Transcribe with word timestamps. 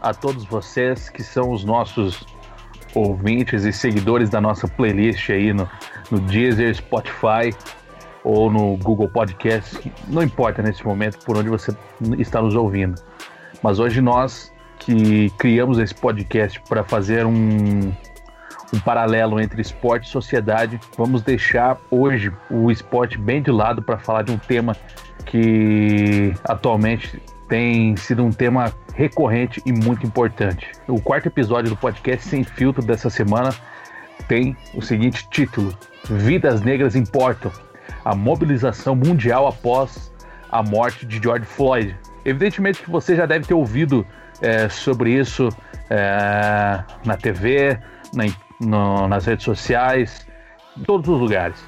A 0.00 0.14
todos 0.14 0.44
vocês 0.44 1.08
que 1.08 1.22
são 1.22 1.50
os 1.50 1.64
nossos 1.64 2.24
ouvintes 2.94 3.64
e 3.64 3.72
seguidores 3.72 4.30
da 4.30 4.40
nossa 4.40 4.66
playlist 4.66 5.30
aí 5.30 5.52
no, 5.52 5.68
no 6.10 6.20
Deezer, 6.20 6.74
Spotify 6.74 7.54
ou 8.24 8.50
no 8.50 8.76
Google 8.76 9.08
Podcast. 9.08 9.92
Não 10.08 10.22
importa 10.22 10.62
nesse 10.62 10.84
momento 10.84 11.18
por 11.24 11.36
onde 11.36 11.48
você 11.48 11.74
está 12.18 12.40
nos 12.40 12.54
ouvindo. 12.54 13.00
Mas 13.62 13.78
hoje 13.78 14.00
nós 14.00 14.52
que 14.78 15.30
criamos 15.38 15.78
esse 15.78 15.94
podcast 15.94 16.60
para 16.68 16.82
fazer 16.82 17.26
um, 17.26 17.92
um 18.72 18.80
paralelo 18.82 19.38
entre 19.38 19.60
esporte 19.60 20.06
e 20.06 20.10
sociedade, 20.10 20.80
vamos 20.96 21.22
deixar 21.22 21.78
hoje 21.90 22.32
o 22.50 22.70
esporte 22.70 23.18
bem 23.18 23.42
de 23.42 23.50
lado 23.50 23.82
para 23.82 23.98
falar 23.98 24.22
de 24.22 24.32
um 24.32 24.38
tema 24.38 24.74
que 25.26 26.32
atualmente 26.44 27.20
tem 27.50 27.96
sido 27.96 28.24
um 28.24 28.30
tema 28.30 28.72
recorrente 28.94 29.60
e 29.66 29.72
muito 29.72 30.06
importante. 30.06 30.70
O 30.86 31.00
quarto 31.02 31.26
episódio 31.26 31.68
do 31.68 31.76
podcast 31.76 32.24
Sem 32.26 32.44
Filtro 32.44 32.80
dessa 32.80 33.10
semana 33.10 33.52
tem 34.28 34.56
o 34.72 34.80
seguinte 34.80 35.28
título: 35.28 35.76
Vidas 36.08 36.62
Negras 36.62 36.94
Importam 36.94 37.50
a 38.04 38.14
mobilização 38.14 38.94
mundial 38.94 39.46
após 39.46 40.12
a 40.50 40.62
morte 40.62 41.04
de 41.04 41.20
George 41.20 41.44
Floyd. 41.44 41.96
Evidentemente 42.24 42.82
que 42.82 42.90
você 42.90 43.16
já 43.16 43.26
deve 43.26 43.46
ter 43.46 43.54
ouvido 43.54 44.06
é, 44.40 44.68
sobre 44.68 45.12
isso 45.12 45.48
é, 45.90 46.82
na 47.04 47.16
TV, 47.16 47.78
na, 48.14 48.24
no, 48.60 49.08
nas 49.08 49.26
redes 49.26 49.44
sociais, 49.44 50.26
em 50.76 50.84
todos 50.84 51.08
os 51.08 51.20
lugares. 51.20 51.62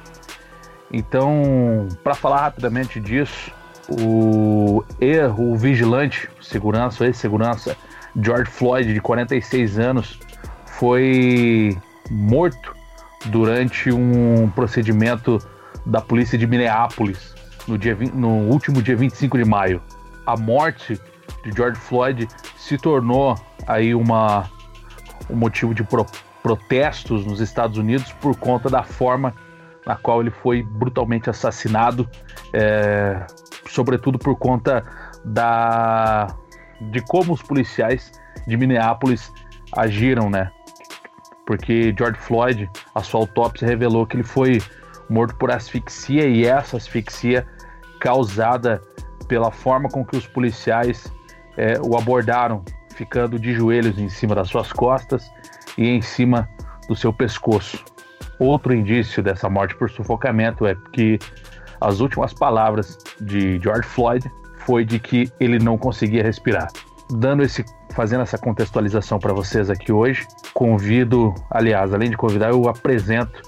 Então, 0.93 1.89
para 2.05 2.15
falar 2.15 2.43
rapidamente 2.43 3.01
disso, 3.01 3.53
o 4.01 4.85
erro, 5.01 5.53
o 5.53 5.57
vigilante, 5.57 6.29
segurança, 6.41 7.05
ex-segurança, 7.05 7.77
George 8.21 8.51
Floyd, 8.51 8.93
de 8.93 9.01
46 9.01 9.79
anos, 9.79 10.19
foi 10.67 11.77
morto 12.11 12.75
durante 13.27 13.91
um 13.91 14.51
procedimento 14.51 15.39
da 15.87 16.01
polícia 16.01 16.37
de 16.37 16.47
Minneapolis 16.47 17.35
no, 17.67 17.79
dia, 17.79 17.97
no 18.15 18.49
último 18.49 18.83
dia 18.83 18.97
25 18.97 19.39
de 19.39 19.45
maio. 19.45 19.83
A 20.27 20.37
morte 20.37 21.01
de 21.45 21.53
George 21.55 21.81
Floyd 21.81 22.29
se 22.57 22.77
tornou 22.77 23.37
aí 23.67 23.95
uma, 23.95 24.51
um 25.29 25.37
motivo 25.37 25.75
de 25.75 25.83
pro, 25.83 26.07
protestos 26.43 27.25
nos 27.25 27.41
Estados 27.41 27.79
Unidos 27.79 28.13
por 28.21 28.37
conta 28.37 28.69
da 28.69 28.83
forma 28.83 29.35
na 29.87 29.97
qual 29.97 30.21
ele 30.21 30.31
foi 30.31 30.63
brutalmente 30.63 31.29
assassinado, 31.29 32.09
é, 32.53 33.27
sobretudo 33.69 34.19
por 34.19 34.37
conta 34.37 34.85
da, 35.25 36.29
de 36.81 37.01
como 37.03 37.33
os 37.33 37.43
policiais 37.43 38.13
de 38.47 38.57
Minneapolis 38.57 39.33
agiram, 39.77 40.29
né? 40.29 40.51
Porque 41.47 41.95
George 41.97 42.19
Floyd, 42.21 42.71
a 42.95 43.03
sua 43.03 43.21
autópsia 43.21 43.67
revelou 43.67 44.07
que 44.07 44.17
ele 44.17 44.25
foi 44.25 44.61
morto 45.09 45.35
por 45.37 45.51
asfixia 45.51 46.27
e 46.27 46.47
essa 46.47 46.77
asfixia 46.77 47.47
causada 48.01 48.81
pela 49.29 49.51
forma 49.51 49.89
com 49.89 50.05
que 50.05 50.17
os 50.17 50.27
policiais 50.27 51.13
é, 51.57 51.75
o 51.81 51.97
abordaram, 51.97 52.65
ficando 52.95 53.39
de 53.39 53.53
joelhos 53.53 53.99
em 53.99 54.09
cima 54.09 54.35
das 54.35 54.49
suas 54.49 54.73
costas 54.73 55.31
e 55.77 55.89
em 55.89 56.03
cima 56.03 56.49
do 56.89 56.95
seu 56.95 57.13
pescoço. 57.13 57.85
Outro 58.39 58.75
indício 58.75 59.23
dessa 59.23 59.49
morte 59.49 59.75
por 59.77 59.91
sufocamento 59.91 60.67
é 60.67 60.77
que 60.93 61.19
as 61.81 62.01
últimas 62.01 62.33
palavras 62.33 62.99
de 63.21 63.59
George 63.59 63.87
Floyd 63.89 64.31
foi 64.59 64.85
de 64.85 64.99
que 64.99 65.31
ele 65.41 65.59
não 65.59 65.77
conseguia 65.77 66.23
respirar. 66.23 66.69
Dando 67.11 67.43
esse, 67.43 67.65
fazendo 67.95 68.23
essa 68.23 68.39
contextualização 68.39 69.19
para 69.19 69.33
vocês 69.33 69.69
aqui 69.69 69.93
hoje, 69.93 70.27
convido, 70.55 71.35
aliás, 71.51 71.93
além 71.93 72.11
de 72.11 72.17
convidar, 72.17 72.51
eu 72.51 72.69
apresento 72.69 73.43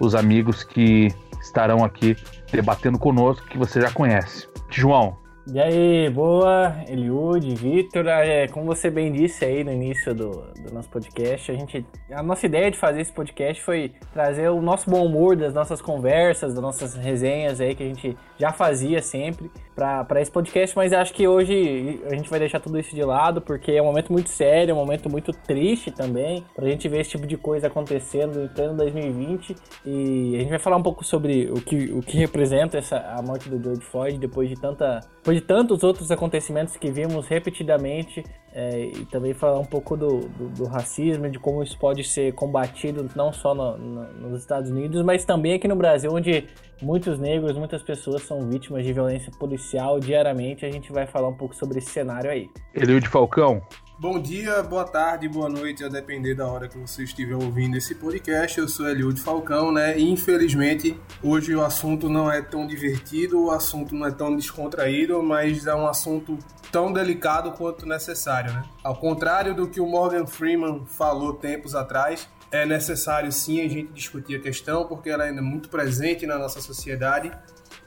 os 0.00 0.14
amigos 0.14 0.62
que 0.64 1.14
estarão 1.40 1.84
aqui 1.84 2.16
debatendo 2.50 2.98
conosco, 2.98 3.46
que 3.46 3.56
você 3.56 3.80
já 3.80 3.90
conhece. 3.90 4.48
João, 4.68 5.16
e 5.48 5.60
aí, 5.60 6.10
boa, 6.10 6.74
Eliud, 6.88 7.54
Vitor. 7.54 8.08
É, 8.08 8.48
como 8.48 8.66
você 8.66 8.90
bem 8.90 9.12
disse 9.12 9.44
aí 9.44 9.62
no 9.62 9.70
início 9.70 10.12
do, 10.12 10.30
do, 10.30 10.74
nosso 10.74 10.88
podcast, 10.88 11.52
a 11.52 11.54
gente, 11.54 11.86
a 12.10 12.20
nossa 12.20 12.46
ideia 12.46 12.68
de 12.68 12.76
fazer 12.76 13.00
esse 13.00 13.12
podcast 13.12 13.62
foi 13.62 13.92
trazer 14.12 14.48
o 14.48 14.60
nosso 14.60 14.90
bom 14.90 15.06
humor 15.06 15.36
das 15.36 15.54
nossas 15.54 15.80
conversas, 15.80 16.52
das 16.52 16.62
nossas 16.62 16.94
resenhas 16.96 17.60
aí 17.60 17.76
que 17.76 17.82
a 17.84 17.86
gente 17.86 18.16
já 18.36 18.52
fazia 18.52 19.00
sempre 19.00 19.48
para 19.76 20.20
esse 20.22 20.30
podcast, 20.30 20.74
mas 20.74 20.92
acho 20.92 21.12
que 21.12 21.28
hoje 21.28 22.00
a 22.10 22.16
gente 22.16 22.30
vai 22.30 22.38
deixar 22.38 22.58
tudo 22.58 22.78
isso 22.78 22.94
de 22.94 23.02
lado 23.02 23.42
porque 23.42 23.72
é 23.72 23.82
um 23.82 23.84
momento 23.84 24.10
muito 24.10 24.30
sério, 24.30 24.72
é 24.72 24.74
um 24.74 24.78
momento 24.78 25.08
muito 25.10 25.32
triste 25.32 25.90
também, 25.90 26.44
pra 26.54 26.66
gente 26.66 26.88
ver 26.88 27.00
esse 27.00 27.10
tipo 27.10 27.26
de 27.26 27.36
coisa 27.36 27.66
acontecendo 27.66 28.42
em 28.42 28.48
pleno 28.48 28.74
2020 28.74 29.54
e 29.84 30.34
a 30.34 30.38
gente 30.38 30.48
vai 30.48 30.58
falar 30.58 30.76
um 30.76 30.82
pouco 30.82 31.04
sobre 31.04 31.50
o 31.50 31.60
que, 31.60 31.92
o 31.92 32.00
que 32.00 32.16
representa 32.16 32.78
essa, 32.78 32.96
a 32.96 33.22
morte 33.22 33.50
do 33.50 33.62
George 33.62 33.82
Floyd 33.82 34.18
depois 34.18 34.48
de 34.48 34.56
tanta 34.56 35.00
depois 35.26 35.35
de 35.36 35.42
tantos 35.42 35.82
outros 35.84 36.10
acontecimentos 36.10 36.76
que 36.78 36.90
vimos 36.90 37.26
repetidamente 37.26 38.24
é, 38.54 38.86
e 38.86 39.04
também 39.04 39.34
falar 39.34 39.58
um 39.58 39.66
pouco 39.66 39.94
do, 39.94 40.20
do, 40.20 40.48
do, 40.48 40.64
racismo, 40.64 41.28
de 41.28 41.38
como 41.38 41.62
isso 41.62 41.78
pode 41.78 42.02
ser 42.04 42.32
combatido 42.32 43.06
não 43.14 43.30
só 43.34 43.54
no, 43.54 43.76
no, 43.76 44.12
nos 44.30 44.40
Estados 44.40 44.70
Unidos, 44.70 45.02
mas 45.02 45.26
também 45.26 45.52
aqui 45.52 45.68
no 45.68 45.76
Brasil, 45.76 46.10
onde 46.10 46.46
muitos 46.80 47.18
negros, 47.18 47.54
muitas 47.58 47.82
pessoas 47.82 48.22
são 48.22 48.48
vítimas 48.48 48.82
de 48.82 48.94
violência 48.94 49.30
policial 49.38 50.00
diariamente. 50.00 50.64
A 50.64 50.72
gente 50.72 50.90
vai 50.90 51.06
falar 51.06 51.28
um 51.28 51.36
pouco 51.36 51.54
sobre 51.54 51.78
esse 51.78 51.90
cenário 51.90 52.30
aí. 52.30 52.48
de 52.74 53.08
Falcão, 53.08 53.60
Bom 53.98 54.20
dia, 54.20 54.62
boa 54.62 54.84
tarde, 54.84 55.26
boa 55.26 55.48
noite, 55.48 55.82
a 55.82 55.88
depender 55.88 56.34
da 56.34 56.46
hora 56.46 56.68
que 56.68 56.76
você 56.76 57.04
estiver 57.04 57.34
ouvindo 57.34 57.78
esse 57.78 57.94
podcast. 57.94 58.60
Eu 58.60 58.68
sou 58.68 58.86
Eliud 58.86 59.18
Falcão, 59.18 59.72
né? 59.72 59.98
E 59.98 60.06
infelizmente 60.10 61.00
hoje 61.22 61.54
o 61.56 61.64
assunto 61.64 62.06
não 62.06 62.30
é 62.30 62.42
tão 62.42 62.66
divertido, 62.66 63.42
o 63.42 63.50
assunto 63.50 63.94
não 63.94 64.06
é 64.06 64.10
tão 64.10 64.36
descontraído, 64.36 65.22
mas 65.22 65.66
é 65.66 65.74
um 65.74 65.86
assunto 65.86 66.38
tão 66.70 66.92
delicado 66.92 67.52
quanto 67.52 67.86
necessário, 67.86 68.52
né? 68.52 68.64
Ao 68.84 68.94
contrário 68.94 69.54
do 69.54 69.66
que 69.66 69.80
o 69.80 69.86
Morgan 69.86 70.26
Freeman 70.26 70.84
falou 70.84 71.32
tempos 71.32 71.74
atrás, 71.74 72.28
é 72.52 72.66
necessário 72.66 73.32
sim 73.32 73.62
a 73.62 73.68
gente 73.68 73.94
discutir 73.94 74.36
a 74.36 74.40
questão, 74.40 74.86
porque 74.86 75.08
ela 75.08 75.24
ainda 75.24 75.40
é 75.40 75.42
muito 75.42 75.70
presente 75.70 76.26
na 76.26 76.38
nossa 76.38 76.60
sociedade 76.60 77.32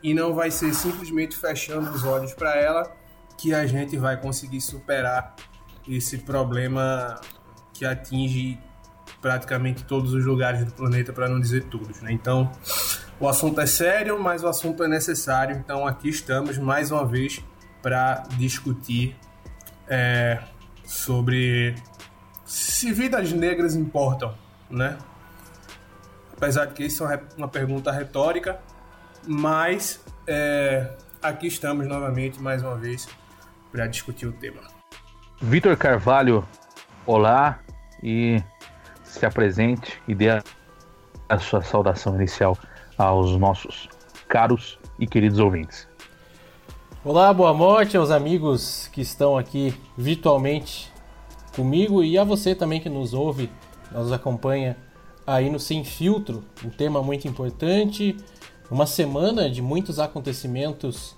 e 0.01 0.15
não 0.15 0.33
vai 0.33 0.49
ser 0.49 0.73
simplesmente 0.73 1.37
fechando 1.37 1.91
os 1.91 2.03
olhos 2.03 2.33
para 2.33 2.55
ela 2.55 2.97
que 3.37 3.53
a 3.53 3.67
gente 3.67 3.95
vai 3.95 4.19
conseguir 4.19 4.59
superar 4.59 5.35
esse 5.87 6.19
problema 6.19 7.19
que 7.73 7.85
atinge 7.85 8.59
praticamente 9.21 9.83
todos 9.83 10.13
os 10.13 10.25
lugares 10.25 10.63
do 10.63 10.71
planeta, 10.71 11.11
para 11.11 11.27
não 11.27 11.39
dizer 11.39 11.63
todos. 11.65 12.01
Né? 12.01 12.11
Então, 12.11 12.51
o 13.19 13.27
assunto 13.27 13.59
é 13.59 13.65
sério, 13.65 14.19
mas 14.19 14.43
o 14.43 14.47
assunto 14.47 14.83
é 14.83 14.87
necessário. 14.87 15.55
Então, 15.55 15.85
aqui 15.85 16.09
estamos 16.09 16.57
mais 16.57 16.91
uma 16.91 17.05
vez 17.05 17.43
para 17.81 18.23
discutir 18.37 19.15
é, 19.87 20.39
sobre 20.85 21.75
se 22.45 22.91
vidas 22.91 23.31
negras 23.31 23.75
importam, 23.75 24.33
né? 24.69 24.97
Apesar 26.35 26.65
de 26.65 26.73
que 26.73 26.85
isso 26.85 27.05
é 27.05 27.21
uma 27.37 27.47
pergunta 27.47 27.91
retórica, 27.91 28.59
mas 29.27 29.99
é, 30.25 30.89
aqui 31.21 31.47
estamos 31.47 31.87
novamente 31.87 32.41
mais 32.41 32.63
uma 32.63 32.75
vez 32.75 33.07
para 33.71 33.85
discutir 33.87 34.25
o 34.25 34.31
tema. 34.31 34.78
Vitor 35.41 35.77
Carvalho, 35.77 36.45
olá 37.05 37.61
e 38.03 38.43
se 39.05 39.25
apresente 39.25 39.97
e 40.05 40.13
dê 40.13 40.27
a 41.29 41.39
sua 41.39 41.61
saudação 41.61 42.13
inicial 42.15 42.57
aos 42.97 43.37
nossos 43.37 43.87
caros 44.27 44.77
e 44.99 45.07
queridos 45.07 45.39
ouvintes. 45.39 45.87
Olá, 47.05 47.33
boa 47.33 47.53
noite 47.53 47.95
aos 47.95 48.11
amigos 48.11 48.89
que 48.91 48.99
estão 48.99 49.37
aqui 49.37 49.73
virtualmente 49.97 50.91
comigo 51.55 52.03
e 52.03 52.17
a 52.17 52.25
você 52.25 52.53
também 52.53 52.81
que 52.81 52.89
nos 52.89 53.13
ouve, 53.13 53.49
nos 53.93 54.11
acompanha 54.11 54.75
aí 55.25 55.49
no 55.49 55.57
Sem 55.57 55.85
Filtro, 55.85 56.43
um 56.65 56.69
tema 56.69 57.01
muito 57.01 57.29
importante, 57.29 58.17
uma 58.69 58.85
semana 58.85 59.49
de 59.49 59.61
muitos 59.61 59.99
acontecimentos 59.99 61.15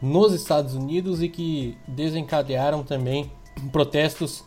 nos 0.00 0.32
Estados 0.32 0.74
Unidos 0.74 1.20
e 1.20 1.28
que 1.28 1.76
desencadearam 1.88 2.84
também 2.84 3.32
protestos 3.72 4.44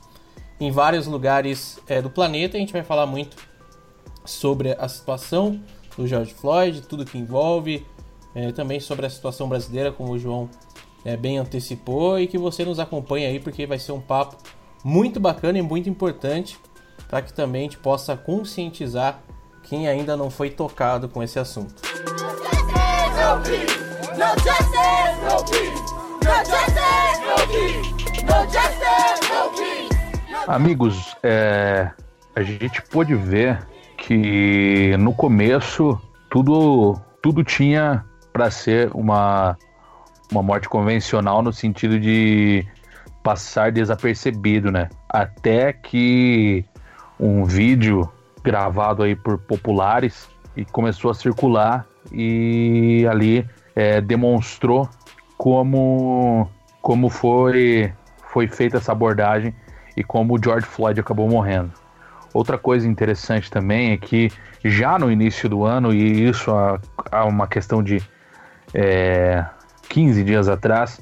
em 0.59 0.71
vários 0.71 1.07
lugares 1.07 1.80
é, 1.88 2.01
do 2.01 2.09
planeta. 2.09 2.57
A 2.57 2.59
gente 2.59 2.74
vai 2.74 2.83
falar 2.83 3.06
muito 3.06 3.38
sobre 4.25 4.75
a 4.77 4.88
situação 4.88 5.62
do 5.95 6.06
George 6.06 6.33
Floyd, 6.33 6.81
tudo 6.81 7.06
que 7.06 7.18
envolve, 7.18 7.86
é, 8.36 8.51
também 8.51 8.80
sobre 8.80 9.06
a 9.06 9.09
situação 9.09 9.50
brasileira, 9.50 9.92
como 9.92 10.12
o 10.12 10.19
João 10.19 10.50
é, 11.04 11.15
bem 11.15 11.38
antecipou, 11.38 12.19
e 12.19 12.27
que 12.27 12.38
você 12.38 12.63
nos 12.65 12.80
acompanhe 12.80 13.25
aí, 13.25 13.39
porque 13.39 13.65
vai 13.65 13.80
ser 13.80 13.94
um 13.94 14.01
papo 14.01 14.38
muito 14.83 15.19
bacana 15.19 15.57
e 15.57 15.62
muito 15.62 15.89
importante 15.89 16.57
para 17.07 17.21
que 17.21 17.33
também 17.33 17.62
a 17.62 17.63
gente 17.63 17.77
possa 17.77 18.15
conscientizar 18.15 19.21
quem 19.63 19.88
ainda 19.88 20.15
não 20.15 20.30
foi 20.30 20.50
tocado 20.50 21.09
com 21.09 21.24
esse 21.24 21.39
assunto. 21.39 21.81
No 24.18 24.27
justice, 24.39 24.68
no 25.24 25.44
peace. 25.45 25.94
No 26.24 26.38
justice, 26.45 27.21
no 27.25 27.48
peace. 27.48 27.97
Amigos, 30.48 31.16
é, 31.22 31.92
a 32.36 32.42
gente 32.42 32.82
pôde 32.84 33.14
ver 33.16 33.60
que 33.98 34.96
no 34.98 35.14
começo 35.14 36.00
tudo, 36.30 37.00
tudo 37.22 37.44
tinha 37.44 38.06
para 38.32 38.50
ser 38.50 38.90
uma, 38.94 39.58
uma 40.32 40.42
morte 40.42 40.70
convencional 40.70 41.42
no 41.42 41.52
sentido 41.52 42.00
de 42.00 42.66
passar 43.24 43.72
desapercebido, 43.72 44.72
né? 44.72 44.90
Até 45.10 45.74
que 45.74 46.64
um 47.20 47.44
vídeo 47.44 48.10
gravado 48.42 49.04
aí 49.04 49.16
por 49.16 49.38
populares 49.38 50.30
e 50.56 50.64
começou 50.64 51.12
a 51.12 51.14
circular 51.14 51.86
e 52.12 53.06
ali 53.10 53.46
é, 53.76 54.00
demonstrou 54.00 54.90
como 55.38 56.50
como 56.82 57.10
foi 57.10 57.92
foi 58.32 58.48
feita 58.48 58.78
essa 58.78 58.92
abordagem 58.92 59.54
e 59.96 60.04
como 60.04 60.36
o 60.36 60.40
George 60.42 60.66
Floyd 60.66 61.00
acabou 61.00 61.28
morrendo. 61.30 61.72
Outra 62.34 62.58
coisa 62.58 62.88
interessante 62.88 63.50
também 63.50 63.92
é 63.92 63.98
que 63.98 64.32
já 64.64 65.00
no 65.00 65.12
início 65.12 65.50
do 65.50 65.64
ano, 65.64 65.94
e 65.94 66.28
isso 66.30 66.52
há, 67.12 67.26
uma 67.26 67.48
questão 67.48 67.82
de 67.82 68.02
é, 68.74 69.44
15 69.90 70.24
dias 70.24 70.48
atrás, 70.48 71.02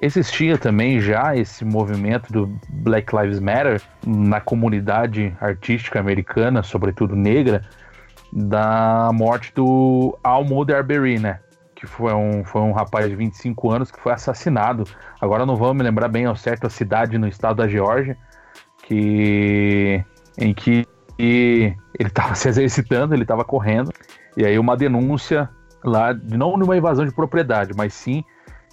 existia 0.00 0.56
também 0.56 1.00
já 1.00 1.36
esse 1.36 1.64
movimento 1.64 2.32
do 2.32 2.46
Black 2.68 3.14
Lives 3.16 3.40
Matter 3.40 3.80
na 4.06 4.40
comunidade 4.40 5.34
artística 5.40 5.98
americana, 5.98 6.62
sobretudo 6.62 7.16
negra, 7.16 7.64
da 8.32 9.10
morte 9.12 9.52
do 9.54 10.16
Almode 10.22 10.72
Arbery, 10.72 11.18
né? 11.18 11.40
Que 11.78 11.86
foi 11.86 12.12
um, 12.12 12.44
foi 12.44 12.60
um 12.60 12.72
rapaz 12.72 13.08
de 13.08 13.14
25 13.14 13.70
anos 13.70 13.90
que 13.92 14.00
foi 14.00 14.12
assassinado. 14.12 14.82
Agora 15.20 15.46
não 15.46 15.54
vou 15.54 15.72
me 15.72 15.84
lembrar 15.84 16.08
bem 16.08 16.26
ao 16.26 16.34
certo 16.34 16.66
a 16.66 16.70
cidade 16.70 17.16
no 17.16 17.28
estado 17.28 17.58
da 17.58 17.68
Geórgia, 17.68 18.18
que 18.82 20.04
em 20.36 20.52
que 20.52 20.84
ele 21.18 21.76
estava 21.98 22.34
se 22.34 22.48
exercitando, 22.48 23.14
ele 23.14 23.22
estava 23.22 23.44
correndo, 23.44 23.92
e 24.36 24.44
aí 24.44 24.58
uma 24.58 24.76
denúncia 24.76 25.48
lá, 25.84 26.12
não 26.14 26.56
numa 26.56 26.76
invasão 26.76 27.04
de 27.04 27.12
propriedade, 27.12 27.72
mas 27.76 27.94
sim 27.94 28.24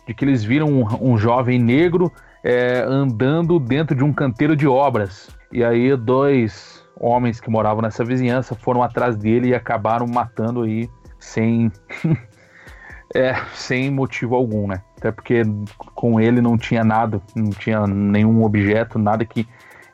de 0.08 0.13
que 0.13 0.25
eles 0.25 0.44
viram 0.44 0.68
um, 0.68 1.13
um 1.13 1.18
jovem 1.18 1.60
negro 1.60 2.12
é, 2.44 2.84
andando 2.88 3.60
dentro 3.60 3.96
de 3.96 4.04
um 4.04 4.13
canteiro 4.13 4.56
de 4.56 4.68
obras. 4.68 5.30
E 5.51 5.63
aí 5.63 5.96
dois 5.96 6.84
homens 7.00 7.40
que 7.40 7.50
moravam 7.50 7.81
nessa 7.81 8.04
vizinhança 8.04 8.56
foram 8.56 8.84
atrás 8.84 9.16
dele 9.16 9.50
e 9.50 9.56
acabaram 9.56 10.06
matando 10.08 10.63
aí 10.63 10.90
sem 11.19 11.72
é, 13.16 13.34
sem 13.54 13.90
motivo 13.90 14.36
algum, 14.36 14.68
né? 14.68 14.82
Até 14.98 15.10
porque 15.10 15.44
com 15.96 16.20
ele 16.20 16.42
não 16.42 16.58
tinha 16.58 16.84
nada, 16.84 17.22
não 17.34 17.50
tinha 17.50 17.88
nenhum 17.88 18.44
objeto, 18.44 19.00
nada 19.00 19.24
que 19.24 19.48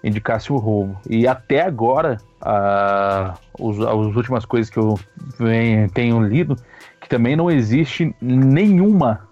indicasse 0.04 0.52
o 0.52 0.58
roubo. 0.58 1.00
E 1.08 1.28
até 1.28 1.62
agora, 1.62 2.18
uh, 2.42 3.38
os, 3.60 3.80
as 3.80 4.16
últimas 4.16 4.44
coisas 4.44 4.72
que 4.72 4.80
eu 4.80 5.00
venho, 5.38 5.88
tenho 5.92 6.20
lido, 6.24 6.56
que 7.00 7.08
também 7.08 7.36
não 7.36 7.52
existe 7.52 8.16
nenhuma, 8.20 9.30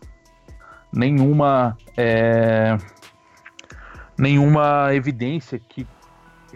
nenhuma, 0.94 1.76
é, 1.98 2.78
nenhuma 4.16 4.94
evidência 4.94 5.58
que, 5.58 5.88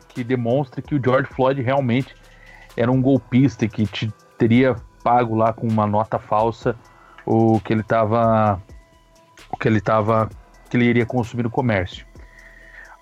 que 0.10 0.24
demonstre 0.24 0.84
que 0.84 0.94
o 0.94 1.02
George 1.04 1.28
Floyd 1.34 1.60
realmente 1.64 2.16
era 2.78 2.92
um 2.92 3.02
golpista 3.02 3.68
que 3.68 3.88
te, 3.88 4.14
teria 4.38 4.76
pago 5.04 5.36
lá 5.36 5.52
com 5.52 5.68
uma 5.68 5.88
nota 5.88 6.20
falsa 6.20 6.76
o 7.26 7.60
que 7.60 7.74
ele 7.74 7.82
estava 7.82 8.62
o 9.50 9.58
que 9.58 9.68
ele 9.68 9.78
estava 9.78 10.30
que 10.70 10.78
ele 10.78 10.86
iria 10.86 11.06
consumir 11.06 11.44
no 11.44 11.50
comércio. 11.50 12.06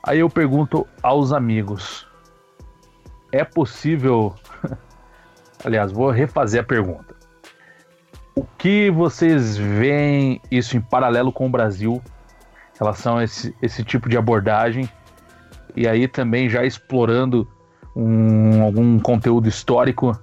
Aí 0.03 0.19
eu 0.19 0.29
pergunto 0.29 0.87
aos 1.01 1.31
amigos: 1.31 2.07
é 3.31 3.43
possível. 3.43 4.35
Aliás, 5.63 5.91
vou 5.91 6.09
refazer 6.09 6.61
a 6.61 6.63
pergunta. 6.63 7.15
O 8.35 8.43
que 8.57 8.89
vocês 8.89 9.57
veem 9.57 10.41
isso 10.49 10.75
em 10.75 10.81
paralelo 10.81 11.31
com 11.31 11.45
o 11.45 11.49
Brasil 11.49 12.01
em 12.73 12.79
relação 12.79 13.17
a 13.17 13.23
esse, 13.23 13.55
esse 13.61 13.83
tipo 13.83 14.09
de 14.09 14.17
abordagem? 14.17 14.89
E 15.75 15.87
aí 15.87 16.07
também 16.07 16.49
já 16.49 16.65
explorando 16.65 17.47
um, 17.95 18.63
algum 18.63 18.99
conteúdo 18.99 19.47
histórico, 19.47 20.17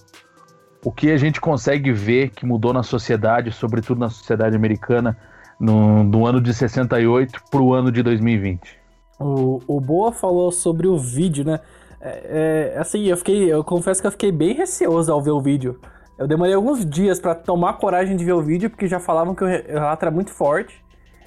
o 0.84 0.92
que 0.92 1.10
a 1.10 1.16
gente 1.16 1.40
consegue 1.40 1.92
ver 1.92 2.30
que 2.30 2.46
mudou 2.46 2.72
na 2.72 2.82
sociedade, 2.82 3.50
sobretudo 3.52 3.98
na 3.98 4.08
sociedade 4.08 4.54
americana, 4.54 5.16
no, 5.58 6.04
do 6.04 6.26
ano 6.26 6.40
de 6.40 6.54
68 6.54 7.42
para 7.50 7.60
o 7.60 7.74
ano 7.74 7.90
de 7.90 8.02
2020? 8.02 8.78
O, 9.18 9.60
o 9.66 9.80
Boa 9.80 10.12
falou 10.12 10.52
sobre 10.52 10.86
o 10.86 10.96
vídeo, 10.96 11.44
né? 11.44 11.60
É, 12.00 12.74
é, 12.74 12.78
assim, 12.78 13.04
eu 13.06 13.16
fiquei. 13.16 13.52
Eu 13.52 13.64
confesso 13.64 14.00
que 14.00 14.06
eu 14.06 14.12
fiquei 14.12 14.30
bem 14.30 14.54
receoso 14.54 15.12
ao 15.12 15.20
ver 15.20 15.32
o 15.32 15.40
vídeo. 15.40 15.80
Eu 16.16 16.26
demorei 16.26 16.54
alguns 16.54 16.84
dias 16.84 17.18
para 17.18 17.34
tomar 17.34 17.74
coragem 17.74 18.16
de 18.16 18.24
ver 18.24 18.32
o 18.32 18.42
vídeo, 18.42 18.70
porque 18.70 18.86
já 18.86 19.00
falavam 19.00 19.34
que 19.34 19.42
o 19.42 19.46
relato 19.46 20.04
era 20.04 20.10
muito 20.10 20.30
forte. 20.32 20.84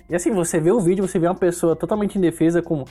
E 0.09 0.15
assim, 0.15 0.31
você 0.31 0.59
vê 0.59 0.71
o 0.71 0.79
vídeo, 0.79 1.05
você 1.07 1.19
vê 1.19 1.27
uma 1.27 1.35
pessoa 1.35 1.75
totalmente 1.75 2.17
indefesa 2.17 2.61
com 2.61 2.83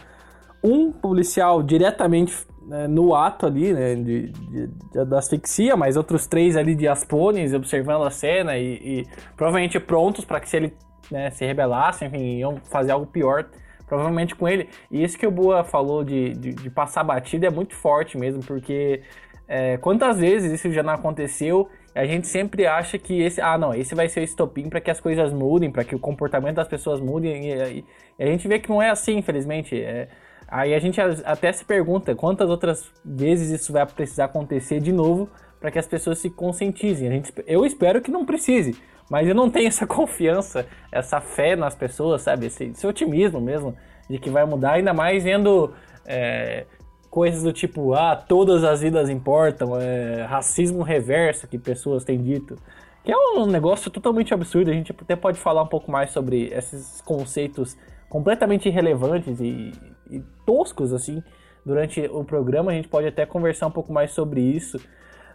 um 0.62 0.93
policial 0.93 1.62
diretamente 1.62 2.35
né, 2.71 2.87
no 2.87 3.15
ato 3.15 3.47
ali, 3.47 3.73
né, 3.73 3.97
de, 3.97 4.29
de, 4.29 4.67
de, 4.69 5.05
da 5.05 5.19
asfixia, 5.19 5.77
mas 5.77 5.97
outros 5.97 6.27
três 6.29 6.57
ali 6.57 6.77
de 6.77 6.87
aspones 6.87 7.53
observando 7.53 8.05
a 8.05 8.11
cena 8.11 8.57
e, 8.57 8.75
e 8.75 9.07
provavelmente 9.37 9.81
prontos 9.81 10.25
para 10.25 10.39
que 10.39 10.49
se 10.49 10.57
ele 10.57 10.73
né, 11.11 11.31
se 11.31 11.45
rebelasse, 11.45 12.05
enfim, 12.05 12.39
iam 12.39 12.59
fazer 12.71 12.93
algo 12.93 13.07
pior 13.07 13.47
provavelmente 13.89 14.37
com 14.37 14.49
ele. 14.49 14.69
E 14.89 15.03
isso 15.03 15.19
que 15.19 15.27
o 15.27 15.33
Boa 15.33 15.65
falou 15.65 16.05
de, 16.05 16.31
de, 16.35 16.55
de 16.55 16.71
passar 16.71 17.03
batida 17.03 17.49
é 17.49 17.51
muito 17.51 17.75
forte 17.75 18.17
mesmo, 18.17 18.41
porque 18.45 19.03
é, 19.49 19.77
quantas 19.79 20.19
vezes 20.19 20.53
isso 20.53 20.71
já 20.71 20.85
não 20.85 20.95
aconteceu 20.95 21.69
a 21.95 22.05
gente 22.07 22.29
sempre 22.29 22.67
acha 22.67 22.99
que 22.99 23.21
esse, 23.21 23.41
ah, 23.41 23.59
não, 23.59 23.75
esse 23.75 23.95
vai 23.95 24.09
ser 24.09 24.21
o 24.21 24.23
estopim 24.23 24.69
para 24.69 24.81
que 24.81 24.91
as 24.91 25.01
coisas 25.01 25.33
mudem, 25.33 25.73
para 25.73 25.85
que 25.85 25.95
o 25.95 25.99
comportamento 25.99 26.57
das 26.57 26.69
pessoas 26.69 27.01
mudem. 27.01 27.51
E, 27.51 27.53
e, 27.53 27.85
e, 28.19 28.23
a 28.23 28.27
gente 28.27 28.47
vê 28.47 28.61
que 28.61 28.69
não 28.69 28.81
é 28.81 28.91
assim, 28.91 29.17
infelizmente. 29.19 29.81
É, 29.81 30.09
aí 30.50 30.75
a 30.75 30.78
gente 30.78 31.00
até 31.00 31.52
se 31.52 31.64
pergunta 31.64 32.14
quantas 32.14 32.50
outras 32.50 32.90
vezes 33.04 33.50
isso 33.50 33.73
vai 33.73 33.87
precisar 33.87 34.25
acontecer 34.26 34.80
de 34.80 34.92
novo 34.92 35.28
para 35.61 35.71
que 35.71 35.78
as 35.78 35.87
pessoas 35.87 36.19
se 36.19 36.30
conscientizem. 36.30 37.09
A 37.09 37.12
gente, 37.12 37.33
eu 37.47 37.64
espero 37.64 38.00
que 38.00 38.11
não 38.11 38.25
precise, 38.25 38.76
mas 39.11 39.28
eu 39.28 39.35
não 39.35 39.50
tenho 39.50 39.69
essa 39.69 39.87
confiança, 39.88 40.66
essa 40.90 41.21
fé 41.21 41.54
nas 41.54 41.75
pessoas, 41.75 42.23
sabe? 42.23 42.47
Esse, 42.47 42.64
esse 42.64 42.87
otimismo 42.87 43.40
mesmo 43.40 43.76
de 44.09 44.19
que 44.19 44.30
vai 44.30 44.45
mudar, 44.45 44.73
ainda 44.73 44.92
mais 44.92 45.23
vendo 45.23 45.73
é, 46.04 46.64
coisas 47.11 47.42
do 47.42 47.52
tipo, 47.52 47.95
ah, 47.95 48.16
todas 48.16 48.64
as 48.64 48.80
vidas 48.80 49.09
importam, 49.09 49.78
é, 49.80 50.23
racismo 50.23 50.83
reverso 50.83 51.47
que 51.47 51.59
pessoas 51.59 52.04
têm 52.04 52.23
dito. 52.23 52.57
Que 53.04 53.12
é 53.12 53.16
um 53.16 53.47
negócio 53.47 53.90
totalmente 53.90 54.35
absurdo. 54.35 54.71
A 54.71 54.75
gente 54.75 54.92
até 54.92 55.16
pode 55.16 55.38
falar 55.38 55.62
um 55.62 55.66
pouco 55.66 55.90
mais 55.90 56.11
sobre 56.11 56.49
esses 56.52 57.00
conceitos 57.00 57.76
completamente 58.09 58.69
irrelevantes 58.69 59.40
e, 59.40 59.73
e 60.11 60.23
toscos, 60.45 60.93
assim, 60.93 61.23
durante 61.64 62.00
o 62.12 62.25
programa. 62.25 62.71
A 62.71 62.75
gente 62.75 62.88
pode 62.88 63.07
até 63.07 63.25
conversar 63.26 63.67
um 63.67 63.71
pouco 63.71 63.93
mais 63.93 64.12
sobre 64.12 64.40
isso 64.40 64.79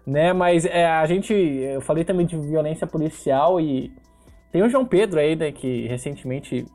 né? 0.05 0.34
Mas 0.34 0.65
é, 0.65 0.86
a 0.86 1.05
gente, 1.05 1.34
eu 1.34 1.82
falei 1.82 2.03
também 2.03 2.25
de 2.25 2.38
violência 2.38 2.86
policial 2.86 3.60
e 3.60 3.91
tem 4.51 4.62
o 4.62 4.70
João 4.70 4.86
Pedro 4.86 5.20
aí, 5.20 5.36
né, 5.36 5.51
que 5.51 5.88
recentemente 5.88 6.65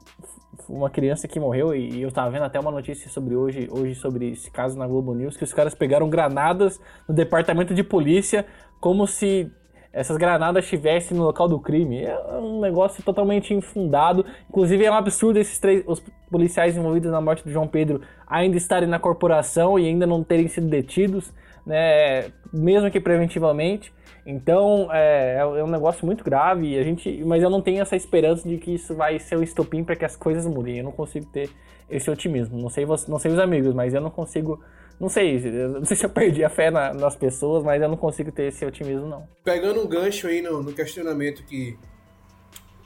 uma 0.69 0.91
criança 0.91 1.27
que 1.27 1.41
morreu 1.41 1.75
e 1.75 2.03
eu 2.03 2.13
tava 2.13 2.31
vendo 2.31 2.45
até 2.45 2.61
uma 2.61 2.71
notícia 2.71 3.09
sobre 3.11 3.35
hoje, 3.35 3.69
hoje 3.71 3.95
sobre 3.95 4.33
esse 4.33 4.51
caso 4.51 4.79
na 4.79 4.87
Globo 4.87 5.15
News 5.15 5.37
que 5.37 5.43
os 5.43 5.53
caras 5.53 5.75
pegaram 5.75 6.09
granadas 6.09 6.81
no 7.09 7.15
departamento 7.15 7.75
de 7.75 7.83
polícia 7.83 8.47
como 8.79 9.07
se 9.07 9.51
essas 9.93 10.17
granadas 10.17 10.65
estivessem 10.65 11.17
no 11.17 11.25
local 11.25 11.49
do 11.49 11.59
crime. 11.59 12.05
É 12.05 12.17
um 12.39 12.61
negócio 12.61 13.03
totalmente 13.03 13.53
infundado. 13.53 14.25
Inclusive 14.49 14.85
é 14.85 14.91
um 14.91 14.95
absurdo 14.95 15.39
esses 15.39 15.59
três 15.59 15.83
os 15.87 16.03
policiais 16.31 16.77
envolvidos 16.77 17.11
na 17.11 17.21
morte 17.21 17.45
do 17.45 17.51
João 17.51 17.67
Pedro 17.67 18.01
ainda 18.27 18.57
estarem 18.57 18.89
na 18.89 18.99
corporação 18.99 19.79
e 19.79 19.87
ainda 19.87 20.07
não 20.07 20.23
terem 20.23 20.47
sido 20.47 20.69
detidos 20.69 21.33
né, 21.65 22.31
mesmo 22.53 22.91
que 22.91 23.01
preventivamente. 23.01 23.93
Então 24.27 24.89
é, 24.93 25.37
é 25.39 25.65
um 25.65 25.69
negócio 25.69 26.05
muito 26.05 26.23
grave, 26.23 26.79
a 26.79 26.83
gente, 26.83 27.23
mas 27.25 27.43
eu 27.43 27.51
não 27.51 27.61
tenho 27.61 27.81
essa 27.81 27.97
esperança 27.97 28.49
de 28.49 28.59
que 28.59 28.75
isso 28.75 28.95
vai 28.95 29.19
ser 29.19 29.37
o 29.37 29.43
estopim 29.43 29.83
para 29.83 29.97
que 29.97 30.05
as 30.05 30.17
coisas 30.17 30.47
mudem. 30.47 30.79
Eu 30.79 30.85
não 30.85 30.93
consigo 30.93 31.27
ter 31.27 31.49
esse 31.89 32.11
otimismo. 32.11 32.59
Não 32.59 32.69
sei, 32.69 32.85
você, 32.85 33.11
não 33.11 33.19
sei 33.19 33.33
os 33.33 33.39
amigos, 33.39 33.75
mas 33.75 33.95
eu 33.95 34.01
não 34.01 34.11
consigo. 34.11 34.63
Não 35.01 35.09
sei, 35.09 35.41
não 35.41 35.85
sei 35.87 35.97
se 35.97 36.05
eu 36.05 36.11
perdi 36.11 36.45
a 36.45 36.51
fé 36.51 36.71
na, 36.71 36.93
nas 36.93 37.17
pessoas, 37.17 37.65
mas 37.65 37.81
eu 37.81 37.89
não 37.89 37.97
consigo 37.97 38.31
ter 38.31 38.49
esse 38.49 38.67
otimismo, 38.67 39.07
não. 39.07 39.27
Pegando 39.43 39.81
um 39.81 39.87
gancho 39.87 40.27
aí 40.27 40.43
no, 40.43 40.63
no 40.63 40.75
questionamento 40.75 41.43
que, 41.45 41.79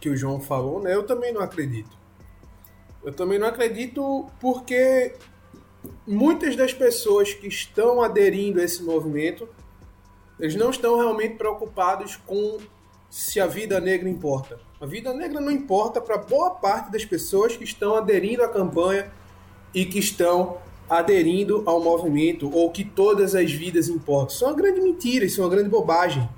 que 0.00 0.09
o 0.09 0.16
João 0.16 0.40
falou, 0.40 0.80
né? 0.80 0.94
Eu 0.94 1.02
também 1.02 1.33
não 1.33 1.40
acredito. 1.40 1.99
Eu 3.02 3.12
também 3.12 3.37
não 3.37 3.49
acredito 3.49 4.26
porque 4.40 5.16
muitas 6.06 6.54
das 6.54 6.73
pessoas 6.73 7.35
que 7.35 7.49
estão 7.49 8.00
aderindo 8.00 8.61
a 8.61 8.64
esse 8.64 8.85
movimento, 8.85 9.49
eles 10.38 10.54
não 10.54 10.71
estão 10.71 10.97
realmente 10.97 11.35
preocupados 11.35 12.14
com 12.14 12.59
se 13.11 13.40
a 13.40 13.47
vida 13.49 13.80
negra 13.80 14.09
importa. 14.09 14.61
A 14.80 14.87
vida 14.87 15.12
negra 15.12 15.40
não 15.40 15.50
importa 15.50 16.00
para 16.00 16.16
boa 16.16 16.50
parte 16.50 16.92
das 16.92 17.04
pessoas 17.04 17.56
que 17.56 17.64
estão 17.64 17.97
aderindo 17.97 18.44
à 18.44 18.49
campanha 18.49 19.11
e 19.75 19.85
que 19.85 19.99
estão 19.99 20.59
aderindo 20.88 21.62
ao 21.67 21.83
movimento 21.83 22.50
ou 22.55 22.71
que 22.71 22.85
todas 22.85 23.35
as 23.35 23.50
vidas 23.50 23.88
importam. 23.88 24.35
Isso 24.35 24.45
é 24.45 24.49
uma 24.49 24.57
grande 24.57 24.81
mentira, 24.81 25.25
isso 25.25 25.41
é 25.41 25.45
uma 25.45 25.50
grande 25.50 25.69
bobagem. 25.69 26.29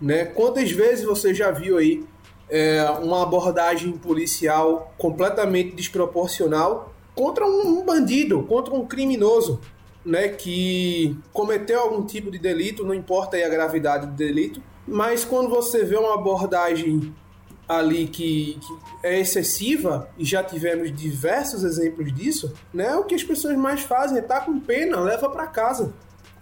Né? 0.00 0.24
Quantas 0.24 0.70
vezes 0.70 1.04
você 1.04 1.34
já 1.34 1.50
viu 1.50 1.78
aí 1.78 2.04
é, 2.48 2.82
uma 3.02 3.22
abordagem 3.22 3.92
policial 3.92 4.92
completamente 4.96 5.74
desproporcional 5.74 6.94
contra 7.14 7.44
um, 7.44 7.80
um 7.80 7.84
bandido, 7.84 8.42
contra 8.44 8.74
um 8.74 8.86
criminoso, 8.86 9.60
né, 10.04 10.28
que 10.28 11.18
cometeu 11.32 11.80
algum 11.80 12.06
tipo 12.06 12.30
de 12.30 12.38
delito, 12.38 12.84
não 12.84 12.94
importa 12.94 13.36
a 13.36 13.48
gravidade 13.48 14.06
do 14.06 14.12
delito, 14.12 14.62
mas 14.86 15.24
quando 15.24 15.50
você 15.50 15.84
vê 15.84 15.96
uma 15.96 16.14
abordagem 16.14 17.14
ali 17.68 18.06
que, 18.06 18.58
que, 18.60 18.78
é 19.06 19.20
excessiva, 19.20 20.08
e 20.16 20.24
já 20.24 20.42
tivemos 20.42 20.94
diversos 20.94 21.62
exemplos 21.64 22.12
disso, 22.14 22.52
né? 22.72 22.96
O 22.96 23.04
que 23.04 23.14
as 23.14 23.22
pessoas 23.22 23.56
mais 23.56 23.82
fazem 23.82 24.18
é 24.18 24.22
tá 24.22 24.40
com 24.40 24.58
pena, 24.58 24.98
leva 25.00 25.28
para 25.28 25.46
casa, 25.46 25.92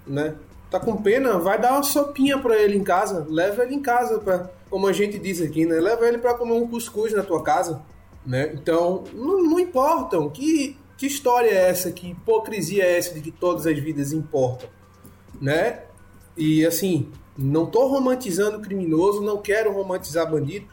né? 0.07 0.35
Tá 0.71 0.79
com 0.79 0.97
pena, 0.97 1.39
vai 1.39 1.61
dar 1.61 1.73
uma 1.73 1.83
sopinha 1.83 2.39
para 2.39 2.57
ele 2.57 2.77
em 2.77 2.85
casa, 2.85 3.27
leva 3.29 3.65
ele 3.65 3.75
em 3.75 3.83
casa 3.83 4.19
para, 4.19 4.51
como 4.71 4.87
a 4.87 4.93
gente 4.93 5.19
diz 5.19 5.41
aqui, 5.41 5.67
né? 5.67 5.81
Leva 5.81 6.07
ele 6.07 6.19
para 6.19 6.35
comer 6.35 6.53
um 6.53 6.69
cuscuz 6.69 7.13
na 7.13 7.23
tua 7.23 7.43
casa, 7.43 7.83
né? 8.25 8.53
Então, 8.55 9.05
não, 9.13 9.43
não 9.43 9.61
importam. 9.61 10.31
Que 10.31 10.77
que 10.97 11.07
história 11.07 11.51
é 11.51 11.69
essa? 11.69 11.93
Que 11.93 12.11
hipocrisia 12.11 12.85
é 12.85 12.97
essa 12.97 13.15
de 13.15 13.21
que 13.21 13.31
todas 13.31 13.67
as 13.67 13.79
vidas 13.79 14.13
importam, 14.13 14.69
né? 15.41 15.83
E 16.37 16.65
assim, 16.65 17.11
não 17.37 17.67
tô 17.67 17.87
romantizando 17.87 18.61
criminoso, 18.61 19.21
não 19.23 19.39
quero 19.39 19.73
romantizar 19.73 20.31
bandido, 20.31 20.67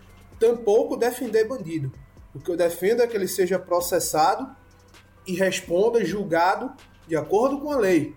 tampouco 0.44 0.98
defender 0.98 1.48
bandido. 1.48 1.90
O 2.36 2.40
que 2.40 2.52
eu 2.52 2.58
defendo 2.58 3.02
é 3.02 3.08
que 3.08 3.16
ele 3.16 3.30
seja 3.30 3.58
processado 3.58 4.54
e 5.26 5.34
responda 5.36 6.04
julgado 6.04 6.74
de 7.08 7.16
acordo 7.16 7.62
com 7.62 7.72
a 7.72 7.78
lei. 7.78 8.14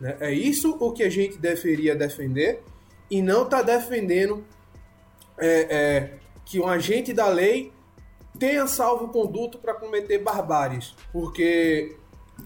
Né? 0.00 0.16
É 0.18 0.32
isso 0.32 0.76
o 0.80 0.92
que 0.92 1.04
a 1.04 1.08
gente 1.08 1.38
deveria 1.38 1.94
defender 1.94 2.64
e 3.08 3.22
não 3.22 3.44
está 3.44 3.62
defendendo 3.62 4.44
é, 5.38 5.48
é, 5.70 6.18
que 6.44 6.58
um 6.58 6.66
agente 6.66 7.12
da 7.12 7.28
lei 7.28 7.72
tenha 8.36 8.66
salvo-conduto 8.66 9.58
para 9.58 9.74
cometer 9.74 10.18
barbáries. 10.18 10.96
Porque 11.12 11.96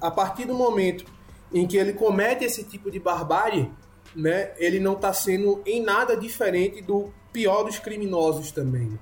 a 0.02 0.10
partir 0.10 0.44
do 0.44 0.54
momento 0.54 1.06
em 1.50 1.66
que 1.66 1.78
ele 1.78 1.94
comete 1.94 2.44
esse 2.44 2.64
tipo 2.64 2.90
de 2.90 2.98
barbárie, 2.98 3.72
né, 4.14 4.52
ele 4.58 4.80
não 4.80 4.94
está 4.94 5.14
sendo 5.14 5.62
em 5.64 5.80
nada 5.80 6.14
diferente 6.14 6.82
do 6.82 7.10
pior 7.32 7.62
dos 7.62 7.78
criminosos 7.78 8.50
também 8.52 8.98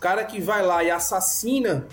cara 0.00 0.24
que 0.24 0.40
vai 0.40 0.64
lá 0.64 0.82
e 0.82 0.90
assassina 0.90 1.86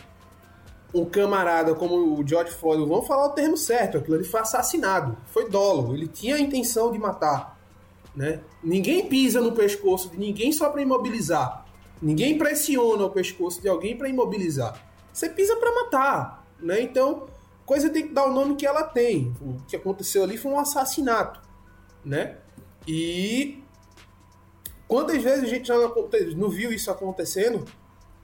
um 0.93 1.05
camarada 1.05 1.75
como 1.75 2.17
o 2.17 2.25
George 2.25 2.53
Floyd, 2.53 2.85
vamos 2.87 3.05
falar 3.05 3.27
o 3.27 3.31
termo 3.31 3.57
certo, 3.57 3.97
aquilo 3.97 4.15
ali 4.15 4.23
foi 4.23 4.39
assassinado, 4.39 5.17
foi 5.27 5.49
dolo, 5.49 5.93
ele 5.93 6.07
tinha 6.07 6.35
a 6.35 6.39
intenção 6.39 6.91
de 6.91 6.97
matar, 6.97 7.59
né? 8.15 8.39
Ninguém 8.63 9.07
pisa 9.07 9.41
no 9.41 9.51
pescoço 9.51 10.09
de 10.09 10.17
ninguém 10.17 10.51
só 10.51 10.69
para 10.69 10.81
imobilizar. 10.81 11.65
Ninguém 12.01 12.37
pressiona 12.37 13.05
o 13.05 13.09
pescoço 13.09 13.61
de 13.61 13.67
alguém 13.67 13.97
para 13.97 14.07
imobilizar. 14.07 14.81
Você 15.11 15.29
pisa 15.29 15.55
para 15.57 15.73
matar, 15.73 16.45
né? 16.59 16.81
Então, 16.81 17.27
coisa 17.65 17.89
tem 17.89 18.07
que 18.07 18.13
dar 18.13 18.25
o 18.25 18.33
nome 18.33 18.55
que 18.55 18.65
ela 18.65 18.83
tem. 18.83 19.35
O 19.41 19.57
que 19.67 19.75
aconteceu 19.75 20.23
ali 20.23 20.37
foi 20.37 20.51
um 20.51 20.59
assassinato, 20.59 21.41
né? 22.05 22.37
E 22.87 23.63
quantas 24.87 25.21
vezes 25.21 25.43
a 25.43 25.47
gente 25.47 25.67
já 25.67 25.75
não 26.35 26.49
viu 26.49 26.71
isso 26.71 26.89
acontecendo 26.89 27.65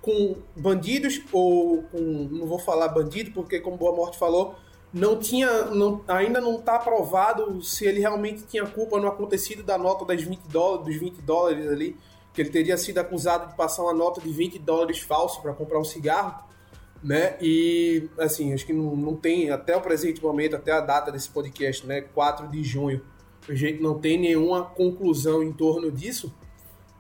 com 0.04 0.36
bandidos 0.54 1.22
ou 1.32 1.84
com, 1.84 2.28
não 2.30 2.46
vou 2.46 2.60
falar 2.60 2.90
bandido 2.90 3.32
porque 3.32 3.62
como 3.62 3.78
Boa 3.78 3.96
Morte 3.96 4.20
falou, 4.20 4.56
não 4.94 5.18
tinha, 5.18 5.68
não, 5.68 6.04
ainda 6.10 6.42
não 6.42 6.60
está 6.60 6.78
provado 6.78 7.64
se 7.64 7.86
ele 7.86 8.02
realmente 8.02 8.44
tinha 8.44 8.66
culpa 8.66 9.00
no 9.00 9.08
acontecido 9.08 9.64
da 9.64 9.78
nota 9.78 10.04
das 10.04 10.22
20 10.22 10.42
dólares, 10.50 10.86
dos 10.86 10.96
20 10.98 11.22
dólares 11.22 11.68
ali, 11.68 11.98
que 12.34 12.42
ele 12.42 12.50
teria 12.50 12.78
sido 12.78 12.98
acusado 12.98 13.48
de 13.48 13.56
passar 13.56 13.82
uma 13.84 13.94
nota 13.94 14.20
de 14.20 14.30
20 14.30 14.60
dólares 14.60 15.00
falso 15.00 15.42
para 15.42 15.54
comprar 15.54 15.80
um 15.80 15.86
cigarro, 15.86 16.44
né? 17.02 17.38
E 17.42 18.10
assim, 18.20 18.54
acho 18.54 18.66
que 18.66 18.74
não, 18.74 18.98
não 18.98 19.16
tem 19.16 19.52
até 19.52 19.76
o 19.78 19.82
presente 19.82 20.22
momento, 20.22 20.58
até 20.58 20.74
a 20.74 20.82
data 20.82 21.14
desse 21.14 21.30
podcast, 21.30 21.88
né, 21.88 22.02
4 22.02 22.50
de 22.50 22.62
junho, 22.62 23.02
a 23.48 23.56
gente 23.56 23.82
não 23.82 23.98
tem 23.98 24.20
nenhuma 24.20 24.66
conclusão 24.66 25.42
em 25.42 25.54
torno 25.54 25.90
disso. 25.90 26.34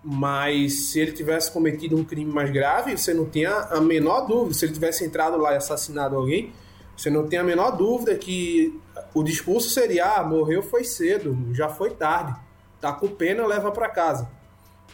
Mas 0.04 0.90
se 0.90 1.00
ele 1.00 1.14
tivesse 1.14 1.50
cometido 1.50 1.96
um 1.96 2.04
crime 2.04 2.30
mais 2.30 2.52
grave, 2.52 2.98
você 2.98 3.14
não 3.14 3.24
tem 3.24 3.46
a 3.46 3.80
menor 3.80 4.28
dúvida. 4.28 4.54
Se 4.54 4.66
ele 4.66 4.74
tivesse 4.74 5.06
entrado 5.06 5.38
lá 5.38 5.54
e 5.54 5.56
assassinado 5.56 6.18
alguém, 6.18 6.52
você 6.96 7.10
não 7.10 7.26
tem 7.26 7.40
a 7.40 7.44
menor 7.44 7.72
dúvida 7.72 8.14
que 8.16 8.78
o 9.14 9.24
discurso 9.24 9.70
seria: 9.70 10.16
ah, 10.16 10.24
morreu 10.24 10.62
foi 10.62 10.84
cedo, 10.84 11.38
já 11.54 11.70
foi 11.70 11.92
tarde, 11.92 12.36
tá 12.82 12.92
com 12.92 13.08
pena, 13.08 13.48
leva 13.48 13.72
para 13.72 13.88
casa. 13.88 14.30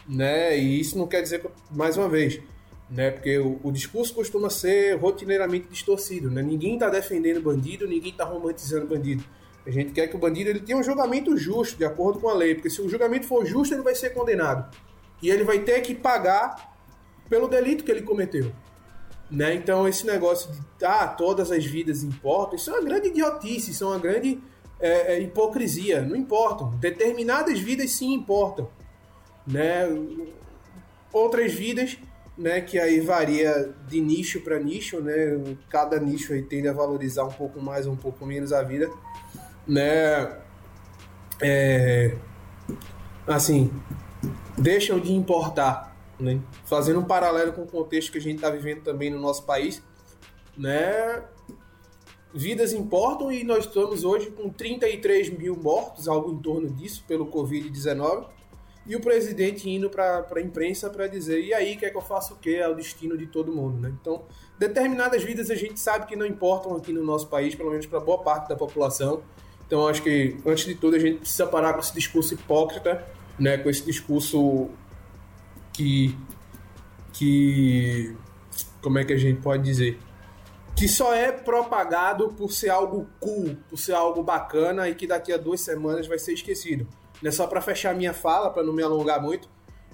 Né? 0.08 0.56
E 0.56 0.78
isso 0.80 0.96
não 0.96 1.08
quer 1.08 1.22
dizer, 1.22 1.44
mais 1.70 1.96
uma 1.96 2.08
vez, 2.08 2.40
né? 2.88 3.10
porque 3.10 3.36
o, 3.38 3.58
o 3.64 3.72
discurso 3.72 4.14
costuma 4.14 4.48
ser 4.48 4.94
rotineiramente 4.94 5.66
distorcido. 5.68 6.30
Né? 6.30 6.40
Ninguém 6.40 6.74
está 6.74 6.88
defendendo 6.88 7.42
bandido, 7.42 7.86
ninguém 7.86 8.12
está 8.12 8.24
romantizando 8.24 8.86
bandido. 8.86 9.24
A 9.66 9.70
gente 9.70 9.90
quer 9.90 10.06
que 10.06 10.16
o 10.16 10.18
bandido 10.18 10.50
ele 10.50 10.60
tenha 10.60 10.78
um 10.78 10.82
julgamento 10.82 11.36
justo, 11.36 11.76
de 11.76 11.84
acordo 11.84 12.20
com 12.20 12.28
a 12.28 12.34
lei, 12.34 12.54
porque 12.54 12.70
se 12.70 12.80
o 12.80 12.88
julgamento 12.88 13.26
for 13.26 13.44
justo, 13.44 13.74
ele 13.74 13.82
vai 13.82 13.94
ser 13.94 14.10
condenado 14.10 14.70
e 15.22 15.30
ele 15.30 15.44
vai 15.44 15.60
ter 15.60 15.80
que 15.80 15.94
pagar 15.94 16.74
pelo 17.28 17.48
delito 17.48 17.84
que 17.84 17.90
ele 17.90 18.02
cometeu. 18.02 18.52
Né? 19.30 19.54
Então, 19.54 19.86
esse 19.86 20.04
negócio 20.04 20.50
de 20.50 20.84
ah, 20.84 21.06
todas 21.06 21.52
as 21.52 21.64
vidas 21.64 22.02
importam, 22.02 22.56
isso 22.56 22.70
é 22.70 22.72
uma 22.74 22.84
grande 22.84 23.08
idiotice, 23.08 23.70
isso 23.70 23.84
é 23.84 23.86
uma 23.86 23.98
grande 23.98 24.40
é, 24.80 25.14
é, 25.14 25.20
hipocrisia. 25.20 26.02
Não 26.02 26.16
importam. 26.16 26.70
Determinadas 26.70 27.60
vidas 27.60 27.92
sim 27.92 28.12
importam. 28.12 28.68
Né? 29.46 29.86
Outras 31.12 31.52
vidas, 31.52 31.96
né, 32.36 32.60
que 32.60 32.78
aí 32.78 33.00
varia 33.00 33.72
de 33.86 34.00
nicho 34.00 34.40
para 34.40 34.58
nicho, 34.58 35.00
né? 35.00 35.56
cada 35.68 36.00
nicho 36.00 36.32
aí 36.32 36.42
tende 36.42 36.66
a 36.66 36.72
valorizar 36.72 37.24
um 37.24 37.32
pouco 37.32 37.60
mais 37.60 37.86
ou 37.86 37.92
um 37.92 37.96
pouco 37.96 38.26
menos 38.26 38.52
a 38.52 38.62
vida. 38.62 38.90
Né? 39.66 40.36
É, 41.40 42.16
assim, 43.26 43.70
deixam 44.56 44.98
de 44.98 45.12
importar, 45.12 45.96
né? 46.18 46.40
Fazendo 46.64 47.00
um 47.00 47.04
paralelo 47.04 47.52
com 47.52 47.62
o 47.62 47.66
contexto 47.66 48.12
que 48.12 48.18
a 48.18 48.20
gente 48.20 48.36
está 48.36 48.50
vivendo 48.50 48.82
também 48.82 49.10
no 49.10 49.18
nosso 49.18 49.44
país, 49.44 49.82
né? 50.56 51.22
Vidas 52.32 52.72
importam 52.72 53.32
e 53.32 53.42
nós 53.42 53.64
estamos 53.64 54.04
hoje 54.04 54.30
com 54.30 54.50
33 54.50 55.30
mil 55.30 55.56
mortos, 55.56 56.06
algo 56.06 56.32
em 56.32 56.38
torno 56.38 56.70
disso, 56.70 57.04
pelo 57.08 57.26
Covid-19, 57.26 58.26
e 58.86 58.94
o 58.94 59.00
presidente 59.00 59.68
indo 59.68 59.90
para 59.90 60.24
a 60.34 60.40
imprensa 60.40 60.88
para 60.88 61.06
dizer: 61.06 61.40
e 61.42 61.52
aí, 61.52 61.76
quer 61.76 61.90
que 61.90 61.96
eu 61.96 62.02
faça 62.02 62.32
o 62.34 62.36
quê? 62.36 62.60
É 62.62 62.68
o 62.68 62.74
destino 62.74 63.16
de 63.18 63.26
todo 63.26 63.52
mundo, 63.52 63.80
né? 63.80 63.92
Então, 64.00 64.22
determinadas 64.58 65.24
vidas 65.24 65.50
a 65.50 65.56
gente 65.56 65.80
sabe 65.80 66.06
que 66.06 66.14
não 66.14 66.24
importam 66.24 66.76
aqui 66.76 66.92
no 66.92 67.02
nosso 67.02 67.26
país, 67.26 67.54
pelo 67.54 67.70
menos 67.70 67.86
para 67.86 67.98
boa 67.98 68.18
parte 68.18 68.48
da 68.48 68.56
população. 68.56 69.22
Então, 69.66 69.86
acho 69.88 70.02
que, 70.02 70.36
antes 70.46 70.64
de 70.64 70.74
tudo, 70.74 70.96
a 70.96 70.98
gente 70.98 71.20
precisa 71.20 71.46
parar 71.46 71.74
com 71.74 71.80
esse 71.80 71.94
discurso 71.94 72.34
hipócrita 72.34 73.06
né, 73.38 73.58
com 73.58 73.68
esse 73.70 73.84
discurso 73.84 74.68
que, 75.72 76.16
que 77.12 78.16
como 78.82 78.98
é 78.98 79.04
que 79.04 79.12
a 79.12 79.16
gente 79.16 79.40
pode 79.40 79.62
dizer 79.62 79.98
que 80.80 80.88
só 80.88 81.14
é 81.14 81.30
propagado 81.30 82.30
por 82.30 82.50
ser 82.50 82.70
algo 82.70 83.06
cool, 83.20 83.54
por 83.68 83.78
ser 83.78 83.92
algo 83.92 84.22
bacana 84.22 84.88
e 84.88 84.94
que 84.94 85.06
daqui 85.06 85.30
a 85.30 85.36
duas 85.36 85.60
semanas 85.60 86.06
vai 86.06 86.18
ser 86.18 86.32
esquecido. 86.32 86.88
Né, 87.20 87.30
só 87.30 87.46
para 87.46 87.60
fechar 87.60 87.94
minha 87.94 88.14
fala, 88.14 88.48
para 88.48 88.62
não 88.62 88.72
me 88.72 88.82
alongar 88.82 89.20
muito, 89.20 89.46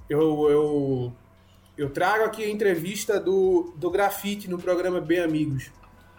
eu, 0.08 0.48
eu, 0.48 1.12
eu 1.76 1.90
trago 1.90 2.22
aqui 2.22 2.44
a 2.44 2.48
entrevista 2.48 3.18
do, 3.18 3.74
do 3.76 3.90
Grafite 3.90 4.48
no 4.48 4.58
programa 4.58 5.00
Bem 5.00 5.18
Amigos, 5.18 5.72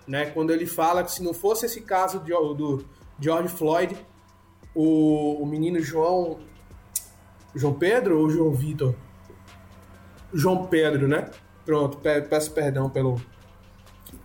né, 0.05 0.25
quando 0.31 0.51
ele 0.51 0.65
fala 0.65 1.01
que 1.01 1.13
se 1.13 1.23
não 1.23 1.33
fosse 1.33 1.65
esse 1.65 1.79
caso 1.79 2.19
de, 2.19 2.31
do 2.31 2.85
George 3.21 3.47
Floyd, 3.47 3.95
o, 4.75 5.41
o 5.41 5.45
menino 5.45 5.79
João 5.79 6.39
João 7.57 7.73
Pedro 7.73 8.19
ou 8.19 8.29
João 8.29 8.53
Vitor? 8.53 8.95
João 10.33 10.67
Pedro, 10.67 11.07
né? 11.07 11.29
Pronto, 11.65 11.97
peço 11.97 12.51
perdão 12.51 12.89
pelo 12.89 13.19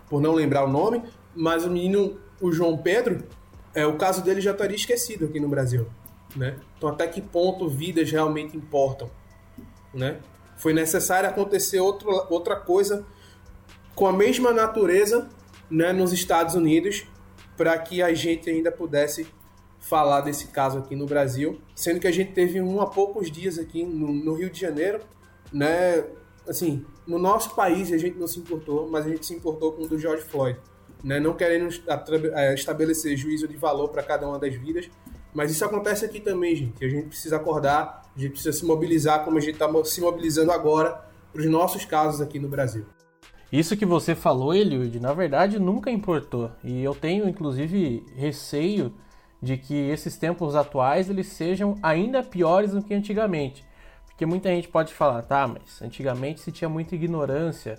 por 0.08 0.20
não 0.20 0.34
lembrar 0.34 0.64
o 0.64 0.68
nome, 0.68 1.02
mas 1.34 1.64
o 1.64 1.70
menino, 1.70 2.20
o 2.40 2.52
João 2.52 2.76
Pedro, 2.76 3.24
é, 3.74 3.86
o 3.86 3.96
caso 3.96 4.22
dele 4.22 4.42
já 4.42 4.52
estaria 4.52 4.76
esquecido 4.76 5.24
aqui 5.24 5.40
no 5.40 5.48
Brasil, 5.48 5.86
né? 6.36 6.56
Então 6.76 6.90
até 6.90 7.06
que 7.06 7.20
ponto 7.20 7.68
vidas 7.68 8.10
realmente 8.10 8.56
importam, 8.56 9.10
né? 9.92 10.20
Foi 10.56 10.74
necessário 10.74 11.28
acontecer 11.28 11.80
outro, 11.80 12.10
outra 12.28 12.56
coisa 12.56 13.06
com 13.94 14.06
a 14.06 14.12
mesma 14.12 14.52
natureza, 14.52 15.28
né, 15.70 15.92
nos 15.92 16.12
Estados 16.12 16.54
Unidos, 16.54 17.06
para 17.56 17.76
que 17.78 18.02
a 18.02 18.12
gente 18.14 18.48
ainda 18.48 18.70
pudesse 18.70 19.26
falar 19.82 20.20
desse 20.22 20.46
caso 20.46 20.78
aqui 20.78 20.94
no 20.94 21.06
Brasil, 21.06 21.60
sendo 21.74 22.00
que 22.00 22.06
a 22.06 22.12
gente 22.12 22.32
teve 22.32 22.62
um 22.62 22.80
há 22.80 22.86
poucos 22.86 23.30
dias 23.30 23.58
aqui 23.58 23.84
no, 23.84 24.12
no 24.12 24.34
Rio 24.34 24.48
de 24.48 24.58
Janeiro, 24.58 25.00
né? 25.52 26.04
Assim, 26.48 26.84
no 27.06 27.18
nosso 27.18 27.54
país 27.54 27.92
a 27.92 27.98
gente 27.98 28.18
não 28.18 28.26
se 28.26 28.38
importou, 28.38 28.88
mas 28.88 29.06
a 29.06 29.10
gente 29.10 29.26
se 29.26 29.34
importou 29.34 29.72
com 29.72 29.82
o 29.82 29.88
do 29.88 29.98
George 29.98 30.22
Floyd, 30.22 30.58
né, 31.02 31.20
não 31.20 31.34
querendo 31.34 31.68
é, 32.34 32.54
estabelecer 32.54 33.16
juízo 33.16 33.46
de 33.46 33.56
valor 33.56 33.88
para 33.88 34.02
cada 34.02 34.26
uma 34.26 34.38
das 34.38 34.54
vidas, 34.54 34.88
mas 35.34 35.50
isso 35.50 35.64
acontece 35.64 36.04
aqui 36.04 36.20
também, 36.20 36.54
gente. 36.54 36.84
A 36.84 36.88
gente 36.88 37.08
precisa 37.08 37.36
acordar, 37.36 38.02
a 38.14 38.20
gente 38.20 38.32
precisa 38.32 38.52
se 38.52 38.64
mobilizar 38.64 39.24
como 39.24 39.38
a 39.38 39.40
gente 39.40 39.54
está 39.54 39.68
se 39.84 40.00
mobilizando 40.00 40.52
agora 40.52 41.04
para 41.32 41.40
os 41.40 41.46
nossos 41.46 41.84
casos 41.84 42.20
aqui 42.20 42.38
no 42.38 42.48
Brasil. 42.48 42.84
Isso 43.50 43.76
que 43.76 43.84
você 43.84 44.14
falou, 44.14 44.54
Eliud, 44.54 44.98
na 45.00 45.12
verdade 45.12 45.58
nunca 45.58 45.90
importou. 45.90 46.50
E 46.64 46.82
eu 46.82 46.94
tenho, 46.94 47.28
inclusive, 47.28 48.04
receio 48.14 48.94
de 49.42 49.56
que 49.56 49.74
esses 49.74 50.16
tempos 50.16 50.54
atuais 50.54 51.10
eles 51.10 51.26
sejam 51.26 51.76
ainda 51.82 52.22
piores 52.22 52.70
do 52.70 52.82
que 52.82 52.94
antigamente. 52.94 53.64
Porque 54.06 54.24
muita 54.24 54.48
gente 54.50 54.68
pode 54.68 54.94
falar, 54.94 55.22
tá, 55.22 55.48
mas 55.48 55.82
antigamente 55.82 56.40
se 56.40 56.52
tinha 56.52 56.68
muita 56.68 56.94
ignorância. 56.94 57.78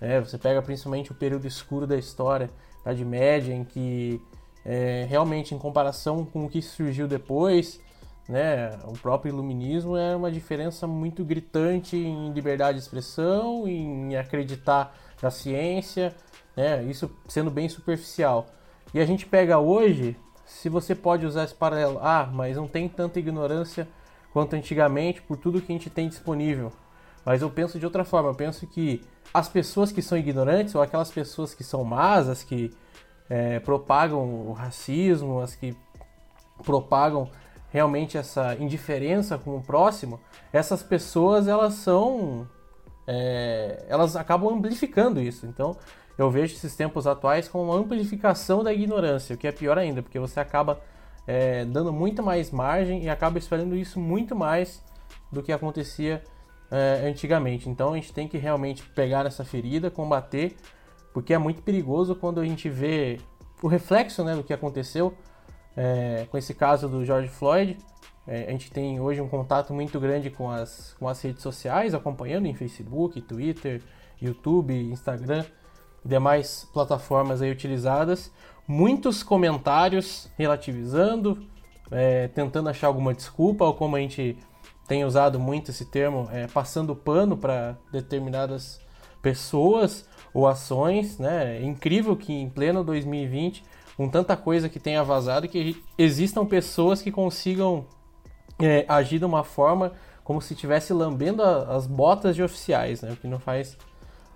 Né? 0.00 0.20
Você 0.20 0.36
pega 0.36 0.60
principalmente 0.60 1.12
o 1.12 1.14
período 1.14 1.46
escuro 1.46 1.86
da 1.86 1.96
história, 1.96 2.50
da 2.84 2.92
Idade 2.92 3.04
Média, 3.04 3.54
em 3.54 3.64
que 3.64 4.20
é, 4.64 5.06
realmente, 5.08 5.54
em 5.54 5.58
comparação 5.58 6.24
com 6.24 6.46
o 6.46 6.48
que 6.48 6.62
surgiu 6.62 7.06
depois, 7.06 7.80
né, 8.26 8.78
o 8.84 8.92
próprio 8.94 9.30
iluminismo 9.30 9.96
é 9.96 10.16
uma 10.16 10.32
diferença 10.32 10.86
muito 10.86 11.22
gritante 11.22 11.96
em 11.96 12.32
liberdade 12.32 12.78
de 12.78 12.84
expressão, 12.84 13.68
em 13.68 14.16
acreditar 14.16 14.96
na 15.22 15.30
ciência, 15.30 16.14
né, 16.56 16.82
isso 16.84 17.10
sendo 17.28 17.50
bem 17.50 17.68
superficial. 17.68 18.46
E 18.94 19.00
a 19.00 19.04
gente 19.04 19.26
pega 19.26 19.58
hoje, 19.58 20.16
se 20.54 20.68
você 20.68 20.94
pode 20.94 21.26
usar 21.26 21.44
esse 21.44 21.54
paralelo, 21.54 21.98
ah, 22.00 22.28
mas 22.32 22.56
não 22.56 22.68
tem 22.68 22.88
tanta 22.88 23.18
ignorância 23.18 23.88
quanto 24.32 24.54
antigamente 24.54 25.20
por 25.20 25.36
tudo 25.36 25.60
que 25.60 25.70
a 25.72 25.74
gente 25.74 25.90
tem 25.90 26.08
disponível. 26.08 26.72
Mas 27.24 27.42
eu 27.42 27.50
penso 27.50 27.78
de 27.78 27.84
outra 27.84 28.04
forma, 28.04 28.30
eu 28.30 28.34
penso 28.34 28.66
que 28.66 29.04
as 29.32 29.48
pessoas 29.48 29.90
que 29.90 30.00
são 30.00 30.16
ignorantes, 30.16 30.74
ou 30.74 30.80
aquelas 30.80 31.10
pessoas 31.10 31.54
que 31.54 31.64
são 31.64 31.82
más, 31.84 32.28
as 32.28 32.42
que 32.42 32.72
é, 33.28 33.58
propagam 33.60 34.46
o 34.46 34.52
racismo, 34.52 35.40
as 35.40 35.54
que 35.54 35.76
propagam 36.64 37.28
realmente 37.70 38.16
essa 38.16 38.54
indiferença 38.54 39.36
com 39.36 39.56
o 39.56 39.62
próximo, 39.62 40.20
essas 40.52 40.82
pessoas 40.82 41.48
elas 41.48 41.74
são 41.74 42.48
é, 43.06 43.84
elas 43.88 44.14
acabam 44.14 44.54
amplificando 44.54 45.20
isso. 45.20 45.46
Então 45.46 45.76
eu 46.16 46.30
vejo 46.30 46.54
esses 46.54 46.76
tempos 46.76 47.06
atuais 47.06 47.48
como 47.48 47.64
uma 47.64 47.76
amplificação 47.76 48.62
da 48.62 48.72
ignorância, 48.72 49.34
o 49.34 49.38
que 49.38 49.46
é 49.46 49.52
pior 49.52 49.78
ainda, 49.78 50.02
porque 50.02 50.18
você 50.18 50.38
acaba 50.38 50.80
é, 51.26 51.64
dando 51.64 51.92
muito 51.92 52.22
mais 52.22 52.50
margem 52.50 53.02
e 53.02 53.08
acaba 53.08 53.38
espalhando 53.38 53.76
isso 53.76 53.98
muito 53.98 54.36
mais 54.36 54.82
do 55.32 55.42
que 55.42 55.52
acontecia 55.52 56.22
é, 56.70 57.08
antigamente. 57.08 57.68
Então 57.68 57.92
a 57.92 57.96
gente 57.96 58.12
tem 58.12 58.28
que 58.28 58.38
realmente 58.38 58.82
pegar 58.90 59.26
essa 59.26 59.44
ferida, 59.44 59.90
combater 59.90 60.56
porque 61.12 61.32
é 61.32 61.38
muito 61.38 61.62
perigoso 61.62 62.16
quando 62.16 62.40
a 62.40 62.44
gente 62.44 62.68
vê 62.68 63.20
o 63.62 63.68
reflexo 63.68 64.24
né, 64.24 64.34
do 64.34 64.42
que 64.42 64.52
aconteceu 64.52 65.14
é, 65.76 66.26
com 66.28 66.36
esse 66.36 66.52
caso 66.52 66.88
do 66.88 67.04
George 67.04 67.28
Floyd. 67.28 67.78
É, 68.26 68.46
a 68.48 68.50
gente 68.50 68.70
tem 68.70 69.00
hoje 69.00 69.20
um 69.20 69.28
contato 69.28 69.72
muito 69.72 70.00
grande 70.00 70.28
com 70.28 70.50
as, 70.50 70.94
com 70.98 71.08
as 71.08 71.20
redes 71.22 71.42
sociais, 71.42 71.94
acompanhando 71.94 72.46
em 72.46 72.54
Facebook, 72.54 73.20
Twitter, 73.22 73.80
YouTube, 74.20 74.74
Instagram 74.74 75.44
demais 76.04 76.68
plataformas 76.72 77.40
aí 77.40 77.50
utilizadas. 77.50 78.30
Muitos 78.66 79.22
comentários 79.22 80.28
relativizando, 80.36 81.46
é, 81.90 82.28
tentando 82.28 82.68
achar 82.68 82.88
alguma 82.88 83.14
desculpa, 83.14 83.64
ou 83.64 83.74
como 83.74 83.96
a 83.96 84.00
gente 84.00 84.38
tem 84.86 85.04
usado 85.04 85.40
muito 85.40 85.70
esse 85.70 85.84
termo, 85.86 86.28
é, 86.30 86.46
passando 86.46 86.94
pano 86.94 87.36
para 87.36 87.76
determinadas 87.90 88.80
pessoas 89.22 90.06
ou 90.32 90.46
ações, 90.46 91.18
né? 91.18 91.58
É 91.58 91.62
incrível 91.64 92.16
que 92.16 92.32
em 92.32 92.48
pleno 92.48 92.84
2020, 92.84 93.64
com 93.96 94.08
tanta 94.08 94.36
coisa 94.36 94.68
que 94.68 94.78
tenha 94.78 95.02
vazado, 95.02 95.48
que 95.48 95.82
existam 95.96 96.44
pessoas 96.44 97.00
que 97.00 97.10
consigam 97.10 97.86
é, 98.58 98.84
agir 98.88 99.18
de 99.18 99.24
uma 99.24 99.44
forma 99.44 99.92
como 100.22 100.40
se 100.40 100.54
estivesse 100.54 100.92
lambendo 100.92 101.42
a, 101.42 101.74
as 101.74 101.86
botas 101.86 102.34
de 102.34 102.42
oficiais, 102.42 103.00
né? 103.02 103.12
O 103.12 103.16
que 103.16 103.26
não 103.26 103.38
faz 103.38 103.76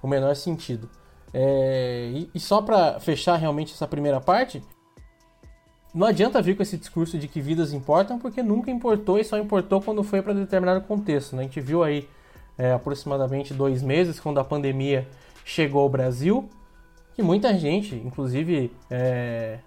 o 0.03 0.09
menor 0.09 0.35
sentido. 0.37 0.89
É, 1.33 2.11
e, 2.13 2.31
e 2.35 2.41
só 2.41 2.63
para 2.63 2.99
fechar 3.01 3.37
realmente 3.37 3.73
essa 3.73 3.87
primeira 3.87 4.21
parte, 4.21 4.63
não 5.95 6.07
adianta 6.07 6.41
vir 6.41 6.57
com 6.57 6.63
esse 6.63 6.77
discurso 6.77 7.19
de 7.19 7.27
que 7.27 7.41
vidas 7.41 7.73
importam, 7.73 8.19
porque 8.19 8.43
nunca 8.43 8.71
importou 8.71 9.19
e 9.19 9.25
só 9.25 9.39
importou 9.39 9.81
quando 9.81 10.03
foi 10.03 10.23
para 10.23 10.33
determinado 10.33 10.83
contexto. 10.83 11.35
Né? 11.35 11.43
A 11.43 11.45
gente 11.45 11.61
viu 11.61 11.83
aí 11.83 12.09
é, 12.57 12.73
aproximadamente 12.73 13.55
dois 13.55 13.83
meses, 13.83 14.21
quando 14.21 14.39
a 14.39 14.45
pandemia 14.45 15.09
chegou 15.45 15.83
ao 15.83 15.89
Brasil, 15.89 16.49
que 17.15 17.23
muita 17.23 17.57
gente, 17.57 17.95
inclusive 17.95 18.71
é, 18.91 19.59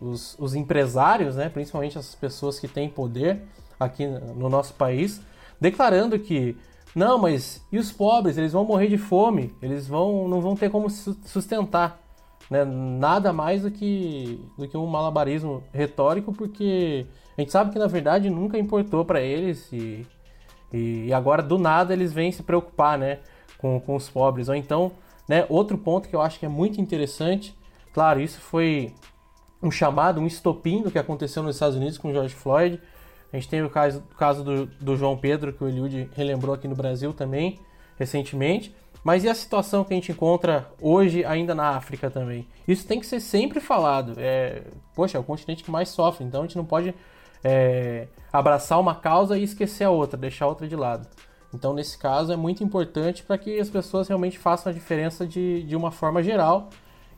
os, 0.00 0.36
os, 0.38 0.54
empresários, 0.54 1.36
né, 1.36 1.48
principalmente 1.48 1.98
as 1.98 2.14
pessoas 2.14 2.60
que 2.60 2.68
têm 2.68 2.88
poder 2.88 3.42
aqui 3.78 4.06
no 4.06 4.48
nosso 4.48 4.74
país, 4.74 5.20
declarando 5.60 6.18
que 6.18 6.56
não, 6.94 7.18
mas 7.18 7.64
e 7.70 7.78
os 7.78 7.92
pobres? 7.92 8.36
Eles 8.36 8.52
vão 8.52 8.64
morrer 8.64 8.88
de 8.88 8.98
fome, 8.98 9.54
eles 9.62 9.86
vão 9.86 10.28
não 10.28 10.40
vão 10.40 10.54
ter 10.54 10.70
como 10.70 10.88
sustentar. 10.90 12.00
Né? 12.50 12.64
Nada 12.64 13.32
mais 13.32 13.62
do 13.62 13.70
que, 13.70 14.44
do 14.58 14.66
que 14.66 14.76
um 14.76 14.86
malabarismo 14.86 15.62
retórico, 15.72 16.32
porque 16.32 17.06
a 17.36 17.40
gente 17.40 17.52
sabe 17.52 17.70
que 17.70 17.78
na 17.78 17.86
verdade 17.86 18.28
nunca 18.28 18.58
importou 18.58 19.04
para 19.04 19.20
eles 19.20 19.72
e, 19.72 20.04
e 20.72 21.12
agora 21.12 21.42
do 21.42 21.58
nada 21.58 21.92
eles 21.92 22.12
vêm 22.12 22.32
se 22.32 22.42
preocupar 22.42 22.98
né? 22.98 23.20
com, 23.58 23.78
com 23.80 23.94
os 23.94 24.08
pobres. 24.08 24.48
Ou 24.48 24.54
então 24.54 24.92
né? 25.30 25.46
Outro 25.48 25.78
ponto 25.78 26.08
que 26.08 26.16
eu 26.16 26.20
acho 26.20 26.40
que 26.40 26.46
é 26.46 26.48
muito 26.48 26.80
interessante, 26.80 27.56
claro, 27.94 28.20
isso 28.20 28.40
foi 28.40 28.92
um 29.62 29.70
chamado, 29.70 30.20
um 30.20 30.26
estopim 30.26 30.82
do 30.82 30.90
que 30.90 30.98
aconteceu 30.98 31.40
nos 31.40 31.54
Estados 31.54 31.76
Unidos 31.76 31.96
com 31.96 32.12
George 32.12 32.34
Floyd. 32.34 32.80
A 33.32 33.36
gente 33.36 33.48
tem 33.48 33.62
o 33.62 33.70
caso, 33.70 34.02
caso 34.18 34.42
do, 34.42 34.66
do 34.66 34.96
João 34.96 35.16
Pedro, 35.16 35.52
que 35.52 35.62
o 35.62 35.68
Eliud 35.68 36.10
relembrou 36.14 36.54
aqui 36.54 36.66
no 36.66 36.74
Brasil 36.74 37.12
também, 37.12 37.58
recentemente. 37.98 38.74
Mas 39.02 39.24
e 39.24 39.28
a 39.28 39.34
situação 39.34 39.84
que 39.84 39.94
a 39.94 39.96
gente 39.96 40.12
encontra 40.12 40.70
hoje 40.80 41.24
ainda 41.24 41.54
na 41.54 41.70
África 41.70 42.10
também? 42.10 42.46
Isso 42.68 42.86
tem 42.86 43.00
que 43.00 43.06
ser 43.06 43.20
sempre 43.20 43.60
falado. 43.60 44.14
É, 44.18 44.62
poxa, 44.94 45.16
é 45.16 45.20
o 45.20 45.24
continente 45.24 45.64
que 45.64 45.70
mais 45.70 45.88
sofre, 45.88 46.24
então 46.24 46.42
a 46.42 46.44
gente 46.44 46.56
não 46.56 46.64
pode 46.64 46.94
é, 47.42 48.08
abraçar 48.32 48.78
uma 48.78 48.94
causa 48.94 49.38
e 49.38 49.42
esquecer 49.42 49.84
a 49.84 49.90
outra, 49.90 50.18
deixar 50.18 50.44
a 50.44 50.48
outra 50.48 50.68
de 50.68 50.76
lado. 50.76 51.08
Então, 51.52 51.72
nesse 51.72 51.98
caso, 51.98 52.32
é 52.32 52.36
muito 52.36 52.62
importante 52.62 53.22
para 53.22 53.36
que 53.36 53.58
as 53.58 53.68
pessoas 53.68 54.06
realmente 54.06 54.38
façam 54.38 54.70
a 54.70 54.74
diferença 54.74 55.26
de, 55.26 55.62
de 55.64 55.74
uma 55.74 55.90
forma 55.90 56.22
geral. 56.22 56.68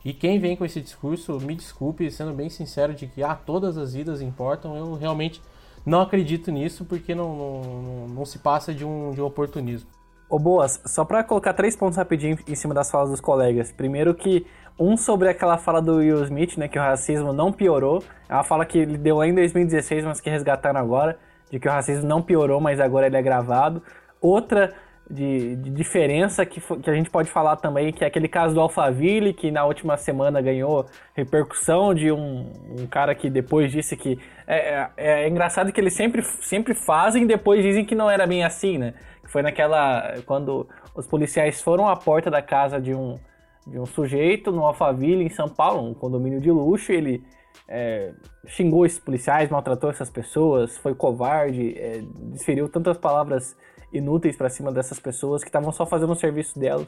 E 0.03 0.11
quem 0.11 0.39
vem 0.39 0.55
com 0.55 0.65
esse 0.65 0.81
discurso, 0.81 1.39
me 1.39 1.55
desculpe, 1.55 2.09
sendo 2.09 2.33
bem 2.33 2.49
sincero, 2.49 2.93
de 2.93 3.07
que 3.07 3.23
ah, 3.23 3.35
todas 3.35 3.77
as 3.77 3.93
vidas 3.93 4.21
importam, 4.21 4.75
eu 4.75 4.95
realmente 4.95 5.41
não 5.85 6.01
acredito 6.01 6.51
nisso, 6.51 6.85
porque 6.85 7.13
não, 7.13 7.35
não, 7.35 8.07
não 8.07 8.25
se 8.25 8.39
passa 8.39 8.73
de 8.73 8.85
um, 8.85 9.11
de 9.11 9.21
um 9.21 9.25
oportunismo. 9.25 9.89
Ô 10.29 10.39
Boas, 10.39 10.81
só 10.85 11.05
para 11.05 11.23
colocar 11.23 11.53
três 11.53 11.75
pontos 11.75 11.97
rapidinho 11.97 12.37
em 12.47 12.55
cima 12.55 12.73
das 12.73 12.89
falas 12.89 13.09
dos 13.09 13.21
colegas. 13.21 13.71
Primeiro 13.71 14.15
que 14.15 14.45
um 14.79 14.97
sobre 14.97 15.29
aquela 15.29 15.57
fala 15.57 15.81
do 15.81 15.97
Will 15.97 16.23
Smith, 16.23 16.57
né, 16.57 16.67
que 16.67 16.79
o 16.79 16.81
racismo 16.81 17.31
não 17.31 17.51
piorou. 17.51 18.03
É 18.27 18.33
uma 18.33 18.43
fala 18.43 18.65
que 18.65 18.79
ele 18.79 18.97
deu 18.97 19.17
lá 19.17 19.27
em 19.27 19.35
2016, 19.35 20.05
mas 20.05 20.19
que 20.19 20.29
resgataram 20.29 20.79
agora, 20.79 21.19
de 21.51 21.59
que 21.59 21.67
o 21.67 21.71
racismo 21.71 22.07
não 22.07 22.21
piorou, 22.21 22.59
mas 22.59 22.79
agora 22.79 23.05
ele 23.05 23.17
é 23.17 23.21
gravado. 23.21 23.83
Outra 24.19 24.73
de, 25.09 25.55
de 25.57 25.69
diferença 25.69 26.45
que, 26.45 26.59
que 26.59 26.89
a 26.89 26.93
gente 26.93 27.09
pode 27.09 27.29
falar 27.29 27.57
também, 27.57 27.91
que 27.91 28.03
é 28.03 28.07
aquele 28.07 28.27
caso 28.27 28.55
do 28.55 28.61
Alphaville, 28.61 29.33
que 29.33 29.51
na 29.51 29.65
última 29.65 29.97
semana 29.97 30.41
ganhou 30.41 30.85
repercussão 31.13 31.93
de 31.93 32.11
um, 32.11 32.51
um 32.79 32.87
cara 32.87 33.13
que 33.13 33.29
depois 33.29 33.71
disse 33.71 33.95
que. 33.95 34.19
É, 34.47 34.57
é, 34.57 34.89
é, 34.97 35.27
engraçado 35.27 35.71
que 35.71 35.79
eles 35.79 35.93
sempre, 35.93 36.21
sempre 36.21 36.73
fazem 36.73 37.23
e 37.23 37.27
depois 37.27 37.63
dizem 37.63 37.85
que 37.85 37.95
não 37.95 38.09
era 38.09 38.27
bem 38.27 38.43
assim, 38.43 38.77
né? 38.77 38.93
Foi 39.25 39.41
naquela. 39.41 40.15
Quando 40.25 40.67
os 40.95 41.07
policiais 41.07 41.61
foram 41.61 41.87
à 41.87 41.95
porta 41.95 42.29
da 42.29 42.41
casa 42.41 42.79
de 42.79 42.93
um, 42.93 43.17
de 43.65 43.79
um 43.79 43.85
sujeito 43.85 44.51
no 44.51 44.65
Alphaville, 44.65 45.23
em 45.23 45.29
São 45.29 45.47
Paulo, 45.47 45.89
um 45.89 45.93
condomínio 45.93 46.39
de 46.41 46.51
luxo, 46.51 46.91
ele. 46.91 47.23
É, 47.67 48.11
xingou 48.45 48.85
esses 48.85 48.99
policiais, 48.99 49.49
maltratou 49.49 49.89
essas 49.89 50.09
pessoas, 50.09 50.77
foi 50.77 50.93
covarde, 50.93 51.73
é, 51.77 52.01
desferiu 52.31 52.67
tantas 52.67 52.97
palavras 52.97 53.55
inúteis 53.91 54.35
para 54.35 54.49
cima 54.49 54.71
dessas 54.71 54.99
pessoas 54.99 55.43
que 55.43 55.49
estavam 55.49 55.71
só 55.71 55.85
fazendo 55.85 56.11
o 56.11 56.15
serviço 56.15 56.59
delas 56.59 56.87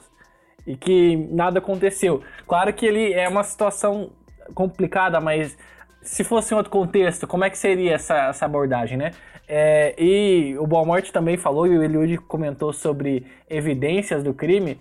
e 0.66 0.76
que 0.76 1.16
nada 1.32 1.60
aconteceu. 1.60 2.22
Claro 2.48 2.74
que 2.74 2.86
ele 2.86 3.14
é 3.14 3.28
uma 3.30 3.44
situação 3.44 4.12
complicada, 4.54 5.22
mas 5.22 5.58
se 6.06 6.24
fosse 6.24 6.54
em 6.54 6.58
outro 6.58 6.72
contexto, 6.72 7.28
como 7.28 7.44
é 7.44 7.50
que 7.50 7.58
seria 7.58 7.96
essa, 7.96 8.30
essa 8.30 8.46
abordagem, 8.46 8.98
né? 8.98 9.12
É, 9.48 9.94
e 9.98 10.58
o 10.58 10.66
Boa 10.66 10.86
Morte 10.86 11.12
também 11.12 11.38
falou, 11.38 11.68
e 11.68 11.78
o 11.78 11.84
Eliud 11.84 12.18
comentou 12.20 12.72
sobre 12.72 13.26
evidências 13.50 14.24
do 14.24 14.34
crime. 14.34 14.80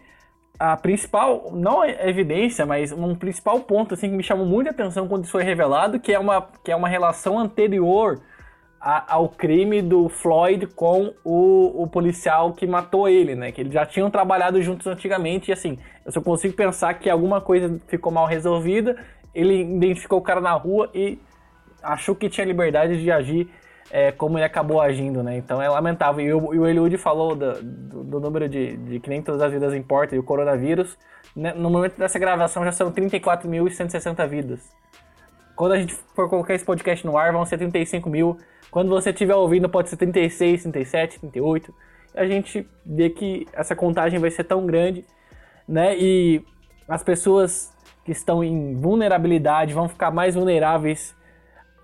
A 0.58 0.76
principal, 0.76 1.50
não 1.52 1.84
evidência, 1.84 2.64
mas 2.64 2.92
um 2.92 3.14
principal 3.14 3.58
ponto 3.60 3.94
assim, 3.94 4.08
que 4.08 4.16
me 4.16 4.22
chamou 4.22 4.46
muita 4.46 4.70
atenção 4.70 5.08
quando 5.08 5.24
isso 5.24 5.32
foi 5.32 5.42
revelado, 5.42 5.98
que 5.98 6.12
é 6.12 6.18
uma, 6.18 6.46
que 6.62 6.70
é 6.70 6.76
uma 6.76 6.88
relação 6.88 7.38
anterior 7.38 8.20
a, 8.80 9.14
ao 9.14 9.28
crime 9.30 9.82
do 9.82 10.08
Floyd 10.08 10.66
com 10.68 11.12
o, 11.24 11.82
o, 11.82 11.86
policial 11.88 12.52
que 12.52 12.66
matou 12.66 13.08
ele, 13.08 13.34
né? 13.34 13.50
Que 13.50 13.62
eles 13.62 13.72
já 13.72 13.84
tinham 13.84 14.10
trabalhado 14.10 14.62
juntos 14.62 14.86
antigamente 14.86 15.50
e 15.50 15.52
assim, 15.52 15.78
eu 16.04 16.12
só 16.12 16.20
consigo 16.20 16.54
pensar 16.54 16.94
que 16.94 17.10
alguma 17.10 17.40
coisa 17.40 17.80
ficou 17.88 18.12
mal 18.12 18.26
resolvida 18.26 18.96
ele 19.34 19.62
identificou 19.62 20.18
o 20.18 20.22
cara 20.22 20.40
na 20.40 20.52
rua 20.52 20.90
e 20.94 21.18
achou 21.82 22.14
que 22.14 22.28
tinha 22.28 22.46
liberdade 22.46 23.02
de 23.02 23.10
agir 23.10 23.50
é, 23.90 24.10
como 24.12 24.38
ele 24.38 24.44
acabou 24.44 24.80
agindo, 24.80 25.22
né? 25.22 25.36
Então 25.36 25.60
é 25.60 25.68
lamentável. 25.68 26.24
E 26.24 26.32
o, 26.32 26.54
e 26.54 26.58
o 26.58 26.66
Eliud 26.66 26.96
falou 26.96 27.34
do, 27.34 27.62
do, 27.62 28.04
do, 28.04 28.20
número 28.20 28.48
de, 28.48 28.76
de 28.76 29.00
que 29.00 29.08
nem 29.08 29.22
todas 29.22 29.42
as 29.42 29.52
vidas 29.52 29.74
importam 29.74 30.16
e 30.16 30.18
o 30.18 30.22
coronavírus. 30.22 30.96
Né? 31.36 31.52
No 31.54 31.70
momento 31.70 31.98
dessa 31.98 32.18
gravação 32.18 32.64
já 32.64 32.72
são 32.72 32.90
34.160 32.90 34.26
vidas. 34.28 34.60
Quando 35.54 35.72
a 35.72 35.78
gente 35.78 35.94
for 36.14 36.28
colocar 36.28 36.54
esse 36.54 36.64
podcast 36.64 37.06
no 37.06 37.16
ar, 37.16 37.32
vão 37.32 37.44
ser 37.44 37.58
35 37.58 38.08
mil. 38.08 38.38
Quando 38.70 38.88
você 38.88 39.10
estiver 39.10 39.34
ouvindo, 39.34 39.68
pode 39.68 39.88
ser 39.88 39.96
36, 39.96 40.62
37, 40.62 41.20
38. 41.20 41.74
A 42.16 42.26
gente 42.26 42.68
vê 42.84 43.10
que 43.10 43.46
essa 43.52 43.76
contagem 43.76 44.18
vai 44.18 44.30
ser 44.30 44.44
tão 44.44 44.66
grande, 44.66 45.04
né? 45.68 45.96
E 45.96 46.44
as 46.88 47.02
pessoas 47.02 47.73
que 48.04 48.12
estão 48.12 48.44
em 48.44 48.74
vulnerabilidade 48.74 49.72
vão 49.72 49.88
ficar 49.88 50.10
mais 50.10 50.34
vulneráveis 50.34 51.14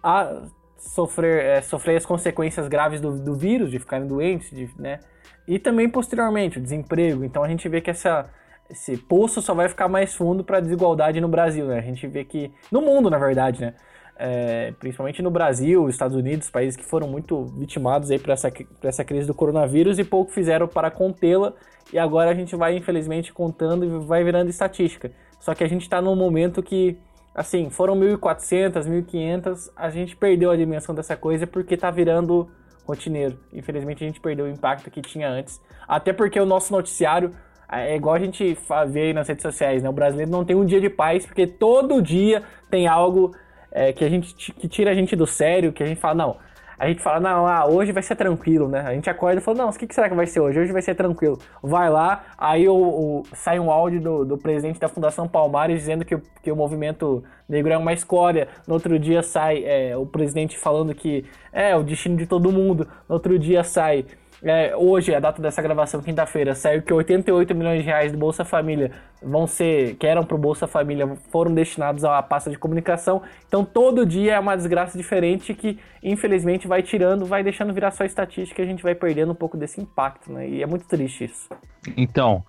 a 0.03 0.43
sofrer, 0.77 1.45
é, 1.45 1.61
sofrer 1.63 1.97
as 1.97 2.07
consequências 2.07 2.69
graves 2.69 3.01
do, 3.01 3.19
do 3.19 3.35
vírus, 3.35 3.71
de 3.71 3.79
ficarem 3.79 4.07
doentes, 4.07 4.51
de, 4.51 4.71
né? 4.79 5.01
E 5.47 5.59
também 5.59 5.89
posteriormente 5.89 6.59
o 6.59 6.63
desemprego. 6.63 7.25
Então 7.25 7.43
a 7.43 7.49
gente 7.49 7.69
vê 7.69 7.81
que 7.81 7.91
essa, 7.91 8.31
esse 8.69 8.97
poço 8.97 9.43
só 9.43 9.55
vai 9.55 9.69
ficar 9.69 9.89
mais 9.89 10.15
fundo 10.15 10.45
para 10.45 10.59
a 10.59 10.61
desigualdade 10.61 11.21
no 11.21 11.29
Brasil, 11.29 11.67
né? 11.67 11.79
A 11.79 11.83
gente 11.83 12.07
vê 12.07 12.25
que 12.25 12.53
no 12.71 12.81
mundo, 12.81 13.11
na 13.11 13.19
verdade, 13.19 13.61
né? 13.61 13.75
É, 14.23 14.75
principalmente 14.79 15.23
no 15.23 15.31
Brasil, 15.31 15.89
Estados 15.89 16.15
Unidos, 16.15 16.51
países 16.51 16.77
que 16.77 16.85
foram 16.85 17.09
muito 17.09 17.47
vitimados 17.57 18.11
aí 18.11 18.19
por 18.19 18.29
essa, 18.29 18.51
por 18.51 18.87
essa 18.87 19.03
crise 19.03 19.27
do 19.27 19.33
coronavírus 19.33 19.99
e 19.99 20.05
pouco 20.05 20.31
fizeram 20.31 20.69
para 20.69 20.91
contê-la. 20.91 21.55
E 21.91 21.99
agora 21.99 22.31
a 22.31 22.35
gente 22.35 22.55
vai, 22.55 22.77
infelizmente, 22.77 23.33
contando 23.33 23.83
e 23.85 24.07
vai 24.07 24.23
virando 24.23 24.51
estatística. 24.51 25.11
Só 25.41 25.55
que 25.55 25.65
a 25.65 25.69
gente 25.69 25.83
está 25.83 26.01
num 26.01 26.15
momento 26.15 26.63
que 26.63 26.97
assim, 27.35 27.71
foram 27.71 27.99
1.400, 27.99 28.85
1.500, 28.85 29.71
a 29.77 29.91
gente 29.91 30.17
perdeu 30.17 30.51
a 30.51 30.57
dimensão 30.57 30.95
dessa 30.95 31.17
coisa 31.17 31.47
porque 31.47 31.77
tá 31.77 31.91
virando 31.91 32.51
rotineiro. 32.87 33.39
Infelizmente 33.53 34.05
a 34.05 34.07
gente 34.07 34.21
perdeu 34.21 34.47
o 34.47 34.49
impacto 34.49 34.91
que 34.91 35.01
tinha 35.01 35.29
antes. 35.29 35.61
Até 35.87 36.13
porque 36.13 36.39
o 36.39 36.47
nosso 36.47 36.73
noticiário 36.73 37.33
é 37.71 37.95
igual 37.95 38.17
a 38.17 38.19
gente 38.19 38.57
vê 38.89 39.03
aí 39.03 39.13
nas 39.13 39.29
redes 39.29 39.43
sociais, 39.43 39.83
né? 39.83 39.89
O 39.89 39.93
brasileiro 39.93 40.31
não 40.31 40.45
tem 40.45 40.57
um 40.57 40.65
dia 40.65 40.81
de 40.81 40.91
paz 40.91 41.25
porque 41.25 41.47
todo 41.47 42.03
dia 42.03 42.43
tem 42.69 42.89
algo 42.89 43.35
é, 43.71 43.93
que 43.93 44.05
a 44.05 44.09
gente 44.09 44.35
que 44.35 44.69
tira 44.69 44.91
a 44.91 44.95
gente 44.95 45.15
do 45.15 45.27
sério, 45.27 45.73
que 45.73 45.83
a 45.83 45.87
gente 45.87 46.01
fala, 46.01 46.15
não, 46.15 46.37
a 46.81 46.89
gente 46.89 47.03
fala, 47.03 47.21
não, 47.21 47.47
ah, 47.47 47.67
hoje 47.67 47.93
vai 47.93 48.03
ser 48.03 48.17
tranquilo, 48.17 48.67
né? 48.67 48.81
A 48.81 48.95
gente 48.95 49.11
acorda 49.11 49.39
e 49.39 49.45
fala, 49.45 49.59
não, 49.59 49.69
o 49.69 49.73
que, 49.75 49.87
que 49.87 49.95
será 49.95 50.09
que 50.09 50.15
vai 50.15 50.27
ser 50.27 50.41
hoje? 50.41 50.59
Hoje 50.59 50.73
vai 50.73 50.81
ser 50.81 50.95
tranquilo. 50.95 51.39
Vai 51.63 51.91
lá, 51.91 52.25
aí 52.39 52.67
o, 52.67 52.75
o 52.75 53.23
sai 53.35 53.61
um 53.61 53.71
áudio 53.71 54.01
do, 54.01 54.25
do, 54.25 54.39
presidente 54.39 54.81
da 54.81 54.89
Fundação 54.89 55.29
Palmares 55.29 55.79
dizendo 55.79 56.07
que, 56.07 56.17
que 56.43 56.51
o 56.51 56.57
movimento 56.57 57.23
negro 57.47 57.71
é 57.71 57.77
uma 57.77 57.93
escória. 57.93 58.49
No 58.67 58.73
outro 58.73 58.99
dia 58.99 59.23
sai 59.23 59.63
é, 59.63 59.95
o 59.95 60.07
presidente 60.07 60.57
falando 60.57 60.95
que 60.95 61.27
é 61.53 61.77
o 61.77 61.83
destino 61.83 62.17
de 62.17 62.25
todo 62.25 62.51
mundo. 62.51 62.89
No 63.07 63.17
outro 63.17 63.39
dia 63.39 63.63
sai 63.63 64.07
é, 64.43 64.75
hoje, 64.75 65.15
a 65.15 65.21
data 65.21 65.41
dessa 65.43 65.61
gravação, 65.61 66.01
quinta-feira, 66.01 66.55
saiu 66.55 66.81
que 66.81 66.93
88 66.93 67.55
milhões 67.55 67.81
de 67.81 67.87
reais 67.87 68.11
do 68.11 68.17
Bolsa 68.17 68.45
Família 68.45 68.91
vão 69.23 69.47
ser, 69.47 69.97
que 69.97 70.07
eram 70.07 70.25
para 70.25 70.35
o 70.35 70.39
Bolsa 70.39 70.67
Família, 70.67 71.07
foram 71.31 71.53
destinados 71.53 72.05
à 72.05 72.23
pasta 72.23 72.51
de 72.51 72.59
comunicação. 72.59 73.23
Então, 73.47 73.65
todo 73.65 74.07
dia 74.07 74.35
é 74.35 74.41
uma 74.41 74.57
desgraça 74.57 74.97
diferente 74.97 75.53
que, 75.53 75.79
infelizmente, 76.03 76.67
vai 76.67 76.83
tirando, 76.83 77.27
vai 77.27 77.43
deixando 77.43 77.75
virar 77.75 77.91
só 77.91 78.05
estatística 78.05 78.63
e 78.63 78.65
a 78.65 78.69
gente 78.69 78.83
vai 78.83 78.95
perdendo 78.95 79.33
um 79.33 79.35
pouco 79.35 79.59
desse 79.59 79.79
impacto, 79.79 80.33
né? 80.33 80.49
E 80.49 80.63
é 80.63 80.67
muito 80.67 80.87
triste 80.87 81.25
isso. 81.25 81.49
Então, 81.95 82.43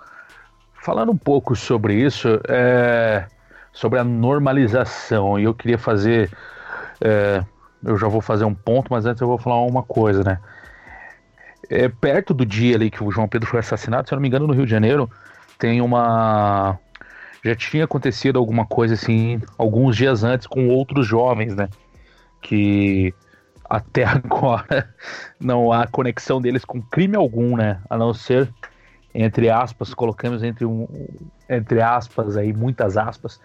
falando 0.81 1.11
um 1.11 1.17
pouco 1.17 1.57
sobre 1.57 1.93
isso, 1.95 2.39
é, 2.47 3.25
sobre 3.73 3.99
a 3.99 4.03
normalização, 4.03 5.37
e 5.37 5.43
eu 5.43 5.53
queria 5.53 5.77
fazer. 5.77 6.31
É, 7.01 7.43
eu 7.83 7.97
já 7.97 8.07
vou 8.07 8.21
fazer 8.21 8.45
um 8.45 8.53
ponto, 8.53 8.87
mas 8.91 9.05
antes 9.05 9.19
eu 9.21 9.27
vou 9.27 9.37
falar 9.37 9.59
uma 9.63 9.83
coisa, 9.83 10.23
né? 10.23 10.39
É, 11.71 11.87
perto 11.87 12.33
do 12.33 12.45
dia 12.45 12.75
ali 12.75 12.91
que 12.91 13.01
o 13.01 13.09
João 13.09 13.29
Pedro 13.29 13.49
foi 13.49 13.61
assassinado, 13.61 14.07
se 14.07 14.13
eu 14.13 14.17
não 14.17 14.21
me 14.21 14.27
engano, 14.27 14.45
no 14.45 14.53
Rio 14.53 14.65
de 14.65 14.71
Janeiro, 14.71 15.09
tem 15.57 15.79
uma. 15.79 16.77
Já 17.43 17.55
tinha 17.55 17.85
acontecido 17.85 18.37
alguma 18.37 18.65
coisa 18.65 18.93
assim, 18.93 19.41
alguns 19.57 19.95
dias 19.95 20.23
antes, 20.23 20.45
com 20.45 20.67
outros 20.67 21.07
jovens, 21.07 21.55
né? 21.55 21.69
Que 22.41 23.13
até 23.69 24.03
agora 24.03 24.93
não 25.39 25.71
há 25.71 25.87
conexão 25.87 26.41
deles 26.41 26.65
com 26.65 26.81
crime 26.81 27.15
algum, 27.15 27.55
né? 27.55 27.79
A 27.89 27.97
não 27.97 28.13
ser, 28.13 28.49
entre 29.15 29.49
aspas, 29.49 29.93
colocamos 29.93 30.43
entre, 30.43 30.65
um, 30.65 30.87
entre 31.49 31.81
aspas 31.81 32.35
aí, 32.35 32.51
muitas 32.51 32.97
aspas, 32.97 33.39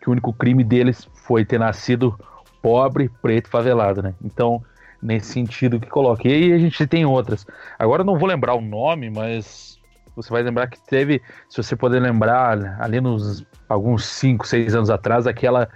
que 0.00 0.08
o 0.08 0.12
único 0.12 0.32
crime 0.32 0.64
deles 0.64 1.06
foi 1.12 1.44
ter 1.44 1.58
nascido 1.58 2.18
pobre, 2.62 3.10
preto, 3.20 3.50
favelado, 3.50 4.02
né? 4.02 4.14
Então, 4.24 4.64
nesse 5.02 5.32
sentido 5.32 5.80
que 5.80 5.88
coloquei. 5.88 6.50
E 6.50 6.52
a 6.52 6.58
gente 6.58 6.86
tem 6.86 7.04
outras. 7.04 7.46
Agora 7.78 8.04
não 8.04 8.18
vou 8.18 8.28
lembrar 8.28 8.54
o 8.54 8.60
nome, 8.60 9.10
mas 9.10 9.78
você 10.14 10.30
vai 10.30 10.42
lembrar 10.42 10.66
que 10.66 10.80
teve, 10.80 11.22
se 11.48 11.62
você 11.62 11.76
puder 11.76 12.00
lembrar, 12.00 12.80
ali 12.80 13.00
nos 13.00 13.46
alguns 13.68 14.04
5, 14.06 14.46
6 14.46 14.74
anos 14.74 14.90
atrás, 14.90 15.26
aquela, 15.26 15.68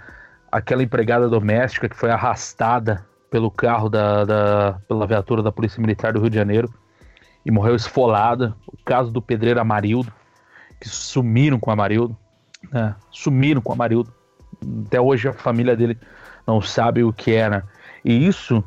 aquela 0.51 0.83
empregada 0.83 1.29
doméstica 1.29 1.87
que 1.87 1.95
foi 1.95 2.11
arrastada 2.11 3.05
pelo 3.29 3.49
carro 3.49 3.89
da, 3.89 4.25
da, 4.25 4.79
pela 4.87 5.07
viatura 5.07 5.41
da 5.41 5.51
Polícia 5.51 5.79
Militar 5.79 6.13
do 6.13 6.19
Rio 6.19 6.29
de 6.29 6.35
Janeiro 6.35 6.71
e 7.45 7.51
morreu 7.51 7.75
esfolada. 7.75 8.55
O 8.67 8.77
caso 8.83 9.11
do 9.11 9.21
pedreiro 9.21 9.59
Amarildo, 9.59 10.11
que 10.79 10.89
sumiram 10.89 11.59
com 11.59 11.69
o 11.69 11.73
Amarildo, 11.73 12.17
né? 12.71 12.95
sumiram 13.11 13.61
com 13.61 13.71
o 13.71 13.73
Amarildo. 13.73 14.13
Até 14.85 14.99
hoje 14.99 15.27
a 15.27 15.33
família 15.33 15.75
dele 15.75 15.97
não 16.45 16.61
sabe 16.61 17.03
o 17.03 17.13
que 17.13 17.33
era. 17.33 17.65
E 18.03 18.27
isso 18.27 18.63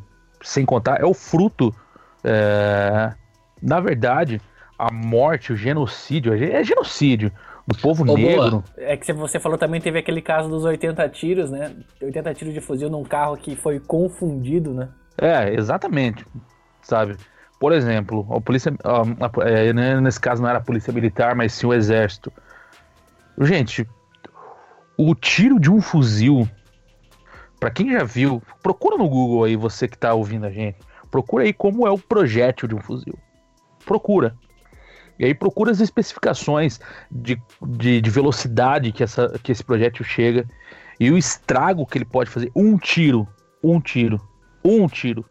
sem 0.46 0.64
contar, 0.64 1.00
é 1.00 1.04
o 1.04 1.12
fruto. 1.12 1.74
É, 2.22 3.12
na 3.60 3.80
verdade, 3.80 4.40
a 4.78 4.92
morte, 4.92 5.52
o 5.52 5.56
genocídio, 5.56 6.32
é 6.32 6.62
genocídio 6.62 7.32
do 7.66 7.76
povo 7.76 8.04
Ô, 8.04 8.16
negro. 8.16 8.50
Boa. 8.50 8.64
É 8.76 8.96
que 8.96 9.12
você 9.12 9.40
falou 9.40 9.58
também, 9.58 9.80
teve 9.80 9.98
aquele 9.98 10.22
caso 10.22 10.48
dos 10.48 10.64
80 10.64 11.08
tiros, 11.08 11.50
né? 11.50 11.74
80 12.00 12.34
tiros 12.34 12.54
de 12.54 12.60
fuzil 12.60 12.88
num 12.88 13.02
carro 13.02 13.36
que 13.36 13.56
foi 13.56 13.80
confundido, 13.80 14.72
né? 14.72 14.88
É, 15.18 15.52
exatamente. 15.52 16.24
Sabe? 16.80 17.16
Por 17.58 17.72
exemplo, 17.72 18.26
a 18.30 18.40
polícia. 18.40 18.72
A, 18.84 19.02
a, 19.26 19.48
é, 19.48 19.72
né, 19.72 20.00
nesse 20.00 20.20
caso 20.20 20.42
não 20.42 20.48
era 20.48 20.58
a 20.58 20.62
polícia 20.62 20.92
militar, 20.92 21.34
mas 21.34 21.52
sim 21.52 21.66
o 21.66 21.74
exército. 21.74 22.32
Gente, 23.40 23.86
o 24.96 25.14
tiro 25.14 25.58
de 25.58 25.70
um 25.70 25.80
fuzil 25.80 26.48
para 27.58 27.70
quem 27.70 27.92
já 27.92 28.04
viu, 28.04 28.42
procura 28.62 28.96
no 28.96 29.08
Google 29.08 29.44
aí, 29.44 29.56
você 29.56 29.88
que 29.88 29.96
tá 29.96 30.12
ouvindo 30.12 30.46
a 30.46 30.50
gente. 30.50 30.78
Procura 31.10 31.44
aí 31.44 31.52
como 31.52 31.86
é 31.86 31.90
o 31.90 31.98
projétil 31.98 32.68
de 32.68 32.74
um 32.74 32.80
fuzil. 32.80 33.18
Procura. 33.84 34.36
E 35.18 35.24
aí 35.24 35.34
procura 35.34 35.70
as 35.70 35.80
especificações 35.80 36.78
de, 37.10 37.40
de, 37.62 38.00
de 38.00 38.10
velocidade 38.10 38.92
que, 38.92 39.02
essa, 39.02 39.38
que 39.42 39.50
esse 39.50 39.64
projétil 39.64 40.04
chega 40.04 40.46
e 41.00 41.10
o 41.10 41.16
estrago 41.16 41.86
que 41.86 41.96
ele 41.96 42.04
pode 42.04 42.28
fazer. 42.28 42.50
Um 42.54 42.76
tiro, 42.76 43.26
um 43.62 43.80
tiro, 43.80 44.20
um 44.62 44.86
tiro. 44.86 45.24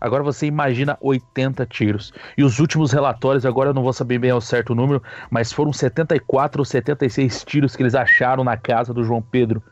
Agora 0.00 0.22
você 0.22 0.46
imagina 0.46 0.96
80 1.00 1.66
tiros. 1.66 2.12
E 2.36 2.44
os 2.44 2.58
últimos 2.60 2.92
relatórios, 2.92 3.44
agora 3.44 3.70
eu 3.70 3.74
não 3.74 3.82
vou 3.82 3.92
saber 3.92 4.18
bem 4.18 4.30
ao 4.30 4.40
certo 4.40 4.70
o 4.70 4.74
número, 4.74 5.02
mas 5.30 5.52
foram 5.52 5.72
74 5.72 6.60
ou 6.60 6.64
76 6.64 7.44
tiros 7.44 7.76
que 7.76 7.82
eles 7.82 7.94
acharam 7.94 8.44
na 8.44 8.56
casa 8.56 8.94
do 8.94 9.04
João 9.04 9.20
Pedro 9.20 9.62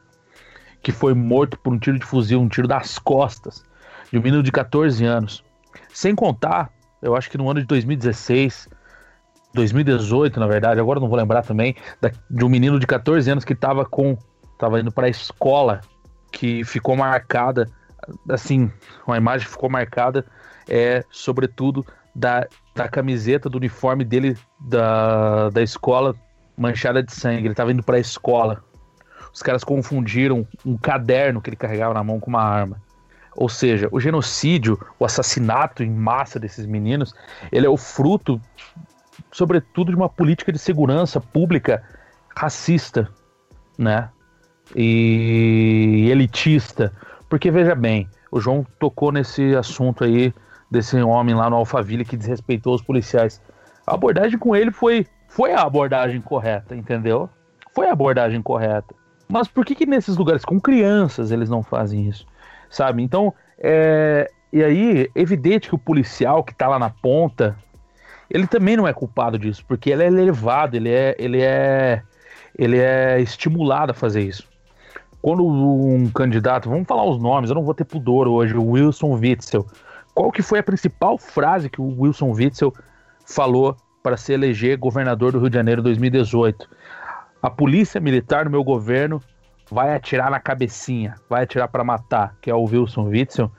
que 0.87 0.93
foi 0.93 1.15
morto 1.15 1.59
por 1.59 1.73
um 1.73 1.79
tiro 1.81 1.99
de 1.99 2.07
fuzil, 2.07 2.41
um 2.41 2.47
tiro 2.47 2.69
das 2.69 2.97
costas, 2.97 3.65
de 4.09 4.17
um 4.21 4.23
menino 4.23 4.41
de 4.41 4.53
14 4.53 5.05
anos. 5.05 5.43
Sem 5.93 6.15
contar, 6.15 6.71
eu 7.03 7.17
acho 7.17 7.29
que 7.29 7.37
no 7.37 7.51
ano 7.51 7.59
de 7.59 7.67
2016, 7.67 8.69
2018, 9.53 10.39
na 10.39 10.47
verdade, 10.47 10.79
agora 10.79 11.01
não 11.01 11.09
vou 11.09 11.19
lembrar 11.19 11.43
também, 11.43 11.75
de 12.31 12.45
um 12.45 12.49
menino 12.49 12.79
de 12.79 12.87
14 12.87 13.29
anos 13.29 13.45
que 13.45 13.53
estava 13.53 13.85
com. 13.85 14.17
tava 14.57 14.79
indo 14.79 14.93
para 14.93 15.09
a 15.09 15.11
escola, 15.11 15.81
que 16.31 16.63
ficou 16.63 16.95
marcada, 16.95 17.69
assim, 18.31 18.71
uma 19.05 19.17
imagem 19.17 19.49
ficou 19.49 19.69
marcada, 19.69 20.25
é, 20.69 21.05
sobretudo, 21.11 21.85
da, 22.15 22.47
da 22.77 22.87
camiseta, 22.87 23.51
do 23.51 23.59
uniforme 23.59 24.05
dele 24.05 24.39
da, 24.61 25.51
da 25.51 25.63
escola 25.63 26.15
manchada 26.57 27.03
de 27.03 27.13
sangue. 27.13 27.41
Ele 27.41 27.55
estava 27.55 27.73
indo 27.73 27.83
para 27.83 27.97
a 27.97 28.01
escola 28.01 28.63
os 29.37 29.43
caras 29.43 29.63
confundiram 29.63 30.49
um 30.65 30.79
caderno 30.79 31.43
que 31.43 31.51
ele 31.51 31.59
carregava 31.59 31.93
na 31.93 32.03
mão 32.03 32.19
com 32.19 32.31
uma 32.31 32.43
arma. 32.43 32.81
Ou 33.37 33.51
seja, 33.51 33.87
o 33.93 34.01
genocídio, 34.01 34.81
o 34.99 35.05
assassinato 35.05 35.83
em 35.83 35.91
massa 35.91 36.41
desses 36.41 36.65
meninos, 36.65 37.15
ele 37.53 37.67
é 37.67 37.69
o 37.69 37.77
fruto, 37.77 38.41
sobretudo, 39.31 39.91
de 39.91 39.97
uma 39.97 40.09
política 40.09 40.51
de 40.51 40.59
segurança 40.59 41.21
pública 41.21 41.83
racista, 42.35 43.11
né? 43.77 44.09
E 44.75 46.09
elitista. 46.11 46.91
Porque 47.29 47.51
veja 47.51 47.75
bem, 47.75 48.09
o 48.33 48.41
João 48.41 48.67
tocou 48.79 49.13
nesse 49.13 49.55
assunto 49.55 50.03
aí 50.03 50.33
desse 50.71 50.97
homem 50.97 51.35
lá 51.35 51.51
no 51.51 51.57
Alphaville 51.57 52.07
que 52.07 52.17
desrespeitou 52.17 52.75
os 52.75 52.81
policiais. 52.81 53.43
A 53.87 53.97
abordagem 53.97 54.39
com 54.39 54.57
ele 54.57 54.71
foi 54.71 55.07
foi 55.29 55.53
a 55.53 55.61
abordagem 55.61 56.23
correta, 56.23 56.75
entendeu? 56.75 57.29
Foi 57.75 57.87
a 57.87 57.93
abordagem 57.93 58.41
correta. 58.41 58.95
Mas 59.29 59.49
por 59.49 59.65
que, 59.65 59.75
que 59.75 59.87
nesses 59.87 60.17
lugares 60.17 60.45
com 60.45 60.61
crianças 60.61 61.31
eles 61.31 61.49
não 61.49 61.63
fazem 61.63 62.09
isso? 62.09 62.27
Sabe? 62.71 63.03
Então, 63.03 63.35
é... 63.59 64.31
e 64.53 64.63
aí, 64.63 65.11
evidente 65.15 65.69
que 65.69 65.75
o 65.75 65.79
policial 65.79 66.45
que 66.45 66.55
tá 66.55 66.69
lá 66.69 66.79
na 66.79 66.91
ponta, 66.91 67.57
ele 68.31 68.47
também 68.47 68.77
não 68.77 68.87
é 68.87 68.93
culpado 68.93 69.39
disso, 69.39 69.65
porque 69.67 69.91
ele 69.91 70.05
é 70.05 70.07
elevado, 70.07 70.77
ele 70.77 70.91
é, 70.91 71.17
ele 71.19 71.41
é, 71.41 72.03
ele 72.57 72.79
é 72.79 73.21
estimulado 73.21 73.91
a 73.91 73.95
fazer 73.95 74.23
isso. 74.23 74.47
Quando 75.21 75.45
um 75.45 76.09
candidato, 76.11 76.69
vamos 76.69 76.87
falar 76.87 77.05
os 77.05 77.21
nomes, 77.21 77.51
eu 77.51 77.57
não 77.57 77.65
vou 77.65 77.75
ter 77.75 77.85
pudor 77.85 78.29
hoje, 78.29 78.55
o 78.55 78.71
Wilson 78.71 79.13
Witzel. 79.15 79.67
Qual 80.15 80.31
que 80.31 80.41
foi 80.41 80.61
a 80.61 80.63
principal 80.63 81.19
frase 81.19 81.69
que 81.69 81.81
o 81.81 82.01
Wilson 82.01 82.31
Witzel 82.31 82.73
falou 83.25 83.77
para 84.03 84.17
se 84.17 84.33
eleger 84.33 84.79
governador 84.79 85.33
do 85.33 85.41
Rio 85.41 85.51
de 85.51 85.57
Janeiro 85.57 85.81
em 85.81 85.85
2018? 85.85 86.69
A 87.43 87.51
polícia 87.51 88.01
militar 88.01 88.45
no 88.45 88.51
meu 88.51 88.65
governo 88.65 89.23
vai 89.71 89.95
atirar 89.95 90.31
na 90.31 90.41
cabecinha, 90.41 91.15
vai 91.29 91.43
atirar 91.45 91.69
para 91.69 91.85
matar, 91.85 92.37
que 92.41 92.51
é 92.51 92.55
o 92.55 92.65
Wilson 92.65 93.09
Witzel, 93.09 93.51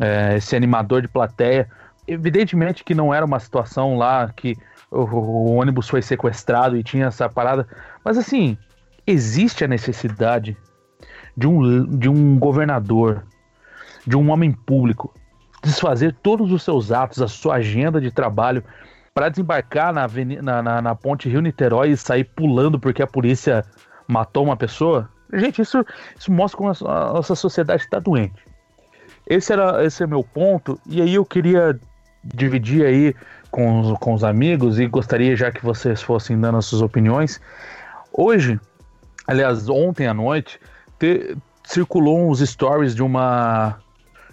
é, 0.00 0.36
esse 0.36 0.56
animador 0.56 1.02
de 1.02 1.08
plateia. 1.08 1.68
Evidentemente 2.06 2.84
que 2.84 2.94
não 2.94 3.12
era 3.12 3.24
uma 3.24 3.38
situação 3.38 3.96
lá 3.96 4.32
que 4.34 4.56
o, 4.90 5.02
o 5.02 5.54
ônibus 5.54 5.88
foi 5.88 6.02
sequestrado 6.02 6.76
e 6.76 6.82
tinha 6.82 7.06
essa 7.06 7.28
parada, 7.28 7.66
mas 8.04 8.18
assim, 8.18 8.56
existe 9.06 9.64
a 9.64 9.68
necessidade 9.68 10.56
de 11.36 11.46
um, 11.46 11.84
de 11.84 12.08
um 12.08 12.38
governador, 12.38 13.24
de 14.06 14.16
um 14.16 14.30
homem 14.30 14.52
público, 14.52 15.14
desfazer 15.62 16.14
todos 16.22 16.52
os 16.52 16.62
seus 16.62 16.90
atos, 16.90 17.22
a 17.22 17.28
sua 17.28 17.56
agenda 17.56 18.00
de 18.00 18.10
trabalho, 18.10 18.64
para 19.14 19.28
desembarcar 19.28 19.92
na, 19.92 20.06
na, 20.42 20.62
na, 20.62 20.82
na 20.82 20.94
ponte 20.94 21.28
Rio-Niterói 21.28 21.90
e 21.90 21.96
sair 21.96 22.24
pulando 22.24 22.78
porque 22.78 23.02
a 23.02 23.06
polícia 23.06 23.64
matou 24.06 24.44
uma 24.44 24.56
pessoa? 24.56 25.08
Gente, 25.32 25.62
isso, 25.62 25.84
isso 26.18 26.32
mostra 26.32 26.58
como 26.58 26.70
a 26.70 27.12
nossa 27.12 27.34
sociedade 27.34 27.82
está 27.82 27.98
doente. 27.98 28.44
Esse 29.26 29.52
era 29.52 29.84
esse 29.84 30.02
é 30.02 30.06
meu 30.06 30.22
ponto, 30.22 30.78
e 30.86 31.00
aí 31.00 31.14
eu 31.14 31.24
queria 31.24 31.78
dividir 32.24 32.84
aí 32.84 33.14
com 33.50 33.80
os, 33.80 33.98
com 33.98 34.14
os 34.14 34.24
amigos 34.24 34.78
e 34.78 34.86
gostaria 34.86 35.36
já 35.36 35.50
que 35.50 35.64
vocês 35.64 36.02
fossem 36.02 36.38
dando 36.38 36.58
as 36.58 36.66
suas 36.66 36.82
opiniões. 36.82 37.40
Hoje, 38.12 38.60
aliás, 39.26 39.68
ontem 39.68 40.06
à 40.06 40.14
noite, 40.14 40.60
te, 40.98 41.36
circulou 41.64 42.30
uns 42.30 42.40
stories 42.40 42.94
de 42.94 43.02
uma 43.02 43.78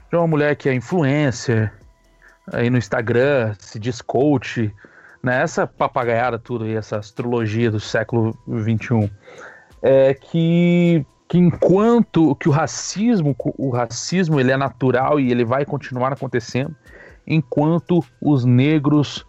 de 0.10 0.18
uma 0.18 0.26
mulher 0.26 0.56
que 0.56 0.68
é 0.68 0.74
influencer 0.74 1.72
aí 2.54 2.70
no 2.70 2.78
Instagram, 2.78 3.56
se 3.60 3.80
diz 3.80 4.02
coach, 4.02 4.74
né? 5.22 5.42
Essa 5.42 5.68
papagaiada 5.68 6.40
tudo 6.40 6.66
aí, 6.66 6.76
essa 6.76 6.98
astrologia 6.98 7.70
do 7.70 7.80
século 7.80 8.38
21, 8.48 9.10
é 9.82 10.14
que 10.14 11.06
que 11.28 11.38
enquanto 11.38 12.36
que 12.36 12.50
o 12.50 12.52
racismo, 12.52 13.36
o 13.56 13.70
racismo 13.70 14.40
ele 14.40 14.52
é 14.52 14.58
natural 14.58 15.20
e 15.20 15.32
ele 15.32 15.46
vai 15.46 15.64
continuar 15.64 16.12
acontecendo, 16.12 16.76
enquanto 17.28 18.04
os 18.20 18.44
negros 18.44 19.24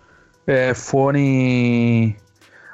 é, 0.46 0.72
forem 0.72 2.16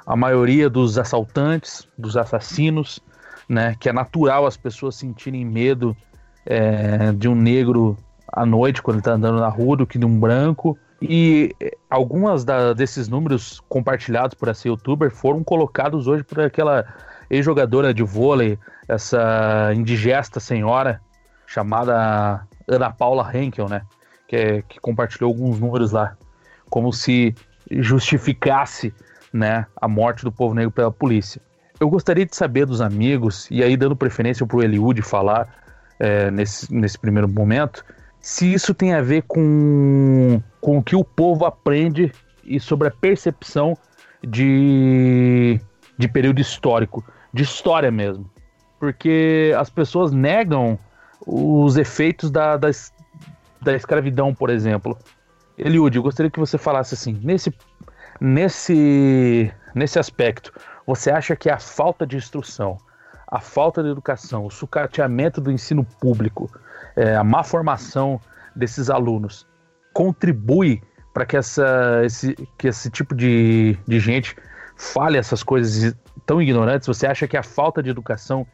a 0.06 0.14
maioria 0.14 0.70
dos 0.70 0.96
assaltantes, 0.96 1.88
dos 1.98 2.16
assassinos, 2.16 3.00
né? 3.48 3.74
Que 3.80 3.88
é 3.88 3.92
natural 3.92 4.46
as 4.46 4.56
pessoas 4.56 4.94
sentirem 4.94 5.44
medo 5.44 5.96
é, 6.46 7.10
de 7.10 7.28
um 7.28 7.34
negro 7.34 7.96
à 8.36 8.44
noite 8.44 8.82
quando 8.82 8.96
ele 8.96 9.00
está 9.00 9.12
andando 9.12 9.40
na 9.40 9.48
rua 9.48 9.78
do 9.78 9.86
que 9.86 9.98
de 9.98 10.04
um 10.04 10.20
branco. 10.20 10.78
E 11.00 11.54
é, 11.60 11.74
algumas 11.88 12.44
da, 12.44 12.74
desses 12.74 13.08
números 13.08 13.62
compartilhados 13.66 14.34
por 14.34 14.48
essa 14.48 14.68
youtuber 14.68 15.10
foram 15.10 15.42
colocados 15.42 16.06
hoje 16.06 16.22
por 16.22 16.40
aquela 16.40 16.84
ex-jogadora 17.30 17.92
de 17.92 18.02
vôlei, 18.02 18.58
essa 18.86 19.72
indigesta 19.74 20.38
senhora 20.38 21.00
chamada 21.46 22.46
Ana 22.68 22.90
Paula 22.90 23.28
Henkel, 23.34 23.68
né? 23.68 23.82
Que, 24.28 24.36
é, 24.36 24.62
que 24.62 24.78
compartilhou 24.80 25.30
alguns 25.30 25.58
números 25.58 25.92
lá, 25.92 26.16
como 26.68 26.92
se 26.92 27.34
justificasse 27.70 28.92
né, 29.32 29.66
a 29.80 29.88
morte 29.88 30.24
do 30.24 30.32
povo 30.32 30.54
negro 30.54 30.70
pela 30.70 30.90
polícia. 30.90 31.40
Eu 31.78 31.88
gostaria 31.88 32.26
de 32.26 32.34
saber 32.34 32.66
dos 32.66 32.80
amigos, 32.80 33.48
e 33.50 33.62
aí 33.62 33.76
dando 33.76 33.94
preferência 33.94 34.44
para 34.46 34.56
o 34.56 34.62
Eliud 34.62 35.00
falar 35.02 35.48
é, 35.98 36.30
nesse, 36.30 36.72
nesse 36.72 36.98
primeiro 36.98 37.28
momento, 37.28 37.84
se 38.26 38.52
isso 38.52 38.74
tem 38.74 38.92
a 38.92 39.00
ver 39.00 39.22
com, 39.22 40.42
com 40.60 40.78
o 40.78 40.82
que 40.82 40.96
o 40.96 41.04
povo 41.04 41.44
aprende 41.44 42.10
e 42.44 42.58
sobre 42.58 42.88
a 42.88 42.90
percepção 42.90 43.78
de, 44.20 45.60
de 45.96 46.08
período 46.08 46.40
histórico, 46.40 47.04
de 47.32 47.44
história 47.44 47.88
mesmo. 47.88 48.28
Porque 48.80 49.54
as 49.56 49.70
pessoas 49.70 50.10
negam 50.10 50.76
os 51.24 51.76
efeitos 51.76 52.28
da, 52.28 52.56
da, 52.56 52.68
da 53.62 53.76
escravidão, 53.76 54.34
por 54.34 54.50
exemplo. 54.50 54.98
Eliud, 55.56 55.96
eu 55.96 56.02
gostaria 56.02 56.28
que 56.28 56.40
você 56.40 56.58
falasse 56.58 56.94
assim, 56.94 57.20
nesse, 57.22 57.54
nesse, 58.20 59.52
nesse 59.72 60.00
aspecto, 60.00 60.52
você 60.84 61.12
acha 61.12 61.36
que 61.36 61.48
a 61.48 61.60
falta 61.60 62.04
de 62.04 62.16
instrução, 62.16 62.76
a 63.28 63.38
falta 63.38 63.84
de 63.84 63.88
educação, 63.88 64.44
o 64.44 64.50
sucateamento 64.50 65.40
do 65.40 65.52
ensino 65.52 65.84
público, 66.00 66.50
é, 66.96 67.14
a 67.14 67.22
má 67.22 67.44
formação 67.44 68.20
desses 68.54 68.90
alunos 68.90 69.46
contribui 69.92 70.82
para 71.12 71.24
que, 71.24 71.36
esse, 71.36 72.34
que 72.58 72.68
esse 72.68 72.90
tipo 72.90 73.14
de, 73.14 73.78
de 73.86 74.00
gente 74.00 74.36
fale 74.76 75.16
essas 75.16 75.42
coisas 75.42 75.94
tão 76.26 76.42
ignorantes? 76.42 76.86
Você 76.86 77.06
acha 77.06 77.28
que 77.28 77.36
a 77.36 77.42
falta 77.42 77.82
de 77.82 77.90
educação 77.90 78.46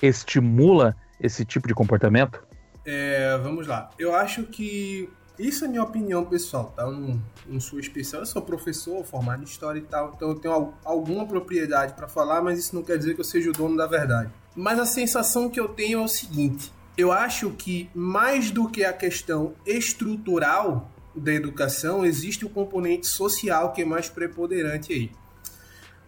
estimula 0.00 0.96
esse 1.20 1.44
tipo 1.44 1.68
de 1.68 1.74
comportamento? 1.74 2.42
É, 2.84 3.36
vamos 3.38 3.66
lá. 3.66 3.90
Eu 3.98 4.14
acho 4.14 4.44
que 4.44 5.10
isso 5.38 5.64
é 5.64 5.68
minha 5.68 5.82
opinião 5.82 6.24
pessoal, 6.24 6.72
tá? 6.74 6.84
Não, 6.86 7.22
não 7.46 7.60
sou 7.60 7.78
especial, 7.78 8.22
eu 8.22 8.26
sou 8.26 8.42
professor, 8.42 9.04
formado 9.04 9.42
em 9.42 9.44
história 9.44 9.78
e 9.78 9.82
tal, 9.82 10.12
então 10.16 10.30
eu 10.30 10.34
tenho 10.34 10.74
alguma 10.84 11.26
propriedade 11.26 11.92
para 11.92 12.08
falar, 12.08 12.42
mas 12.42 12.58
isso 12.58 12.74
não 12.74 12.82
quer 12.82 12.98
dizer 12.98 13.14
que 13.14 13.20
eu 13.20 13.24
seja 13.24 13.50
o 13.50 13.52
dono 13.52 13.76
da 13.76 13.86
verdade. 13.86 14.30
Mas 14.56 14.78
a 14.78 14.86
sensação 14.86 15.48
que 15.48 15.60
eu 15.60 15.68
tenho 15.68 16.00
é 16.00 16.02
o 16.02 16.08
seguinte: 16.08 16.72
eu 16.98 17.12
acho 17.12 17.50
que 17.52 17.88
mais 17.94 18.50
do 18.50 18.68
que 18.68 18.84
a 18.84 18.92
questão 18.92 19.54
estrutural 19.64 20.90
da 21.14 21.32
educação, 21.32 22.04
existe 22.04 22.44
o 22.44 22.50
componente 22.50 23.06
social 23.06 23.72
que 23.72 23.82
é 23.82 23.84
mais 23.84 24.08
preponderante 24.08 24.92
aí. 24.92 25.12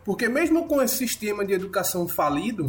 Porque 0.05 0.29
mesmo 0.29 0.66
com 0.66 0.83
esse 0.83 0.96
sistema 0.96 1.44
de 1.44 1.53
educação 1.53 2.09
falido, 2.09 2.66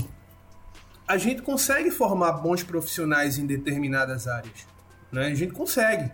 a 1.08 1.18
gente 1.18 1.42
consegue 1.42 1.90
formar 1.90 2.34
bons 2.34 2.62
profissionais 2.62 3.40
em 3.40 3.46
determinadas 3.48 4.28
áreas. 4.28 4.68
Né? 5.12 5.26
A 5.26 5.36
gente 5.36 5.54
consegue. 5.54 6.12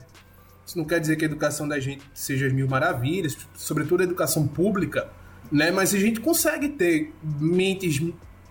Isso 0.65 0.77
não 0.77 0.85
quer 0.85 1.01
dizer 1.01 1.17
que 1.17 1.25
a 1.25 1.27
educação 1.27 1.67
da 1.67 1.77
gente 1.77 2.03
seja 2.13 2.47
as 2.47 2.53
mil 2.53 2.69
maravilhas, 2.69 3.37
sobretudo 3.53 3.99
a 4.01 4.03
educação 4.05 4.47
pública, 4.47 5.09
né? 5.51 5.71
Mas 5.71 5.93
a 5.93 5.97
gente 5.97 6.19
consegue 6.19 6.69
ter 6.69 7.13
mentes 7.23 8.01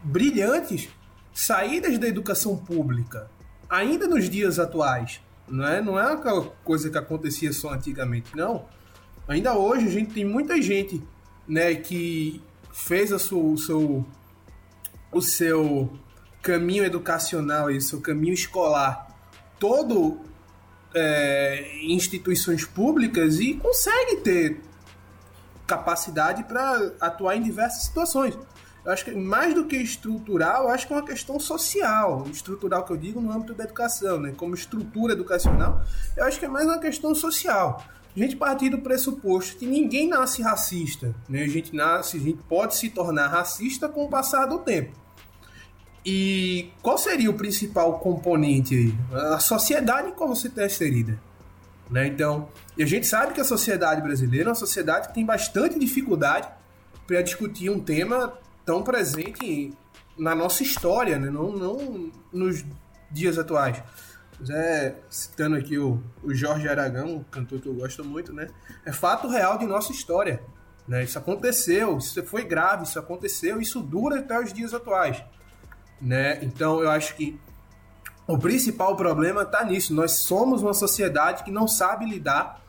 brilhantes 0.03 0.88
saídas 1.35 1.99
da 1.99 2.09
educação 2.09 2.57
pública, 2.57 3.31
ainda 3.68 4.07
nos 4.07 4.29
dias 4.29 4.59
atuais, 4.59 5.20
não 5.48 5.66
é? 5.66 5.81
Não 5.81 5.98
é 5.98 6.12
aquela 6.12 6.44
coisa 6.64 6.90
que 6.90 6.98
acontecia 6.98 7.52
só 7.52 7.70
antigamente, 7.70 8.37
não. 8.37 8.64
Ainda 9.29 9.55
hoje 9.55 9.87
a 9.87 9.90
gente 9.90 10.14
tem 10.14 10.24
muita 10.24 10.61
gente, 10.61 11.02
né, 11.46 11.74
que 11.74 12.40
fez 12.72 13.12
a 13.12 13.18
sua, 13.18 13.42
o 13.42 13.59
seu 13.59 14.07
o 15.12 15.22
seu 15.22 15.90
caminho 16.42 16.85
educacional 16.85 17.70
e 17.70 17.79
o 17.79 17.81
seu 17.81 18.00
caminho 18.00 18.35
escolar 18.35 19.07
todo 19.59 20.20
é, 20.94 21.79
instituições 21.83 22.64
públicas 22.64 23.40
e 23.40 23.55
consegue 23.55 24.16
ter 24.16 24.61
capacidade 25.66 26.44
para 26.44 26.92
atuar 27.00 27.37
em 27.37 27.42
diversas 27.42 27.85
situações. 27.85 28.37
Eu 28.87 28.92
acho 28.92 29.05
que 29.05 29.11
mais 29.11 29.53
do 29.53 29.64
que 29.64 29.77
estrutural, 29.77 30.68
acho 30.68 30.87
que 30.87 30.92
é 30.92 30.96
uma 30.96 31.05
questão 31.05 31.40
social. 31.40 32.25
Estrutural 32.31 32.85
que 32.85 32.92
eu 32.92 32.96
digo 32.96 33.20
no 33.20 33.33
âmbito 33.33 33.53
da 33.53 33.64
educação, 33.64 34.20
né? 34.20 34.33
Como 34.37 34.55
estrutura 34.55 35.14
educacional, 35.14 35.83
eu 36.16 36.25
acho 36.25 36.38
que 36.38 36.44
é 36.44 36.49
mais 36.49 36.66
uma 36.66 36.79
questão 36.79 37.12
social. 37.12 37.85
A 38.14 38.18
gente 38.18 38.37
partir 38.37 38.70
do 38.70 38.79
pressuposto 38.79 39.57
que 39.57 39.66
ninguém 39.66 40.09
nasce 40.09 40.40
racista, 40.40 41.12
né? 41.29 41.42
A 41.42 41.49
gente 41.49 41.75
nasce, 41.75 42.16
a 42.16 42.20
gente 42.20 42.40
pode 42.49 42.77
se 42.77 42.88
tornar 42.88 43.27
racista 43.27 43.88
com 43.88 44.05
o 44.05 44.09
passar 44.09 44.46
do 44.46 44.61
tempo. 44.61 44.92
E 46.05 46.70
qual 46.81 46.96
seria 46.96 47.29
o 47.29 47.35
principal 47.35 47.99
componente 47.99 48.72
aí? 48.77 48.94
A 49.33 49.40
sociedade 49.40 50.12
como 50.12 50.37
se 50.37 50.46
está 50.46 50.64
inserida. 50.64 51.18
Né? 51.90 52.07
Então, 52.07 52.49
e 52.79 52.85
a 52.85 52.87
gente 52.87 53.05
sabe 53.09 53.35
que 53.35 53.40
a 53.40 53.44
sociedade 53.44 54.01
brasileira 54.01 54.46
é 54.46 54.51
uma 54.51 54.55
sociedade 54.55 55.09
que 55.09 55.14
tem 55.14 55.27
bastante 55.27 55.77
dificuldade 55.77 56.46
para 57.05 57.20
discutir 57.22 57.68
um 57.68 57.81
tema 57.81 58.33
tão 58.66 58.83
presente 58.83 59.72
na 60.18 60.35
nossa 60.35 60.62
história, 60.62 61.18
né? 61.18 61.31
não, 61.31 61.52
não 61.52 62.12
nos 62.33 62.64
dias 63.11 63.38
atuais. 63.38 63.83
É, 64.50 64.96
citando 65.09 65.57
aqui 65.57 65.79
o, 65.79 66.02
o 66.22 66.35
Jorge 66.35 66.68
Aragão, 66.68 67.16
um 67.16 67.24
cantor 67.24 67.61
que 67.61 67.68
eu 67.68 67.74
gosto 67.74 68.05
muito, 68.05 68.35
né? 68.35 68.48
É 68.85 68.92
fato 68.92 69.29
real 69.29 69.57
de 69.57 69.64
nossa 69.64 69.92
história. 69.92 70.42
Né? 70.87 71.05
Isso 71.05 71.18
aconteceu, 71.18 71.96
isso 71.96 72.22
foi 72.24 72.44
grave, 72.44 72.85
isso 72.85 72.98
aconteceu, 72.98 73.61
isso 73.61 73.81
dura 73.81 74.20
até 74.20 74.38
os 74.38 74.52
dias 74.52 74.74
atuais. 74.74 75.22
né? 76.00 76.38
Então 76.44 76.83
eu 76.83 76.90
acho 76.90 77.16
que 77.16 77.40
o 78.26 78.37
principal 78.37 78.94
problema 78.96 79.42
está 79.42 79.64
nisso. 79.64 79.94
Nós 79.94 80.12
somos 80.12 80.61
uma 80.61 80.74
sociedade 80.74 81.44
que 81.44 81.50
não 81.50 81.66
sabe 81.66 82.05
lidar 82.05 82.61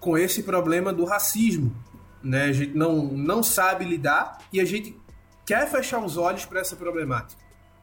com 0.00 0.16
esse 0.16 0.42
problema 0.42 0.92
do 0.92 1.04
racismo, 1.04 1.74
né? 2.22 2.44
A 2.44 2.52
gente 2.52 2.76
não, 2.76 3.04
não 3.04 3.42
sabe 3.42 3.84
lidar 3.84 4.38
e 4.52 4.60
a 4.60 4.64
gente 4.64 4.96
quer 5.46 5.70
fechar 5.70 5.98
os 6.04 6.16
olhos 6.16 6.44
para 6.44 6.60
essa 6.60 6.76
problemática. 6.76 7.40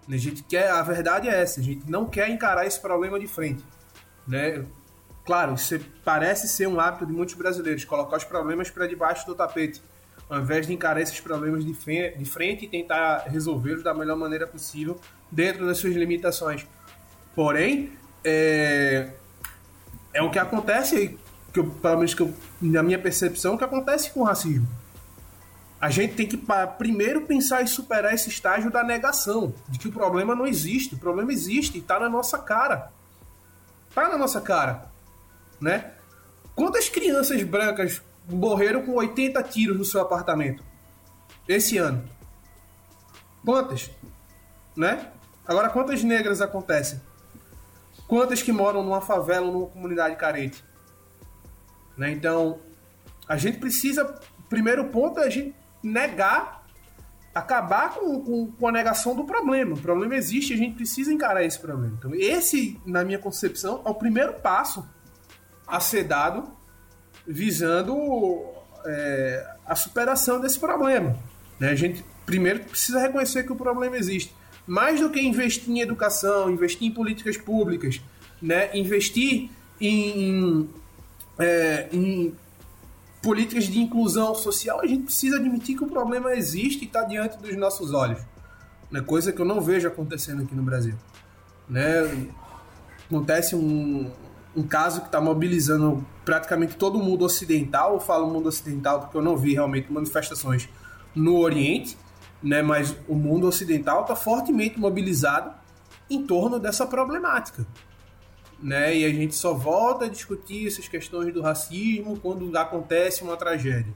A 0.08 0.17
gente 0.17 0.41
quer, 0.43 0.72
a 0.72 0.82
verdade 0.82 1.28
é 1.28 1.41
essa, 1.41 1.60
a 1.60 1.63
gente 1.63 1.89
não 1.89 2.06
quer 2.06 2.30
encarar 2.30 2.65
esse 2.65 2.80
problema 2.80 3.19
de 3.19 3.28
frente, 3.28 3.63
né? 4.28 4.65
Claro, 5.24 5.54
isso 5.54 5.80
parece 6.04 6.48
ser 6.48 6.67
um 6.67 6.80
hábito 6.80 7.06
de 7.06 7.13
muitos 7.13 7.36
brasileiros, 7.36 7.86
colocar 7.86 8.17
os 8.17 8.24
problemas 8.24 8.72
para 8.72 8.88
debaixo 8.88 9.28
do 9.28 9.36
tapete, 9.36 9.80
ao 10.28 10.39
invés 10.39 10.65
de 10.65 10.74
encarar 10.74 11.00
esses 11.00 11.19
problemas 11.19 11.63
de 11.63 11.74
frente 12.26 12.65
e 12.65 12.67
tentar 12.67 13.26
resolvê-los 13.28 13.84
da 13.84 13.93
melhor 13.93 14.17
maneira 14.17 14.48
possível 14.48 15.00
dentro 15.32 15.67
das 15.67 15.78
suas 15.78 15.93
limitações. 15.93 16.65
Porém, 17.36 17.93
é, 18.24 19.12
é 20.13 20.22
o 20.22 20.32
que 20.32 20.39
acontece, 20.39 21.17
que 21.54 21.60
eu, 21.60 21.69
pelo 21.69 21.98
menos 21.98 22.13
que 22.15 22.22
eu, 22.22 22.34
na 22.60 22.82
minha 22.82 22.98
percepção, 22.98 23.56
que 23.58 23.63
acontece 23.63 24.12
com 24.12 24.22
o 24.22 24.24
racismo. 24.24 24.67
A 25.80 25.89
gente 25.89 26.15
tem 26.15 26.28
que 26.28 26.38
primeiro 26.78 27.22
pensar 27.22 27.62
em 27.62 27.68
superar 27.68 28.13
esse 28.13 28.30
estágio 28.30 28.70
da 28.70 28.84
negação, 28.84 29.54
de 29.68 29.80
que 29.80 29.88
o 29.88 29.92
problema 29.92 30.36
não 30.36 30.46
existe. 30.46 30.96
O 30.96 31.00
problema 31.00 31.32
existe 31.32 31.78
e 31.78 31.82
está 31.82 32.00
na 32.00 32.10
nossa 32.10 32.38
cara. 32.38 32.92
Está 33.89 34.10
na 34.10 34.18
nossa 34.18 34.42
cara 34.42 34.89
né? 35.60 35.92
Quantas 36.56 36.89
crianças 36.89 37.42
brancas 37.44 38.02
morreram 38.28 38.84
com 38.84 38.94
80 38.94 39.42
tiros 39.44 39.78
no 39.78 39.86
seu 39.86 40.02
apartamento 40.02 40.63
esse 41.48 41.78
ano? 41.78 42.08
Quantas? 43.44 43.89
Né? 44.76 45.12
Agora, 45.48 45.70
quantas 45.70 46.04
negras 46.04 46.42
acontecem? 46.42 47.02
Quantas 48.08 48.42
que 48.42 48.52
moram 48.52 48.84
numa 48.84 49.02
favela 49.02 49.48
ou 49.48 49.54
numa 49.54 49.68
comunidade 49.68 50.15
carente? 50.15 50.63
Né? 51.98 52.12
Então, 52.12 52.60
a 53.28 53.38
gente 53.38 53.58
precisa. 53.58 54.20
Primeiro 54.48 54.86
ponto 54.86 55.20
é 55.20 55.26
a 55.26 55.30
gente 55.30 55.56
negar, 55.82 56.65
acabar 57.34 57.96
com, 57.96 58.22
com, 58.22 58.52
com, 58.52 58.68
a 58.68 58.72
negação 58.72 59.15
do 59.15 59.24
problema. 59.24 59.76
O 59.76 59.80
problema 59.80 60.15
existe 60.15 60.54
a 60.54 60.58
gente 60.58 60.76
precisa 60.76 61.13
encarar 61.13 61.44
esse 61.44 61.60
problema. 61.60 61.96
Então, 61.98 62.13
esse, 62.13 62.80
na 62.86 63.04
minha 63.04 63.20
concepção, 63.20 63.82
é 63.86 63.89
o 63.89 63.96
primeiro 63.96 64.34
passo 64.34 64.88
a 65.68 65.80
ser 65.80 66.04
dado 66.04 66.52
visando 67.26 68.44
é, 68.86 69.48
a 69.65 69.76
superação 69.76 70.42
desse 70.42 70.60
problema. 70.60 71.15
Né? 71.60 71.70
A 71.70 71.76
gente 71.76 72.04
primeiro 72.26 72.62
precisa 72.62 73.00
reconhecer 73.00 73.44
que 73.44 73.52
o 73.52 73.56
problema 73.56 73.98
existe. 73.98 74.34
Mais 74.65 75.00
do 75.00 75.10
que 75.10 75.20
investir 75.20 75.70
em 75.70 75.80
educação, 75.82 76.50
investir 76.50 76.88
em 76.88 76.92
políticas 76.92 77.38
públicas, 77.38 78.02
né? 78.42 78.70
investir 78.76 79.50
em, 79.80 80.70
é, 81.38 81.88
em 81.92 82.36
políticas 83.22 83.66
de 83.66 83.80
inclusão 83.80 84.34
social, 84.34 84.80
a 84.82 84.88
gente 84.88 85.04
precisa 85.04 85.38
admitir 85.38 85.78
que 85.78 85.84
o 85.84 85.88
problema 85.88 86.34
existe 86.34 86.84
e 86.84 86.88
está 86.88 87.04
diante 87.04 87.38
dos 87.38 87.56
nossos 87.58 87.94
olhos. 87.94 88.22
Né? 88.90 89.02
Coisa 89.02 89.32
que 89.32 89.42
eu 89.42 89.46
não 89.46 89.62
vejo 89.62 89.88
acontecendo 89.88 90.44
aqui 90.44 90.56
no 90.56 90.64
Brasil. 90.64 90.96
Né? 91.68 92.28
Acontece 93.06 93.56
um, 93.56 94.10
um 94.56 94.64
caso 94.64 95.02
que 95.02 95.08
está 95.08 95.20
mobilizando 95.20 96.06
praticamente 96.24 96.76
todo 96.76 96.98
o 96.98 97.04
mundo 97.04 97.26
ocidental. 97.26 97.94
Eu 97.94 98.00
falo 98.00 98.28
mundo 98.28 98.48
ocidental 98.48 99.02
porque 99.02 99.18
eu 99.18 99.22
não 99.22 99.36
vi 99.36 99.54
realmente 99.54 99.92
manifestações 99.92 100.70
no 101.14 101.38
Oriente, 101.38 101.98
né? 102.42 102.62
mas 102.62 102.96
o 103.08 103.16
mundo 103.16 103.48
ocidental 103.48 104.04
está 104.04 104.16
fortemente 104.16 104.80
mobilizado 104.80 105.52
em 106.10 106.26
torno 106.26 106.58
dessa 106.58 106.86
problemática. 106.88 107.66
Né? 108.62 108.98
E 108.98 109.06
a 109.06 109.10
gente 109.10 109.36
só 109.36 109.54
volta 109.54 110.06
a 110.06 110.10
discutir 110.10 110.67
essas 110.67 110.88
questões 110.88 111.34
do 111.34 111.41
racismo 111.41 112.19
quando 112.19 112.56
acontece 112.58 113.24
uma 113.24 113.38
tragédia. 113.38 113.93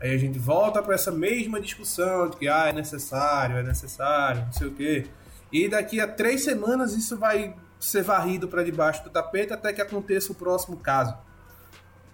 Aí 0.00 0.14
a 0.14 0.18
gente 0.18 0.38
volta 0.38 0.82
para 0.82 0.94
essa 0.94 1.12
mesma 1.12 1.60
discussão 1.60 2.30
de 2.30 2.36
que 2.36 2.48
ah, 2.48 2.68
é 2.68 2.72
necessário, 2.72 3.56
é 3.56 3.62
necessário, 3.62 4.42
não 4.46 4.52
sei 4.52 4.66
o 4.66 4.72
quê. 4.72 5.06
E 5.52 5.68
daqui 5.68 6.00
a 6.00 6.08
três 6.08 6.42
semanas 6.42 6.94
isso 6.94 7.16
vai 7.18 7.54
ser 7.78 8.02
varrido 8.02 8.48
para 8.48 8.62
debaixo 8.62 9.04
do 9.04 9.10
tapete 9.10 9.52
até 9.52 9.72
que 9.72 9.80
aconteça 9.80 10.32
o 10.32 10.34
próximo 10.34 10.76
caso. 10.78 11.14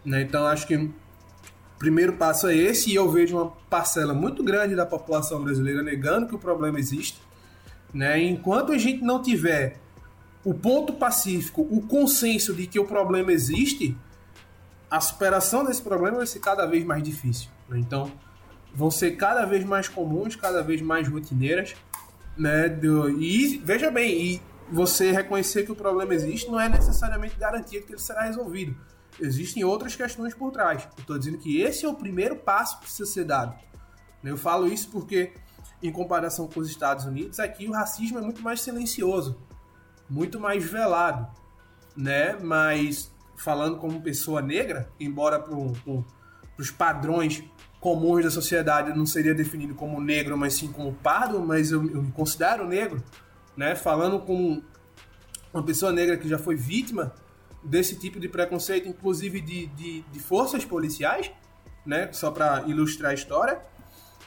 Né? 0.05 0.23
Então 0.23 0.47
acho 0.47 0.67
que 0.67 0.77
o 0.77 0.95
primeiro 1.79 2.15
passo 2.15 2.49
é 2.49 2.57
esse, 2.57 2.91
e 2.91 2.95
eu 2.95 3.11
vejo 3.11 3.37
uma 3.37 3.53
parcela 3.69 4.15
muito 4.15 4.43
grande 4.43 4.75
da 4.75 4.87
população 4.87 5.43
brasileira 5.43 5.83
negando 5.83 6.27
que 6.27 6.35
o 6.35 6.39
problema 6.39 6.79
existe. 6.79 7.21
Né? 7.93 8.21
Enquanto 8.23 8.73
a 8.73 8.79
gente 8.79 9.03
não 9.03 9.23
tiver 9.23 9.79
o 10.47 10.55
ponto 10.55 10.93
pacífico, 10.93 11.63
o 11.63 11.83
consenso 11.83 12.55
de 12.55 12.69
que 12.69 12.79
o 12.79 12.85
problema 12.85 13.33
existe, 13.33 13.99
a 14.89 15.01
superação 15.01 15.65
desse 15.65 15.83
problema 15.83 16.19
vai 16.19 16.27
ser 16.27 16.39
cada 16.39 16.65
vez 16.67 16.85
mais 16.85 17.03
difícil. 17.03 17.51
Né? 17.69 17.81
Então, 17.81 18.13
vão 18.73 18.89
ser 18.89 19.17
cada 19.17 19.45
vez 19.45 19.65
mais 19.65 19.89
comuns, 19.89 20.37
cada 20.37 20.63
vez 20.63 20.81
mais 20.81 21.09
rotineiras. 21.09 21.75
Né? 22.39 22.69
E 23.19 23.61
veja 23.65 23.91
bem, 23.91 24.23
e 24.23 24.43
você 24.71 25.11
reconhecer 25.11 25.65
que 25.65 25.73
o 25.73 25.75
problema 25.75 26.15
existe 26.15 26.49
não 26.49 26.61
é 26.61 26.69
necessariamente 26.69 27.35
garantia 27.37 27.83
que 27.83 27.91
ele 27.91 27.99
será 27.99 28.23
resolvido. 28.23 28.77
Existem 29.19 29.65
outras 29.65 29.97
questões 29.97 30.33
por 30.33 30.53
trás. 30.53 30.87
Estou 30.97 31.19
dizendo 31.19 31.39
que 31.39 31.61
esse 31.61 31.85
é 31.85 31.89
o 31.89 31.95
primeiro 31.95 32.37
passo 32.37 32.77
que 32.77 32.83
precisa 32.83 33.11
ser 33.11 33.25
dado. 33.25 33.53
Eu 34.23 34.37
falo 34.37 34.69
isso 34.69 34.91
porque, 34.93 35.33
em 35.83 35.91
comparação 35.91 36.47
com 36.47 36.61
os 36.61 36.71
Estados 36.71 37.05
Unidos, 37.05 37.41
aqui 37.41 37.67
o 37.67 37.73
racismo 37.73 38.21
é 38.21 38.23
muito 38.23 38.43
mais 38.43 38.61
silencioso, 38.61 39.37
muito 40.09 40.39
mais 40.41 40.65
velado, 40.65 41.27
né? 41.97 42.37
Mas 42.41 43.13
falando 43.37 43.79
como 43.79 44.01
pessoa 44.01 44.41
negra, 44.41 44.89
embora 44.99 45.39
para 45.39 45.55
os 46.59 46.71
padrões 46.71 47.43
comuns 47.81 48.25
da 48.25 48.31
sociedade 48.31 48.97
não 48.97 49.07
seria 49.07 49.35
definido 49.35 49.75
como 49.75 50.01
negro, 50.01 50.37
mas 50.37 50.55
sim 50.55 50.73
como 50.73 50.95
pardo, 50.95 51.41
mas 51.41 51.71
eu, 51.71 51.89
eu 51.91 52.03
me 52.03 52.11
considero 52.13 52.67
negro 52.67 53.03
né? 53.57 53.75
Falando 53.75 54.21
com 54.21 54.63
uma 55.53 55.63
pessoa 55.63 55.91
negra 55.91 56.17
que 56.17 56.29
já 56.29 56.39
foi 56.39 56.55
vítima 56.55 57.15
desse 57.65 57.97
tipo 57.97 58.21
de 58.21 58.29
preconceito, 58.29 58.89
inclusive 58.89 59.41
de, 59.41 59.67
de, 59.69 60.03
de 60.03 60.21
forças 60.21 60.65
policiais, 60.65 61.31
né? 61.85 62.13
Só 62.13 62.31
para 62.31 62.65
ilustrar 62.67 63.13
a 63.13 63.15
história. 63.15 63.59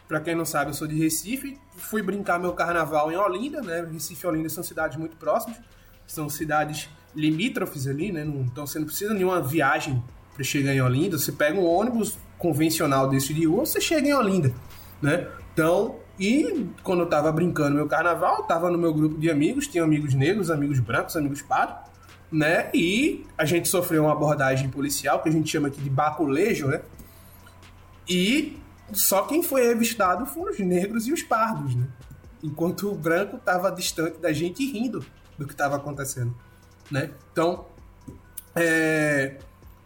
Para 0.07 0.19
quem 0.19 0.33
não 0.33 0.45
sabe, 0.45 0.71
eu 0.71 0.73
sou 0.73 0.87
de 0.87 0.97
Recife, 0.97 1.59
fui 1.79 2.01
brincar 2.01 2.39
meu 2.39 2.53
carnaval 2.53 3.11
em 3.11 3.15
Olinda, 3.15 3.61
né? 3.61 3.87
Recife 3.91 4.25
e 4.25 4.27
Olinda 4.27 4.49
são 4.49 4.63
cidades 4.63 4.97
muito 4.97 5.15
próximas, 5.17 5.57
são 6.05 6.29
cidades 6.29 6.89
limítrofes 7.15 7.87
ali, 7.87 8.11
né? 8.11 8.23
Então 8.23 8.67
você 8.67 8.79
não 8.79 8.85
precisa 8.85 9.15
de 9.15 9.23
viagem 9.47 10.03
para 10.33 10.43
chegar 10.43 10.73
em 10.73 10.81
Olinda, 10.81 11.17
você 11.17 11.31
pega 11.31 11.59
um 11.59 11.65
ônibus 11.65 12.17
convencional 12.37 13.09
desse 13.09 13.33
de 13.33 13.45
rua, 13.45 13.65
você 13.65 13.81
chega 13.81 14.07
em 14.07 14.13
Olinda, 14.13 14.53
né? 15.01 15.27
Então, 15.53 15.97
e 16.19 16.67
quando 16.83 17.01
eu 17.01 17.05
tava 17.07 17.31
brincando 17.31 17.75
meu 17.75 17.87
carnaval, 17.87 18.43
tava 18.43 18.69
no 18.69 18.77
meu 18.77 18.93
grupo 18.93 19.19
de 19.19 19.29
amigos, 19.29 19.67
tinha 19.67 19.83
amigos 19.83 20.13
negros, 20.13 20.49
amigos 20.49 20.79
brancos, 20.79 21.15
amigos 21.15 21.41
pardos, 21.41 21.89
né? 22.31 22.69
E 22.73 23.25
a 23.37 23.45
gente 23.45 23.67
sofreu 23.67 24.03
uma 24.03 24.13
abordagem 24.13 24.69
policial, 24.69 25.21
que 25.21 25.29
a 25.29 25.31
gente 25.31 25.49
chama 25.49 25.67
aqui 25.67 25.81
de 25.81 25.89
baculejo, 25.89 26.67
né? 26.67 26.81
E 28.07 28.57
só 28.93 29.23
quem 29.23 29.43
foi 29.43 29.65
revistado 29.65 30.25
foram 30.25 30.51
os 30.51 30.59
negros 30.59 31.07
e 31.07 31.13
os 31.13 31.21
pardos, 31.21 31.75
né? 31.75 31.87
Enquanto 32.43 32.89
o 32.89 32.95
branco 32.95 33.37
tava 33.37 33.71
distante 33.71 34.17
da 34.19 34.31
gente 34.31 34.65
rindo 34.71 35.05
do 35.37 35.45
que 35.45 35.53
estava 35.53 35.75
acontecendo, 35.75 36.35
né? 36.89 37.11
Então, 37.31 37.65
é, 38.55 39.37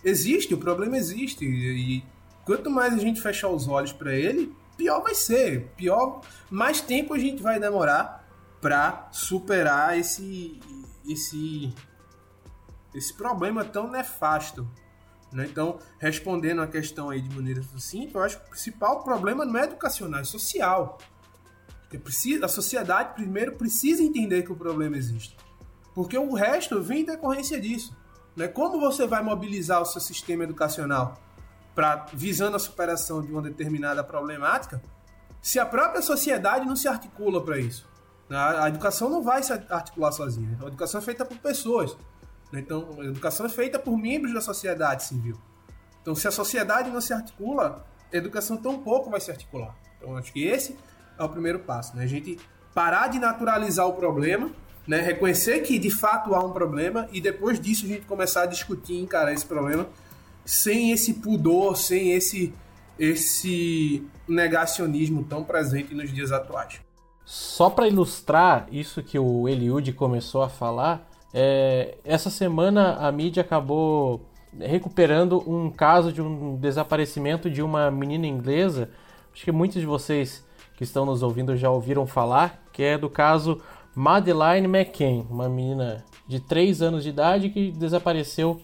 existe, 0.04 0.54
o 0.54 0.58
problema 0.58 0.98
existe. 0.98 1.46
E 1.46 2.04
quanto 2.46 2.70
mais 2.70 2.94
a 2.94 2.98
gente 2.98 3.22
fechar 3.22 3.50
os 3.50 3.68
olhos 3.68 3.92
para 3.92 4.14
ele, 4.14 4.56
pior 4.78 5.02
vai 5.02 5.16
ser. 5.16 5.72
Pior, 5.76 6.22
mais 6.50 6.82
tempo 6.82 7.14
a 7.14 7.20
gente 7.20 7.42
vai 7.42 7.60
demorar 7.60 8.28
para 8.62 9.10
superar 9.12 9.98
esse 9.98 10.60
esse 11.08 11.74
esse 12.94 13.14
problema 13.14 13.66
tão 13.66 13.90
nefasto. 13.90 14.68
Né? 15.34 15.48
Então, 15.50 15.80
respondendo 16.00 16.62
a 16.62 16.68
questão 16.68 17.10
aí 17.10 17.22
de 17.22 17.36
maneira 17.36 17.62
sucinta, 17.64 18.18
eu 18.18 18.24
acho 18.24 18.40
que 18.40 18.46
o 18.46 18.50
principal 18.50 19.04
problema 19.04 19.44
não 19.44 19.58
é 19.58 19.64
educacional, 19.64 20.22
é 20.22 20.24
social. 20.24 20.98
Porque 21.82 21.98
precisa, 21.98 22.46
a 22.46 22.50
sociedade 22.50 23.14
primeiro 23.16 23.56
precisa 23.56 24.02
entender 24.02 24.44
que 24.44 24.52
o 24.52 24.56
problema 24.56 24.96
existe. 24.96 25.36
Porque 25.94 26.18
o 26.18 26.34
resto 26.34 26.82
vem 26.82 27.02
em 27.02 27.06
decorrência 27.06 27.60
disso. 27.60 27.96
Né? 28.36 28.48
Como 28.48 28.80
você 28.80 29.06
vai 29.06 29.22
mobilizar 29.24 29.82
o 29.82 29.86
seu 29.86 30.02
sistema 30.02 30.44
educacional? 30.44 31.20
para 31.76 32.06
visando 32.14 32.56
a 32.56 32.60
superação 32.60 33.22
de 33.22 33.32
uma 33.32 33.42
determinada 33.42 34.04
problemática, 34.04 34.82
se 35.42 35.60
a 35.60 35.66
própria 35.66 36.02
sociedade 36.02 36.66
não 36.66 36.76
se 36.76 36.88
articula 36.88 37.44
para 37.44 37.58
isso. 37.60 37.88
A, 38.30 38.70
educação 38.70 39.10
não 39.10 39.22
vai 39.22 39.44
se 39.44 39.52
articular 39.52 40.12
sozinha. 40.12 40.58
A 40.64 40.68
educação 40.68 41.00
é 41.00 41.04
feita 41.04 41.26
por 41.26 41.38
pessoas. 41.38 41.96
Né? 42.54 42.60
Então, 42.60 42.88
a 43.00 43.06
educação 43.06 43.48
é 43.48 43.50
feita 43.50 43.80
por 43.80 43.98
membros 43.98 44.32
da 44.32 44.40
sociedade 44.40 45.04
civil. 45.04 45.36
Então, 46.02 46.14
se 46.14 46.28
a 46.28 46.32
sociedade 46.32 46.92
não 46.92 47.02
se 47.02 47.12
articula, 47.12 47.84
a 48.14 48.16
educação 48.16 48.56
tão 48.56 48.78
pouco 48.78 49.10
vai 49.10 49.20
se 49.20 49.32
articular. 49.32 49.76
Então, 49.98 50.16
acho 50.16 50.32
que 50.32 50.46
esse 50.46 50.78
é 51.18 51.24
o 51.24 51.30
primeiro 51.30 51.60
passo. 51.60 51.98
Né? 51.98 52.04
A 52.04 52.08
gente 52.08 52.38
parar 52.72 53.08
de 53.08 53.18
naturalizar 53.18 53.88
o 53.88 53.94
problema, 53.94 54.52
né? 54.88 55.00
Reconhecer 55.00 55.62
que 55.62 55.80
de 55.80 55.90
fato 55.90 56.36
há 56.36 56.44
um 56.44 56.52
problema 56.52 57.08
e 57.12 57.22
depois 57.22 57.60
disso 57.60 57.86
a 57.86 57.88
gente 57.88 58.06
começar 58.06 58.44
a 58.44 58.46
discutir 58.46 59.00
encarar 59.00 59.32
esse 59.32 59.46
problema 59.46 59.88
sem 60.44 60.92
esse 60.92 61.14
pudor, 61.16 61.78
sem 61.78 62.12
esse 62.12 62.54
esse 63.00 64.06
negacionismo 64.28 65.24
tão 65.24 65.44
presente 65.44 65.96
nos 65.96 66.14
dias 66.14 66.32
atuais. 66.32 66.82
Só 67.26 67.70
para 67.70 67.88
ilustrar 67.88 68.68
isso 68.72 69.02
que 69.02 69.18
o 69.18 69.48
Eliud 69.48 69.92
começou 69.94 70.44
a 70.44 70.50
falar, 70.50 71.10
é, 71.34 71.96
essa 72.06 72.30
semana 72.30 72.94
a 72.96 73.12
mídia 73.12 73.42
acabou 73.42 74.22
recuperando 74.60 75.44
um 75.50 75.72
caso 75.72 76.14
de 76.14 76.22
um 76.22 76.56
desaparecimento 76.58 77.50
de 77.50 77.62
uma 77.62 77.90
menina 77.90 78.28
inglesa. 78.28 78.90
Acho 79.34 79.44
que 79.44 79.52
muitos 79.52 79.80
de 79.80 79.86
vocês 79.86 80.46
que 80.78 80.84
estão 80.84 81.06
nos 81.06 81.24
ouvindo 81.24 81.58
já 81.58 81.72
ouviram 81.72 82.06
falar, 82.06 82.64
que 82.72 82.84
é 82.84 82.98
do 82.98 83.10
caso 83.10 83.62
Madeleine 83.96 84.68
McCann, 84.68 85.26
uma 85.30 85.50
menina 85.50 86.04
de 86.28 86.40
3 86.40 86.82
anos 86.82 87.04
de 87.04 87.10
idade 87.10 87.50
que 87.50 87.72
desapareceu 87.72 88.62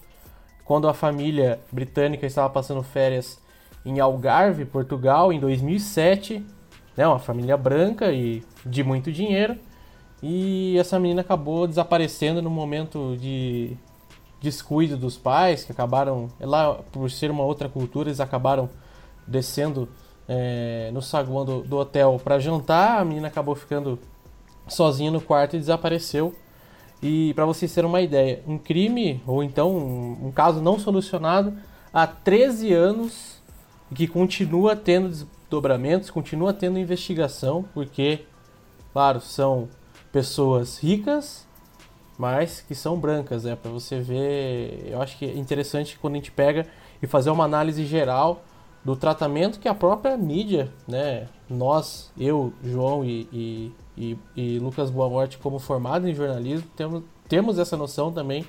quando 0.63 0.87
a 0.87 0.93
família 0.93 1.59
britânica 1.71 2.27
estava 2.27 2.49
passando 2.49 2.83
férias 2.83 3.41
em 3.83 3.99
Algarve, 3.99 4.65
Portugal, 4.65 5.33
em 5.33 5.39
2007. 5.39 6.45
Né, 6.95 7.07
uma 7.07 7.17
família 7.17 7.55
branca 7.55 8.11
e 8.11 8.43
de 8.65 8.83
muito 8.83 9.11
dinheiro. 9.11 9.57
E 10.21 10.77
essa 10.77 10.99
menina 10.99 11.21
acabou 11.21 11.65
desaparecendo 11.65 12.41
no 12.41 12.49
momento 12.49 13.15
de 13.19 13.77
descuido 14.41 14.97
dos 14.97 15.17
pais, 15.17 15.63
que 15.63 15.71
acabaram, 15.71 16.29
lá 16.39 16.75
por 16.91 17.09
ser 17.09 17.29
uma 17.31 17.43
outra 17.43 17.67
cultura, 17.67 18.09
eles 18.09 18.19
acabaram 18.19 18.69
descendo 19.27 19.87
é, 20.27 20.89
no 20.93 21.01
saguão 21.01 21.45
do, 21.45 21.61
do 21.61 21.77
hotel 21.77 22.19
para 22.23 22.39
jantar. 22.39 22.99
A 22.99 23.05
menina 23.05 23.27
acabou 23.27 23.55
ficando 23.55 23.99
sozinha 24.67 25.11
no 25.11 25.21
quarto 25.21 25.55
e 25.55 25.59
desapareceu. 25.59 26.33
E 27.01 27.33
para 27.33 27.45
vocês 27.45 27.73
terem 27.73 27.89
uma 27.89 28.01
ideia, 28.01 28.43
um 28.45 28.57
crime, 28.57 29.21
ou 29.25 29.41
então 29.41 29.71
um, 29.71 30.27
um 30.27 30.31
caso 30.31 30.61
não 30.61 30.77
solucionado 30.77 31.53
há 31.93 32.05
13 32.05 32.73
anos 32.73 33.41
que 33.95 34.05
continua 34.05 34.75
tendo 34.75 35.09
desdobramentos, 35.09 36.09
continua 36.11 36.53
tendo 36.53 36.77
investigação, 36.77 37.65
porque, 37.73 38.25
claro, 38.93 39.21
são 39.21 39.69
pessoas 40.11 40.77
ricas, 40.77 41.47
mas 42.17 42.61
que 42.61 42.75
são 42.75 42.97
brancas, 42.97 43.43
né? 43.43 43.55
Para 43.55 43.71
você 43.71 43.99
ver, 43.99 44.87
eu 44.89 45.01
acho 45.01 45.17
que 45.17 45.25
é 45.25 45.37
interessante 45.37 45.97
quando 45.99 46.15
a 46.15 46.17
gente 46.17 46.31
pega 46.31 46.67
e 47.01 47.07
fazer 47.07 47.29
uma 47.29 47.45
análise 47.45 47.85
geral 47.85 48.41
do 48.83 48.95
tratamento 48.95 49.59
que 49.59 49.67
a 49.67 49.73
própria 49.73 50.17
mídia, 50.17 50.71
né? 50.87 51.27
Nós, 51.49 52.11
eu, 52.17 52.53
João 52.63 53.03
e, 53.05 53.27
e, 53.31 53.71
e, 53.97 54.17
e 54.35 54.59
Lucas 54.59 54.89
Boa 54.89 55.09
Morte, 55.09 55.37
como 55.37 55.59
formado 55.59 56.07
em 56.07 56.13
jornalismo, 56.13 56.67
temos, 56.75 57.03
temos 57.27 57.59
essa 57.59 57.77
noção 57.77 58.11
também 58.11 58.45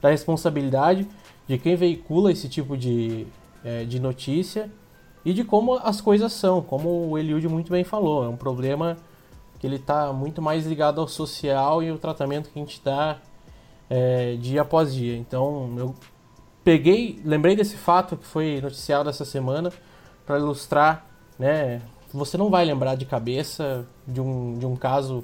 da 0.00 0.10
responsabilidade 0.10 1.08
de 1.46 1.58
quem 1.58 1.74
veicula 1.74 2.30
esse 2.30 2.48
tipo 2.48 2.76
de, 2.76 3.26
é, 3.64 3.84
de 3.84 3.98
notícia 3.98 4.70
e 5.24 5.32
de 5.32 5.42
como 5.44 5.74
as 5.74 6.00
coisas 6.00 6.32
são, 6.32 6.62
como 6.62 7.08
o 7.08 7.18
Eliud 7.18 7.48
muito 7.48 7.72
bem 7.72 7.84
falou, 7.84 8.24
é 8.24 8.28
um 8.28 8.36
problema 8.36 8.96
que 9.58 9.66
ele 9.66 9.76
está 9.76 10.12
muito 10.12 10.40
mais 10.40 10.66
ligado 10.66 11.00
ao 11.00 11.08
social 11.08 11.82
e 11.82 11.90
o 11.90 11.98
tratamento 11.98 12.50
que 12.50 12.58
a 12.58 12.62
gente 12.62 12.80
dá 12.84 13.18
é, 13.90 14.36
dia 14.36 14.62
após 14.62 14.94
dia. 14.94 15.16
Então 15.16 15.74
eu 15.76 15.94
peguei, 16.62 17.20
lembrei 17.24 17.56
desse 17.56 17.76
fato 17.76 18.16
que 18.16 18.24
foi 18.24 18.60
noticiado 18.60 19.08
essa 19.08 19.24
semana 19.24 19.72
para 20.26 20.38
ilustrar, 20.38 21.06
né? 21.38 21.82
Você 22.12 22.36
não 22.36 22.50
vai 22.50 22.64
lembrar 22.64 22.94
de 22.94 23.04
cabeça 23.04 23.86
de 24.06 24.20
um, 24.20 24.58
de 24.58 24.66
um 24.66 24.76
caso 24.76 25.22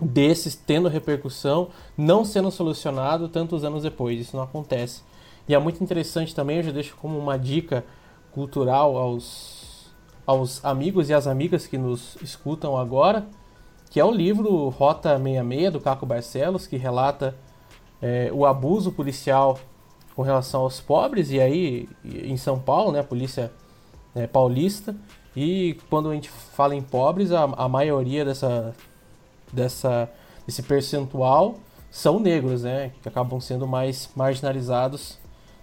desses 0.00 0.54
tendo 0.54 0.88
repercussão, 0.88 1.68
não 1.96 2.24
sendo 2.24 2.50
solucionado 2.50 3.28
tantos 3.28 3.64
anos 3.64 3.82
depois. 3.82 4.20
Isso 4.20 4.36
não 4.36 4.42
acontece. 4.42 5.02
E 5.48 5.54
é 5.54 5.58
muito 5.58 5.82
interessante 5.82 6.34
também, 6.34 6.58
eu 6.58 6.62
já 6.64 6.70
deixo 6.70 6.96
como 6.96 7.18
uma 7.18 7.38
dica 7.38 7.84
cultural 8.30 8.96
aos, 8.96 9.90
aos 10.26 10.64
amigos 10.64 11.08
e 11.08 11.14
às 11.14 11.26
amigas 11.26 11.66
que 11.66 11.78
nos 11.78 12.16
escutam 12.22 12.76
agora, 12.76 13.26
que 13.90 13.98
é 13.98 14.04
o 14.04 14.10
livro 14.10 14.68
Rota 14.68 15.16
66 15.18 15.72
do 15.72 15.80
Caco 15.80 16.04
Barcelos, 16.04 16.66
que 16.66 16.76
relata 16.76 17.34
é, 18.00 18.30
o 18.32 18.44
abuso 18.46 18.92
policial 18.92 19.58
com 20.14 20.22
relação 20.22 20.62
aos 20.62 20.80
pobres, 20.80 21.30
e 21.30 21.40
aí 21.40 21.88
em 22.04 22.36
São 22.36 22.58
Paulo, 22.58 22.92
né, 22.92 23.00
a 23.00 23.04
polícia 23.04 23.52
é, 24.14 24.26
paulista, 24.26 24.94
e 25.36 25.78
quando 25.88 26.10
a 26.10 26.14
gente 26.14 26.28
fala 26.28 26.74
em 26.74 26.82
pobres, 26.82 27.30
a, 27.30 27.44
a 27.44 27.68
maioria 27.68 28.24
dessa, 28.24 28.74
dessa, 29.52 30.10
desse 30.44 30.62
percentual 30.62 31.56
são 31.90 32.18
negros, 32.18 32.64
né, 32.64 32.92
que 33.02 33.08
acabam 33.08 33.40
sendo 33.40 33.66
mais 33.66 34.10
marginalizados 34.16 35.18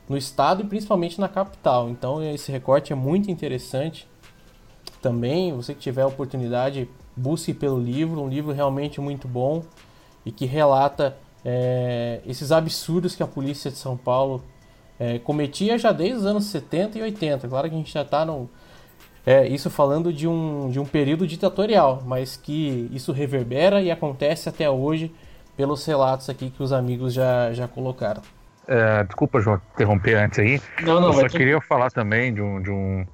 no 0.08 0.18
estado 0.18 0.64
e 0.64 0.66
principalmente 0.66 1.20
na 1.20 1.28
capital. 1.28 1.90
Então 1.90 2.24
esse 2.24 2.52
recorte 2.52 2.94
é 2.94 2.96
muito 2.96 3.30
interessante 3.30 4.08
também. 5.02 5.54
Você 5.54 5.74
que 5.74 5.82
tiver 5.82 6.04
a 6.04 6.08
oportunidade, 6.08 6.90
busque 7.16 7.54
pelo 7.54 7.80
livro, 7.80 8.22
um 8.22 8.28
livro 8.28 8.52
realmente 8.52 9.00
muito 9.00 9.28
bom 9.28 9.64
e 10.26 10.32
que 10.32 10.46
relata 10.46 11.16
é, 11.44 12.22
esses 12.26 12.52
absurdos 12.52 13.16
que 13.16 13.24
a 13.24 13.28
polícia 13.28 13.70
de 13.70 13.78
São 13.78 13.96
Paulo 13.96 14.44
é, 15.00 15.20
cometia 15.20 15.78
já 15.78 15.92
desde 15.92 16.18
os 16.18 16.26
anos 16.26 16.46
70 16.46 16.98
e 16.98 17.02
80. 17.04 17.48
Claro 17.48 17.70
que 17.70 17.76
a 17.76 17.78
gente 17.78 17.94
já 17.94 18.02
está 18.02 18.26
no. 18.26 18.50
É, 19.26 19.48
isso 19.48 19.70
falando 19.70 20.14
de 20.14 20.28
um, 20.28 20.70
de 20.70 20.80
um 20.80 20.86
período 20.86 21.26
ditatorial, 21.26 22.04
mas 22.06 22.38
que 22.38 22.90
isso 22.92 23.12
reverbera 23.12 23.82
e 23.82 23.90
acontece 23.90 24.48
até 24.48 24.70
hoje 24.70 25.12
pelos 25.58 25.84
relatos 25.86 26.30
aqui 26.30 26.52
que 26.52 26.62
os 26.62 26.72
amigos 26.72 27.14
já, 27.14 27.52
já 27.52 27.68
colocaram. 27.68 28.22
É, 28.68 29.04
desculpa, 29.04 29.40
João, 29.40 29.62
interromper 29.74 30.16
antes 30.16 30.40
aí. 30.40 30.62
Não, 30.84 31.00
não, 31.00 31.08
eu 31.08 31.14
só 31.14 31.38
queria 31.38 31.60
falar 31.62 31.92
também 31.92 32.34
de 32.34 32.42
um, 32.42 32.62
de, 32.62 32.70
um, 32.70 33.06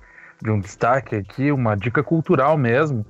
de 0.41 0.49
um 0.49 0.60
destaque 0.60 1.16
aqui, 1.16 1.52
uma 1.52 1.76
dica 1.76 2.04
cultural 2.04 2.58
mesmo, 2.58 3.06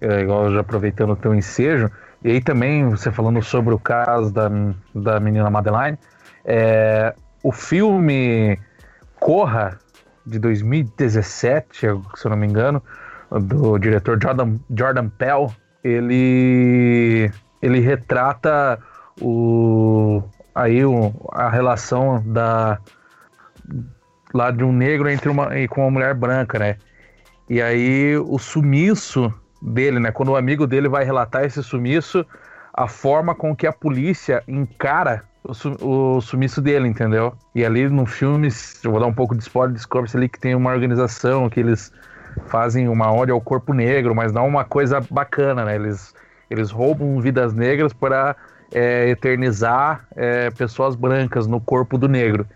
é, 0.00 0.20
igual 0.20 0.52
já 0.52 0.60
aproveitando 0.60 1.10
o 1.10 1.16
teu 1.16 1.34
ensejo, 1.34 1.90
e 2.22 2.30
aí 2.30 2.40
também 2.40 2.88
você 2.88 3.10
falando 3.10 3.42
sobre 3.42 3.74
o 3.74 3.78
caso 3.78 4.32
da, 4.32 4.50
da 4.94 5.20
menina 5.20 5.50
Madeline, 5.50 5.98
é, 6.44 7.14
o 7.42 7.52
filme 7.52 8.58
Corra, 9.18 9.78
de 10.26 10.38
2017, 10.38 11.78
se 11.78 11.86
eu 11.86 12.30
não 12.30 12.36
me 12.36 12.46
engano, 12.46 12.82
do 13.30 13.78
diretor 13.78 14.18
Jordan, 14.20 14.58
Jordan 14.74 15.08
Pell, 15.08 15.52
ele, 15.82 17.30
ele 17.62 17.80
retrata 17.80 18.78
o, 19.20 20.22
aí 20.54 20.84
o, 20.84 21.12
a 21.32 21.48
relação 21.48 22.22
da 22.26 22.78
lá 24.32 24.50
de 24.50 24.62
um 24.62 24.72
negro 24.72 25.08
entre 25.08 25.28
uma 25.28 25.48
com 25.68 25.82
uma 25.82 25.90
mulher 25.90 26.14
branca, 26.14 26.58
né? 26.58 26.76
E 27.48 27.60
aí 27.60 28.16
o 28.16 28.38
sumiço 28.38 29.32
dele, 29.60 29.98
né? 29.98 30.10
Quando 30.10 30.30
o 30.30 30.36
amigo 30.36 30.66
dele 30.66 30.88
vai 30.88 31.04
relatar 31.04 31.44
esse 31.44 31.62
sumiço, 31.62 32.24
a 32.72 32.86
forma 32.86 33.34
com 33.34 33.54
que 33.54 33.66
a 33.66 33.72
polícia 33.72 34.42
encara 34.46 35.22
o, 35.44 36.16
o 36.16 36.20
sumiço 36.20 36.60
dele, 36.60 36.88
entendeu? 36.88 37.34
E 37.54 37.64
ali 37.64 37.88
no 37.88 38.06
filme, 38.06 38.48
eu 38.84 38.90
vou 38.90 39.00
dar 39.00 39.06
um 39.06 39.14
pouco 39.14 39.34
de 39.34 39.42
spoiler, 39.42 39.74
descobre 39.74 40.10
ali 40.14 40.28
que 40.28 40.38
tem 40.38 40.54
uma 40.54 40.70
organização 40.70 41.48
que 41.48 41.60
eles 41.60 41.92
fazem 42.46 42.88
uma 42.88 43.12
ódio 43.12 43.34
ao 43.34 43.40
corpo 43.40 43.72
negro, 43.72 44.14
mas 44.14 44.32
não 44.32 44.46
uma 44.46 44.64
coisa 44.64 45.00
bacana, 45.10 45.64
né? 45.64 45.74
Eles, 45.74 46.14
eles 46.48 46.70
roubam 46.70 47.20
vidas 47.20 47.52
negras 47.52 47.92
para 47.92 48.36
é, 48.72 49.08
eternizar 49.08 50.06
é, 50.14 50.50
pessoas 50.50 50.94
brancas 50.94 51.46
no 51.46 51.60
corpo 51.60 51.98
do 51.98 52.08
negro. 52.08 52.46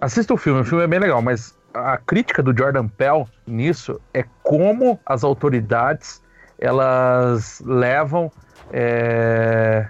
Assista 0.00 0.34
o 0.34 0.36
filme, 0.36 0.60
o 0.60 0.64
filme 0.64 0.84
é 0.84 0.88
bem 0.88 0.98
legal, 0.98 1.22
mas 1.22 1.56
a 1.74 1.96
crítica 1.96 2.42
do 2.42 2.56
Jordan 2.56 2.88
Pell 2.88 3.28
nisso 3.46 4.00
é 4.12 4.24
como 4.42 4.98
as 5.06 5.24
autoridades 5.24 6.21
elas 6.62 7.60
levam 7.66 8.30
é, 8.72 9.88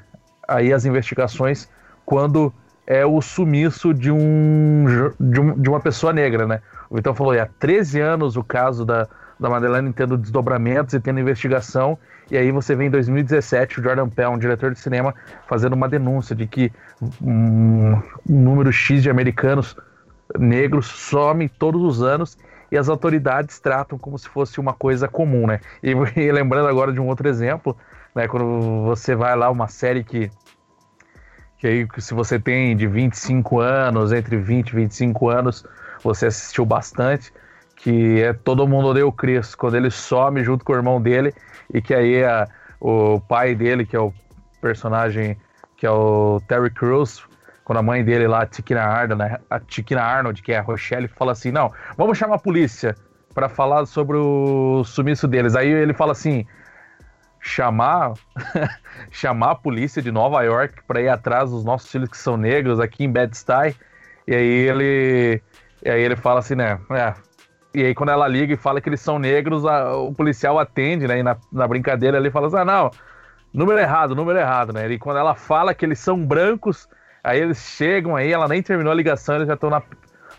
aí 0.48 0.72
as 0.72 0.86
investigações 0.86 1.68
quando 2.06 2.52
é 2.86 3.04
o 3.04 3.20
sumiço 3.20 3.92
de, 3.92 4.10
um, 4.10 4.86
de, 5.20 5.40
um, 5.40 5.60
de 5.60 5.68
uma 5.68 5.80
pessoa 5.80 6.12
negra, 6.14 6.46
né? 6.46 6.62
O 6.88 6.96
Vitão 6.96 7.14
falou, 7.14 7.38
há 7.38 7.46
13 7.46 8.00
anos 8.00 8.36
o 8.36 8.42
caso 8.42 8.84
da, 8.86 9.06
da 9.38 9.50
Madeleine 9.50 9.92
tendo 9.92 10.16
desdobramentos 10.16 10.94
e 10.94 11.00
tendo 11.00 11.20
investigação, 11.20 11.98
e 12.30 12.38
aí 12.38 12.50
você 12.50 12.74
vê 12.74 12.86
em 12.86 12.90
2017 12.90 13.78
o 13.78 13.82
Jordan 13.82 14.08
Peele, 14.08 14.30
um 14.30 14.38
diretor 14.38 14.72
de 14.72 14.80
cinema, 14.80 15.14
fazendo 15.46 15.74
uma 15.74 15.88
denúncia 15.88 16.34
de 16.34 16.46
que 16.46 16.72
um, 17.20 18.00
número 18.26 18.72
X 18.72 19.02
de 19.02 19.10
americanos 19.10 19.76
negros 20.38 20.86
some 20.86 21.48
todos 21.50 21.82
os 21.82 22.02
anos 22.02 22.38
e 22.72 22.78
as 22.78 22.88
autoridades 22.88 23.60
tratam 23.60 23.98
como 23.98 24.18
se 24.18 24.26
fosse 24.26 24.58
uma 24.58 24.72
coisa 24.72 25.06
comum, 25.06 25.46
né? 25.46 25.60
E, 25.82 25.90
e 26.18 26.32
lembrando 26.32 26.66
agora 26.66 26.90
de 26.90 26.98
um 26.98 27.06
outro 27.06 27.28
exemplo, 27.28 27.76
né? 28.14 28.26
Quando 28.26 28.82
você 28.84 29.14
vai 29.14 29.36
lá, 29.36 29.50
uma 29.50 29.68
série 29.68 30.02
que 30.02 30.30
que 31.58 31.68
aí 31.68 31.86
se 31.98 32.12
você 32.12 32.40
tem 32.40 32.74
de 32.74 32.88
25 32.88 33.60
anos, 33.60 34.10
entre 34.10 34.36
20 34.36 34.70
e 34.70 34.74
25 34.74 35.28
anos, 35.28 35.64
você 36.02 36.26
assistiu 36.26 36.66
bastante, 36.66 37.32
que 37.76 38.20
é 38.20 38.32
Todo 38.32 38.66
Mundo 38.66 38.88
Odeia 38.88 39.06
o 39.06 39.12
Chris, 39.12 39.54
quando 39.54 39.76
ele 39.76 39.88
some 39.88 40.42
junto 40.42 40.64
com 40.64 40.72
o 40.72 40.76
irmão 40.76 41.00
dele, 41.00 41.32
e 41.72 41.80
que 41.80 41.94
aí 41.94 42.24
a, 42.24 42.48
o 42.80 43.20
pai 43.20 43.54
dele, 43.54 43.86
que 43.86 43.94
é 43.94 44.00
o 44.00 44.12
personagem 44.60 45.36
que 45.76 45.86
é 45.86 45.90
o 45.90 46.40
Terry 46.48 46.70
Crews, 46.70 47.22
quando 47.64 47.78
a 47.78 47.82
mãe 47.82 48.04
dele 48.04 48.26
lá, 48.26 48.42
a 48.42 48.46
Tiquina 48.46 48.82
Arnold, 48.82 49.22
né, 49.22 49.38
a 49.48 49.60
Tiquina 49.60 50.02
Arnold, 50.02 50.42
que 50.42 50.52
é 50.52 50.58
a 50.58 50.62
Rochelle, 50.62 51.08
fala 51.08 51.32
assim: 51.32 51.50
"Não, 51.50 51.72
vamos 51.96 52.18
chamar 52.18 52.36
a 52.36 52.38
polícia 52.38 52.94
para 53.34 53.48
falar 53.48 53.86
sobre 53.86 54.16
o 54.16 54.82
sumiço 54.84 55.28
deles". 55.28 55.54
Aí 55.54 55.68
ele 55.68 55.94
fala 55.94 56.12
assim: 56.12 56.46
chamar 57.42 58.14
chamar 59.10 59.50
a 59.50 59.54
polícia 59.54 60.00
de 60.00 60.12
Nova 60.12 60.42
York 60.42 60.82
para 60.86 61.02
ir 61.02 61.08
atrás 61.08 61.50
dos 61.50 61.64
nossos 61.64 61.90
filhos 61.90 62.08
que 62.08 62.16
são 62.16 62.36
negros 62.36 62.78
aqui 62.78 63.04
em 63.04 63.10
Bed-Stuy. 63.10 63.74
E 64.26 64.34
aí 64.34 64.68
ele 64.68 65.42
e 65.84 65.90
aí 65.90 66.00
ele 66.00 66.14
fala 66.14 66.38
assim, 66.38 66.54
né? 66.54 66.78
É. 66.90 67.14
E 67.74 67.84
aí 67.84 67.94
quando 67.94 68.10
ela 68.10 68.28
liga 68.28 68.54
e 68.54 68.56
fala 68.56 68.80
que 68.80 68.88
eles 68.88 69.00
são 69.00 69.18
negros, 69.18 69.66
a, 69.66 69.96
o 69.96 70.14
policial 70.14 70.58
atende, 70.58 71.08
né? 71.08 71.18
E 71.18 71.22
na, 71.22 71.36
na 71.50 71.66
brincadeira 71.66 72.16
ele 72.16 72.30
fala 72.30 72.46
assim: 72.46 72.58
ah, 72.58 72.64
não, 72.64 72.90
número 73.52 73.78
errado, 73.78 74.14
número 74.14 74.38
errado, 74.38 74.72
né? 74.72 74.88
E 74.90 74.98
quando 74.98 75.18
ela 75.18 75.34
fala 75.34 75.74
que 75.74 75.84
eles 75.84 75.98
são 75.98 76.24
brancos, 76.24 76.88
aí 77.22 77.40
eles 77.40 77.58
chegam 77.58 78.16
aí, 78.16 78.32
ela 78.32 78.48
nem 78.48 78.62
terminou 78.62 78.92
a 78.92 78.96
ligação, 78.96 79.36
eles 79.36 79.48
já 79.48 79.54
estão 79.54 79.70
na, 79.70 79.82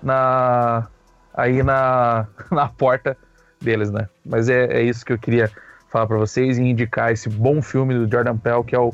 na 0.01 0.87
aí 1.33 1.63
na, 1.63 2.27
na 2.51 2.67
porta 2.67 3.17
deles, 3.61 3.91
né? 3.91 4.07
Mas 4.25 4.49
é, 4.49 4.65
é 4.65 4.81
isso 4.81 5.05
que 5.05 5.13
eu 5.13 5.19
queria 5.19 5.49
falar 5.89 6.07
para 6.07 6.17
vocês 6.17 6.57
e 6.57 6.61
indicar 6.61 7.11
esse 7.11 7.29
bom 7.29 7.61
filme 7.61 7.93
do 7.93 8.11
Jordan 8.11 8.37
Peele 8.37 8.63
que 8.63 8.75
é 8.75 8.79
o 8.79 8.93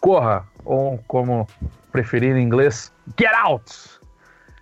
Corra, 0.00 0.44
ou 0.64 0.98
como 1.06 1.46
preferir 1.92 2.36
em 2.36 2.42
inglês, 2.42 2.92
Get 3.18 3.32
Out! 3.34 4.00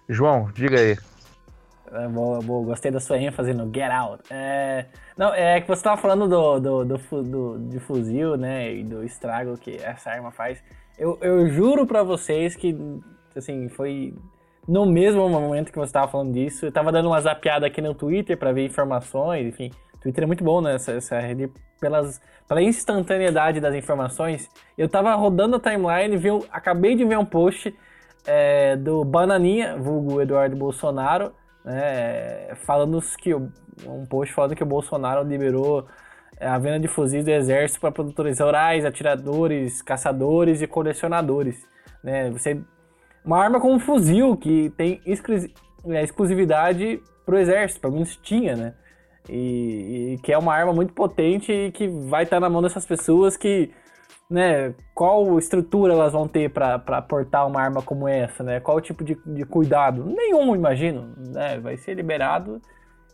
João, 0.06 0.50
diga 0.52 0.78
aí. 0.78 0.98
É, 1.93 2.07
boa, 2.07 2.41
boa, 2.41 2.64
gostei 2.66 2.91
da 2.91 3.01
sua 3.01 3.18
ênfase 3.18 3.53
no 3.53 3.72
Get 3.72 3.91
Out. 3.91 4.22
É, 4.30 4.86
não, 5.16 5.34
é 5.34 5.61
que 5.61 5.66
você 5.66 5.80
estava 5.80 6.01
falando 6.01 6.28
do, 6.28 6.61
do, 6.61 6.84
do, 6.84 7.22
do, 7.22 7.59
de 7.68 7.80
fuzil, 7.80 8.36
né, 8.36 8.72
e 8.72 8.84
do 8.84 9.03
estrago 9.03 9.59
que 9.59 9.76
essa 9.82 10.11
arma 10.11 10.30
faz. 10.30 10.62
Eu, 10.97 11.18
eu 11.20 11.49
juro 11.49 11.86
para 11.86 12.03
vocês 12.03 12.55
que, 12.55 12.76
assim, 13.34 13.68
foi 13.68 14.14
no 14.68 14.86
mesmo 14.86 15.28
momento 15.28 15.72
que 15.72 15.78
você 15.78 15.88
estava 15.88 16.07
falando 16.07 16.32
disso. 16.32 16.66
Eu 16.66 16.72
tava 16.72 16.93
dando 16.93 17.07
uma 17.07 17.20
zapiada 17.20 17.66
aqui 17.66 17.80
no 17.80 17.95
Twitter 17.95 18.36
para 18.36 18.53
ver 18.53 18.66
informações, 18.66 19.47
enfim. 19.47 19.70
Twitter 20.01 20.24
é 20.24 20.26
muito 20.26 20.45
bom, 20.45 20.61
né? 20.61 20.74
Essa, 20.76 20.93
essa 20.93 21.18
rede 21.18 21.51
pelas, 21.80 22.20
pela 22.47 22.62
instantaneidade 22.62 23.59
das 23.59 23.74
informações. 23.74 24.49
Eu 24.78 24.88
tava 24.88 25.12
rodando 25.14 25.57
a 25.57 25.61
timeline, 25.61 26.16
vi, 26.16 26.28
acabei 26.53 26.95
de 26.95 27.05
ver 27.05 27.18
um 27.18 27.24
post 27.24 27.74
é, 28.26 28.76
do 28.76 29.05
Bananinha, 29.05 29.76
vulgo 29.76 30.20
Eduardo 30.20 30.57
Bolsonaro, 30.57 31.32
né, 31.64 32.54
falando 32.66 33.00
que 33.18 33.34
um 33.34 34.04
post 34.08 34.34
falando 34.34 34.54
que 34.54 34.62
o 34.62 34.66
Bolsonaro 34.66 35.26
liberou 35.26 35.86
é, 36.38 36.46
a 36.46 36.58
venda 36.58 36.80
de 36.80 36.88
fuzis 36.88 37.24
do 37.24 37.30
exército 37.30 37.80
para 37.80 37.92
produtores 37.92 38.40
rurais, 38.40 38.84
atiradores, 38.84 39.82
caçadores 39.82 40.62
e 40.62 40.66
colecionadores. 40.66 41.66
Né? 42.02 42.30
Você, 42.30 42.61
uma 43.24 43.38
arma 43.38 43.61
com 43.61 43.74
um 43.74 43.78
fuzil 43.78 44.36
que 44.36 44.70
tem 44.76 45.00
é, 45.06 46.02
exclusividade 46.02 47.02
para 47.24 47.34
o 47.34 47.38
exército, 47.38 47.80
pelo 47.80 47.94
menos 47.94 48.16
tinha, 48.16 48.56
né? 48.56 48.74
E, 49.28 50.14
e, 50.14 50.18
que 50.22 50.32
é 50.32 50.38
uma 50.38 50.54
arma 50.54 50.72
muito 50.72 50.94
potente 50.94 51.52
e 51.52 51.70
que 51.70 51.86
vai 51.86 52.24
estar 52.24 52.40
na 52.40 52.48
mão 52.48 52.62
dessas 52.62 52.86
pessoas 52.86 53.36
que, 53.36 53.70
né, 54.31 54.72
qual 54.95 55.37
estrutura 55.39 55.93
elas 55.93 56.12
vão 56.12 56.28
ter 56.28 56.51
para 56.51 57.03
portar 57.03 57.47
uma 57.47 57.61
arma 57.61 57.83
como 57.83 58.07
essa, 58.07 58.45
né? 58.45 58.61
Qual 58.61 58.81
tipo 58.81 59.03
de, 59.03 59.18
de 59.26 59.45
cuidado? 59.45 60.05
Nenhum, 60.05 60.55
imagino, 60.55 61.12
né? 61.16 61.59
Vai 61.59 61.76
ser 61.76 61.95
liberado 61.95 62.61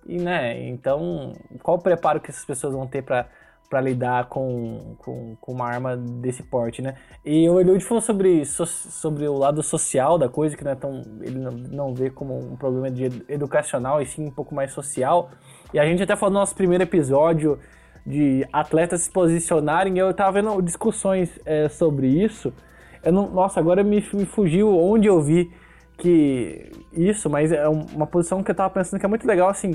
e, 0.07 0.19
né, 0.19 0.69
então, 0.69 1.33
qual 1.62 1.79
o 1.79 1.83
preparo 1.83 2.21
que 2.21 2.31
essas 2.31 2.45
pessoas 2.45 2.75
vão 2.75 2.87
ter 2.87 3.03
para 3.03 3.27
para 3.69 3.81
lidar 3.81 4.27
com, 4.27 4.95
com, 4.99 5.37
com, 5.41 5.53
uma 5.53 5.67
arma 5.67 5.97
desse 5.97 6.41
porte, 6.41 6.81
né? 6.81 6.95
E 7.25 7.49
o 7.49 7.61
Eliud 7.61 7.85
falou 7.85 8.01
sobre, 8.01 8.45
so, 8.45 8.64
sobre 8.64 9.27
o 9.27 9.37
lado 9.37 9.61
social 9.61 10.17
da 10.17 10.29
coisa, 10.29 10.57
que 10.57 10.62
não 10.62 10.71
é 10.71 10.77
tão, 10.77 11.03
ele 11.21 11.39
não, 11.41 11.51
não 11.51 11.95
vê 11.95 12.09
como 12.09 12.39
um 12.39 12.57
problema 12.57 12.89
de 12.91 13.25
educacional, 13.29 14.01
e 14.01 14.07
sim 14.07 14.25
um 14.25 14.31
pouco 14.31 14.55
mais 14.55 14.73
social. 14.73 15.31
E 15.75 15.81
a 15.81 15.85
gente 15.85 16.01
até 16.01 16.14
falou 16.14 16.33
no 16.33 16.39
nosso 16.39 16.55
primeiro 16.55 16.85
episódio 16.85 17.59
de 18.07 18.46
atletas 18.52 19.02
se 19.02 19.11
posicionarem, 19.11 19.98
eu 19.98 20.14
tava 20.14 20.40
vendo 20.40 20.62
discussões 20.62 21.40
é, 21.44 21.68
sobre 21.68 22.07
isso. 22.07 22.52
Eu 23.02 23.12
não, 23.12 23.28
nossa, 23.28 23.59
agora 23.59 23.82
me, 23.82 24.04
me 24.12 24.24
fugiu 24.24 24.76
onde 24.78 25.09
eu 25.09 25.20
vi 25.20 25.52
que 25.98 26.70
isso, 26.92 27.28
mas 27.28 27.50
é 27.50 27.66
uma 27.68 28.07
posição 28.07 28.42
que 28.42 28.50
eu 28.50 28.54
tava 28.54 28.70
pensando 28.70 29.00
que 29.00 29.07
é 29.07 29.09
muito 29.09 29.26
legal, 29.26 29.48
assim, 29.48 29.74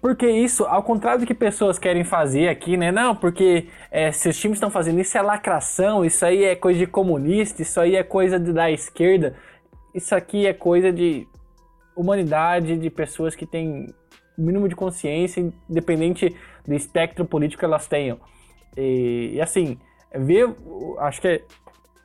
porque 0.00 0.30
isso, 0.30 0.64
ao 0.64 0.82
contrário 0.82 1.20
do 1.20 1.26
que 1.26 1.34
pessoas 1.34 1.78
querem 1.78 2.04
fazer 2.04 2.48
aqui, 2.48 2.76
né? 2.76 2.92
Não, 2.92 3.16
porque 3.16 3.66
é, 3.90 4.12
se 4.12 4.28
os 4.28 4.38
times 4.38 4.56
estão 4.56 4.70
fazendo 4.70 5.00
isso 5.00 5.18
é 5.18 5.22
lacração, 5.22 6.04
isso 6.04 6.24
aí 6.24 6.44
é 6.44 6.54
coisa 6.54 6.78
de 6.78 6.86
comunista, 6.86 7.62
isso 7.62 7.80
aí 7.80 7.96
é 7.96 8.02
coisa 8.04 8.38
de, 8.38 8.52
da 8.52 8.70
esquerda. 8.70 9.34
Isso 9.92 10.14
aqui 10.14 10.46
é 10.46 10.52
coisa 10.52 10.92
de 10.92 11.26
humanidade, 11.96 12.78
de 12.78 12.90
pessoas 12.90 13.34
que 13.34 13.44
têm 13.44 13.86
mínimo 14.38 14.68
de 14.68 14.76
consciência, 14.76 15.52
independente 15.68 16.34
do 16.66 16.74
espectro 16.74 17.24
político 17.24 17.58
que 17.58 17.64
elas 17.64 17.86
tenham. 17.86 18.18
E, 18.76 19.32
e 19.34 19.40
assim, 19.40 19.76
ver, 20.14 20.54
acho 20.98 21.20
que 21.20 21.28
é, 21.28 21.42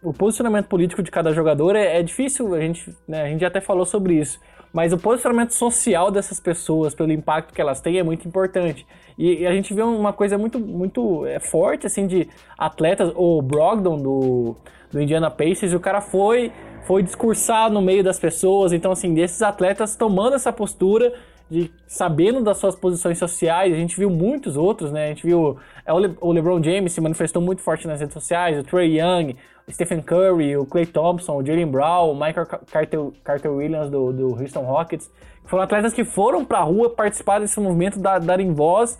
o 0.01 0.11
posicionamento 0.11 0.67
político 0.67 1.03
de 1.03 1.11
cada 1.11 1.31
jogador 1.31 1.75
é, 1.75 1.99
é 1.99 2.03
difícil, 2.03 2.53
a 2.53 2.59
gente, 2.59 2.93
né, 3.07 3.21
a 3.23 3.27
gente 3.27 3.45
até 3.45 3.61
falou 3.61 3.85
sobre 3.85 4.15
isso. 4.15 4.39
Mas 4.73 4.91
o 4.91 4.97
posicionamento 4.97 5.51
social 5.51 6.09
dessas 6.09 6.39
pessoas, 6.39 6.95
pelo 6.95 7.11
impacto 7.11 7.53
que 7.53 7.61
elas 7.61 7.79
têm, 7.79 7.99
é 7.99 8.03
muito 8.03 8.27
importante. 8.27 8.87
E, 9.15 9.41
e 9.41 9.47
a 9.47 9.51
gente 9.53 9.71
vê 9.71 9.83
uma 9.83 10.11
coisa 10.11 10.35
muito, 10.35 10.59
muito 10.59 11.27
é, 11.27 11.39
forte, 11.39 11.85
assim, 11.85 12.07
de 12.07 12.27
atletas. 12.57 13.13
O 13.15 13.39
Brogdon, 13.43 13.97
do, 13.97 14.55
do 14.91 14.99
Indiana 14.99 15.29
Pacers, 15.29 15.73
o 15.73 15.79
cara 15.79 16.01
foi, 16.01 16.51
foi 16.87 17.03
discursar 17.03 17.69
no 17.71 17.83
meio 17.83 18.03
das 18.03 18.17
pessoas. 18.17 18.73
Então, 18.73 18.91
assim, 18.91 19.13
desses 19.13 19.43
atletas 19.43 19.95
tomando 19.95 20.35
essa 20.35 20.51
postura 20.51 21.13
de 21.53 21.71
sabendo 21.85 22.41
das 22.41 22.57
suas 22.57 22.75
posições 22.75 23.17
sociais, 23.19 23.71
a 23.71 23.77
gente 23.77 23.95
viu 23.95 24.09
muitos 24.09 24.57
outros, 24.57 24.91
né? 24.91 25.05
A 25.05 25.07
gente 25.09 25.25
viu 25.25 25.57
é, 25.85 25.93
o 25.93 26.31
LeBron 26.31 26.61
James 26.63 26.91
se 26.91 26.99
manifestou 26.99 27.41
muito 27.41 27.61
forte 27.61 27.87
nas 27.87 27.99
redes 27.99 28.13
sociais, 28.13 28.57
o 28.57 28.63
Trey 28.63 28.99
Young, 28.99 29.35
Stephen 29.69 30.01
Curry, 30.01 30.57
o 30.57 30.65
Clay 30.65 30.85
Thompson, 30.85 31.37
o 31.37 31.45
Jalen 31.45 31.67
Brown, 31.67 32.11
o 32.11 32.13
Michael 32.15 32.47
Carter, 32.71 32.99
Carter 33.23 33.51
Williams 33.51 33.89
do, 33.89 34.11
do 34.11 34.41
Houston 34.41 34.63
Rockets. 34.63 35.11
Foram 35.45 35.63
atletas 35.63 35.93
que 35.93 36.03
foram 36.03 36.43
pra 36.43 36.61
rua 36.61 36.89
participar 36.89 37.39
desse 37.39 37.59
movimento, 37.59 37.99
da, 37.99 38.17
darem 38.17 38.53
voz 38.53 38.97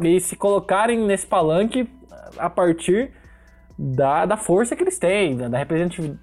e 0.00 0.20
se 0.20 0.34
colocarem 0.34 0.98
nesse 0.98 1.26
palanque 1.26 1.88
a 2.36 2.50
partir 2.50 3.12
da, 3.78 4.26
da 4.26 4.36
força 4.36 4.74
que 4.74 4.82
eles 4.82 4.98
têm, 4.98 5.36
da 5.36 5.58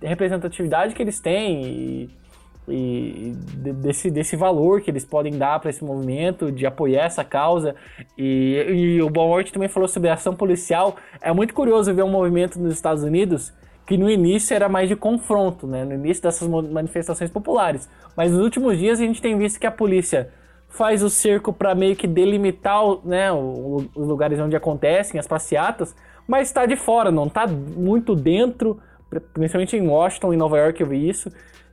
representatividade 0.01 0.93
que 0.93 1.01
eles 1.01 1.19
têm 1.19 1.63
e, 1.63 2.20
e 2.68 3.34
desse, 3.55 4.12
desse 4.12 4.36
valor 4.36 4.82
que 4.82 4.91
eles 4.91 5.03
podem 5.03 5.38
dar 5.38 5.59
para 5.59 5.70
esse 5.70 5.84
movimento, 5.84 6.51
de 6.51 6.66
apoiar 6.66 7.05
essa 7.05 7.24
causa. 7.24 7.76
E, 8.18 8.66
e 8.70 9.01
o 9.01 9.09
Balmort 9.09 9.51
também 9.51 9.68
falou 9.68 9.88
sobre 9.88 10.09
a 10.09 10.14
ação 10.14 10.36
policial. 10.36 10.95
É 11.22 11.34
muito 11.34 11.53
curioso 11.53 11.93
ver 11.93 12.03
um 12.03 12.09
movimento 12.09 12.59
nos 12.59 12.74
Estados 12.74 13.03
Unidos 13.03 13.53
que 13.86 13.97
no 13.97 14.09
início 14.09 14.53
era 14.53 14.70
mais 14.70 14.88
de 14.88 14.95
confronto, 14.95 15.68
né? 15.68 15.84
No 15.84 15.93
início 15.93 16.24
dessas 16.24 16.47
manifestações 16.47 17.30
populares. 17.30 17.89
Mas 18.16 18.32
nos 18.32 18.41
últimos 18.41 18.78
dias 18.78 18.99
a 18.99 19.03
gente 19.03 19.22
tem 19.22 19.38
visto 19.38 19.59
que 19.59 19.68
a 19.68 19.72
polícia 19.72 20.30
faz 20.70 21.03
o 21.03 21.09
cerco 21.09 21.51
para 21.51 21.76
meio 21.76 21.95
que 21.95 22.07
delimitar 22.07 22.82
né, 23.03 23.32
os 23.32 24.07
lugares 24.07 24.39
onde 24.39 24.55
acontecem 24.55 25.20
as 25.20 25.28
passeatas, 25.28 25.93
mas 26.26 26.47
está 26.47 26.66
de 26.66 26.78
fora, 26.78 27.12
não 27.12 27.28
está 27.28 27.45
muito 27.45 28.16
dentro, 28.16 28.80
principalmente 29.34 29.76
em 29.76 29.86
Washington 29.86 30.34
e 30.34 30.38
Nova 30.38 30.57
York 30.57 30.80
eu 30.80 30.88
vi 30.88 31.09
isso, 31.09 31.30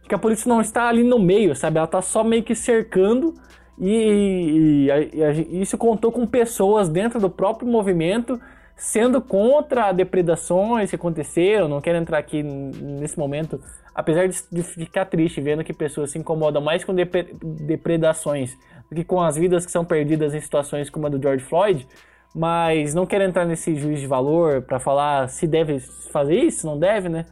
que 0.08 0.14
a 0.14 0.18
polícia 0.18 0.48
não 0.48 0.60
está 0.60 0.88
ali 0.88 1.04
no 1.04 1.18
meio, 1.18 1.54
sabe? 1.54 1.76
Ela 1.76 1.84
está 1.84 2.02
só 2.02 2.24
meio 2.24 2.42
que 2.42 2.54
cercando 2.54 3.34
e, 3.78 4.88
e, 4.88 4.90
e, 4.90 5.60
isso 5.60 5.78
contou 5.78 6.10
com 6.10 6.26
pessoas 6.26 6.88
dentro 6.88 7.20
do 7.20 7.30
próprio 7.30 7.68
movimento 7.68 8.40
sendo 8.78 9.20
contra 9.20 9.92
depredações 9.92 10.90
que 10.90 10.96
aconteceram, 10.96 11.68
não 11.68 11.80
quero 11.80 11.98
entrar 11.98 12.18
aqui 12.18 12.42
nesse 12.42 13.18
momento, 13.18 13.60
apesar 13.92 14.28
de, 14.28 14.62
ficar 14.62 15.04
triste 15.04 15.40
vendo 15.40 15.64
que 15.64 15.72
pessoas 15.72 16.12
se 16.12 16.18
incomodam 16.18 16.62
mais 16.62 16.84
com 16.84 16.94
depredações 16.94 18.56
do 18.88 18.94
que 18.94 19.04
com 19.04 19.20
as 19.20 19.36
vidas 19.36 19.66
que 19.66 19.72
são 19.72 19.84
perdidas 19.84 20.32
em 20.32 20.40
situações 20.40 20.88
como 20.88 21.08
a 21.08 21.10
do 21.10 21.20
George 21.20 21.44
Floyd, 21.44 21.88
mas 22.32 22.94
não 22.94 23.04
quero 23.04 23.24
entrar 23.24 23.44
nesse 23.44 23.74
juiz 23.74 24.00
de 24.00 24.06
valor 24.06 24.62
para 24.62 24.78
falar 24.78 25.28
se 25.28 25.46
deve 25.46 25.80
fazer 26.12 26.36
isso, 26.36 26.64
não 26.64 26.78
deve, 26.78 27.08
né? 27.08 27.26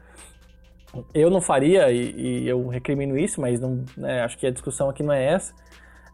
Eu 1.12 1.30
não 1.30 1.40
faria 1.40 1.90
e, 1.90 2.42
e 2.44 2.48
eu 2.48 2.66
recrimino 2.68 3.18
isso, 3.18 3.40
mas 3.40 3.60
não, 3.60 3.84
né, 3.96 4.22
acho 4.22 4.38
que 4.38 4.46
a 4.46 4.50
discussão 4.50 4.88
aqui 4.88 5.02
não 5.02 5.12
é 5.12 5.24
essa. 5.24 5.54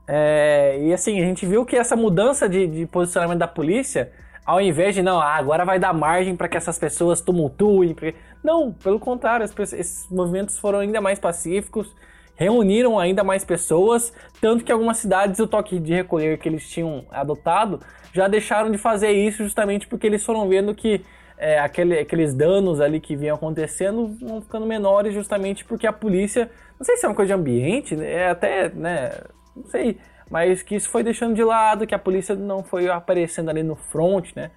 É, 0.07 0.79
e 0.81 0.93
assim, 0.93 1.21
a 1.21 1.25
gente 1.25 1.47
viu 1.47 1.65
que 1.65 1.77
essa 1.77 1.95
mudança 1.95 2.49
de, 2.49 2.67
de 2.67 2.87
posicionamento 2.87 3.39
da 3.39 3.49
polícia 3.49 4.13
ao 4.45 4.61
invés 4.61 4.95
de, 4.95 5.03
não, 5.03 5.21
ah, 5.21 5.37
agora 5.37 5.65
vai 5.65 5.79
dar 5.79 5.93
margem 5.93 6.35
para 6.37 6.49
que 6.49 6.57
essas 6.57 6.79
pessoas 6.79 7.21
tumultuem. 7.21 7.95
Não, 8.43 8.73
pelo 8.73 8.99
contrário, 8.99 9.45
esses 9.45 10.09
movimentos 10.11 10.59
foram 10.59 10.81
ainda 10.81 11.01
mais 11.01 11.19
pacíficos, 11.19 11.95
reuniram 12.35 12.99
ainda 12.99 13.23
mais 13.23 13.45
pessoas, 13.45 14.13
tanto 14.41 14.65
que 14.65 14.73
algumas 14.73 14.97
cidades 14.97 15.39
o 15.39 15.47
toque 15.47 15.79
de 15.79 15.95
recolher 15.95 16.39
que 16.39 16.49
eles 16.49 16.69
tinham 16.69 17.05
adotado 17.11 17.81
já 18.13 18.27
deixaram 18.27 18.71
de 18.71 18.79
fazer 18.79 19.13
isso 19.13 19.45
justamente 19.45 19.87
porque 19.87 20.07
eles 20.07 20.25
foram 20.25 20.49
vendo 20.49 20.75
que 20.75 21.05
é, 21.43 21.59
aquele, 21.59 21.99
aqueles 21.99 22.33
danos 22.33 22.81
ali 22.81 23.01
que 23.01 23.17
vinham 23.17 23.35
acontecendo 23.35 24.17
vão 24.21 24.41
ficando 24.41 24.65
menores 24.65 25.13
justamente 25.13 25.65
porque 25.65 25.89
a 25.89 25.93
polícia, 25.93 26.49
não 26.79 26.87
sei 26.87 26.97
se 26.97 27.05
é 27.05 27.09
uma 27.09 27.17
coisa 27.17 27.35
de 27.35 27.41
ambiente, 27.41 27.97
né, 27.97 28.13
é 28.13 28.29
até, 28.29 28.69
né, 28.69 29.11
não 29.57 29.67
sei, 29.67 29.99
mas 30.31 30.63
que 30.63 30.77
isso 30.77 30.89
foi 30.89 31.03
deixando 31.03 31.35
de 31.35 31.43
lado, 31.43 31.85
que 31.85 31.97
a 31.97 31.99
polícia 31.99 32.37
não 32.37 32.63
foi 32.63 32.89
aparecendo 32.89 33.51
ali 33.51 33.65
no 33.65 33.75
front, 33.75 34.31
né? 34.37 34.53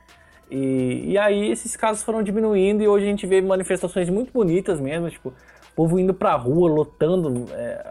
E, 0.50 1.14
e 1.14 1.18
aí 1.18 1.50
esses 1.50 1.76
casos 1.76 2.04
foram 2.04 2.22
diminuindo 2.22 2.84
e 2.84 2.88
hoje 2.88 3.06
a 3.06 3.10
gente 3.10 3.26
vê 3.26 3.42
manifestações 3.42 4.08
muito 4.08 4.32
bonitas 4.32 4.80
mesmo, 4.80 5.10
tipo, 5.10 5.34
povo 5.76 6.00
indo 6.00 6.14
pra 6.14 6.36
rua, 6.36 6.70
lotando 6.70 7.46
é, 7.52 7.84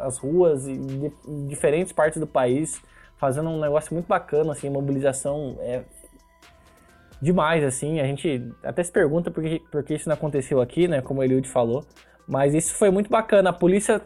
as 0.00 0.18
ruas 0.18 0.66
em, 0.66 1.12
diferentes 1.46 1.92
partes 1.92 2.18
do 2.18 2.26
país, 2.26 2.82
fazendo 3.16 3.48
um 3.50 3.60
negócio 3.60 3.94
muito 3.94 4.08
bacana, 4.08 4.50
assim, 4.50 4.68
mobilização 4.68 5.56
é 5.60 5.84
demais, 7.22 7.62
assim, 7.62 8.00
a 8.00 8.04
gente 8.04 8.52
até 8.64 8.82
se 8.82 8.90
pergunta 8.90 9.30
por 9.30 9.44
que, 9.44 9.60
por 9.70 9.84
que 9.84 9.94
isso 9.94 10.08
não 10.08 10.14
aconteceu 10.14 10.60
aqui, 10.60 10.88
né, 10.88 11.00
como 11.00 11.20
o 11.20 11.24
Eliud 11.24 11.48
falou, 11.48 11.86
mas 12.26 12.52
isso 12.52 12.74
foi 12.74 12.90
muito 12.90 13.08
bacana, 13.08 13.50
a 13.50 13.52
polícia 13.52 14.02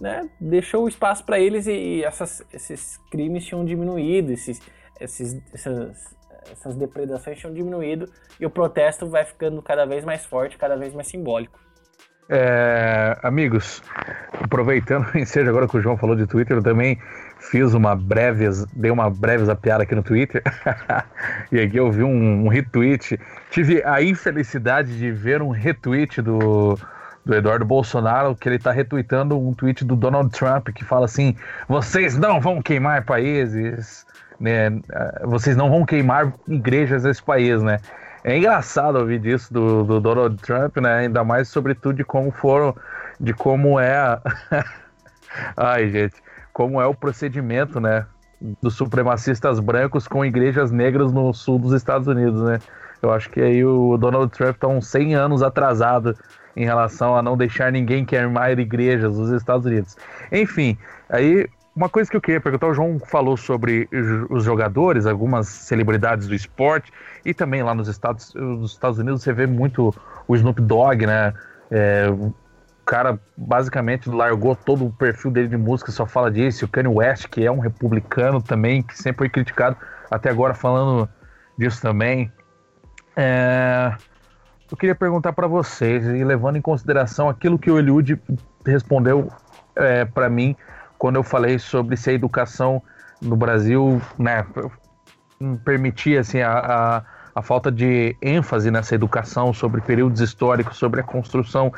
né, 0.00 0.26
deixou 0.40 0.88
espaço 0.88 1.24
para 1.24 1.38
eles 1.38 1.66
e, 1.66 2.02
essas, 2.02 2.42
esses 2.50 2.96
crimes 3.10 3.44
tinham 3.44 3.66
diminuído, 3.66 4.32
esses, 4.32 4.62
esses, 4.98 5.38
essas, 5.52 6.16
essas 6.50 6.74
depredações 6.74 7.38
tinham 7.38 7.52
diminuído 7.52 8.10
e 8.40 8.46
o 8.46 8.50
protesto 8.50 9.06
vai 9.06 9.26
ficando 9.26 9.60
cada 9.60 9.84
vez 9.84 10.02
mais 10.02 10.24
forte, 10.24 10.56
cada 10.56 10.76
vez 10.76 10.94
mais 10.94 11.06
simbólico. 11.06 11.60
É, 12.30 13.18
amigos, 13.22 13.82
aproveitando 14.32 15.06
ensejo 15.18 15.50
agora 15.50 15.68
que 15.68 15.76
o 15.76 15.80
João 15.82 15.98
falou 15.98 16.16
de 16.16 16.26
Twitter, 16.26 16.56
eu 16.56 16.62
também 16.62 16.98
fiz 17.38 17.74
uma 17.74 17.94
breve, 17.94 18.46
dei 18.74 18.90
uma 18.90 19.10
breve 19.10 19.44
zapiada 19.44 19.84
aqui 19.84 19.94
no 19.94 20.02
Twitter, 20.02 20.42
e 21.52 21.60
aqui 21.60 21.76
eu 21.76 21.90
vi 21.90 22.02
um, 22.02 22.46
um 22.46 22.48
retweet, 22.48 23.18
tive 23.50 23.82
a 23.84 24.02
infelicidade 24.02 24.98
de 24.98 25.10
ver 25.10 25.40
um 25.40 25.50
retweet 25.50 26.20
do, 26.20 26.78
do 27.24 27.34
Eduardo 27.34 27.64
Bolsonaro, 27.64 28.34
que 28.34 28.48
ele 28.48 28.56
está 28.56 28.72
retweetando 28.72 29.38
um 29.38 29.52
tweet 29.52 29.84
do 29.84 29.94
Donald 29.94 30.30
Trump 30.30 30.68
que 30.68 30.84
fala 30.84 31.04
assim: 31.04 31.36
vocês 31.68 32.16
não 32.16 32.40
vão 32.40 32.62
queimar 32.62 33.04
países, 33.04 34.06
né? 34.40 34.70
Vocês 35.24 35.56
não 35.56 35.70
vão 35.70 35.84
queimar 35.84 36.32
igrejas 36.48 37.04
nesse 37.04 37.22
país, 37.22 37.62
né? 37.62 37.80
É 38.24 38.36
engraçado 38.36 38.96
ouvir 38.96 39.20
disso 39.20 39.52
do, 39.52 39.84
do 39.84 40.00
Donald 40.00 40.36
Trump, 40.42 40.76
né? 40.78 41.00
Ainda 41.00 41.22
mais 41.22 41.48
sobretudo 41.48 41.96
de 41.96 42.04
como 42.04 42.30
foram, 42.30 42.74
de 43.20 43.32
como 43.32 43.78
é. 43.78 44.18
Ai, 45.56 45.88
gente, 45.90 46.16
como 46.58 46.82
é 46.82 46.86
o 46.88 46.92
procedimento, 46.92 47.78
né? 47.78 48.04
Dos 48.60 48.74
supremacistas 48.74 49.60
brancos 49.60 50.08
com 50.08 50.24
igrejas 50.24 50.72
negras 50.72 51.12
no 51.12 51.32
sul 51.32 51.56
dos 51.56 51.72
Estados 51.72 52.08
Unidos, 52.08 52.42
né? 52.42 52.58
Eu 53.00 53.12
acho 53.12 53.30
que 53.30 53.40
aí 53.40 53.64
o 53.64 53.96
Donald 53.96 54.32
Trump 54.32 54.56
está 54.56 54.66
uns 54.66 54.88
100 54.88 55.14
anos 55.14 55.40
atrasado 55.40 56.16
em 56.56 56.64
relação 56.64 57.16
a 57.16 57.22
não 57.22 57.36
deixar 57.36 57.70
ninguém 57.70 58.04
queimar 58.04 58.58
igrejas 58.58 59.16
nos 59.16 59.30
Estados 59.30 59.66
Unidos. 59.66 59.96
Enfim, 60.32 60.76
aí 61.08 61.48
uma 61.76 61.88
coisa 61.88 62.10
que 62.10 62.16
eu 62.16 62.20
queria 62.20 62.40
perguntar, 62.40 62.66
o 62.66 62.74
João 62.74 62.98
falou 62.98 63.36
sobre 63.36 63.88
os 64.28 64.42
jogadores, 64.42 65.06
algumas 65.06 65.46
celebridades 65.46 66.26
do 66.26 66.34
esporte, 66.34 66.92
e 67.24 67.32
também 67.32 67.62
lá 67.62 67.72
nos 67.72 67.86
Estados, 67.86 68.34
nos 68.34 68.72
Estados 68.72 68.98
Unidos 68.98 69.22
você 69.22 69.32
vê 69.32 69.46
muito 69.46 69.94
o 70.26 70.34
Snoop 70.34 70.60
Dogg, 70.60 71.06
né? 71.06 71.32
É, 71.70 72.08
cara 72.88 73.20
basicamente 73.36 74.08
largou 74.08 74.56
todo 74.56 74.86
o 74.86 74.90
perfil 74.90 75.30
dele 75.30 75.48
de 75.48 75.58
música, 75.58 75.92
só 75.92 76.06
fala 76.06 76.30
disso. 76.30 76.64
O 76.64 76.68
Kanye 76.68 76.88
West, 76.88 77.26
que 77.28 77.44
é 77.44 77.52
um 77.52 77.58
republicano 77.58 78.40
também, 78.40 78.82
que 78.82 78.96
sempre 78.96 79.18
foi 79.18 79.28
criticado, 79.28 79.76
até 80.10 80.30
agora 80.30 80.54
falando 80.54 81.06
disso 81.58 81.82
também. 81.82 82.32
É, 83.14 83.94
eu 84.70 84.76
queria 84.76 84.94
perguntar 84.94 85.34
para 85.34 85.46
vocês, 85.46 86.02
e 86.06 86.24
levando 86.24 86.56
em 86.56 86.62
consideração 86.62 87.28
aquilo 87.28 87.58
que 87.58 87.70
o 87.70 87.78
Eliud 87.78 88.18
respondeu 88.64 89.30
é, 89.76 90.06
para 90.06 90.30
mim 90.30 90.56
quando 90.96 91.16
eu 91.16 91.22
falei 91.22 91.58
sobre 91.58 91.94
se 91.94 92.08
a 92.08 92.12
educação 92.14 92.82
no 93.20 93.36
Brasil 93.36 94.00
né, 94.18 94.46
permitia 95.62 96.20
assim, 96.20 96.40
a, 96.40 96.52
a, 96.52 97.02
a, 97.34 97.42
falta 97.42 97.70
de 97.70 98.16
ênfase 98.22 98.70
nessa 98.70 98.94
educação 98.94 99.52
sobre 99.52 99.82
períodos 99.82 100.22
históricos, 100.22 100.78
sobre 100.78 101.00
a 101.00 101.04
construção 101.04 101.70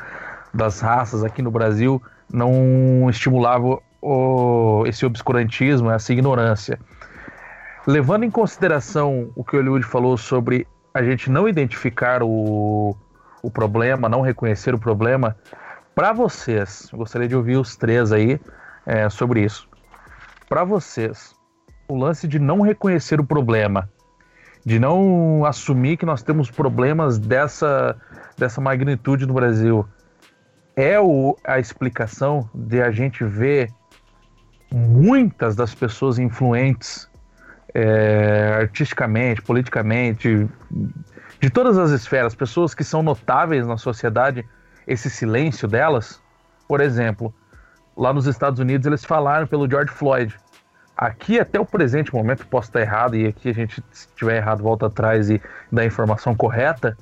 das 0.53 0.79
raças 0.79 1.23
aqui 1.23 1.41
no 1.41 1.51
Brasil, 1.51 2.01
não 2.31 3.09
estimulava 3.09 3.79
o, 4.01 4.83
esse 4.85 5.05
obscurantismo, 5.05 5.89
essa 5.91 6.11
ignorância. 6.11 6.79
Levando 7.87 8.23
em 8.23 8.31
consideração 8.31 9.31
o 9.35 9.43
que 9.43 9.55
o 9.55 9.59
Eliud 9.59 9.85
falou 9.85 10.17
sobre 10.17 10.67
a 10.93 11.03
gente 11.03 11.29
não 11.31 11.47
identificar 11.47 12.21
o, 12.21 12.95
o 13.41 13.49
problema, 13.49 14.09
não 14.09 14.21
reconhecer 14.21 14.73
o 14.73 14.79
problema, 14.79 15.35
para 15.95 16.13
vocês, 16.13 16.89
gostaria 16.93 17.27
de 17.27 17.35
ouvir 17.35 17.57
os 17.57 17.75
três 17.75 18.11
aí 18.11 18.39
é, 18.85 19.09
sobre 19.09 19.43
isso. 19.43 19.67
Para 20.47 20.63
vocês, 20.63 21.35
o 21.87 21.95
lance 21.95 22.27
de 22.27 22.39
não 22.39 22.61
reconhecer 22.61 23.19
o 23.19 23.25
problema, 23.25 23.89
de 24.65 24.79
não 24.79 25.43
assumir 25.45 25.97
que 25.97 26.05
nós 26.05 26.21
temos 26.21 26.49
problemas 26.51 27.17
dessa, 27.17 27.95
dessa 28.37 28.61
magnitude 28.61 29.25
no 29.25 29.33
Brasil, 29.33 29.85
é 30.75 30.99
o, 30.99 31.37
a 31.43 31.59
explicação 31.59 32.49
de 32.53 32.81
a 32.81 32.91
gente 32.91 33.23
ver 33.23 33.71
muitas 34.73 35.55
das 35.55 35.75
pessoas 35.75 36.17
influentes 36.17 37.09
é, 37.73 38.57
artisticamente, 38.61 39.41
politicamente, 39.41 40.47
de 41.39 41.49
todas 41.49 41.77
as 41.77 41.91
esferas, 41.91 42.35
pessoas 42.35 42.73
que 42.73 42.83
são 42.83 43.01
notáveis 43.01 43.65
na 43.65 43.77
sociedade, 43.77 44.47
esse 44.87 45.09
silêncio 45.09 45.67
delas. 45.67 46.21
Por 46.67 46.81
exemplo, 46.81 47.33
lá 47.95 48.13
nos 48.13 48.27
Estados 48.27 48.59
Unidos 48.59 48.87
eles 48.87 49.03
falaram 49.03 49.47
pelo 49.47 49.69
George 49.69 49.91
Floyd. 49.91 50.35
Aqui, 50.95 51.39
até 51.39 51.59
o 51.59 51.65
presente 51.65 52.13
momento, 52.13 52.45
posso 52.45 52.69
estar 52.69 52.81
errado, 52.81 53.15
e 53.15 53.25
aqui 53.25 53.49
a 53.49 53.53
gente, 53.53 53.83
se 53.91 54.07
tiver 54.15 54.37
errado, 54.37 54.61
volta 54.61 54.85
atrás 54.85 55.29
e 55.29 55.41
dá 55.71 55.81
a 55.81 55.85
informação 55.85 56.35
correta. 56.35 56.95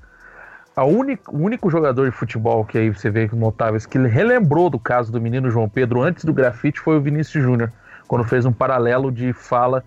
A 0.76 0.86
única, 0.86 1.32
o 1.32 1.38
único 1.38 1.70
jogador 1.70 2.10
de 2.10 2.16
futebol 2.16 2.64
que 2.64 2.78
aí 2.78 2.90
você 2.90 3.10
vê 3.10 3.30
notáveis 3.34 3.86
que 3.86 3.98
relembrou 3.98 4.70
do 4.70 4.80
caso 4.80 5.12
do 5.12 5.20
menino 5.20 5.50
João 5.52 5.68
Pedro 5.68 6.02
antes 6.02 6.24
do 6.24 6.34
grafite 6.34 6.80
foi 6.80 6.98
o 6.98 7.02
Vinícius 7.02 7.44
Júnior, 7.44 7.72
quando 8.08 8.24
fez 8.24 8.46
um 8.46 8.54
paralelo 8.54 9.12
de 9.12 9.34
fala 9.34 9.84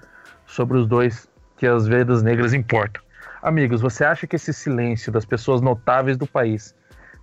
sobre 0.46 0.76
os 0.76 0.86
dois 0.86 1.28
que 1.56 1.66
as 1.66 1.86
vidas 1.86 2.22
negras 2.22 2.52
importam. 2.52 3.02
Amigos, 3.42 3.80
você 3.80 4.04
acha 4.04 4.26
que 4.26 4.36
esse 4.36 4.52
silêncio 4.52 5.10
das 5.10 5.24
pessoas 5.24 5.60
notáveis 5.60 6.16
do 6.16 6.26
país 6.26 6.74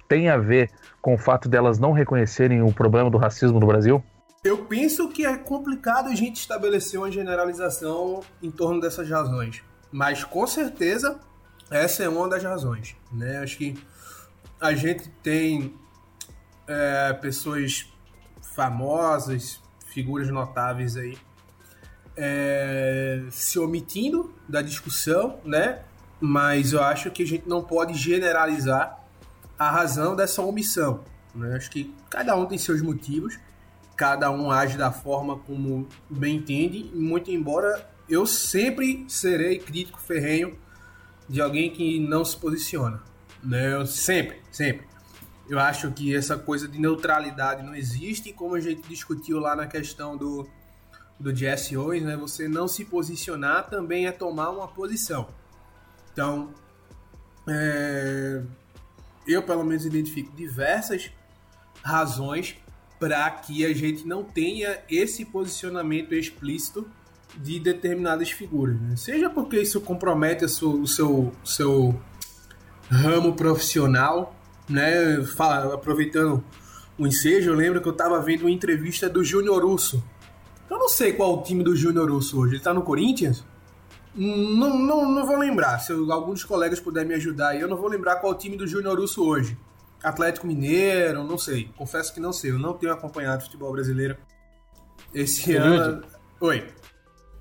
tem 0.08 0.30
a 0.30 0.38
ver 0.38 0.70
com 1.02 1.14
o 1.14 1.18
fato 1.18 1.48
delas 1.48 1.78
não 1.78 1.92
reconhecerem 1.92 2.62
o 2.62 2.74
problema 2.74 3.10
do 3.10 3.18
racismo 3.18 3.60
no 3.60 3.68
Brasil? 3.68 4.04
Eu 4.44 4.66
penso 4.66 5.10
que 5.10 5.26
é 5.26 5.38
complicado 5.38 6.08
a 6.08 6.16
gente 6.16 6.38
estabelecer 6.38 7.00
uma 7.00 7.12
generalização 7.12 8.22
em 8.42 8.50
torno 8.50 8.82
dessas 8.82 9.10
razões, 9.10 9.62
mas 9.92 10.24
com 10.24 10.48
certeza 10.48 11.20
essa 11.70 12.04
é 12.04 12.10
uma 12.10 12.28
das 12.28 12.44
razões. 12.44 12.96
Né? 13.12 13.38
Acho 13.40 13.58
que 13.58 13.76
a 14.60 14.74
gente 14.74 15.10
tem 15.24 15.74
é, 16.68 17.14
pessoas 17.14 17.92
famosas, 18.56 19.62
figuras 19.88 20.30
notáveis 20.30 20.98
aí, 20.98 21.18
é, 22.18 23.24
se 23.32 23.58
omitindo 23.58 24.34
da 24.48 24.62
discussão, 24.62 25.40
né? 25.46 25.82
Mas 26.20 26.74
eu 26.74 26.84
acho 26.84 27.10
que 27.12 27.24
a 27.24 27.26
gente 27.26 27.48
não 27.48 27.64
pode 27.64 27.94
generalizar 27.94 29.00
a 29.58 29.72
razão 29.72 30.16
dessa 30.16 30.42
omissão. 30.42 31.06
Né? 31.34 31.56
Acho 31.56 31.72
que 31.72 31.94
cada 32.10 32.36
um 32.36 32.46
tem 32.46 32.58
seus 32.58 32.82
motivos, 32.82 33.40
cada 33.96 34.30
um 34.30 34.52
age 34.52 34.78
da 34.78 34.92
forma 34.92 35.40
como 35.40 35.88
bem 36.10 36.38
entende, 36.38 36.92
muito 36.94 37.32
embora 37.32 37.90
eu 38.10 38.26
sempre 38.26 39.06
serei 39.08 39.60
crítico 39.60 40.02
ferrenho 40.02 40.58
de 41.30 41.40
alguém 41.40 41.70
que 41.70 42.00
não 42.00 42.26
se 42.26 42.36
posiciona. 42.36 43.02
Né? 43.44 43.74
Eu 43.74 43.86
sempre, 43.86 44.42
sempre. 44.52 44.88
Eu 45.48 45.60
acho 45.60 45.92
que 45.92 46.16
essa 46.16 46.38
coisa 46.38 46.68
de 46.68 46.80
neutralidade 46.80 47.64
não 47.64 47.76
existe, 47.76 48.34
como 48.34 48.56
a 48.56 48.60
gente 48.60 48.88
discutiu 48.88 49.40
lá 49.40 49.56
na 49.56 49.68
questão 49.68 50.18
do, 50.18 50.48
do 51.20 51.36
Jesse 51.36 51.78
Owens, 51.78 52.04
né? 52.04 52.16
Você 52.18 52.48
não 52.48 52.68
se 52.68 52.86
posicionar 52.86 53.68
também 53.70 54.06
é 54.06 54.12
tomar 54.12 54.50
uma 54.52 54.68
posição. 54.68 55.28
Então, 56.12 56.54
é, 57.48 58.44
eu 59.28 59.42
pelo 59.42 59.64
menos 59.64 59.86
identifico 59.86 60.36
diversas 60.36 61.12
razões 61.82 62.56
para 63.00 63.30
que 63.32 63.66
a 63.66 63.74
gente 63.74 64.06
não 64.06 64.24
tenha 64.24 64.82
esse 64.90 65.26
posicionamento 65.26 66.14
explícito 66.14 66.88
de 67.38 67.60
determinadas 67.60 68.32
figuras. 68.32 68.80
Né? 68.80 68.96
Seja 68.96 69.30
porque 69.30 69.62
isso 69.62 69.82
compromete 69.82 70.46
o 70.46 70.88
seu, 70.88 71.32
seu 71.44 72.00
ramo 72.90 73.34
profissional, 73.36 74.36
né? 74.68 75.24
Fala, 75.24 75.74
aproveitando 75.74 76.44
o 76.98 77.08
ensejo, 77.08 77.52
eu 77.52 77.56
lembro 77.56 77.82
que 77.82 77.88
eu 77.88 77.94
estava 77.94 78.22
vendo 78.22 78.42
uma 78.42 78.52
entrevista 78.52 79.10
do 79.10 79.24
Júnior 79.24 79.64
Russo, 79.64 80.04
eu 80.70 80.78
não 80.78 80.88
sei 80.88 81.14
qual 81.14 81.40
o 81.40 81.42
time 81.42 81.64
do 81.64 81.76
Júnior 81.76 82.12
Urso 82.12 82.40
hoje. 82.40 82.56
Ele 82.56 82.64
tá 82.64 82.74
no 82.74 82.84
Corinthians? 82.84 83.44
Não, 84.14 84.78
não, 84.78 85.12
não 85.12 85.26
vou 85.26 85.38
lembrar. 85.38 85.80
Se 85.80 85.92
eu, 85.92 86.06
dos 86.06 86.44
colegas 86.44 86.80
puder 86.80 87.06
me 87.06 87.16
ajudar 87.16 87.50
aí, 87.50 87.62
eu 87.62 87.68
não 87.68 87.78
vou 87.78 87.90
lembrar 87.90 88.18
qual 88.18 88.34
o 88.34 88.36
time 88.36 88.56
do 88.56 88.68
Júnior 88.68 89.00
Russo 89.00 89.24
hoje. 89.24 89.58
Atlético 90.04 90.46
Mineiro, 90.46 91.24
não 91.24 91.38
sei. 91.38 91.70
Confesso 91.76 92.14
que 92.14 92.20
não 92.20 92.32
sei. 92.32 92.52
Eu 92.52 92.60
não 92.60 92.74
tenho 92.74 92.94
acompanhado 92.94 93.44
futebol 93.44 93.72
brasileiro. 93.72 94.16
Esse 95.14 95.56
ano. 95.56 96.04
Oi. 96.40 96.68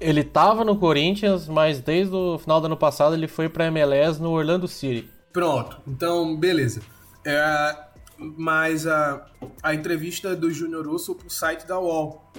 Ele 0.01 0.22
tava 0.22 0.64
no 0.64 0.76
Corinthians, 0.76 1.49
mas 1.49 1.80
desde 1.80 2.14
o 2.14 2.38
final 2.38 2.61
do 2.61 2.66
ano 2.66 2.76
passado 2.76 3.14
ele 3.14 3.26
foi 3.26 3.49
pra 3.49 3.66
MLS 3.66 4.20
no 4.20 4.30
Orlando 4.30 4.68
City. 4.68 5.11
Pronto, 5.32 5.80
então 5.86 6.36
beleza. 6.36 6.80
É, 7.24 7.76
mas 8.18 8.86
a, 8.86 9.26
a 9.62 9.74
entrevista 9.74 10.34
do 10.34 10.51
Júnior 10.51 10.86
Russo 10.86 11.14
pro 11.14 11.30
site 11.30 11.66
da 11.66 11.78
UOL. 11.78 12.32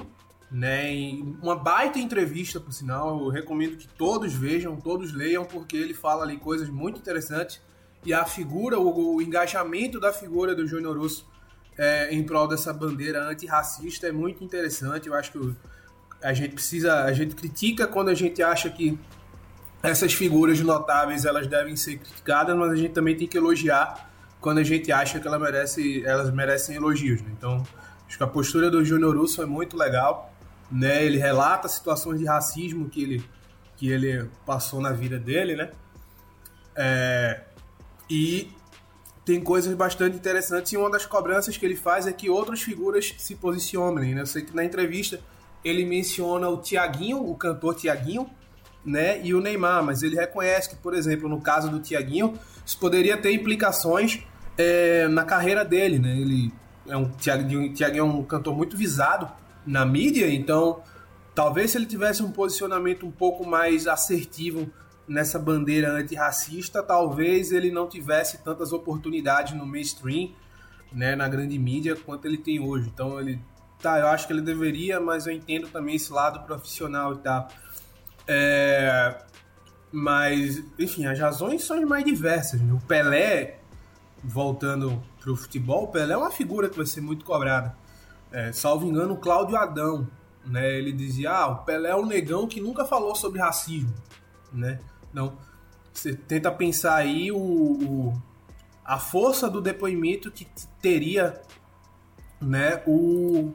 Né? 0.52 1.14
Uma 1.42 1.56
baita 1.56 2.00
entrevista, 2.00 2.60
por 2.60 2.74
sinal. 2.74 3.20
Eu 3.20 3.30
recomendo 3.30 3.78
que 3.78 3.88
todos 3.88 4.34
vejam, 4.34 4.76
todos 4.76 5.14
leiam, 5.14 5.46
porque 5.46 5.78
ele 5.78 5.94
fala 5.94 6.24
ali 6.24 6.38
coisas 6.38 6.70
muito 6.70 7.00
interessantes. 7.00 7.62
E 8.06 8.14
a 8.14 8.26
figura, 8.26 8.80
o, 8.80 9.16
o 9.16 9.22
engajamento 9.22 10.00
da 10.00 10.12
figura 10.12 10.56
do 10.56 10.66
Júnior 10.66 10.98
Russo 10.98 11.28
é, 11.78 12.14
em 12.14 12.24
prol 12.24 12.48
dessa 12.48 12.74
bandeira 12.74 13.30
antirracista 13.30 14.08
é 14.08 14.12
muito 14.12 14.44
interessante. 14.44 15.08
Eu 15.08 15.14
acho 15.14 15.32
que 15.32 15.56
a 16.22 16.34
gente 16.34 16.54
precisa, 16.54 17.04
a 17.04 17.14
gente 17.14 17.36
critica 17.36 17.88
quando 17.88 18.10
a 18.10 18.14
gente 18.14 18.42
acha 18.42 18.70
que 18.70 18.98
essas 19.82 20.14
figuras 20.14 20.60
notáveis 20.60 21.26
elas 21.26 21.48
devem 21.48 21.76
ser 21.76 21.98
criticadas, 21.98 22.56
mas 22.56 22.72
a 22.72 22.76
gente 22.76 22.92
também 22.92 23.16
tem 23.16 23.28
que 23.28 23.38
elogiar 23.38 24.10
quando 24.42 24.60
a 24.60 24.64
gente 24.64 24.92
acha 24.92 25.20
que 25.20 25.28
ela 25.28 25.40
merece, 25.40 26.04
elas 26.06 26.34
merecem 26.34 26.76
elogios. 26.76 27.22
Né? 27.22 27.30
Então, 27.38 27.66
acho 28.08 28.18
que 28.18 28.24
a 28.24 28.28
postura 28.28 28.70
do 28.70 28.84
Júnior 28.84 29.16
Russo 29.18 29.42
é 29.42 29.46
muito 29.46 29.78
legal. 29.78 30.34
Né? 30.72 31.04
Ele 31.04 31.18
relata 31.18 31.68
situações 31.68 32.20
de 32.20 32.26
racismo 32.26 32.90
que 32.90 33.04
ele, 33.04 33.26
que 33.76 33.90
ele 33.90 34.30
passou 34.46 34.82
na 34.82 34.92
vida 34.92 35.18
dele, 35.18 35.56
né? 35.56 35.70
É, 36.76 37.42
e 38.10 38.52
tem 39.26 39.42
coisas 39.42 39.74
bastante 39.74 40.16
interessantes 40.16 40.72
e 40.72 40.78
uma 40.78 40.90
das 40.90 41.06
cobranças 41.06 41.58
que 41.58 41.66
ele 41.66 41.76
faz 41.76 42.08
é 42.08 42.12
que 42.14 42.30
outras 42.30 42.62
figuras 42.62 43.14
se 43.18 43.36
posicionem. 43.36 44.16
Né? 44.16 44.22
Eu 44.22 44.26
sei 44.26 44.44
que 44.44 44.56
na 44.56 44.64
entrevista 44.64 45.20
ele 45.64 45.86
menciona 45.86 46.50
o 46.50 46.58
Tiaguinho, 46.58 47.18
o 47.30 47.36
cantor 47.36 47.76
Tiaguinho, 47.76 48.30
né, 48.86 49.20
e 49.24 49.34
o 49.34 49.42
Neymar, 49.42 49.84
mas 49.84 50.04
ele 50.04 50.16
reconhece 50.16 50.70
que, 50.70 50.76
por 50.76 50.94
exemplo, 50.94 51.28
no 51.28 51.42
caso 51.42 51.70
do 51.70 51.80
Tiaguinho, 51.80 52.40
isso 52.66 52.78
poderia 52.80 53.18
ter 53.18 53.32
implicações 53.34 54.24
é, 54.58 55.08
na 55.08 55.24
carreira 55.24 55.66
dele, 55.66 56.00
né? 56.00 56.18
Ele 56.18 56.52
é 56.88 56.96
um 56.96 57.10
Tiaguinho, 57.10 57.74
Tiaguinho 57.74 58.02
é 58.02 58.04
um 58.04 58.24
cantor 58.24 58.56
muito 58.56 58.78
visado 58.78 59.30
na 59.66 59.86
mídia, 59.86 60.30
então 60.34 60.82
talvez 61.36 61.72
se 61.72 61.78
ele 61.78 61.86
tivesse 61.86 62.24
um 62.24 62.32
posicionamento 62.32 63.06
um 63.06 63.12
pouco 63.12 63.46
mais 63.46 63.88
assertivo 63.88 64.70
nessa 65.08 65.40
bandeira 65.40 65.92
antirracista, 65.92 66.84
talvez 66.84 67.52
ele 67.52 67.72
não 67.72 67.88
tivesse 67.88 68.44
tantas 68.44 68.72
oportunidades 68.72 69.58
no 69.58 69.66
mainstream, 69.66 70.32
né, 70.92 71.16
na 71.16 71.28
grande 71.28 71.58
mídia 71.58 71.96
quanto 71.96 72.26
ele 72.26 72.38
tem 72.38 72.60
hoje. 72.60 72.90
Então 72.94 73.20
ele 73.20 73.40
tá, 73.82 74.00
eu 74.00 74.08
acho 74.08 74.28
que 74.28 74.34
ele 74.34 74.42
deveria, 74.42 75.00
mas 75.00 75.28
eu 75.28 75.34
entendo 75.34 75.68
também 75.68 75.96
esse 75.96 76.12
lado 76.12 76.46
profissional 76.46 77.14
e 77.14 77.18
tal. 77.20 77.48
É, 78.28 79.24
mas, 79.92 80.64
enfim, 80.78 81.06
as 81.06 81.20
razões 81.20 81.64
são 81.64 81.82
mais 81.86 82.04
diversas. 82.04 82.62
Né? 82.62 82.74
O 82.74 82.80
Pelé, 82.82 83.60
voltando 84.24 85.02
pro 85.20 85.36
futebol, 85.36 85.86
o 85.86 85.88
Pelé 85.88 86.14
é 86.14 86.18
uma 86.18 86.32
figura 86.32 86.70
que 86.70 86.78
vai 86.78 86.86
ser 86.86 87.02
muito 87.02 87.26
cobrada. 87.26 87.76
É, 88.32 88.52
salvo 88.52 88.86
engano, 88.86 89.16
o 89.16 89.18
Cláudio 89.18 89.58
Adão, 89.58 90.08
né? 90.46 90.78
Ele 90.78 90.92
dizia, 90.92 91.32
ah, 91.32 91.48
o 91.48 91.64
Pelé 91.64 91.90
é 91.90 91.96
um 91.96 92.06
negão 92.06 92.48
que 92.48 92.62
nunca 92.62 92.86
falou 92.86 93.16
sobre 93.16 93.40
racismo, 93.40 93.94
né? 94.54 94.80
Então, 95.12 95.36
você 95.92 96.14
tenta 96.14 96.52
pensar 96.52 96.96
aí 96.96 97.32
o, 97.32 97.38
o 97.38 98.22
a 98.90 98.98
força 98.98 99.48
do 99.48 99.62
depoimento 99.62 100.32
que 100.32 100.48
teria, 100.82 101.40
né, 102.42 102.82
o, 102.88 103.54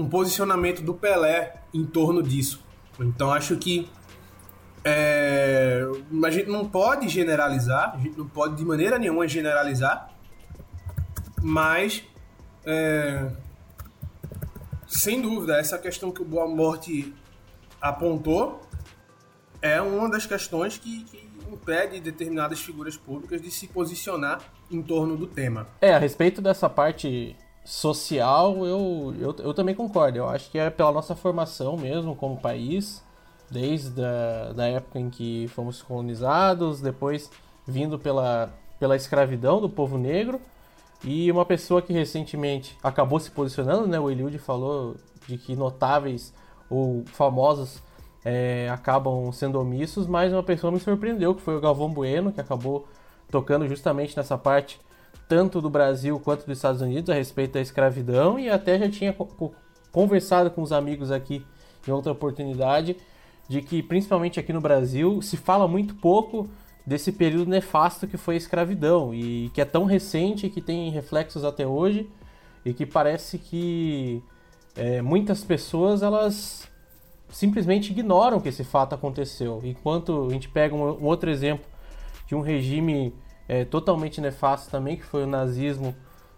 um 0.00 0.08
posicionamento 0.08 0.82
do 0.82 0.94
Pelé 0.94 1.62
em 1.72 1.84
torno 1.84 2.22
disso. 2.22 2.64
Então 2.98 3.32
acho 3.32 3.56
que 3.56 3.88
é, 4.84 5.82
a 6.24 6.30
gente 6.30 6.48
não 6.48 6.68
pode 6.68 7.08
generalizar, 7.08 7.94
a 7.94 7.98
gente 7.98 8.16
não 8.16 8.26
pode 8.26 8.56
de 8.56 8.64
maneira 8.64 8.98
nenhuma 8.98 9.28
generalizar, 9.28 10.10
mas 11.42 12.02
é, 12.64 13.30
sem 14.86 15.20
dúvida 15.20 15.58
essa 15.58 15.78
questão 15.78 16.10
que 16.10 16.22
o 16.22 16.24
Boa 16.24 16.48
Morte 16.48 17.14
apontou 17.80 18.60
é 19.62 19.80
uma 19.80 20.08
das 20.08 20.26
questões 20.26 20.78
que, 20.78 21.04
que 21.04 21.30
impede 21.50 22.00
determinadas 22.00 22.60
figuras 22.60 22.96
públicas 22.96 23.40
de 23.42 23.50
se 23.50 23.66
posicionar 23.66 24.40
em 24.70 24.80
torno 24.82 25.16
do 25.16 25.26
tema. 25.26 25.66
É, 25.80 25.94
a 25.94 25.98
respeito 25.98 26.40
dessa 26.40 26.70
parte 26.70 27.36
social, 27.64 28.66
eu, 28.66 29.14
eu, 29.18 29.36
eu 29.38 29.54
também 29.54 29.74
concordo. 29.74 30.18
Eu 30.18 30.28
acho 30.28 30.50
que 30.50 30.58
é 30.58 30.70
pela 30.70 30.92
nossa 30.92 31.14
formação 31.14 31.76
mesmo 31.76 32.14
como 32.16 32.36
país, 32.36 33.02
desde 33.50 34.02
a 34.02 34.52
da 34.52 34.66
época 34.66 34.98
em 34.98 35.10
que 35.10 35.48
fomos 35.48 35.82
colonizados, 35.82 36.80
depois 36.80 37.30
vindo 37.66 37.98
pela, 37.98 38.50
pela 38.78 38.96
escravidão 38.96 39.60
do 39.60 39.68
povo 39.68 39.98
negro, 39.98 40.40
e 41.04 41.30
uma 41.30 41.44
pessoa 41.44 41.80
que 41.80 41.92
recentemente 41.92 42.76
acabou 42.82 43.18
se 43.18 43.30
posicionando, 43.30 43.86
né? 43.86 43.98
O 43.98 44.10
Eliud 44.10 44.36
falou 44.38 44.96
de 45.26 45.38
que 45.38 45.56
notáveis 45.56 46.34
ou 46.68 47.04
famosos 47.06 47.82
é, 48.24 48.68
acabam 48.70 49.32
sendo 49.32 49.58
omissos, 49.60 50.06
mas 50.06 50.32
uma 50.32 50.42
pessoa 50.42 50.70
me 50.70 50.78
surpreendeu, 50.78 51.34
que 51.34 51.40
foi 51.40 51.56
o 51.56 51.60
Galvão 51.60 51.88
Bueno, 51.88 52.32
que 52.32 52.40
acabou 52.40 52.86
tocando 53.30 53.66
justamente 53.66 54.16
nessa 54.16 54.36
parte 54.36 54.80
tanto 55.30 55.60
do 55.60 55.70
Brasil 55.70 56.18
quanto 56.18 56.44
dos 56.44 56.58
Estados 56.58 56.80
Unidos 56.80 57.08
a 57.08 57.14
respeito 57.14 57.52
da 57.52 57.60
escravidão 57.60 58.36
e 58.36 58.50
até 58.50 58.76
já 58.76 58.90
tinha 58.90 59.16
conversado 59.92 60.50
com 60.50 60.60
os 60.60 60.72
amigos 60.72 61.12
aqui 61.12 61.46
em 61.86 61.92
outra 61.92 62.10
oportunidade 62.10 62.96
de 63.48 63.62
que 63.62 63.80
principalmente 63.80 64.40
aqui 64.40 64.52
no 64.52 64.60
Brasil 64.60 65.22
se 65.22 65.36
fala 65.36 65.68
muito 65.68 65.94
pouco 65.94 66.50
desse 66.84 67.12
período 67.12 67.48
nefasto 67.48 68.08
que 68.08 68.16
foi 68.16 68.34
a 68.34 68.38
escravidão 68.38 69.14
e 69.14 69.52
que 69.54 69.60
é 69.60 69.64
tão 69.64 69.84
recente 69.84 70.50
que 70.50 70.60
tem 70.60 70.90
reflexos 70.90 71.44
até 71.44 71.64
hoje 71.64 72.10
e 72.64 72.74
que 72.74 72.84
parece 72.84 73.38
que 73.38 74.20
é, 74.74 75.00
muitas 75.00 75.44
pessoas 75.44 76.02
elas 76.02 76.68
simplesmente 77.28 77.92
ignoram 77.92 78.40
que 78.40 78.48
esse 78.48 78.64
fato 78.64 78.96
aconteceu. 78.96 79.60
Enquanto 79.62 80.26
a 80.28 80.32
gente 80.32 80.48
pega 80.48 80.74
um, 80.74 80.82
um 80.82 81.04
outro 81.04 81.30
exemplo 81.30 81.64
de 82.26 82.34
um 82.34 82.40
regime 82.40 83.14
é, 83.50 83.64
totalmente 83.64 84.20
nefasto 84.20 84.70
também, 84.70 84.96
que 84.96 85.02
foi 85.02 85.24
o 85.24 85.26
nazismo 85.26 85.92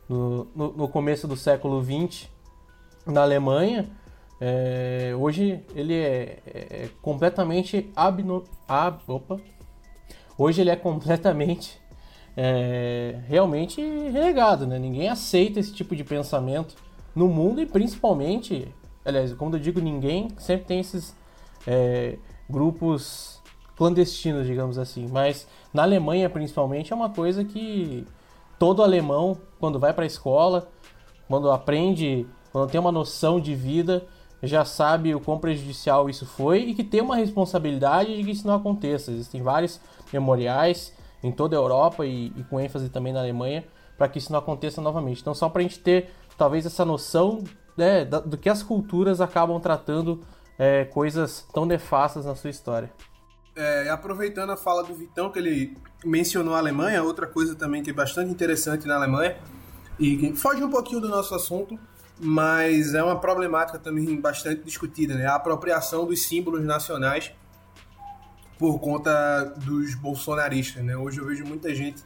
no, 0.08 0.46
no, 0.56 0.72
no 0.72 0.88
começo 0.88 1.28
do 1.28 1.36
século 1.36 1.84
XX 1.84 2.26
na 3.04 3.20
Alemanha. 3.20 3.86
É, 4.40 5.14
hoje 5.14 5.62
ele 5.74 5.92
é, 5.92 6.38
é, 6.46 6.58
é 6.84 6.90
completamente 7.02 7.90
abno, 7.94 8.44
ab, 8.66 9.02
opa, 9.06 9.38
hoje 10.38 10.62
ele 10.62 10.70
é 10.70 10.76
completamente 10.76 11.78
é, 12.34 13.20
realmente 13.28 13.82
renegado, 13.82 14.66
né? 14.66 14.78
Ninguém 14.78 15.10
aceita 15.10 15.60
esse 15.60 15.74
tipo 15.74 15.94
de 15.94 16.04
pensamento 16.04 16.74
no 17.14 17.28
mundo 17.28 17.60
e 17.60 17.66
principalmente, 17.66 18.66
aliás, 19.04 19.34
quando 19.34 19.58
eu 19.58 19.60
digo 19.60 19.80
ninguém, 19.82 20.28
sempre 20.38 20.64
tem 20.64 20.80
esses 20.80 21.14
é, 21.66 22.16
grupos 22.48 23.41
clandestinos, 23.76 24.46
digamos 24.46 24.78
assim. 24.78 25.06
Mas 25.08 25.46
na 25.72 25.82
Alemanha, 25.82 26.28
principalmente, 26.28 26.92
é 26.92 26.96
uma 26.96 27.10
coisa 27.10 27.44
que 27.44 28.06
todo 28.58 28.82
alemão, 28.82 29.36
quando 29.58 29.78
vai 29.78 29.92
para 29.92 30.04
a 30.04 30.06
escola, 30.06 30.68
quando 31.28 31.50
aprende, 31.50 32.26
quando 32.52 32.70
tem 32.70 32.80
uma 32.80 32.92
noção 32.92 33.40
de 33.40 33.54
vida, 33.54 34.06
já 34.42 34.64
sabe 34.64 35.14
o 35.14 35.20
quão 35.20 35.38
prejudicial 35.38 36.10
isso 36.10 36.26
foi 36.26 36.60
e 36.60 36.74
que 36.74 36.82
tem 36.82 37.00
uma 37.00 37.16
responsabilidade 37.16 38.16
de 38.16 38.24
que 38.24 38.30
isso 38.32 38.46
não 38.46 38.54
aconteça. 38.54 39.12
Existem 39.12 39.42
vários 39.42 39.80
memoriais 40.12 40.92
em 41.22 41.30
toda 41.30 41.56
a 41.56 41.58
Europa 41.58 42.04
e, 42.04 42.32
e 42.36 42.44
com 42.44 42.58
ênfase 42.60 42.88
também 42.88 43.12
na 43.12 43.20
Alemanha 43.20 43.64
para 43.96 44.08
que 44.08 44.18
isso 44.18 44.32
não 44.32 44.40
aconteça 44.40 44.80
novamente. 44.80 45.20
Então, 45.20 45.34
só 45.34 45.48
para 45.48 45.60
a 45.60 45.62
gente 45.62 45.78
ter 45.78 46.10
talvez 46.36 46.66
essa 46.66 46.84
noção 46.84 47.44
né, 47.76 48.04
do 48.04 48.36
que 48.36 48.48
as 48.48 48.62
culturas 48.62 49.20
acabam 49.20 49.60
tratando 49.60 50.20
é, 50.58 50.84
coisas 50.86 51.46
tão 51.52 51.64
nefastas 51.64 52.24
na 52.24 52.34
sua 52.34 52.50
história. 52.50 52.90
É, 53.54 53.90
aproveitando 53.90 54.50
a 54.50 54.56
fala 54.56 54.82
do 54.82 54.94
Vitão, 54.94 55.30
que 55.30 55.38
ele 55.38 55.76
mencionou 56.04 56.54
a 56.54 56.58
Alemanha, 56.58 57.02
outra 57.02 57.26
coisa 57.26 57.54
também 57.54 57.82
que 57.82 57.90
é 57.90 57.92
bastante 57.92 58.30
interessante 58.30 58.86
na 58.86 58.96
Alemanha, 58.96 59.36
e 59.98 60.16
que 60.16 60.34
foge 60.34 60.64
um 60.64 60.70
pouquinho 60.70 61.00
do 61.00 61.08
nosso 61.08 61.34
assunto, 61.34 61.78
mas 62.18 62.94
é 62.94 63.02
uma 63.02 63.20
problemática 63.20 63.78
também 63.78 64.18
bastante 64.18 64.62
discutida, 64.62 65.14
né? 65.14 65.26
A 65.26 65.34
apropriação 65.34 66.06
dos 66.06 66.22
símbolos 66.22 66.64
nacionais 66.64 67.32
por 68.58 68.78
conta 68.78 69.44
dos 69.56 69.94
bolsonaristas, 69.96 70.82
né? 70.82 70.96
Hoje 70.96 71.18
eu 71.18 71.26
vejo 71.26 71.44
muita 71.44 71.74
gente 71.74 72.02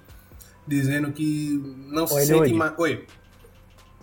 dizendo 0.66 1.12
que 1.12 1.62
não 1.88 2.06
se 2.06 2.14
Oi, 2.14 2.24
sente 2.24 2.52
mais... 2.54 2.72
Oi. 2.78 3.06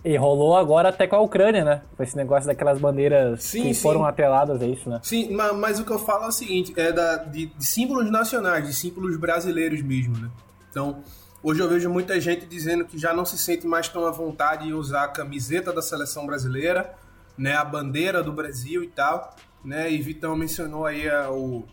E 0.04 0.18
rolou 0.18 0.54
agora 0.54 0.90
até 0.90 1.06
com 1.06 1.16
a 1.16 1.20
Ucrânia, 1.20 1.64
né? 1.64 1.82
Com 1.96 2.02
esse 2.02 2.14
negócio 2.14 2.46
daquelas 2.46 2.78
bandeiras 2.78 3.42
sim, 3.42 3.62
que 3.62 3.74
sim. 3.74 3.80
foram 3.80 4.04
atreladas, 4.04 4.60
é 4.60 4.66
isso, 4.66 4.90
né? 4.90 5.00
Sim, 5.02 5.32
mas, 5.32 5.56
mas, 5.56 5.80
o 5.80 5.84
que 5.84 5.92
eu 5.92 5.98
falo 5.98 6.24
é 6.24 6.28
o 6.28 6.32
seguinte, 6.32 6.74
é 6.76 6.92
da, 6.92 7.16
de, 7.16 7.46
de, 7.46 7.64
símbolos 7.64 8.10
nacionais, 8.10 8.66
de 8.66 8.74
símbolos 8.74 9.16
brasileiros 9.16 9.80
mesmo, 9.80 10.18
né? 10.18 10.30
Então, 10.70 11.02
hoje 11.42 11.60
eu 11.60 11.68
vejo 11.70 11.88
muita 11.88 12.20
gente 12.20 12.44
dizendo 12.44 12.84
que 12.84 12.98
já 12.98 13.14
não 13.14 13.24
se 13.24 13.38
sente 13.38 13.66
mais 13.66 13.88
tão 13.88 14.06
à 14.06 14.10
vontade 14.10 14.68
em 14.68 14.74
usar 14.74 15.04
a 15.04 15.08
camiseta 15.08 15.72
da 15.72 15.80
seleção 15.80 16.26
brasileira, 16.26 16.94
né? 17.38 17.56
A 17.56 17.64
bandeira 17.64 18.22
do 18.22 18.30
Brasil 18.30 18.84
e 18.84 18.88
tal, 18.88 19.34
né? 19.64 19.90
E 19.90 20.02
Vitão 20.02 20.36
mencionou 20.36 20.84
aí 20.84 21.08
a, 21.08 21.30
o, 21.30 21.64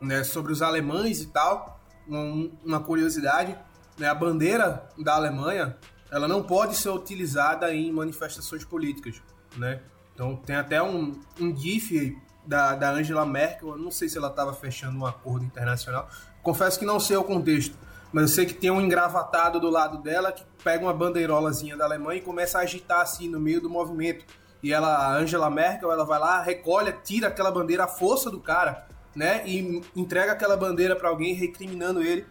né, 0.00 0.22
sobre 0.22 0.52
os 0.52 0.62
alemães 0.62 1.22
e 1.22 1.26
tal, 1.26 1.80
um, 2.08 2.52
uma 2.64 2.78
curiosidade, 2.78 3.58
né? 3.98 4.08
A 4.08 4.14
bandeira 4.14 4.88
da 4.96 5.16
Alemanha 5.16 5.76
ela 6.16 6.26
não 6.26 6.42
pode 6.42 6.76
ser 6.76 6.88
utilizada 6.88 7.72
em 7.74 7.92
manifestações 7.92 8.64
políticas, 8.64 9.20
né? 9.56 9.80
Então 10.14 10.34
tem 10.34 10.56
até 10.56 10.82
um, 10.82 11.20
um 11.38 11.54
GIF 11.54 12.16
da, 12.46 12.74
da 12.74 12.90
Angela 12.90 13.26
Merkel, 13.26 13.70
eu 13.70 13.76
não 13.76 13.90
sei 13.90 14.08
se 14.08 14.16
ela 14.16 14.28
estava 14.28 14.54
fechando 14.54 14.98
um 14.98 15.04
acordo 15.04 15.44
internacional, 15.44 16.08
confesso 16.42 16.78
que 16.78 16.86
não 16.86 16.98
sei 16.98 17.18
o 17.18 17.24
contexto, 17.24 17.76
mas 18.12 18.22
eu 18.22 18.28
sei 18.28 18.46
que 18.46 18.54
tem 18.54 18.70
um 18.70 18.80
engravatado 18.80 19.60
do 19.60 19.68
lado 19.68 19.98
dela 19.98 20.32
que 20.32 20.42
pega 20.64 20.82
uma 20.82 20.94
bandeirolazinha 20.94 21.76
da 21.76 21.84
Alemanha 21.84 22.18
e 22.18 22.22
começa 22.22 22.58
a 22.58 22.62
agitar 22.62 23.02
assim 23.02 23.28
no 23.28 23.38
meio 23.38 23.60
do 23.60 23.68
movimento. 23.68 24.24
E 24.62 24.72
ela, 24.72 24.88
a 24.88 25.16
Angela 25.18 25.50
Merkel, 25.50 25.92
ela 25.92 26.04
vai 26.04 26.18
lá, 26.18 26.40
recolhe, 26.40 26.92
tira 27.04 27.28
aquela 27.28 27.50
bandeira, 27.50 27.84
a 27.84 27.88
força 27.88 28.30
do 28.30 28.40
cara, 28.40 28.86
né? 29.14 29.46
E 29.46 29.82
entrega 29.94 30.32
aquela 30.32 30.56
bandeira 30.56 30.96
para 30.96 31.10
alguém, 31.10 31.34
recriminando 31.34 32.02
ele 32.02 32.24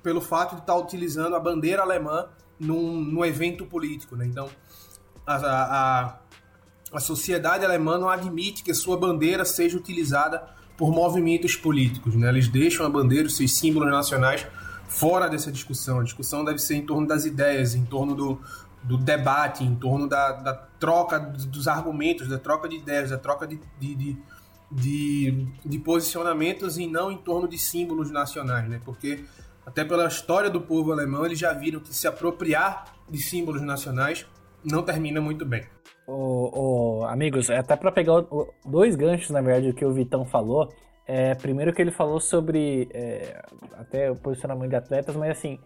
pelo 0.00 0.20
fato 0.20 0.54
de 0.54 0.60
estar 0.60 0.74
tá 0.74 0.78
utilizando 0.78 1.34
a 1.34 1.40
bandeira 1.40 1.82
alemã 1.82 2.28
num, 2.62 3.00
num 3.00 3.24
evento 3.24 3.66
político, 3.66 4.16
né? 4.16 4.24
Então, 4.24 4.48
a, 5.26 5.36
a, 5.36 6.18
a 6.92 7.00
sociedade 7.00 7.64
alemã 7.64 7.98
não 7.98 8.08
admite 8.08 8.62
que 8.62 8.72
sua 8.72 8.96
bandeira 8.96 9.44
seja 9.44 9.76
utilizada 9.76 10.48
por 10.76 10.90
movimentos 10.92 11.56
políticos, 11.56 12.14
né? 12.14 12.28
Eles 12.28 12.48
deixam 12.48 12.86
a 12.86 12.88
bandeira, 12.88 13.26
os 13.26 13.36
seus 13.36 13.52
símbolos 13.52 13.90
nacionais, 13.90 14.46
fora 14.88 15.28
dessa 15.28 15.50
discussão. 15.50 16.00
A 16.00 16.04
discussão 16.04 16.44
deve 16.44 16.58
ser 16.58 16.76
em 16.76 16.86
torno 16.86 17.06
das 17.06 17.24
ideias, 17.24 17.74
em 17.74 17.84
torno 17.84 18.14
do, 18.14 18.40
do 18.82 18.96
debate, 18.96 19.64
em 19.64 19.74
torno 19.74 20.08
da, 20.08 20.32
da 20.32 20.54
troca 20.54 21.18
dos 21.18 21.66
argumentos, 21.68 22.28
da 22.28 22.38
troca 22.38 22.68
de 22.68 22.76
ideias, 22.76 23.10
da 23.10 23.18
troca 23.18 23.46
de, 23.46 23.60
de, 23.78 23.94
de, 23.94 24.18
de, 24.70 25.46
de 25.64 25.78
posicionamentos 25.78 26.78
e 26.78 26.86
não 26.86 27.10
em 27.10 27.18
torno 27.18 27.48
de 27.48 27.58
símbolos 27.58 28.10
nacionais, 28.10 28.68
né? 28.68 28.80
Porque 28.84 29.24
até 29.64 29.84
pela 29.84 30.06
história 30.06 30.50
do 30.50 30.60
povo 30.60 30.92
alemão, 30.92 31.24
eles 31.24 31.38
já 31.38 31.52
viram 31.52 31.80
que 31.80 31.94
se 31.94 32.06
apropriar 32.06 32.94
de 33.08 33.18
símbolos 33.18 33.62
nacionais 33.62 34.26
não 34.64 34.82
termina 34.82 35.20
muito 35.20 35.44
bem. 35.44 35.64
Oh, 36.06 36.50
oh, 37.00 37.04
amigos, 37.04 37.48
é 37.48 37.58
até 37.58 37.76
para 37.76 37.92
pegar 37.92 38.24
dois 38.64 38.96
ganchos, 38.96 39.30
na 39.30 39.40
verdade, 39.40 39.68
do 39.68 39.74
que 39.74 39.84
o 39.84 39.92
Vitão 39.92 40.24
falou. 40.24 40.68
É, 41.06 41.34
primeiro 41.34 41.72
que 41.72 41.82
ele 41.82 41.90
falou 41.90 42.20
sobre 42.20 42.88
é, 42.92 43.42
até 43.74 44.10
o 44.10 44.16
posicionamento 44.16 44.70
de 44.70 44.76
atletas, 44.76 45.16
mas 45.16 45.30
assim, 45.30 45.58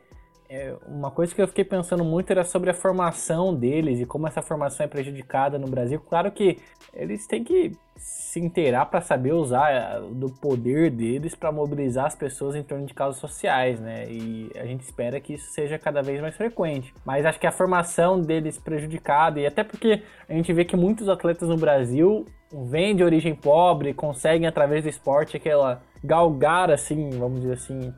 é, 0.49 0.75
uma 0.87 1.11
coisa 1.11 1.35
que 1.35 1.43
eu 1.43 1.49
fiquei 1.49 1.65
pensando 1.65 2.05
muito 2.05 2.31
era 2.31 2.45
sobre 2.45 2.71
a 2.71 2.75
formação 2.75 3.55
deles 3.55 4.01
e 4.01 4.07
como 4.07 4.27
essa 4.27 4.43
formação 4.43 4.85
é 4.85 4.89
prejudicada 4.89 5.59
no 5.59 5.67
Brasil. 5.67 6.01
Claro 6.01 6.31
que 6.31 6.59
eles 6.95 7.27
têm 7.27 7.43
que 7.43 7.73
se 7.97 8.39
inteirar 8.39 8.87
para 8.87 9.01
saber 9.01 9.33
usar 9.33 9.71
é, 9.71 10.01
do 10.13 10.31
poder 10.31 10.91
deles 10.91 11.35
para 11.35 11.51
mobilizar 11.51 12.07
as 12.07 12.15
pessoas 12.15 12.55
em 12.55 12.63
torno 12.63 12.87
de 12.87 12.95
causas 12.95 13.21
sociais, 13.21 13.81
né? 13.81 14.07
E 14.09 14.51
a 14.55 14.65
gente 14.67 14.83
espera 14.83 15.21
que 15.21 15.35
isso 15.35 15.51
seja 15.51 15.79
cada 15.79 16.03
vez 16.03 16.21
mais 16.21 16.37
frequente. 16.37 16.95
Mas 17.05 17.25
acho 17.25 17.41
que 17.41 17.47
a 17.47 17.53
formação 17.53 18.21
deles 18.21 18.59
prejudicada, 18.59 19.41
e 19.41 19.47
até 19.47 19.65
porque 19.65 20.03
a 20.29 20.33
gente 20.33 20.53
vê 20.53 20.65
que 20.65 20.77
muitos 20.77 21.09
atletas 21.09 21.49
no 21.49 21.57
Brasil 21.57 22.25
vêm 22.53 22.95
de 22.95 23.03
origem 23.03 23.35
pobre, 23.35 23.93
conseguem 23.93 24.47
através 24.47 24.83
do 24.83 24.89
esporte 24.89 25.37
aquela 25.37 25.83
galgar, 26.05 26.71
assim, 26.71 27.11
vamos 27.11 27.41
dizer 27.41 27.55
assim, 27.55 27.93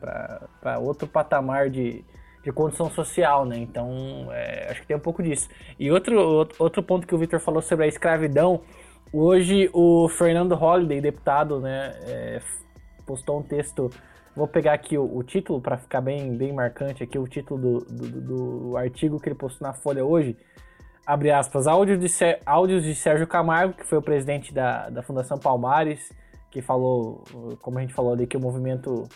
para 0.59 0.79
outro 0.79 1.07
patamar 1.07 1.69
de 1.69 2.03
de 2.43 2.51
condição 2.51 2.89
social, 2.89 3.45
né? 3.45 3.57
Então, 3.57 4.27
é, 4.31 4.67
acho 4.69 4.81
que 4.81 4.87
tem 4.87 4.95
um 4.95 5.01
pouco 5.01 5.21
disso. 5.21 5.49
E 5.77 5.91
outro, 5.91 6.47
outro 6.57 6.81
ponto 6.81 7.05
que 7.05 7.13
o 7.13 7.17
Victor 7.17 7.39
falou 7.39 7.61
sobre 7.61 7.85
a 7.85 7.87
escravidão, 7.87 8.61
hoje 9.11 9.69
o 9.73 10.07
Fernando 10.09 10.55
Holliday, 10.55 11.01
deputado, 11.01 11.59
né, 11.59 11.93
é, 12.03 12.41
postou 13.05 13.39
um 13.39 13.43
texto, 13.43 13.89
vou 14.35 14.47
pegar 14.47 14.73
aqui 14.73 14.97
o, 14.97 15.17
o 15.17 15.23
título 15.23 15.59
para 15.59 15.77
ficar 15.77 16.01
bem, 16.01 16.35
bem 16.37 16.53
marcante 16.53 17.03
aqui, 17.03 17.17
o 17.17 17.27
título 17.27 17.59
do, 17.59 17.85
do, 17.85 18.21
do, 18.21 18.77
artigo 18.77 19.19
que 19.19 19.27
ele 19.27 19.35
postou 19.35 19.67
na 19.67 19.73
Folha 19.73 20.05
hoje, 20.05 20.37
abre 21.05 21.31
aspas, 21.31 21.67
áudios 21.67 21.99
de, 21.99 22.07
áudios 22.45 22.83
de 22.83 22.95
Sérgio 22.95 23.27
Camargo, 23.27 23.73
que 23.73 23.85
foi 23.85 23.97
o 23.97 24.01
presidente 24.01 24.53
da, 24.53 24.89
da 24.89 25.01
Fundação 25.01 25.37
Palmares, 25.37 26.13
que 26.51 26.61
falou, 26.61 27.23
como 27.61 27.77
a 27.77 27.81
gente 27.81 27.93
falou 27.93 28.13
ali, 28.13 28.25
que 28.25 28.37
o 28.37 28.39
movimento 28.39 29.07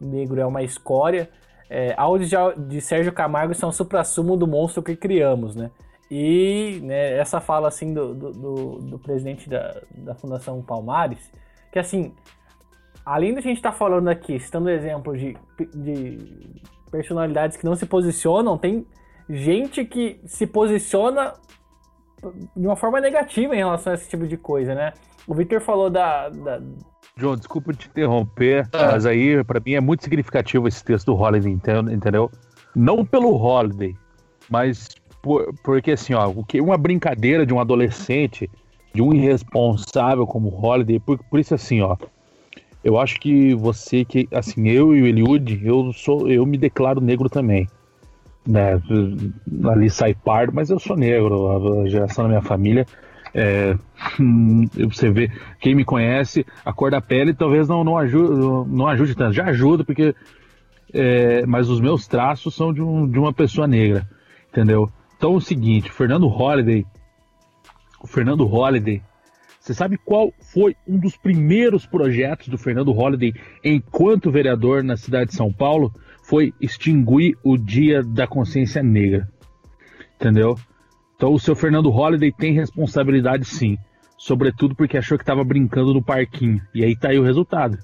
negro 0.00 0.40
é 0.40 0.46
uma 0.46 0.62
escória, 0.62 1.28
é, 1.74 1.94
áudios 1.96 2.28
de, 2.28 2.36
de, 2.68 2.80
Sérgio 2.82 3.12
Camargo 3.12 3.54
são 3.54 3.72
supra-sumo 3.72 4.36
do 4.36 4.46
monstro 4.46 4.82
que 4.82 4.94
criamos, 4.94 5.56
né? 5.56 5.70
E 6.10 6.78
né, 6.82 7.16
essa 7.16 7.40
fala, 7.40 7.68
assim, 7.68 7.94
do, 7.94 8.14
do, 8.14 8.32
do, 8.32 8.78
do 8.82 8.98
presidente 8.98 9.48
da, 9.48 9.80
da 9.90 10.14
Fundação 10.14 10.60
Palmares, 10.60 11.32
que, 11.72 11.78
assim, 11.78 12.12
além 13.06 13.32
da 13.32 13.40
gente 13.40 13.56
estar 13.56 13.72
tá 13.72 13.76
falando 13.78 14.08
aqui, 14.08 14.38
citando 14.38 14.68
exemplos 14.68 15.18
de, 15.18 15.34
de 15.74 16.60
personalidades 16.90 17.56
que 17.56 17.64
não 17.64 17.74
se 17.74 17.86
posicionam, 17.86 18.58
tem 18.58 18.86
gente 19.30 19.82
que 19.86 20.20
se 20.26 20.46
posiciona 20.46 21.32
de 22.54 22.66
uma 22.66 22.76
forma 22.76 23.00
negativa 23.00 23.54
em 23.54 23.58
relação 23.58 23.92
a 23.92 23.94
esse 23.94 24.10
tipo 24.10 24.26
de 24.26 24.36
coisa, 24.36 24.74
né? 24.74 24.92
O 25.26 25.34
Victor 25.34 25.62
falou 25.62 25.88
da, 25.88 26.28
da 26.28 26.60
João, 27.16 27.36
desculpa 27.36 27.72
te 27.74 27.88
interromper, 27.88 28.68
mas 28.72 29.04
aí 29.04 29.44
para 29.44 29.60
mim 29.60 29.74
é 29.74 29.80
muito 29.80 30.02
significativo 30.02 30.66
esse 30.66 30.82
texto 30.82 31.06
do 31.06 31.14
Holiday, 31.14 31.52
entendeu? 31.52 32.30
Não 32.74 33.04
pelo 33.04 33.36
Holiday, 33.36 33.94
mas 34.48 34.88
por, 35.20 35.54
porque 35.62 35.92
assim, 35.92 36.14
ó, 36.14 36.28
o 36.28 36.42
que 36.42 36.60
uma 36.60 36.78
brincadeira 36.78 37.44
de 37.44 37.52
um 37.52 37.60
adolescente, 37.60 38.50
de 38.94 39.02
um 39.02 39.12
irresponsável 39.12 40.26
como 40.26 40.48
Holiday, 40.48 40.98
por, 40.98 41.18
por 41.18 41.38
isso 41.38 41.54
assim, 41.54 41.82
ó, 41.82 41.96
eu 42.82 42.98
acho 42.98 43.20
que 43.20 43.54
você 43.54 44.04
que 44.04 44.26
assim, 44.32 44.68
eu 44.68 44.94
e 44.96 45.02
o 45.02 45.06
Eliud, 45.06 45.60
eu 45.64 45.92
sou, 45.92 46.28
eu 46.30 46.46
me 46.46 46.56
declaro 46.56 47.00
negro 47.00 47.28
também. 47.28 47.68
Né, 48.44 48.82
ali 49.70 49.88
sai 49.88 50.14
pardo, 50.14 50.52
mas 50.52 50.68
eu 50.68 50.78
sou 50.78 50.96
negro, 50.96 51.82
a 51.82 51.88
geração 51.88 52.24
da 52.24 52.28
minha 52.28 52.42
família 52.42 52.84
é, 53.34 53.76
você 54.88 55.10
vê, 55.10 55.30
quem 55.60 55.74
me 55.74 55.84
conhece, 55.84 56.46
a 56.64 56.72
cor 56.72 56.90
da 56.90 57.00
pele 57.00 57.34
talvez 57.34 57.68
não, 57.68 57.82
não, 57.82 57.96
ajude, 57.96 58.70
não 58.70 58.86
ajude 58.86 59.14
tanto. 59.14 59.32
Já 59.32 59.46
ajuda, 59.46 59.84
porque. 59.84 60.14
É, 60.94 61.46
mas 61.46 61.70
os 61.70 61.80
meus 61.80 62.06
traços 62.06 62.54
são 62.54 62.70
de, 62.70 62.82
um, 62.82 63.08
de 63.08 63.18
uma 63.18 63.32
pessoa 63.32 63.66
negra, 63.66 64.06
entendeu? 64.50 64.90
Então 65.16 65.32
é 65.32 65.36
o 65.36 65.40
seguinte, 65.40 65.90
Fernando 65.90 66.26
Holliday. 66.26 66.84
O 68.02 68.06
Fernando 68.06 68.44
Holliday. 68.44 69.00
Você 69.58 69.72
sabe 69.72 69.96
qual 69.96 70.34
foi 70.52 70.76
um 70.86 70.98
dos 70.98 71.16
primeiros 71.16 71.86
projetos 71.86 72.48
do 72.48 72.58
Fernando 72.58 72.92
Holliday 72.92 73.32
enquanto 73.64 74.30
vereador 74.30 74.82
na 74.82 74.96
cidade 74.96 75.30
de 75.30 75.36
São 75.36 75.52
Paulo? 75.52 75.94
Foi 76.24 76.52
extinguir 76.60 77.38
o 77.42 77.56
Dia 77.56 78.02
da 78.02 78.26
Consciência 78.26 78.82
Negra. 78.82 79.28
Entendeu? 80.16 80.58
Então 81.22 81.34
o 81.34 81.38
seu 81.38 81.54
Fernando 81.54 81.88
Holliday 81.88 82.32
tem 82.32 82.52
responsabilidade 82.52 83.44
sim. 83.44 83.78
Sobretudo 84.18 84.74
porque 84.74 84.98
achou 84.98 85.16
que 85.16 85.22
estava 85.22 85.44
brincando 85.44 85.94
no 85.94 86.02
parquinho. 86.02 86.60
E 86.74 86.84
aí 86.84 86.96
tá 86.96 87.10
aí 87.10 87.18
o 87.20 87.22
resultado. 87.22 87.78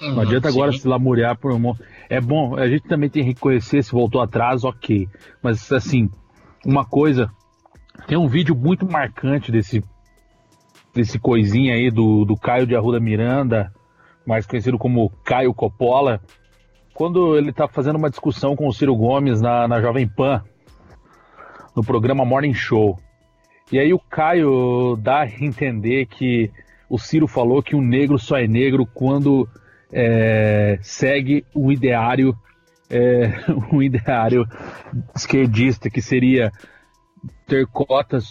Não 0.00 0.20
adianta 0.20 0.48
sim. 0.48 0.56
agora 0.56 0.70
se 0.70 0.86
lamuriar 0.86 1.36
por 1.36 1.52
um. 1.52 1.74
É 2.08 2.20
bom, 2.20 2.54
a 2.54 2.68
gente 2.68 2.86
também 2.86 3.10
tem 3.10 3.24
que 3.24 3.30
reconhecer 3.30 3.82
se 3.82 3.90
voltou 3.90 4.20
atrás, 4.20 4.62
ok. 4.62 5.08
Mas 5.42 5.72
assim, 5.72 6.08
uma 6.64 6.84
coisa. 6.84 7.28
Tem 8.06 8.16
um 8.16 8.28
vídeo 8.28 8.54
muito 8.54 8.86
marcante 8.86 9.50
desse. 9.50 9.82
Desse 10.94 11.18
coisinha 11.18 11.74
aí 11.74 11.90
do, 11.90 12.24
do 12.24 12.36
Caio 12.36 12.64
de 12.64 12.76
Arruda 12.76 13.00
Miranda, 13.00 13.72
mais 14.24 14.46
conhecido 14.46 14.78
como 14.78 15.10
Caio 15.24 15.52
Coppola, 15.52 16.20
quando 16.94 17.36
ele 17.36 17.52
tá 17.52 17.66
fazendo 17.66 17.96
uma 17.96 18.08
discussão 18.08 18.54
com 18.54 18.68
o 18.68 18.72
Ciro 18.72 18.94
Gomes 18.94 19.40
na, 19.40 19.66
na 19.66 19.80
Jovem 19.80 20.06
Pan 20.06 20.44
no 21.74 21.82
programa 21.82 22.24
Morning 22.24 22.54
Show. 22.54 22.98
E 23.72 23.78
aí 23.78 23.92
o 23.92 23.98
Caio 23.98 24.96
dá 24.96 25.20
a 25.20 25.26
entender 25.28 26.06
que 26.06 26.50
o 26.88 26.98
Ciro 26.98 27.26
falou 27.26 27.62
que 27.62 27.74
o 27.74 27.80
negro 27.80 28.18
só 28.18 28.36
é 28.38 28.46
negro 28.46 28.86
quando 28.86 29.48
é, 29.92 30.78
segue 30.82 31.44
um 31.54 31.72
ideário, 31.72 32.36
é, 32.90 33.32
um 33.72 33.82
ideário 33.82 34.46
esquerdista, 35.14 35.88
que 35.88 36.02
seria 36.02 36.52
ter 37.46 37.66
cotas 37.66 38.24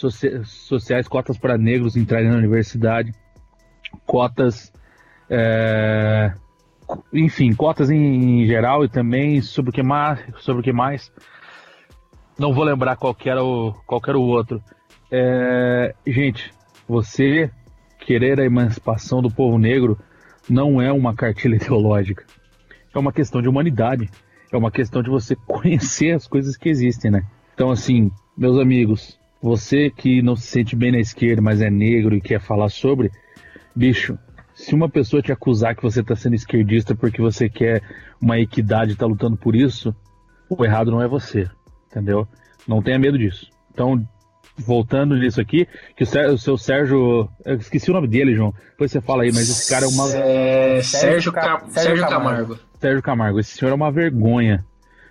sociais, 0.43 1.07
cotas 1.07 1.37
para 1.37 1.57
negros 1.57 1.95
entrarem 1.95 2.29
na 2.29 2.37
universidade, 2.37 3.11
cotas, 4.05 4.71
é, 5.29 6.33
enfim, 7.11 7.53
cotas 7.53 7.89
em, 7.89 8.43
em, 8.43 8.45
geral 8.45 8.83
e 8.85 8.89
também 8.89 9.41
sobre 9.41 9.71
o 9.71 9.73
que 9.73 9.83
mais, 9.83 10.19
sobre 10.37 10.61
o 10.61 10.63
que 10.63 10.73
mais 10.73 11.11
não 12.37 12.53
vou 12.53 12.63
lembrar 12.63 12.95
qual 12.95 13.15
era 13.25 13.43
o, 13.43 13.73
qual 13.85 14.01
era 14.07 14.17
o 14.17 14.23
outro. 14.23 14.61
É, 15.11 15.93
gente, 16.05 16.53
você 16.87 17.51
querer 17.99 18.39
a 18.39 18.45
emancipação 18.45 19.21
do 19.21 19.31
povo 19.31 19.57
negro 19.57 19.97
não 20.49 20.81
é 20.81 20.91
uma 20.91 21.15
cartilha 21.15 21.55
ideológica. 21.61 22.25
É 22.93 22.99
uma 22.99 23.13
questão 23.13 23.41
de 23.41 23.49
humanidade. 23.49 24.09
É 24.51 24.57
uma 24.57 24.71
questão 24.71 25.01
de 25.01 25.09
você 25.09 25.35
conhecer 25.47 26.11
as 26.11 26.27
coisas 26.27 26.57
que 26.57 26.69
existem, 26.69 27.11
né? 27.11 27.23
Então, 27.53 27.71
assim, 27.71 28.11
meus 28.37 28.57
amigos, 28.57 29.19
você 29.41 29.89
que 29.89 30.21
não 30.21 30.35
se 30.35 30.47
sente 30.47 30.75
bem 30.75 30.91
na 30.91 30.99
esquerda, 30.99 31.41
mas 31.41 31.61
é 31.61 31.69
negro 31.69 32.15
e 32.15 32.21
quer 32.21 32.39
falar 32.39 32.69
sobre, 32.69 33.11
bicho, 33.75 34.17
se 34.55 34.73
uma 34.73 34.89
pessoa 34.89 35.21
te 35.21 35.31
acusar 35.31 35.75
que 35.75 35.83
você 35.83 36.01
está 36.01 36.15
sendo 36.15 36.35
esquerdista 36.35 36.95
porque 36.95 37.21
você 37.21 37.49
quer 37.49 37.81
uma 38.21 38.39
equidade 38.39 38.91
e 38.91 38.93
está 38.93 39.05
lutando 39.05 39.35
por 39.35 39.55
isso, 39.55 39.95
o 40.49 40.63
errado 40.63 40.91
não 40.91 41.01
é 41.01 41.07
você, 41.07 41.49
entendeu? 41.93 42.27
Não 42.67 42.81
tenha 42.81 42.97
medo 42.97 43.17
disso. 43.17 43.49
Então, 43.71 44.03
voltando 44.57 45.15
nisso 45.15 45.39
aqui, 45.39 45.67
que 45.95 46.03
o, 46.03 46.07
Sérgio, 46.07 46.33
o 46.33 46.37
seu 46.37 46.57
Sérgio. 46.57 47.29
Eu 47.45 47.55
esqueci 47.55 47.89
o 47.89 47.93
nome 47.93 48.07
dele, 48.07 48.35
João. 48.35 48.53
Depois 48.71 48.91
você 48.91 49.01
fala 49.01 49.23
aí, 49.23 49.31
mas 49.31 49.49
esse 49.49 49.69
cara 49.69 49.85
é 49.85 49.87
uma. 49.87 50.13
É, 50.13 50.81
Sérgio, 50.81 51.31
Ca... 51.31 51.63
Sérgio 51.69 52.07
Camargo. 52.07 52.59
Sérgio 52.79 53.01
Camargo, 53.01 53.39
esse 53.39 53.57
senhor 53.57 53.71
é 53.71 53.75
uma 53.75 53.91
vergonha. 53.91 54.65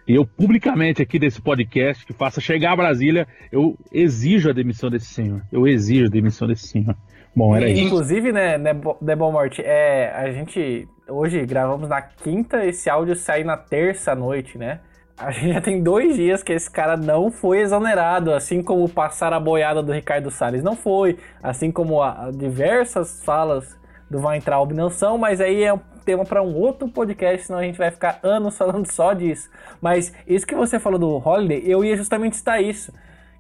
E 0.07 0.15
eu, 0.15 0.27
publicamente 0.27 1.01
aqui 1.01 1.19
desse 1.19 1.41
podcast, 1.41 2.05
que 2.05 2.13
faça 2.13 2.41
chegar 2.41 2.73
a 2.73 2.77
Brasília, 2.77 3.27
eu 3.53 3.79
exijo 3.93 4.51
a 4.51 4.53
demissão 4.53 4.91
desse 4.91 5.07
senhor. 5.07 5.43
Eu 5.51 5.67
exijo 5.67 6.07
a 6.07 6.11
demissão 6.11 6.49
desse 6.49 6.67
senhor. 6.67 6.97
Bom, 7.35 7.55
era 7.55 7.69
e, 7.69 7.75
isso. 7.75 7.83
Inclusive, 7.85 8.33
né, 8.33 8.59
Debon 9.01 9.33
Morte, 9.33 9.63
é, 9.63 10.13
a 10.13 10.31
gente 10.33 10.89
hoje 11.09 11.45
gravamos 11.47 11.89
na 11.89 12.03
quinta, 12.03 12.65
esse 12.67 12.91
áudio 12.91 13.15
sai 13.15 13.45
na 13.45 13.57
terça 13.57 14.15
noite, 14.15 14.59
né? 14.59 14.81
A 15.17 15.31
gente 15.31 15.53
já 15.53 15.61
tem 15.61 15.83
dois 15.83 16.17
dias 16.17 16.43
que 16.43 16.53
esse 16.53 16.71
cara 16.71 16.97
não 16.97 17.31
foi 17.31 17.61
exonerado, 17.61 18.33
assim 18.33 18.63
como 18.63 18.89
passar 18.89 19.33
a 19.33 19.39
boiada 19.39 19.83
do 19.83 19.93
Ricardo 19.93 20.31
Salles 20.31 20.63
não 20.63 20.75
foi, 20.75 21.19
assim 21.43 21.71
como 21.71 22.03
a, 22.03 22.27
a 22.27 22.31
diversas 22.31 23.23
falas 23.23 23.77
do 24.11 24.33
Entrar 24.33 24.65
não 24.67 24.91
são, 24.91 25.17
mas 25.17 25.41
aí 25.41 25.63
é 25.63 25.73
um 25.73 25.81
tema 26.05 26.25
para 26.25 26.43
um 26.43 26.55
outro 26.55 26.89
podcast, 26.89 27.47
senão 27.47 27.59
a 27.59 27.63
gente 27.63 27.79
vai 27.79 27.91
ficar 27.91 28.19
anos 28.23 28.57
falando 28.59 28.91
só 28.91 29.13
disso. 29.13 29.49
Mas 29.81 30.13
isso 30.27 30.47
que 30.47 30.55
você 30.55 30.79
falou 30.79 30.99
do 30.99 31.17
Holiday, 31.17 31.63
eu 31.65 31.85
ia 31.85 31.97
justamente 31.97 32.37
citar 32.37 32.63
isso, 32.63 32.93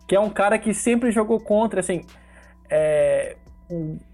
que 0.08 0.16
é 0.16 0.20
um 0.20 0.30
cara 0.30 0.58
que 0.58 0.72
sempre 0.72 1.10
jogou 1.10 1.40
contra, 1.40 1.80
assim, 1.80 2.02
é, 2.70 3.36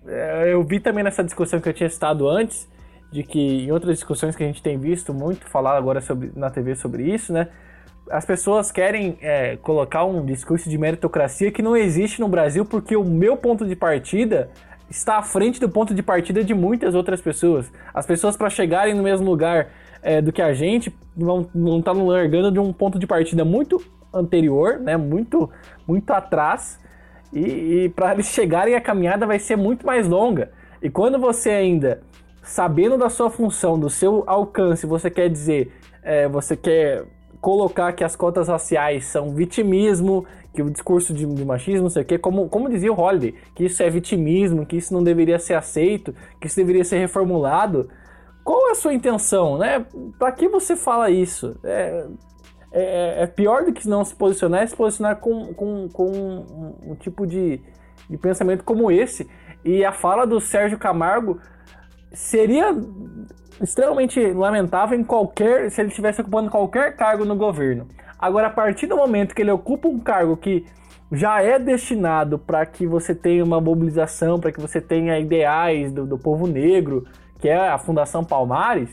é, 0.06 0.52
eu 0.52 0.62
vi 0.64 0.80
também 0.80 1.04
nessa 1.04 1.22
discussão 1.22 1.60
que 1.60 1.68
eu 1.68 1.72
tinha 1.72 1.88
citado 1.88 2.28
antes, 2.28 2.68
de 3.10 3.22
que 3.22 3.64
em 3.64 3.72
outras 3.72 3.96
discussões 3.96 4.36
que 4.36 4.42
a 4.42 4.46
gente 4.46 4.62
tem 4.62 4.78
visto 4.78 5.14
muito 5.14 5.48
falar 5.48 5.76
agora 5.76 6.00
sobre, 6.00 6.30
na 6.36 6.50
TV 6.50 6.74
sobre 6.74 7.02
isso, 7.02 7.32
né? 7.32 7.48
As 8.10 8.24
pessoas 8.24 8.72
querem 8.72 9.18
é, 9.20 9.56
colocar 9.56 10.04
um 10.04 10.24
discurso 10.24 10.68
de 10.68 10.78
meritocracia 10.78 11.50
que 11.50 11.60
não 11.60 11.76
existe 11.76 12.20
no 12.20 12.28
Brasil 12.28 12.64
porque 12.64 12.96
o 12.96 13.04
meu 13.04 13.36
ponto 13.36 13.66
de 13.66 13.76
partida 13.76 14.50
está 14.88 15.18
à 15.18 15.22
frente 15.22 15.60
do 15.60 15.68
ponto 15.68 15.94
de 15.94 16.02
partida 16.02 16.42
de 16.42 16.54
muitas 16.54 16.94
outras 16.94 17.20
pessoas. 17.20 17.70
As 17.92 18.06
pessoas 18.06 18.36
para 18.36 18.48
chegarem 18.48 18.94
no 18.94 19.02
mesmo 19.02 19.26
lugar 19.28 19.68
é, 20.02 20.22
do 20.22 20.32
que 20.32 20.40
a 20.40 20.54
gente 20.54 20.94
não 21.16 21.48
não 21.54 21.82
tá 21.82 21.92
largando 21.92 22.50
de 22.50 22.58
um 22.58 22.72
ponto 22.72 22.98
de 22.98 23.06
partida 23.06 23.44
muito 23.44 23.82
anterior, 24.12 24.78
né? 24.78 24.96
Muito 24.96 25.50
muito 25.86 26.10
atrás 26.10 26.78
e, 27.32 27.40
e 27.84 27.88
para 27.90 28.12
eles 28.12 28.26
chegarem 28.26 28.74
a 28.74 28.80
caminhada 28.80 29.26
vai 29.26 29.38
ser 29.38 29.56
muito 29.56 29.86
mais 29.86 30.08
longa. 30.08 30.50
E 30.82 30.88
quando 30.88 31.18
você 31.18 31.50
ainda 31.50 32.00
sabendo 32.42 32.96
da 32.96 33.08
sua 33.08 33.30
função, 33.30 33.78
do 33.78 33.90
seu 33.90 34.24
alcance, 34.26 34.86
você 34.86 35.10
quer 35.10 35.28
dizer, 35.28 35.72
é, 36.02 36.28
você 36.28 36.56
quer 36.56 37.04
colocar 37.40 37.92
que 37.92 38.02
as 38.02 38.16
cotas 38.16 38.48
raciais 38.48 39.06
são 39.06 39.34
vitimismo, 39.34 40.26
que 40.52 40.62
o 40.62 40.70
discurso 40.70 41.12
de, 41.14 41.24
de, 41.26 41.44
machismo, 41.44 41.82
não 41.82 41.90
sei 41.90 42.02
o 42.02 42.04
quê, 42.04 42.18
como, 42.18 42.48
como 42.48 42.68
dizia 42.68 42.92
o 42.92 42.98
Holiday, 42.98 43.34
que 43.54 43.64
isso 43.64 43.82
é 43.82 43.88
vitimismo, 43.90 44.66
que 44.66 44.76
isso 44.76 44.92
não 44.92 45.02
deveria 45.02 45.38
ser 45.38 45.54
aceito, 45.54 46.14
que 46.40 46.46
isso 46.46 46.56
deveria 46.56 46.84
ser 46.84 46.98
reformulado. 46.98 47.88
Qual 48.42 48.68
é 48.68 48.72
a 48.72 48.74
sua 48.74 48.94
intenção, 48.94 49.58
né? 49.58 49.84
Para 50.18 50.32
que 50.32 50.48
você 50.48 50.74
fala 50.74 51.10
isso? 51.10 51.56
É, 51.62 52.06
é, 52.72 53.22
é, 53.22 53.26
pior 53.26 53.64
do 53.64 53.72
que 53.72 53.86
não 53.88 54.04
se 54.04 54.14
posicionar, 54.14 54.62
é 54.62 54.66
se 54.66 54.74
posicionar 54.74 55.16
com, 55.16 55.52
com, 55.54 55.88
com 55.92 56.10
um, 56.10 56.74
um 56.92 56.94
tipo 56.94 57.26
de, 57.26 57.60
de 58.08 58.16
pensamento 58.16 58.64
como 58.64 58.90
esse. 58.90 59.28
E 59.64 59.84
a 59.84 59.92
fala 59.92 60.26
do 60.26 60.40
Sérgio 60.40 60.78
Camargo 60.78 61.40
seria 62.12 62.74
extremamente 63.60 64.20
lamentável 64.32 64.98
em 64.98 65.04
qualquer 65.04 65.70
se 65.70 65.80
ele 65.80 65.88
estivesse 65.88 66.20
ocupando 66.20 66.50
qualquer 66.50 66.96
cargo 66.96 67.24
no 67.24 67.36
governo. 67.36 67.86
Agora, 68.18 68.48
a 68.48 68.50
partir 68.50 68.86
do 68.86 68.96
momento 68.96 69.34
que 69.34 69.42
ele 69.42 69.50
ocupa 69.50 69.88
um 69.88 69.98
cargo 69.98 70.36
que 70.36 70.64
já 71.10 71.42
é 71.42 71.58
destinado 71.58 72.38
para 72.38 72.64
que 72.66 72.86
você 72.86 73.14
tenha 73.14 73.42
uma 73.42 73.60
mobilização, 73.60 74.38
para 74.38 74.52
que 74.52 74.60
você 74.60 74.80
tenha 74.80 75.18
ideais 75.18 75.92
do, 75.92 76.06
do, 76.06 76.18
povo 76.18 76.46
negro, 76.46 77.06
que 77.40 77.48
é 77.48 77.68
a 77.68 77.78
Fundação 77.78 78.24
Palmares, 78.24 78.90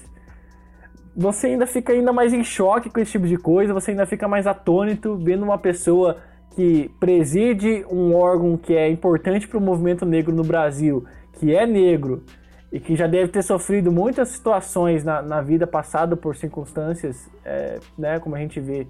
você 1.16 1.48
ainda 1.48 1.66
fica 1.66 1.94
ainda 1.94 2.14
mais 2.14 2.34
em 2.34 2.44
choque 2.44 2.90
com 2.90 3.00
esse 3.00 3.12
tipo 3.12 3.28
de 3.28 3.38
coisa, 3.38 3.74
você 3.74 3.92
ainda 3.92 4.06
fica 4.06 4.28
mais 4.28 4.48
atônito 4.48 5.18
vendo 5.18 5.44
uma 5.44 5.58
pessoa 5.58 6.18
que 6.56 6.90
preside 7.00 7.86
um 7.90 8.16
órgão 8.16 8.56
que 8.58 8.76
é 8.76 8.90
importante 8.90 9.48
para 9.48 9.58
o 9.58 9.62
movimento 9.62 10.06
negro 10.06 10.34
no 10.34 10.44
Brasil, 10.44 11.06
que 11.34 11.54
é 11.54 11.66
negro, 11.66 12.24
e 12.76 12.80
que 12.82 12.94
já 12.94 13.08
deve 13.08 13.30
ter 13.30 13.42
sofrido 13.42 13.90
muitas 13.90 14.28
situações 14.28 15.02
na, 15.02 15.22
na 15.22 15.42
vida 15.42 15.66
passada 15.66 16.18
por 16.18 16.36
circunstâncias, 16.36 17.30
é, 17.46 17.80
né, 17.98 18.20
como 18.20 18.36
a 18.36 18.40
gente 18.40 18.60
vê, 18.60 18.86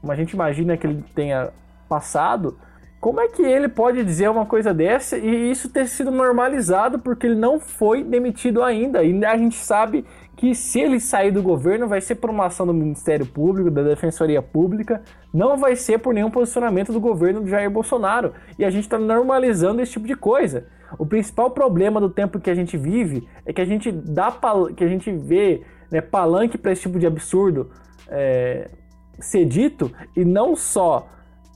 como 0.00 0.12
a 0.12 0.16
gente 0.16 0.32
imagina 0.32 0.76
que 0.76 0.84
ele 0.84 1.04
tenha 1.14 1.50
passado, 1.88 2.58
como 3.00 3.20
é 3.20 3.28
que 3.28 3.40
ele 3.40 3.68
pode 3.68 4.02
dizer 4.02 4.28
uma 4.28 4.44
coisa 4.44 4.74
dessa 4.74 5.16
e 5.16 5.52
isso 5.52 5.68
ter 5.68 5.86
sido 5.86 6.10
normalizado 6.10 6.98
porque 6.98 7.28
ele 7.28 7.36
não 7.36 7.60
foi 7.60 8.02
demitido 8.02 8.60
ainda? 8.60 9.04
E 9.04 9.24
a 9.24 9.36
gente 9.36 9.54
sabe 9.54 10.04
que 10.38 10.54
se 10.54 10.78
ele 10.78 11.00
sair 11.00 11.32
do 11.32 11.42
governo 11.42 11.88
vai 11.88 12.00
ser 12.00 12.14
por 12.14 12.30
uma 12.30 12.46
ação 12.46 12.64
do 12.64 12.72
Ministério 12.72 13.26
Público, 13.26 13.72
da 13.72 13.82
Defensoria 13.82 14.40
Pública, 14.40 15.02
não 15.34 15.56
vai 15.56 15.74
ser 15.74 15.98
por 15.98 16.14
nenhum 16.14 16.30
posicionamento 16.30 16.92
do 16.92 17.00
governo 17.00 17.40
do 17.40 17.48
Jair 17.48 17.68
Bolsonaro. 17.68 18.32
E 18.56 18.64
a 18.64 18.70
gente 18.70 18.84
está 18.84 19.00
normalizando 19.00 19.82
esse 19.82 19.90
tipo 19.90 20.06
de 20.06 20.14
coisa. 20.14 20.68
O 20.96 21.04
principal 21.04 21.50
problema 21.50 22.00
do 22.00 22.08
tempo 22.08 22.38
que 22.38 22.48
a 22.48 22.54
gente 22.54 22.76
vive 22.76 23.28
é 23.44 23.52
que 23.52 23.60
a 23.60 23.64
gente 23.64 23.90
dá 23.90 24.32
que 24.76 24.84
a 24.84 24.88
gente 24.88 25.10
vê 25.10 25.62
né, 25.90 26.00
palanque 26.00 26.56
para 26.56 26.70
esse 26.70 26.82
tipo 26.82 27.00
de 27.00 27.06
absurdo 27.06 27.72
é, 28.06 28.70
ser 29.18 29.44
dito 29.44 29.90
e 30.16 30.24
não 30.24 30.54
só 30.54 31.08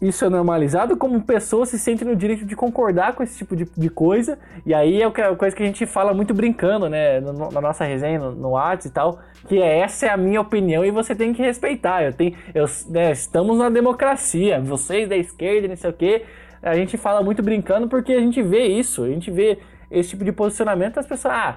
isso 0.03 0.25
é 0.25 0.29
normalizado, 0.29 0.97
como 0.97 1.23
pessoas 1.23 1.71
se 1.71 1.79
sentem 1.79 2.07
no 2.07 2.15
direito 2.15 2.45
de 2.45 2.55
concordar 2.55 3.15
com 3.15 3.23
esse 3.23 3.39
tipo 3.39 3.57
de, 3.57 3.67
de 3.77 3.89
coisa. 3.89 4.39
E 4.67 4.75
aí 4.75 5.01
é 5.01 5.07
a 5.07 5.37
coisa 5.37 5.57
que 5.57 5.63
a 5.63 5.67
gente 5.67 5.87
fala 5.87 6.13
muito 6.13 6.35
brincando, 6.35 6.91
né? 6.91 7.21
No, 7.21 7.51
na 7.51 7.61
nossa 7.61 7.85
resenha, 7.85 8.19
no, 8.19 8.33
no 8.33 8.53
e 8.85 8.91
tal, 8.91 9.21
que 9.49 9.63
é 9.63 9.79
essa 9.79 10.07
é 10.07 10.11
a 10.11 10.17
minha 10.17 10.41
opinião 10.41 10.85
e 10.85 10.91
você 10.91 11.15
tem 11.15 11.33
que 11.33 11.41
respeitar. 11.41 12.03
Eu 12.03 12.13
tenho, 12.13 12.37
eu, 12.53 12.67
né, 12.91 13.13
estamos 13.13 13.57
na 13.57 13.71
democracia, 13.71 14.61
vocês 14.61 15.09
da 15.09 15.17
esquerda, 15.17 15.69
não 15.69 15.77
sei 15.77 15.91
o 15.91 15.93
quê 15.95 16.23
a 16.63 16.77
gente 16.77 16.97
fala 16.97 17.23
muito 17.23 17.43
brincando 17.43 17.89
porque 17.89 18.13
a 18.13 18.21
gente 18.21 18.41
vê 18.41 18.67
isso, 18.67 19.03
a 19.03 19.09
gente 19.09 19.31
vê 19.31 19.59
esse 19.91 20.11
tipo 20.11 20.25
de 20.25 20.33
posicionamento, 20.33 20.99
as 20.99 21.07
pessoas, 21.07 21.35
ah, 21.35 21.57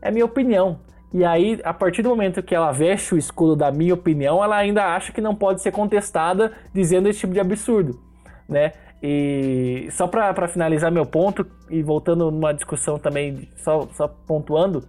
é 0.00 0.10
minha 0.10 0.24
opinião. 0.24 0.78
E 1.14 1.24
aí, 1.24 1.60
a 1.62 1.72
partir 1.72 2.02
do 2.02 2.08
momento 2.08 2.42
que 2.42 2.52
ela 2.52 2.72
veste 2.72 3.14
o 3.14 3.16
escudo 3.16 3.54
da 3.54 3.70
minha 3.70 3.94
opinião, 3.94 4.42
ela 4.42 4.56
ainda 4.56 4.96
acha 4.96 5.12
que 5.12 5.20
não 5.20 5.32
pode 5.32 5.62
ser 5.62 5.70
contestada 5.70 6.50
dizendo 6.72 7.08
esse 7.08 7.20
tipo 7.20 7.32
de 7.32 7.38
absurdo, 7.38 8.00
né? 8.48 8.72
E 9.00 9.86
só 9.92 10.08
para 10.08 10.48
finalizar 10.48 10.90
meu 10.90 11.06
ponto 11.06 11.46
e 11.70 11.84
voltando 11.84 12.32
numa 12.32 12.52
discussão 12.52 12.98
também, 12.98 13.48
só, 13.58 13.86
só 13.92 14.08
pontuando, 14.08 14.82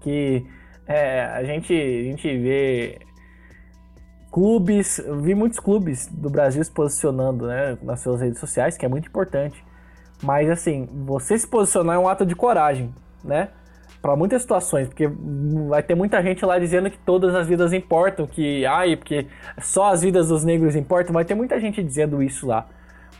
que 0.00 0.44
é, 0.84 1.22
a, 1.26 1.44
gente, 1.44 1.72
a 1.72 2.02
gente 2.10 2.26
vê 2.36 2.98
clubes, 4.32 5.00
vi 5.22 5.36
muitos 5.36 5.60
clubes 5.60 6.08
do 6.08 6.28
Brasil 6.28 6.64
se 6.64 6.72
posicionando 6.72 7.46
né, 7.46 7.78
nas 7.82 8.00
suas 8.00 8.20
redes 8.20 8.40
sociais, 8.40 8.76
que 8.76 8.84
é 8.84 8.88
muito 8.88 9.06
importante. 9.06 9.64
Mas 10.24 10.50
assim, 10.50 10.88
você 11.06 11.38
se 11.38 11.46
posicionar 11.46 11.94
é 11.94 11.98
um 12.00 12.08
ato 12.08 12.26
de 12.26 12.34
coragem, 12.34 12.92
né? 13.22 13.50
Para 14.00 14.16
muitas 14.16 14.42
situações, 14.42 14.88
porque 14.88 15.06
vai 15.68 15.82
ter 15.82 15.94
muita 15.94 16.22
gente 16.22 16.44
lá 16.44 16.58
dizendo 16.58 16.90
que 16.90 16.98
todas 16.98 17.34
as 17.34 17.46
vidas 17.46 17.72
importam, 17.72 18.26
que 18.26 18.64
ai, 18.64 18.96
porque 18.96 19.26
só 19.60 19.92
as 19.92 20.00
vidas 20.00 20.28
dos 20.28 20.42
negros 20.42 20.74
importam, 20.74 21.12
vai 21.12 21.24
ter 21.24 21.34
muita 21.34 21.60
gente 21.60 21.82
dizendo 21.82 22.22
isso 22.22 22.46
lá. 22.46 22.66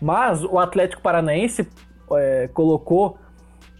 Mas 0.00 0.42
o 0.42 0.58
Atlético 0.58 1.02
Paranaense 1.02 1.68
é, 2.12 2.48
colocou 2.54 3.18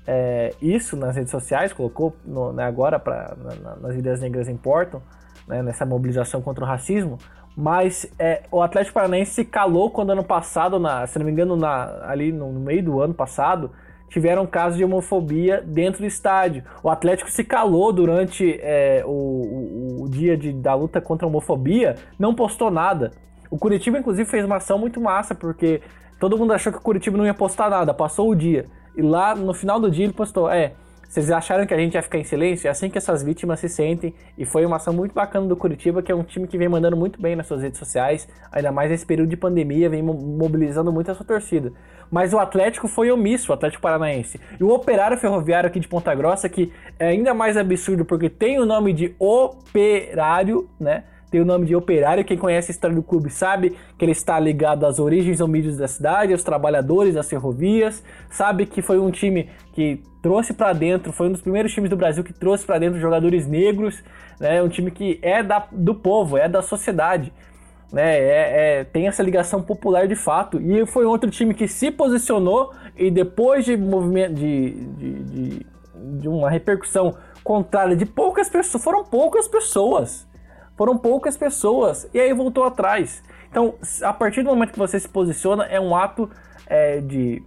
é, 0.07 0.53
isso 0.61 0.97
nas 0.97 1.17
redes 1.17 1.31
sociais, 1.31 1.73
colocou 1.73 2.15
no, 2.25 2.53
né, 2.53 2.65
agora 2.65 2.99
para 2.99 3.35
na, 3.63 3.77
nas 3.77 3.95
vidas 3.95 4.21
negras 4.21 4.49
importam 4.49 5.01
né, 5.47 5.63
nessa 5.63 5.87
mobilização 5.87 6.43
contra 6.43 6.65
o 6.65 6.67
racismo, 6.67 7.17
mas 7.57 8.11
é, 8.19 8.43
o 8.51 8.63
Atlético 8.63 8.95
Paranaense 8.95 9.33
se 9.33 9.45
calou 9.45 9.91
quando 9.91 10.11
ano 10.11 10.25
passado, 10.25 10.79
na, 10.79 11.07
se 11.07 11.19
não 11.19 11.27
me 11.27 11.33
engano, 11.33 11.57
na, 11.57 12.05
ali 12.07 12.33
no, 12.33 12.53
no 12.53 12.61
meio 12.61 12.83
do 12.83 13.01
ano 13.01 13.15
passado, 13.15 13.71
tiveram 14.11 14.47
casos 14.47 14.77
de 14.77 14.85
homofobia 14.85 15.63
dentro 15.65 16.01
do 16.01 16.07
estádio. 16.07 16.65
O 16.83 16.91
Atlético 16.91 17.31
se 17.31 17.45
calou 17.45 17.93
durante 17.93 18.59
é, 18.61 19.03
o, 19.07 19.09
o, 19.09 20.03
o, 20.03 20.09
dia 20.11 20.37
de, 20.37 20.53
da 20.53 20.75
luta 20.75 21.01
contra 21.01 21.27
a 21.27 21.29
homofobia, 21.29 21.95
não 22.19 22.35
postou 22.35 22.71
nada. 22.71 23.13
O 23.51 23.57
Curitiba, 23.57 23.99
inclusive, 23.99 24.29
fez 24.29 24.45
uma 24.45 24.57
ação 24.57 24.79
muito 24.79 25.01
massa, 25.01 25.35
porque 25.35 25.81
todo 26.19 26.37
mundo 26.37 26.53
achou 26.53 26.73
que 26.73 26.79
o 26.79 26.83
Curitiba 26.83 27.17
não 27.17 27.25
ia 27.25 27.33
postar 27.33 27.71
nada, 27.71 27.95
passou 27.95 28.29
o 28.29 28.35
dia. 28.35 28.67
E 28.97 29.01
lá, 29.01 29.35
no 29.35 29.55
final 29.55 29.81
do 29.81 29.91
dia, 29.91 30.05
ele 30.05 30.13
postou, 30.13 30.51
é, 30.51 30.73
vocês 31.11 31.29
acharam 31.29 31.67
que 31.67 31.75
a 31.75 31.77
gente 31.77 31.95
ia 31.95 32.03
ficar 32.03 32.19
em 32.19 32.25
silêncio? 32.25 32.69
É 32.69 32.71
assim 32.71 32.89
que 32.89 32.97
essas 32.97 33.21
vítimas 33.21 33.59
se 33.59 33.69
sentem. 33.69 34.15
E 34.39 34.47
foi 34.47 34.65
uma 34.65 34.77
ação 34.77 34.95
muito 34.95 35.13
bacana 35.13 35.45
do 35.45 35.57
Curitiba, 35.57 36.01
que 36.01 36.13
é 36.13 36.15
um 36.15 36.23
time 36.23 36.47
que 36.47 36.57
vem 36.57 36.69
mandando 36.69 36.97
muito 36.97 37.21
bem 37.21 37.35
nas 37.35 37.49
suas 37.49 37.63
redes 37.63 37.81
sociais, 37.81 38.29
ainda 38.53 38.71
mais 38.71 38.93
nesse 38.93 39.05
período 39.05 39.29
de 39.29 39.37
pandemia, 39.37 39.91
vem 39.91 40.05
mobilizando 40.05 40.93
muito 40.93 41.11
a 41.11 41.15
sua 41.17 41.27
torcida. 41.27 41.73
Mas 42.13 42.33
o 42.33 42.39
Atlético 42.39 42.87
foi 42.87 43.11
omisso, 43.11 43.51
o 43.51 43.55
Atlético 43.55 43.83
Paranaense. 43.83 44.41
E 44.61 44.63
o 44.63 44.71
Operário 44.71 45.19
Ferroviário 45.19 45.67
aqui 45.67 45.81
de 45.81 45.89
Ponta 45.89 46.15
Grossa, 46.15 46.49
que 46.49 46.73
é 46.97 47.09
ainda 47.09 47.35
mais 47.35 47.57
absurdo 47.57 48.05
porque 48.05 48.31
tem 48.31 48.61
o 48.61 48.65
nome 48.65 48.93
de 48.93 49.13
Operário, 49.19 50.71
né? 50.79 51.03
Tem 51.31 51.41
o 51.41 51.45
nome 51.45 51.65
de 51.65 51.77
Operário. 51.77 52.25
Quem 52.25 52.37
conhece 52.37 52.71
a 52.71 52.75
história 52.75 52.97
do 52.97 53.03
clube 53.03 53.31
sabe 53.31 53.77
que 53.97 54.05
ele 54.05 54.13
está 54.13 54.39
ligado 54.41 54.85
às 54.85 54.99
origens 54.99 55.41
humildes 55.41 55.77
da 55.77 55.87
cidade, 55.87 56.33
aos 56.33 56.43
trabalhadores, 56.43 57.17
às 57.17 57.29
ferrovias. 57.29 58.03
Sabe 58.29 58.67
que 58.67 58.83
foi 58.83 58.99
um 58.99 59.11
time 59.11 59.49
que 59.73 60.03
trouxe 60.21 60.53
para 60.53 60.73
dentro, 60.73 61.13
foi 61.13 61.29
um 61.29 61.33
dos 61.33 61.41
primeiros 61.41 61.73
times 61.73 61.89
do 61.89 61.97
Brasil 61.97 62.25
que 62.25 62.33
trouxe 62.33 62.67
para 62.67 62.79
dentro 62.79 62.99
jogadores 62.99 63.47
negros. 63.47 64.03
Né? 64.41 64.61
Um 64.61 64.69
time 64.69 64.91
que 64.91 65.21
é 65.23 65.43
da, 65.43 65.67
do 65.71 65.95
povo, 65.95 66.37
é 66.37 66.49
da 66.49 66.63
sociedade. 66.63 67.33
Né? 67.93 68.19
É, 68.19 68.81
é, 68.81 68.85
tem 68.85 69.07
essa 69.07 69.23
ligação 69.23 69.63
popular 69.63 70.09
de 70.09 70.17
fato. 70.17 70.61
E 70.61 70.85
foi 70.85 71.05
outro 71.05 71.31
time 71.31 71.55
que 71.55 71.69
se 71.69 71.93
posicionou 71.93 72.73
e 72.97 73.09
depois 73.09 73.65
de 73.65 73.77
movimento 73.77 74.35
de, 74.35 74.71
de, 74.71 75.13
de, 75.23 75.67
de 76.19 76.29
uma 76.29 76.51
repercussão 76.51 77.15
contrária 77.45 77.95
de 77.95 78.05
poucas 78.05 78.49
pessoas, 78.49 78.83
foram 78.83 79.05
poucas 79.05 79.47
pessoas 79.47 80.29
foram 80.81 80.97
poucas 80.97 81.37
pessoas. 81.37 82.09
E 82.15 82.19
aí 82.19 82.33
voltou 82.33 82.65
atrás. 82.65 83.23
Então, 83.51 83.75
a 84.03 84.15
partir 84.15 84.43
do 84.43 84.49
momento 84.49 84.73
que 84.73 84.79
você 84.79 84.99
se 84.99 85.07
posiciona, 85.07 85.67
é 85.67 85.79
um 85.79 85.95
ato 85.95 86.31
é, 86.67 87.03
de 87.03 87.43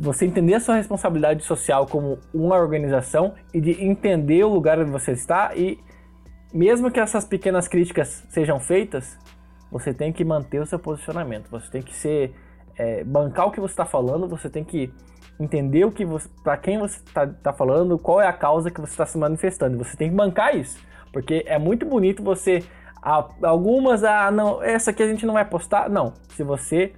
você 0.00 0.24
entender 0.24 0.54
a 0.54 0.60
sua 0.60 0.76
responsabilidade 0.76 1.44
social 1.44 1.84
como 1.84 2.18
uma 2.32 2.56
organização 2.56 3.34
e 3.52 3.60
de 3.60 3.84
entender 3.84 4.42
o 4.42 4.48
lugar 4.48 4.78
onde 4.78 4.90
você 4.90 5.12
está 5.12 5.54
e 5.54 5.78
mesmo 6.50 6.90
que 6.90 6.98
essas 6.98 7.26
pequenas 7.26 7.68
críticas 7.68 8.24
sejam 8.30 8.58
feitas, 8.58 9.18
você 9.70 9.92
tem 9.92 10.10
que 10.10 10.24
manter 10.24 10.62
o 10.62 10.66
seu 10.66 10.78
posicionamento. 10.78 11.50
Você 11.50 11.70
tem 11.70 11.82
que 11.82 11.94
ser 11.94 12.34
é, 12.74 13.04
bancar 13.04 13.48
o 13.48 13.50
que 13.50 13.60
você 13.60 13.74
está 13.74 13.84
falando. 13.84 14.26
Você 14.28 14.48
tem 14.48 14.64
que 14.64 14.90
entender 15.38 15.84
o 15.84 15.92
que 15.92 16.06
para 16.42 16.56
quem 16.56 16.78
você 16.78 16.98
está 17.04 17.26
tá 17.26 17.52
falando, 17.52 17.98
qual 17.98 18.18
é 18.18 18.26
a 18.26 18.32
causa 18.32 18.70
que 18.70 18.80
você 18.80 18.92
está 18.92 19.04
se 19.04 19.18
manifestando. 19.18 19.76
Você 19.76 19.94
tem 19.94 20.08
que 20.08 20.16
bancar 20.16 20.56
isso. 20.56 20.88
Porque 21.12 21.44
é 21.46 21.58
muito 21.58 21.86
bonito 21.86 22.22
você. 22.22 22.62
Algumas, 23.02 24.04
ah, 24.04 24.30
não, 24.30 24.62
essa 24.62 24.90
aqui 24.90 25.02
a 25.02 25.08
gente 25.08 25.24
não 25.24 25.34
vai 25.34 25.44
postar. 25.44 25.88
Não. 25.88 26.12
Se 26.36 26.42
você 26.42 26.92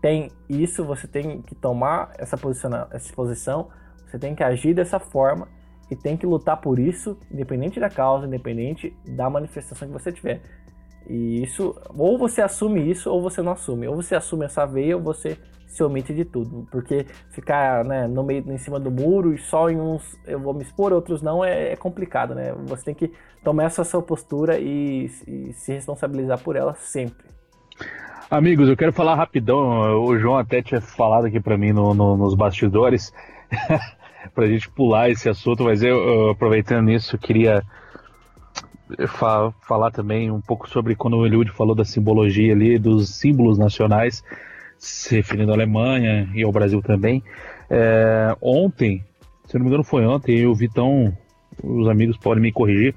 tem 0.00 0.30
isso, 0.48 0.84
você 0.84 1.06
tem 1.06 1.42
que 1.42 1.54
tomar 1.54 2.12
essa, 2.18 2.36
posiciona, 2.36 2.88
essa 2.90 3.12
posição, 3.14 3.68
você 4.06 4.18
tem 4.18 4.34
que 4.34 4.42
agir 4.42 4.74
dessa 4.74 4.98
forma 4.98 5.48
e 5.90 5.96
tem 5.96 6.16
que 6.16 6.26
lutar 6.26 6.60
por 6.60 6.78
isso, 6.78 7.18
independente 7.30 7.80
da 7.80 7.88
causa, 7.88 8.26
independente 8.26 8.94
da 9.06 9.30
manifestação 9.30 9.88
que 9.88 9.94
você 9.94 10.12
tiver. 10.12 10.42
E 11.08 11.42
isso, 11.42 11.74
ou 11.96 12.18
você 12.18 12.42
assume 12.42 12.90
isso, 12.90 13.10
ou 13.10 13.22
você 13.22 13.40
não 13.40 13.52
assume. 13.52 13.88
Ou 13.88 13.96
você 13.96 14.14
assume 14.14 14.44
essa 14.44 14.66
veia, 14.66 14.96
ou 14.96 15.02
você 15.02 15.38
se 15.68 15.84
omite 15.84 16.12
de 16.12 16.24
tudo. 16.24 16.66
Porque 16.70 17.06
ficar 17.30 17.84
né, 17.84 18.08
no 18.08 18.24
meio, 18.24 18.44
em 18.50 18.58
cima 18.58 18.80
do 18.80 18.90
muro 18.90 19.32
e 19.32 19.38
só 19.38 19.70
em 19.70 19.78
uns 19.78 20.02
eu 20.26 20.40
vou 20.40 20.52
me 20.52 20.62
expor, 20.62 20.92
outros 20.92 21.22
não, 21.22 21.44
é, 21.44 21.72
é 21.72 21.76
complicado, 21.76 22.34
né? 22.34 22.52
Você 22.66 22.86
tem 22.86 22.94
que 22.94 23.12
tomar 23.44 23.64
essa 23.64 23.84
sua 23.84 24.02
postura 24.02 24.58
e, 24.58 25.10
e 25.26 25.52
se 25.52 25.72
responsabilizar 25.72 26.38
por 26.40 26.56
ela 26.56 26.74
sempre. 26.74 27.28
Amigos, 28.30 28.68
eu 28.68 28.76
quero 28.76 28.92
falar 28.92 29.14
rapidão. 29.14 30.02
O 30.02 30.18
João 30.18 30.36
até 30.36 30.60
tinha 30.60 30.80
falado 30.80 31.26
aqui 31.26 31.40
para 31.40 31.56
mim 31.56 31.72
no, 31.72 31.94
no, 31.94 32.16
nos 32.16 32.34
bastidores 32.34 33.12
para 34.34 34.44
a 34.44 34.48
gente 34.48 34.68
pular 34.70 35.08
esse 35.08 35.28
assunto, 35.28 35.64
mas 35.64 35.82
eu, 35.82 36.30
aproveitando 36.30 36.90
isso, 36.90 37.16
queria 37.16 37.62
fa 39.06 39.52
falar 39.66 39.90
também 39.90 40.30
um 40.30 40.40
pouco 40.40 40.68
sobre 40.68 40.94
quando 40.94 41.16
o 41.18 41.26
Eliud 41.26 41.50
falou 41.52 41.74
da 41.74 41.84
simbologia 41.84 42.52
ali, 42.52 42.78
dos 42.78 43.10
símbolos 43.16 43.58
nacionais 43.58 44.22
se 44.78 45.16
referindo 45.16 45.50
à 45.50 45.54
Alemanha 45.54 46.28
e 46.34 46.42
ao 46.42 46.52
Brasil 46.52 46.80
também. 46.80 47.22
É, 47.68 48.34
ontem, 48.40 49.04
se 49.46 49.54
não 49.54 49.62
me 49.62 49.68
engano 49.68 49.84
foi 49.84 50.06
ontem, 50.06 50.38
eu 50.38 50.54
vi 50.54 50.68
tão. 50.68 51.16
Os 51.62 51.88
amigos 51.88 52.16
podem 52.16 52.42
me 52.42 52.52
corrigir. 52.52 52.94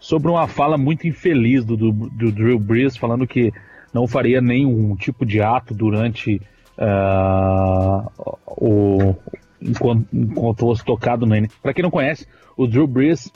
Sobre 0.00 0.28
uma 0.28 0.46
fala 0.46 0.76
muito 0.76 1.06
infeliz 1.06 1.64
do, 1.64 1.76
do, 1.76 1.92
do 1.92 2.32
Drew 2.32 2.58
Brees, 2.58 2.96
falando 2.96 3.26
que 3.26 3.52
não 3.92 4.06
faria 4.06 4.40
nenhum 4.40 4.94
tipo 4.96 5.24
de 5.24 5.40
ato 5.40 5.72
durante 5.72 6.42
uh, 6.76 8.36
o. 8.46 9.14
Enquanto, 9.62 10.06
enquanto 10.12 10.60
fosse 10.60 10.84
tocado 10.84 11.24
no 11.24 11.48
Para 11.62 11.72
quem 11.72 11.82
não 11.82 11.90
conhece, 11.90 12.26
o 12.54 12.66
Drew 12.66 12.86
Brees 12.86 13.32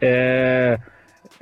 é, 0.00 0.78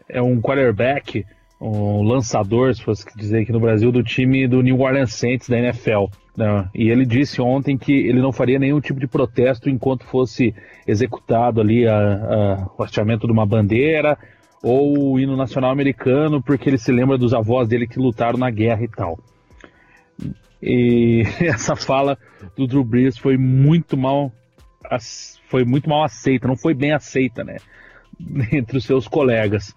é 0.09 0.21
um 0.21 0.41
quarterback 0.41 1.25
um 1.61 2.03
lançador, 2.03 2.75
se 2.75 2.83
fosse 2.83 3.05
dizer 3.17 3.43
aqui 3.43 3.53
no 3.53 3.61
Brasil, 3.61 3.91
do 3.91 4.03
time 4.03 4.47
do 4.47 4.63
New 4.63 4.81
Orleans 4.81 5.15
Saints 5.15 5.49
da 5.49 5.59
NFL. 5.59 6.07
Né? 6.37 6.69
E 6.75 6.91
ele 6.91 7.07
disse 7.07 7.41
ontem 7.41 7.79
que 7.79 7.93
ele 7.93 8.21
não 8.21 8.33
faria 8.33 8.59
nenhum 8.59 8.81
tipo 8.81 8.99
de 8.99 9.07
protesto 9.07 9.71
enquanto 9.71 10.05
fosse 10.05 10.55
executado 10.87 11.61
ali 11.61 11.87
a, 11.87 11.97
a, 11.97 12.71
o 12.77 12.83
hasteamento 12.83 13.27
de 13.27 13.33
uma 13.33 13.47
bandeira 13.47 14.19
ou 14.63 15.13
o 15.13 15.21
hino 15.21 15.37
nacional 15.37 15.71
americano, 15.71 16.43
porque 16.43 16.69
ele 16.69 16.79
se 16.79 16.91
lembra 16.91 17.19
dos 17.19 17.35
avós 17.35 17.69
dele 17.69 17.87
que 17.87 17.99
lutaram 17.99 18.39
na 18.39 18.51
guerra 18.51 18.83
e 18.83 18.89
tal. 18.89 19.19
E 20.63 21.23
essa 21.45 21.77
fala 21.77 22.19
do 22.57 22.67
Drew 22.67 22.83
Brees 22.83 23.19
foi 23.19 23.37
muito 23.37 23.97
mal 23.97 24.33
foi 25.49 25.65
muito 25.65 25.89
mal 25.89 26.05
aceita, 26.05 26.47
não 26.47 26.57
foi 26.57 26.75
bem 26.75 26.93
aceita, 26.93 27.43
né, 27.43 27.57
entre 28.53 28.77
os 28.77 28.85
seus 28.85 29.09
colegas. 29.09 29.75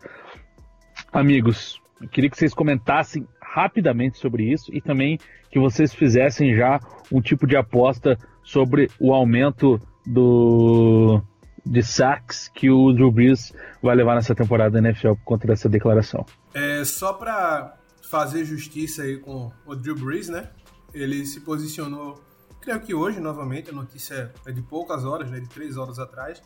Amigos, 1.17 1.81
eu 1.99 2.07
queria 2.07 2.29
que 2.29 2.37
vocês 2.37 2.53
comentassem 2.53 3.27
rapidamente 3.41 4.19
sobre 4.19 4.53
isso 4.53 4.71
e 4.71 4.79
também 4.79 5.19
que 5.49 5.57
vocês 5.57 5.91
fizessem 5.91 6.55
já 6.55 6.79
um 7.11 7.19
tipo 7.19 7.47
de 7.47 7.57
aposta 7.57 8.19
sobre 8.43 8.87
o 8.99 9.11
aumento 9.11 9.81
do 10.05 11.19
de 11.65 11.81
sacks 11.81 12.51
que 12.53 12.69
o 12.69 12.93
Drew 12.93 13.11
Brees 13.11 13.51
vai 13.81 13.95
levar 13.95 14.13
nessa 14.13 14.35
temporada 14.35 14.79
da 14.79 14.87
NFL 14.87 15.13
por 15.13 15.23
conta 15.23 15.47
dessa 15.47 15.67
declaração. 15.67 16.23
É 16.53 16.85
só 16.85 17.13
para 17.13 17.75
fazer 18.03 18.45
justiça 18.45 19.01
aí 19.01 19.17
com 19.17 19.51
o 19.65 19.75
Drew 19.75 19.95
Brees, 19.95 20.29
né? 20.29 20.51
Ele 20.93 21.25
se 21.25 21.41
posicionou, 21.41 22.21
creio 22.61 22.79
que 22.79 22.93
hoje 22.93 23.19
novamente, 23.19 23.71
a 23.71 23.73
notícia 23.73 24.31
é 24.45 24.51
de 24.51 24.61
poucas 24.61 25.03
horas, 25.03 25.31
né? 25.31 25.39
De 25.39 25.49
três 25.49 25.77
horas 25.77 25.97
atrás, 25.97 26.43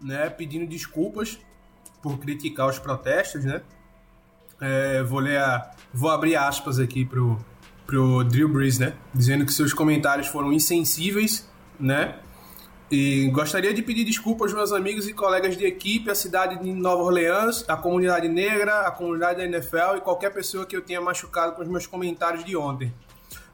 né? 0.00 0.30
Pedindo 0.30 0.64
desculpas 0.64 1.40
por 2.00 2.20
criticar 2.20 2.68
os 2.68 2.78
protestos, 2.78 3.44
né? 3.44 3.62
É, 4.60 5.02
vou 5.02 5.20
ler 5.20 5.38
a, 5.38 5.70
vou 5.92 6.10
abrir 6.10 6.36
aspas 6.36 6.78
aqui 6.78 7.04
pro, 7.04 7.38
pro 7.86 8.24
Drew 8.24 8.48
Brees, 8.48 8.78
né? 8.78 8.94
Dizendo 9.14 9.44
que 9.44 9.52
seus 9.52 9.72
comentários 9.72 10.26
foram 10.26 10.52
insensíveis, 10.52 11.48
né? 11.78 12.16
E 12.90 13.28
gostaria 13.30 13.74
de 13.74 13.82
pedir 13.82 14.04
desculpas 14.04 14.52
aos 14.52 14.58
meus 14.58 14.72
amigos 14.72 15.08
e 15.08 15.12
colegas 15.12 15.56
de 15.56 15.66
equipe, 15.66 16.08
a 16.08 16.14
cidade 16.14 16.62
de 16.62 16.72
Nova 16.72 17.02
Orleans, 17.02 17.64
a 17.66 17.76
comunidade 17.76 18.28
negra, 18.28 18.82
a 18.82 18.92
comunidade 18.92 19.38
da 19.38 19.44
NFL 19.44 19.96
e 19.96 20.00
qualquer 20.00 20.32
pessoa 20.32 20.64
que 20.64 20.76
eu 20.76 20.80
tenha 20.80 21.00
machucado 21.00 21.54
com 21.54 21.62
os 21.62 21.68
meus 21.68 21.86
comentários 21.86 22.44
de 22.44 22.56
ontem. 22.56 22.94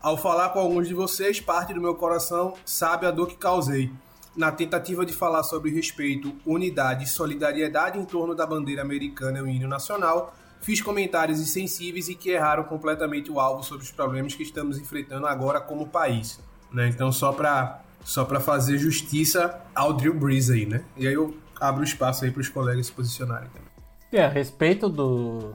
Ao 0.03 0.19
falar 0.19 0.51
com 0.51 0.59
alguns 0.59 0.87
de 0.87 0.93
vocês, 0.93 1.41
parte 1.41 1.73
do 1.73 1.81
meu 1.81 1.95
coração 1.95 2.53
sabe 2.65 3.07
a 3.07 3.11
dor 3.11 3.29
que 3.29 3.37
causei. 3.37 3.91
Na 4.37 4.53
tentativa 4.53 5.07
de 5.07 5.15
falar 5.15 5.43
sobre 5.45 5.70
respeito, 5.70 6.35
unidade 6.45 7.05
e 7.05 7.09
solidariedade 7.09 7.99
em 7.99 8.05
torno 8.05 8.35
da 8.35 8.47
bandeira 8.47 8.83
americana 8.83 9.39
e 9.39 9.43
o 9.43 9.49
hino 9.49 9.69
nacional, 9.69 10.35
fiz 10.62 10.80
comentários 10.80 11.40
insensíveis 11.40 12.09
e 12.09 12.14
que 12.14 12.30
erraram 12.30 12.64
completamente 12.64 13.30
o 13.30 13.39
alvo 13.39 13.62
sobre 13.62 13.84
os 13.84 13.90
problemas 13.90 14.34
que 14.34 14.43
estamos 14.43 14.78
enfrentando 14.78 15.26
agora 15.26 15.60
como 15.60 15.86
país. 15.86 16.40
Né? 16.72 16.89
Então, 16.89 17.12
só 17.12 17.32
para 17.32 17.82
só 18.05 18.24
fazer 18.40 18.78
justiça 18.78 19.60
ao 19.74 19.93
Drew 19.93 20.14
Brees 20.14 20.51
aí, 20.51 20.66
né? 20.66 20.82
E 20.97 21.06
aí 21.06 21.14
eu 21.14 21.36
abro 21.60 21.84
espaço 21.84 22.24
aí 22.24 22.30
para 22.30 22.40
os 22.40 22.48
colegas 22.48 22.86
se 22.86 22.93
posicionarem 22.93 23.48
também. 23.51 23.68
É, 24.10 24.24
a 24.24 24.28
respeito 24.28 24.89
do 24.89 25.55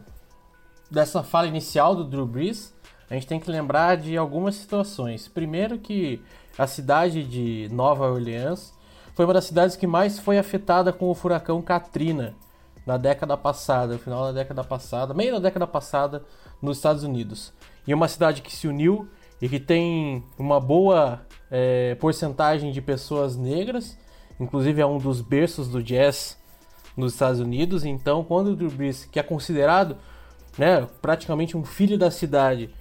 dessa 0.89 1.21
fala 1.21 1.47
inicial 1.47 1.93
do 1.93 2.05
Drew 2.05 2.25
Brees, 2.25 2.73
a 3.09 3.13
gente 3.13 3.27
tem 3.27 3.39
que 3.39 3.51
lembrar 3.51 3.97
de 3.97 4.15
algumas 4.15 4.55
situações. 4.55 5.27
Primeiro 5.27 5.77
que 5.77 6.21
a 6.57 6.65
cidade 6.65 7.23
de 7.23 7.67
Nova 7.73 8.09
Orleans 8.09 8.73
foi 9.13 9.25
uma 9.25 9.33
das 9.33 9.45
cidades 9.45 9.75
que 9.75 9.85
mais 9.85 10.17
foi 10.17 10.37
afetada 10.37 10.93
com 10.93 11.09
o 11.09 11.15
furacão 11.15 11.61
Katrina, 11.61 12.35
na 12.87 12.95
década 12.95 13.35
passada, 13.35 13.93
no 13.93 13.99
final 13.99 14.23
da 14.23 14.31
década 14.31 14.63
passada, 14.63 15.13
meio 15.13 15.33
da 15.33 15.39
década 15.39 15.67
passada, 15.67 16.23
nos 16.61 16.77
Estados 16.77 17.03
Unidos. 17.03 17.53
E 17.85 17.93
uma 17.93 18.07
cidade 18.07 18.41
que 18.41 18.55
se 18.55 18.65
uniu 18.65 19.09
e 19.41 19.49
que 19.49 19.59
tem 19.59 20.23
uma 20.39 20.57
boa 20.57 21.21
é, 21.51 21.95
porcentagem 21.95 22.71
de 22.71 22.81
pessoas 22.81 23.35
negras, 23.35 23.97
inclusive 24.39 24.81
é 24.81 24.85
um 24.85 24.99
dos 24.99 25.19
berços 25.19 25.67
do 25.67 25.83
jazz 25.83 26.37
nos 26.95 27.11
Estados 27.11 27.41
Unidos. 27.41 27.83
Então, 27.83 28.23
quando 28.23 28.51
o 28.51 28.55
Drew 28.55 28.71
Brees, 28.71 29.03
que 29.03 29.19
é 29.19 29.23
considerado 29.23 29.97
né, 30.57 30.87
praticamente 31.01 31.57
um 31.57 31.65
filho 31.65 31.97
da 31.97 32.09
cidade, 32.09 32.73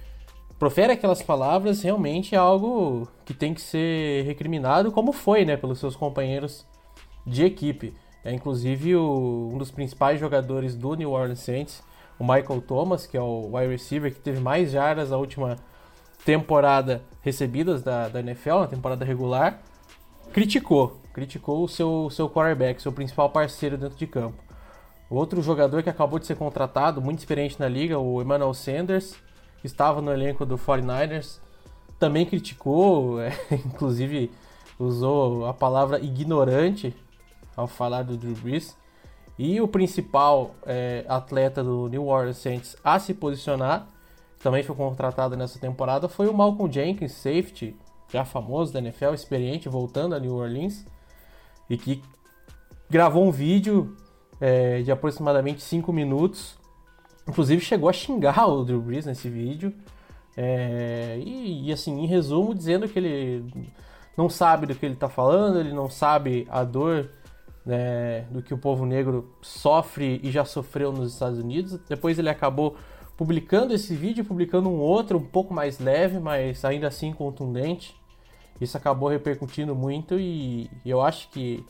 profere 0.57 0.93
aquelas 0.93 1.21
palavras, 1.21 1.81
realmente 1.81 2.33
é 2.33 2.37
algo 2.37 3.09
que 3.25 3.33
tem 3.33 3.53
que 3.53 3.61
ser 3.61 4.23
recriminado, 4.23 4.89
como 4.89 5.11
foi, 5.11 5.43
né, 5.43 5.57
pelos 5.57 5.79
seus 5.79 5.97
companheiros 5.97 6.65
de 7.25 7.43
equipe. 7.43 7.93
É 8.27 8.33
inclusive 8.33 8.93
o, 8.93 9.51
um 9.53 9.57
dos 9.57 9.71
principais 9.71 10.19
jogadores 10.19 10.75
do 10.75 10.93
New 10.95 11.11
Orleans 11.11 11.39
Saints, 11.39 11.81
o 12.19 12.25
Michael 12.25 12.59
Thomas, 12.59 13.07
que 13.07 13.15
é 13.15 13.21
o 13.21 13.51
wide 13.53 13.71
receiver 13.71 14.13
que 14.13 14.19
teve 14.19 14.41
mais 14.41 14.71
jardas 14.71 15.11
na 15.11 15.17
última 15.17 15.55
temporada 16.25 17.01
recebidas 17.21 17.81
da, 17.81 18.09
da 18.09 18.19
NFL, 18.19 18.59
na 18.59 18.67
temporada 18.67 19.05
regular, 19.05 19.61
criticou, 20.33 20.99
criticou 21.13 21.63
o 21.63 21.69
seu, 21.69 22.09
seu 22.09 22.29
quarterback, 22.29 22.81
seu 22.81 22.91
principal 22.91 23.29
parceiro 23.29 23.77
dentro 23.77 23.97
de 23.97 24.05
campo. 24.05 24.43
Outro 25.09 25.41
jogador 25.41 25.81
que 25.81 25.89
acabou 25.89 26.19
de 26.19 26.25
ser 26.25 26.35
contratado, 26.35 27.01
muito 27.01 27.19
experiente 27.19 27.57
na 27.57 27.69
liga, 27.69 27.97
o 27.97 28.21
Emmanuel 28.21 28.53
Sanders, 28.53 29.15
que 29.61 29.67
estava 29.67 30.01
no 30.01 30.11
elenco 30.11 30.45
do 30.45 30.57
49ers, 30.57 31.39
também 31.97 32.25
criticou, 32.25 33.21
é, 33.23 33.31
inclusive 33.53 34.29
usou 34.77 35.45
a 35.45 35.53
palavra 35.53 35.97
ignorante 36.01 36.93
ao 37.57 37.67
falar 37.67 38.03
do 38.03 38.15
Drew 38.15 38.35
Brees. 38.35 38.77
E 39.37 39.59
o 39.59 39.67
principal 39.67 40.55
é, 40.65 41.03
atleta 41.09 41.63
do 41.63 41.87
New 41.89 42.07
Orleans 42.07 42.37
Saints 42.37 42.77
a 42.83 42.97
se 42.99 43.13
posicionar, 43.13 43.87
também 44.39 44.63
foi 44.63 44.75
contratado 44.75 45.35
nessa 45.35 45.59
temporada, 45.59 46.07
foi 46.07 46.27
o 46.27 46.33
Malcolm 46.33 46.71
Jenkins, 46.71 47.11
safety, 47.11 47.75
já 48.09 48.23
famoso 48.23 48.71
da 48.71 48.79
NFL, 48.79 49.13
experiente, 49.13 49.67
voltando 49.67 50.15
a 50.15 50.19
New 50.19 50.35
Orleans, 50.35 50.85
e 51.69 51.77
que 51.77 52.01
gravou 52.89 53.27
um 53.27 53.31
vídeo 53.31 53.97
é, 54.39 54.81
de 54.81 54.91
aproximadamente 54.91 55.61
5 55.61 55.91
minutos. 55.91 56.57
Inclusive 57.27 57.61
chegou 57.61 57.89
a 57.89 57.93
xingar 57.93 58.47
o 58.47 58.63
Drew 58.63 58.81
Brees 58.81 59.05
nesse 59.05 59.29
vídeo. 59.29 59.73
É, 60.35 61.19
e, 61.23 61.67
e, 61.67 61.73
assim, 61.73 61.99
em 61.99 62.05
resumo, 62.05 62.55
dizendo 62.55 62.87
que 62.87 62.97
ele 62.97 63.45
não 64.15 64.29
sabe 64.29 64.65
do 64.65 64.75
que 64.75 64.85
ele 64.85 64.93
está 64.93 65.09
falando, 65.09 65.59
ele 65.59 65.73
não 65.73 65.89
sabe 65.89 66.47
a 66.49 66.63
dor 66.63 67.09
né, 67.67 68.21
do 68.31 68.41
que 68.41 68.53
o 68.53 68.57
povo 68.57 68.85
negro 68.85 69.29
sofre 69.41 70.21
e 70.23 70.31
já 70.31 70.45
sofreu 70.45 70.89
nos 70.93 71.11
Estados 71.11 71.37
Unidos. 71.37 71.77
Depois 71.89 72.17
ele 72.17 72.29
acabou 72.29 72.77
publicando 73.17 73.73
esse 73.73 73.93
vídeo, 73.93 74.23
publicando 74.23 74.69
um 74.69 74.79
outro 74.79 75.17
um 75.17 75.25
pouco 75.25 75.53
mais 75.53 75.77
leve, 75.77 76.17
mas 76.17 76.63
ainda 76.63 76.87
assim 76.87 77.11
contundente. 77.11 77.93
Isso 78.61 78.77
acabou 78.77 79.09
repercutindo 79.09 79.75
muito 79.75 80.17
e, 80.17 80.71
eu 80.85 81.01
acho 81.01 81.29
que 81.29 81.63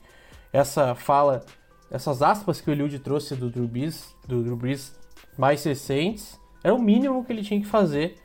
essa 0.53 0.93
fala 0.93 1.43
essas 1.89 2.21
aspas 2.21 2.61
que 2.61 2.69
o 2.69 2.73
Eliud 2.73 2.99
trouxe 2.99 3.35
do 3.35 3.49
Drew 3.49 3.67
Brees, 3.67 4.15
do 4.27 4.43
Drew 4.43 4.55
Brees 4.55 4.95
mais 5.35 5.63
recentes, 5.63 6.39
era 6.63 6.75
o 6.75 6.81
mínimo 6.81 7.25
que 7.25 7.33
ele 7.33 7.41
tinha 7.41 7.59
que 7.59 7.65
fazer 7.65 8.17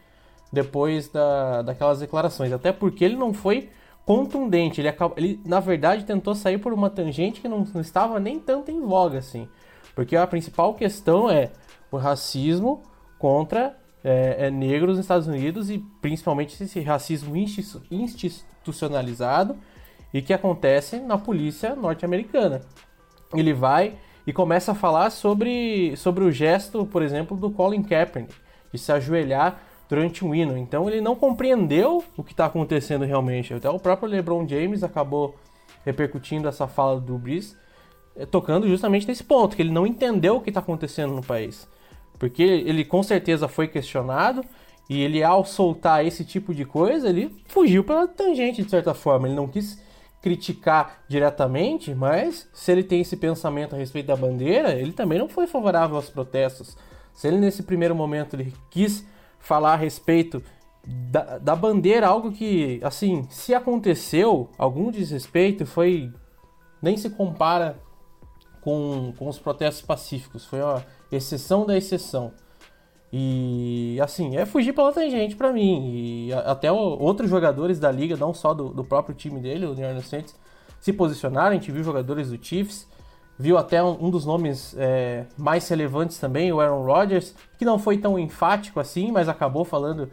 depois 0.52 1.08
da, 1.08 1.62
daquelas 1.62 2.00
declarações. 2.00 2.52
Até 2.52 2.70
porque 2.70 3.02
ele 3.02 3.16
não 3.16 3.32
foi 3.32 3.70
contundente. 4.04 4.80
Ele, 4.80 4.88
acabou, 4.88 5.16
ele, 5.18 5.40
na 5.44 5.60
verdade, 5.60 6.04
tentou 6.04 6.34
sair 6.34 6.58
por 6.58 6.72
uma 6.72 6.90
tangente 6.90 7.40
que 7.40 7.48
não, 7.48 7.66
não 7.74 7.80
estava 7.80 8.18
nem 8.18 8.38
tanto 8.38 8.70
em 8.70 8.80
voga 8.80 9.18
assim. 9.18 9.48
Porque 9.94 10.16
a 10.16 10.26
principal 10.26 10.74
questão 10.74 11.30
é 11.30 11.50
o 11.90 11.96
racismo 11.96 12.82
contra 13.18 13.76
é, 14.02 14.46
é, 14.46 14.50
negros 14.50 14.96
nos 14.96 15.04
Estados 15.04 15.26
Unidos 15.28 15.70
e 15.70 15.78
principalmente 16.00 16.62
esse 16.62 16.80
racismo 16.80 17.36
institucionalizado 17.90 19.56
e 20.12 20.20
que 20.20 20.32
acontece 20.32 20.98
na 20.98 21.16
polícia 21.16 21.74
norte-americana 21.76 22.62
ele 23.38 23.52
vai 23.52 23.94
e 24.26 24.32
começa 24.32 24.72
a 24.72 24.74
falar 24.74 25.10
sobre, 25.10 25.96
sobre 25.96 26.24
o 26.24 26.30
gesto, 26.30 26.86
por 26.86 27.02
exemplo, 27.02 27.36
do 27.36 27.50
Colin 27.50 27.82
Kaepernick, 27.82 28.34
de 28.72 28.78
se 28.78 28.92
ajoelhar 28.92 29.60
durante 29.92 30.24
um 30.24 30.34
hino. 30.34 30.56
Então 30.56 30.88
ele 30.88 31.02
não 31.02 31.14
compreendeu 31.14 32.02
o 32.16 32.24
que 32.24 32.32
está 32.32 32.46
acontecendo 32.46 33.04
realmente. 33.04 33.52
Até 33.52 33.68
o 33.68 33.78
próprio 33.78 34.08
LeBron 34.08 34.48
James 34.48 34.82
acabou 34.82 35.34
repercutindo 35.84 36.48
essa 36.48 36.66
fala 36.66 36.98
do 36.98 37.18
Brees, 37.18 37.54
eh, 38.16 38.24
tocando 38.24 38.66
justamente 38.66 39.06
nesse 39.06 39.22
ponto, 39.22 39.54
que 39.54 39.60
ele 39.60 39.70
não 39.70 39.86
entendeu 39.86 40.36
o 40.36 40.40
que 40.40 40.48
está 40.48 40.60
acontecendo 40.60 41.12
no 41.12 41.22
país. 41.22 41.68
Porque 42.18 42.42
ele 42.42 42.86
com 42.86 43.02
certeza 43.02 43.46
foi 43.48 43.68
questionado 43.68 44.42
e 44.88 44.98
ele, 44.98 45.22
ao 45.22 45.44
soltar 45.44 46.06
esse 46.06 46.24
tipo 46.24 46.54
de 46.54 46.64
coisa, 46.64 47.10
ele 47.10 47.36
fugiu 47.46 47.84
pela 47.84 48.08
tangente 48.08 48.62
de 48.62 48.70
certa 48.70 48.94
forma. 48.94 49.28
Ele 49.28 49.36
não 49.36 49.46
quis 49.46 49.78
criticar 50.22 51.02
diretamente, 51.06 51.94
mas 51.94 52.48
se 52.54 52.72
ele 52.72 52.82
tem 52.82 53.02
esse 53.02 53.16
pensamento 53.18 53.74
a 53.74 53.78
respeito 53.78 54.06
da 54.06 54.16
bandeira, 54.16 54.72
ele 54.72 54.92
também 54.92 55.18
não 55.18 55.28
foi 55.28 55.46
favorável 55.46 55.96
aos 55.96 56.08
protestos. 56.08 56.78
Se 57.12 57.28
ele 57.28 57.36
nesse 57.36 57.62
primeiro 57.62 57.94
momento 57.94 58.36
ele 58.36 58.54
quis 58.70 59.11
falar 59.42 59.74
a 59.74 59.76
respeito 59.76 60.42
da, 60.86 61.38
da 61.38 61.54
bandeira, 61.54 62.06
algo 62.06 62.32
que, 62.32 62.80
assim, 62.82 63.26
se 63.28 63.54
aconteceu 63.54 64.48
algum 64.56 64.90
desrespeito, 64.90 65.66
foi 65.66 66.10
nem 66.80 66.96
se 66.96 67.10
compara 67.10 67.76
com, 68.60 69.12
com 69.18 69.28
os 69.28 69.38
protestos 69.38 69.84
pacíficos, 69.84 70.46
foi 70.46 70.62
uma 70.62 70.84
exceção 71.10 71.66
da 71.66 71.76
exceção. 71.76 72.32
E 73.12 73.98
assim, 74.00 74.36
é 74.36 74.46
fugir 74.46 74.72
pela 74.72 74.90
tangente 74.90 75.36
para 75.36 75.52
mim. 75.52 75.92
E 76.28 76.32
até 76.32 76.72
outros 76.72 77.28
jogadores 77.28 77.78
da 77.78 77.92
liga, 77.92 78.16
não 78.16 78.32
só 78.32 78.54
do, 78.54 78.70
do 78.70 78.82
próprio 78.82 79.14
time 79.14 79.38
dele, 79.38 79.66
o 79.66 79.74
New 79.74 79.86
Orleans 79.86 80.06
Saints, 80.06 80.34
se 80.80 80.94
posicionaram. 80.94 81.50
A 81.50 81.54
gente 81.54 81.70
viu 81.70 81.84
jogadores 81.84 82.30
do 82.30 82.42
Chiefs, 82.42 82.88
viu 83.38 83.58
até 83.58 83.82
um, 83.82 84.06
um 84.06 84.10
dos 84.10 84.24
nomes 84.24 84.74
é, 84.78 85.26
mais 85.36 85.68
relevantes 85.68 86.18
também, 86.18 86.52
o 86.52 86.60
Aaron 86.60 86.84
Rodgers, 86.84 87.34
que 87.58 87.64
não 87.64 87.78
foi 87.78 87.98
tão 87.98 88.18
enfático 88.18 88.78
assim, 88.78 89.10
mas 89.10 89.28
acabou 89.28 89.64
falando 89.64 90.10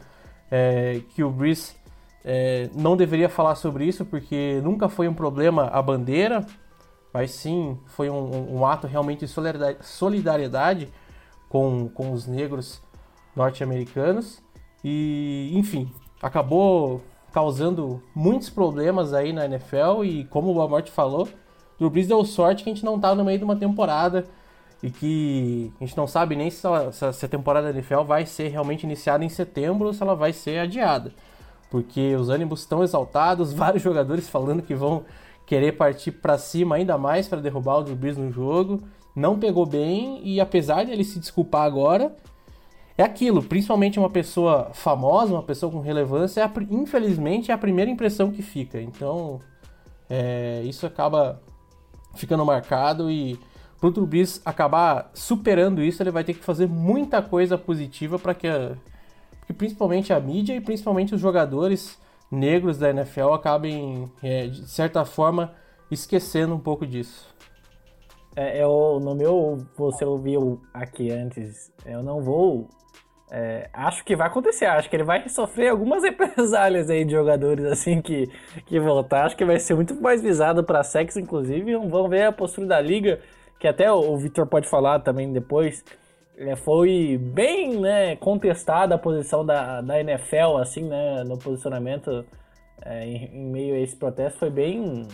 é, 0.49 1.01
que 1.09 1.23
o 1.23 1.29
Brees 1.29 1.75
é, 2.23 2.69
não 2.73 2.97
deveria 2.97 3.29
falar 3.29 3.55
sobre 3.55 3.85
isso 3.85 4.05
porque 4.05 4.59
nunca 4.63 4.89
foi 4.89 5.07
um 5.07 5.13
problema 5.13 5.67
a 5.67 5.81
bandeira, 5.81 6.45
mas 7.13 7.31
sim 7.31 7.77
foi 7.87 8.09
um, 8.09 8.57
um 8.57 8.65
ato 8.65 8.87
realmente 8.87 9.25
de 9.25 9.31
solidariedade 9.81 10.89
com, 11.47 11.89
com 11.89 12.11
os 12.11 12.27
negros 12.27 12.81
norte-americanos. 13.35 14.41
E, 14.83 15.51
enfim, 15.53 15.91
acabou 16.21 17.01
causando 17.31 18.01
muitos 18.15 18.49
problemas 18.49 19.13
aí 19.13 19.33
na 19.33 19.45
NFL 19.45 20.03
e 20.03 20.25
como 20.25 20.49
o 20.49 20.55
Walmart 20.55 20.89
falou, 20.89 21.27
o 21.85 21.89
Brees 21.89 22.07
deu 22.07 22.23
sorte 22.25 22.63
que 22.63 22.69
a 22.69 22.73
gente 22.73 22.85
não 22.85 22.99
tá 22.99 23.15
no 23.15 23.23
meio 23.23 23.37
de 23.37 23.43
uma 23.43 23.55
temporada 23.55 24.25
e 24.81 24.89
que 24.89 25.71
a 25.79 25.85
gente 25.85 25.97
não 25.97 26.07
sabe 26.07 26.35
nem 26.35 26.49
se, 26.49 26.65
ela, 26.65 26.91
se 26.91 27.25
a 27.25 27.27
temporada 27.27 27.71
da 27.71 27.77
NFL 27.77 28.01
vai 28.03 28.25
ser 28.25 28.49
realmente 28.49 28.83
iniciada 28.83 29.23
em 29.23 29.29
setembro 29.29 29.87
ou 29.87 29.93
se 29.93 30.01
ela 30.01 30.15
vai 30.15 30.33
ser 30.33 30.59
adiada. 30.59 31.11
Porque 31.69 32.15
os 32.15 32.29
ânimos 32.29 32.61
estão 32.61 32.83
exaltados, 32.83 33.51
vários 33.53 33.83
jogadores 33.83 34.29
falando 34.29 34.61
que 34.61 34.75
vão 34.75 35.05
querer 35.45 35.73
partir 35.73 36.11
para 36.11 36.37
cima 36.37 36.75
ainda 36.75 36.97
mais 36.97 37.27
para 37.27 37.41
derrubar 37.41 37.79
o 37.79 37.83
Drew 37.83 37.95
Brees 37.95 38.17
no 38.17 38.31
jogo. 38.31 38.81
Não 39.15 39.37
pegou 39.37 39.65
bem 39.65 40.21
e 40.23 40.39
apesar 40.39 40.85
de 40.85 40.91
ele 40.91 41.03
se 41.03 41.19
desculpar 41.19 41.63
agora, 41.63 42.15
é 42.97 43.03
aquilo, 43.03 43.41
principalmente 43.41 43.97
uma 43.97 44.09
pessoa 44.09 44.71
famosa, 44.73 45.33
uma 45.33 45.43
pessoa 45.43 45.71
com 45.71 45.79
relevância, 45.79 46.41
é 46.41 46.43
a, 46.43 46.51
infelizmente 46.69 47.49
é 47.49 47.53
a 47.53 47.57
primeira 47.57 47.89
impressão 47.89 48.31
que 48.31 48.41
fica. 48.41 48.81
Então, 48.81 49.39
é, 50.09 50.61
isso 50.65 50.85
acaba 50.85 51.41
ficando 52.19 52.45
marcado 52.45 53.09
e 53.09 53.39
pro 53.79 53.91
Trubis 53.91 54.41
acabar 54.43 55.09
superando 55.13 55.81
isso, 55.81 56.03
ele 56.03 56.11
vai 56.11 56.23
ter 56.23 56.33
que 56.33 56.43
fazer 56.43 56.67
muita 56.67 57.21
coisa 57.21 57.57
positiva 57.57 58.19
para 58.19 58.33
que, 58.33 58.47
que 59.47 59.53
principalmente 59.53 60.11
a 60.11 60.19
mídia 60.19 60.55
e 60.55 60.61
principalmente 60.61 61.15
os 61.15 61.21
jogadores 61.21 61.97
negros 62.29 62.77
da 62.77 62.89
NFL 62.89 63.31
acabem, 63.33 64.11
é, 64.21 64.47
de 64.47 64.69
certa 64.69 65.05
forma, 65.05 65.53
esquecendo 65.89 66.53
um 66.53 66.59
pouco 66.59 66.85
disso. 66.85 67.27
É, 68.35 68.61
eu, 68.63 68.99
no 69.01 69.15
meu, 69.15 69.65
você 69.75 70.05
ouviu 70.05 70.61
aqui 70.73 71.11
antes, 71.11 71.71
eu 71.85 72.03
não 72.03 72.21
vou 72.21 72.69
é, 73.31 73.69
acho 73.71 74.03
que 74.03 74.15
vai 74.15 74.27
acontecer, 74.27 74.65
acho 74.65 74.89
que 74.89 74.95
ele 74.95 75.03
vai 75.03 75.27
sofrer 75.29 75.69
algumas 75.69 76.01
represálias 76.03 76.89
aí 76.89 77.05
de 77.05 77.11
jogadores 77.11 77.65
assim 77.65 78.01
que, 78.01 78.27
que 78.65 78.79
voltar. 78.79 79.25
Acho 79.25 79.37
que 79.37 79.45
vai 79.45 79.59
ser 79.59 79.75
muito 79.75 79.93
mais 80.01 80.21
visado 80.21 80.63
para 80.63 80.83
sexo, 80.83 81.19
inclusive. 81.19 81.75
Vamos 81.75 82.09
ver 82.09 82.23
a 82.23 82.31
postura 82.31 82.67
da 82.67 82.81
liga, 82.81 83.19
que 83.59 83.67
até 83.67 83.91
o, 83.91 84.17
Victor 84.17 84.47
pode 84.47 84.67
falar 84.67 84.99
também 84.99 85.31
depois. 85.31 85.83
É, 86.37 86.55
foi 86.55 87.19
bem 87.21 87.79
né, 87.79 88.15
contestada 88.15 88.95
a 88.95 88.97
posição 88.97 89.45
da, 89.45 89.81
da 89.81 89.99
NFL, 89.99 90.57
assim, 90.59 90.83
né, 90.83 91.23
no 91.25 91.37
posicionamento 91.37 92.25
é, 92.83 93.05
em, 93.05 93.25
em, 93.25 93.51
meio 93.51 93.75
a 93.75 93.79
esse 93.79 93.95
protesto. 93.95 94.39
Foi 94.39 94.49
bem, 94.49 95.07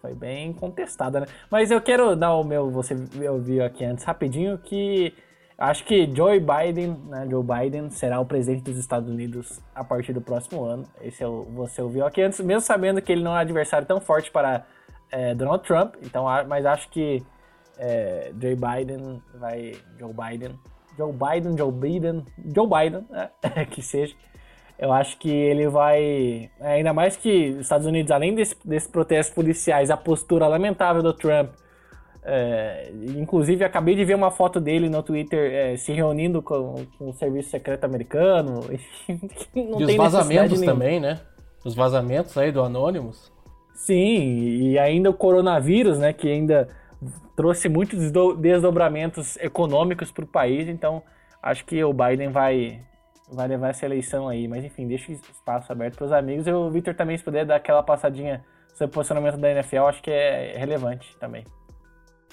foi 0.00 0.14
bem 0.14 0.52
contestada, 0.52 1.20
né? 1.20 1.26
Mas 1.50 1.70
eu 1.70 1.80
quero 1.80 2.16
dar 2.16 2.34
o 2.34 2.42
meu, 2.42 2.70
você 2.70 2.96
ouviu 3.30 3.64
aqui 3.64 3.84
antes 3.84 4.02
rapidinho, 4.04 4.58
que 4.58 5.14
Acho 5.62 5.84
que 5.84 6.10
Joe 6.12 6.40
Biden, 6.40 6.96
né, 7.06 7.26
Joe 7.30 7.44
Biden 7.44 7.90
será 7.90 8.18
o 8.18 8.26
presidente 8.26 8.62
dos 8.64 8.76
Estados 8.76 9.08
Unidos 9.08 9.60
a 9.74 9.84
partir 9.84 10.12
do 10.12 10.20
próximo 10.20 10.64
ano. 10.64 10.84
Esse 11.00 11.22
é 11.22 11.26
o, 11.26 11.42
você 11.44 11.80
ouviu 11.80 12.04
aqui 12.04 12.20
antes, 12.20 12.40
mesmo 12.40 12.62
sabendo 12.62 13.00
que 13.00 13.12
ele 13.12 13.22
não 13.22 13.32
é 13.32 13.34
um 13.34 13.38
adversário 13.38 13.86
tão 13.86 14.00
forte 14.00 14.30
para 14.30 14.66
é, 15.10 15.34
Donald 15.34 15.62
Trump. 15.64 15.94
Então, 16.02 16.24
mas 16.48 16.66
acho 16.66 16.88
que 16.90 17.22
é, 17.78 18.32
Joe 18.40 18.56
Biden 18.56 19.22
vai, 19.38 19.76
Joe 19.98 20.12
Biden 20.12 20.58
Joe 20.96 21.12
Biden, 21.12 21.56
Joe 21.56 21.72
Biden, 21.72 22.24
Joe 22.54 22.66
Biden, 22.66 23.06
é, 23.12 23.64
que 23.66 23.82
seja. 23.82 24.14
Eu 24.78 24.92
acho 24.92 25.18
que 25.18 25.30
ele 25.30 25.68
vai. 25.68 26.50
Ainda 26.60 26.92
mais 26.92 27.16
que 27.16 27.50
os 27.50 27.60
Estados 27.60 27.86
Unidos, 27.86 28.10
além 28.10 28.34
desses 28.34 28.56
desse 28.64 28.88
protestos 28.88 29.34
policiais, 29.34 29.90
a 29.90 29.96
postura 29.96 30.46
lamentável 30.48 31.02
do 31.02 31.12
Trump. 31.12 31.50
É, 32.24 32.92
inclusive, 33.16 33.64
acabei 33.64 33.96
de 33.96 34.04
ver 34.04 34.14
uma 34.14 34.30
foto 34.30 34.60
dele 34.60 34.88
no 34.88 35.02
Twitter 35.02 35.52
é, 35.52 35.76
se 35.76 35.92
reunindo 35.92 36.40
com, 36.40 36.86
com, 36.96 37.10
o 37.10 37.12
serviço 37.12 37.50
secreto 37.50 37.84
americano. 37.84 38.60
Não 39.54 39.80
e 39.80 39.84
os 39.84 39.96
vazamentos 39.96 40.60
também, 40.60 41.00
né? 41.00 41.20
Os 41.64 41.74
vazamentos 41.74 42.36
aí 42.38 42.52
do 42.52 42.62
Anonymous. 42.62 43.32
Sim, 43.74 44.68
e 44.70 44.78
ainda 44.78 45.10
o 45.10 45.14
coronavírus, 45.14 45.98
né? 45.98 46.12
Que 46.12 46.28
ainda 46.28 46.68
trouxe 47.34 47.68
muitos 47.68 48.12
desdobramentos 48.38 49.36
econômicos 49.38 50.12
para 50.12 50.24
o 50.24 50.28
país. 50.28 50.68
Então, 50.68 51.02
acho 51.42 51.64
que 51.64 51.82
o 51.82 51.92
Biden 51.92 52.28
vai, 52.28 52.80
vai 53.32 53.48
levar 53.48 53.70
essa 53.70 53.84
eleição 53.84 54.28
aí. 54.28 54.46
Mas 54.46 54.64
enfim, 54.64 54.86
deixa 54.86 55.10
o 55.10 55.14
espaço 55.14 55.72
aberto 55.72 55.96
para 55.96 56.04
os 56.04 56.12
amigos. 56.12 56.46
E 56.46 56.52
o 56.52 56.70
Victor 56.70 56.94
também, 56.94 57.18
se 57.18 57.24
puder 57.24 57.44
dar 57.44 57.56
aquela 57.56 57.82
passadinha 57.82 58.44
sobre 58.74 58.86
o 58.86 58.94
posicionamento 58.94 59.38
da 59.38 59.50
NFL, 59.50 59.86
acho 59.86 60.00
que 60.00 60.10
é 60.10 60.54
relevante 60.56 61.16
também. 61.18 61.44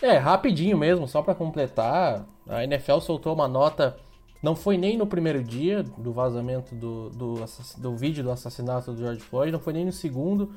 É, 0.02 0.18
rapidinho 0.18 0.78
mesmo, 0.78 1.08
só 1.08 1.22
para 1.22 1.36
completar. 1.36 2.26
A 2.48 2.64
NFL 2.64 3.00
soltou 3.00 3.34
uma 3.34 3.48
nota. 3.48 3.98
Não 4.42 4.56
foi 4.56 4.78
nem 4.78 4.98
no 4.98 5.06
primeiro 5.06 5.44
dia 5.44 5.84
do 5.84 6.14
vazamento 6.14 6.74
do, 6.74 7.10
do, 7.10 7.46
do 7.78 7.96
vídeo 7.96 8.24
do 8.24 8.32
assassinato 8.32 8.94
do 8.94 8.98
George 8.98 9.20
Floyd, 9.20 9.52
não 9.52 9.60
foi 9.60 9.74
nem 9.74 9.86
no 9.86 9.92
segundo, 9.92 10.54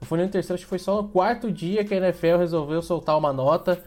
não 0.00 0.08
foi 0.08 0.16
nem 0.16 0.26
no 0.26 0.32
terceiro, 0.32 0.54
acho 0.54 0.64
que 0.64 0.70
foi 0.70 0.78
só 0.78 1.02
no 1.02 1.08
quarto 1.08 1.52
dia 1.52 1.84
que 1.84 1.92
a 1.92 1.98
NFL 1.98 2.38
resolveu 2.38 2.80
soltar 2.80 3.18
uma 3.18 3.34
nota 3.34 3.84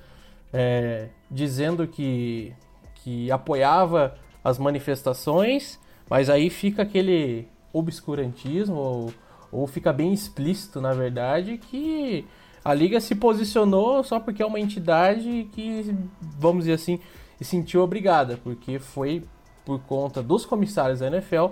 é, 0.53 1.09
dizendo 1.31 1.87
que, 1.87 2.53
que 2.93 3.31
apoiava 3.31 4.15
as 4.43 4.59
manifestações 4.59 5.79
mas 6.09 6.29
aí 6.29 6.49
fica 6.49 6.81
aquele 6.81 7.47
obscurantismo, 7.71 8.75
ou, 8.75 9.13
ou 9.51 9.67
fica 9.67 9.93
bem 9.93 10.11
explícito, 10.11 10.81
na 10.81 10.91
verdade, 10.91 11.57
que 11.57 12.25
a 12.63 12.73
liga 12.73 12.99
se 12.99 13.15
posicionou 13.15 14.03
só 14.03 14.19
porque 14.19 14.43
é 14.43 14.45
uma 14.45 14.59
entidade 14.59 15.47
que, 15.53 15.95
vamos 16.21 16.65
dizer 16.65 16.73
assim, 16.73 16.99
se 17.37 17.45
sentiu 17.45 17.81
obrigada, 17.81 18.37
porque 18.43 18.79
foi 18.79 19.23
por 19.65 19.79
conta 19.81 20.21
dos 20.21 20.45
comissários 20.45 20.99
da 20.99 21.07
NFL 21.07 21.47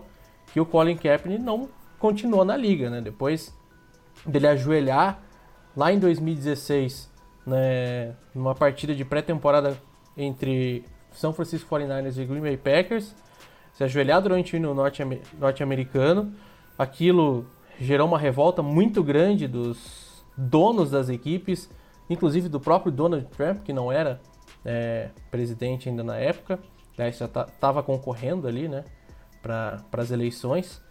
que 0.51 0.59
o 0.59 0.65
Colin 0.65 0.97
Kaepernick 0.97 1.41
não 1.41 1.69
continuou 1.99 2.43
na 2.43 2.57
liga, 2.57 2.89
né? 2.89 3.01
Depois 3.01 3.55
dele 4.25 4.47
ajoelhar 4.47 5.19
lá 5.75 5.91
em 5.91 5.99
2016, 5.99 7.09
né, 7.45 8.15
numa 8.33 8.55
partida 8.55 8.95
de 8.95 9.05
pré-temporada 9.05 9.77
entre 10.17 10.83
São 11.11 11.31
Francisco 11.31 11.73
49ers 11.73 12.17
e 12.17 12.25
Green 12.25 12.41
Bay 12.41 12.57
Packers, 12.57 13.15
se 13.73 13.83
ajoelhar 13.83 14.21
durante 14.21 14.55
o 14.55 14.57
hino 14.57 14.73
norte-americano. 15.39 16.33
Aquilo 16.77 17.45
gerou 17.79 18.07
uma 18.07 18.17
revolta 18.17 18.63
muito 18.63 19.03
grande 19.03 19.47
dos 19.47 20.06
donos 20.37 20.91
das 20.91 21.09
equipes, 21.09 21.69
inclusive 22.09 22.47
do 22.47 22.59
próprio 22.59 22.91
Donald 22.91 23.25
Trump, 23.35 23.63
que 23.63 23.73
não 23.73 23.91
era 23.91 24.21
é, 24.63 25.09
presidente 25.31 25.89
ainda 25.89 26.03
na 26.03 26.17
época, 26.17 26.59
né, 26.97 27.11
já 27.11 27.25
estava 27.25 27.81
concorrendo 27.81 28.47
ali 28.47 28.67
né, 28.67 28.83
para 29.41 29.83
as 29.93 30.11
eleições. 30.11 30.81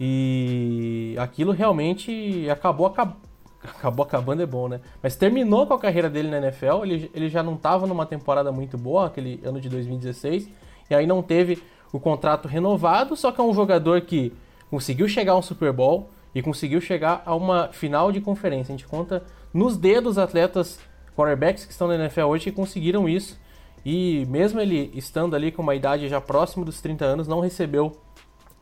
E 0.00 1.16
aquilo 1.18 1.52
realmente 1.52 2.48
acabou, 2.50 2.86
acab... 2.86 3.14
acabou 3.62 4.04
acabando, 4.04 4.42
é 4.42 4.46
bom, 4.46 4.68
né? 4.68 4.80
Mas 5.02 5.16
terminou 5.16 5.66
com 5.66 5.74
a 5.74 5.78
carreira 5.78 6.08
dele 6.08 6.28
na 6.28 6.38
NFL. 6.38 6.84
Ele, 6.84 7.10
ele 7.12 7.28
já 7.28 7.42
não 7.42 7.54
estava 7.54 7.86
numa 7.86 8.06
temporada 8.06 8.52
muito 8.52 8.78
boa, 8.78 9.06
aquele 9.06 9.40
ano 9.44 9.60
de 9.60 9.68
2016, 9.68 10.48
e 10.88 10.94
aí 10.94 11.06
não 11.06 11.22
teve 11.22 11.60
o 11.92 11.98
contrato 11.98 12.46
renovado, 12.46 13.16
só 13.16 13.32
que 13.32 13.40
é 13.40 13.44
um 13.44 13.52
jogador 13.52 14.02
que 14.02 14.32
conseguiu 14.70 15.08
chegar 15.08 15.32
ao 15.32 15.42
Super 15.42 15.72
Bowl 15.72 16.08
e 16.34 16.42
conseguiu 16.42 16.80
chegar 16.80 17.22
a 17.24 17.34
uma 17.34 17.68
final 17.68 18.12
de 18.12 18.20
conferência. 18.20 18.72
A 18.72 18.76
gente 18.76 18.86
conta 18.86 19.24
nos 19.52 19.76
dedos 19.76 20.18
atletas 20.18 20.78
quarterbacks 21.16 21.64
que 21.64 21.72
estão 21.72 21.88
na 21.88 21.94
NFL 21.96 22.22
hoje 22.22 22.44
que 22.44 22.52
conseguiram 22.52 23.08
isso. 23.08 23.38
E 23.84 24.26
mesmo 24.28 24.60
ele 24.60 24.90
estando 24.94 25.34
ali 25.34 25.50
com 25.50 25.62
uma 25.62 25.74
idade 25.74 26.08
já 26.08 26.20
próxima 26.20 26.64
dos 26.64 26.80
30 26.80 27.04
anos, 27.04 27.28
não 27.28 27.40
recebeu 27.40 27.92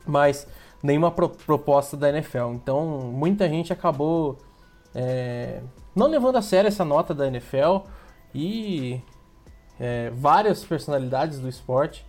mais 0.07 0.47
nenhuma 0.83 1.11
pro 1.11 1.29
proposta 1.29 1.97
da 1.97 2.09
NFL. 2.09 2.53
Então 2.55 3.01
muita 3.13 3.49
gente 3.49 3.73
acabou 3.73 4.39
é, 4.95 5.61
não 5.95 6.07
levando 6.07 6.37
a 6.37 6.43
sério 6.43 6.69
essa 6.69 6.85
nota 6.85 7.15
da 7.15 7.27
NFL 7.27 7.87
e 8.35 9.01
é, 9.81 10.11
várias 10.11 10.65
personalidades 10.65 11.41
do 11.41 11.49
esporte 11.49 12.07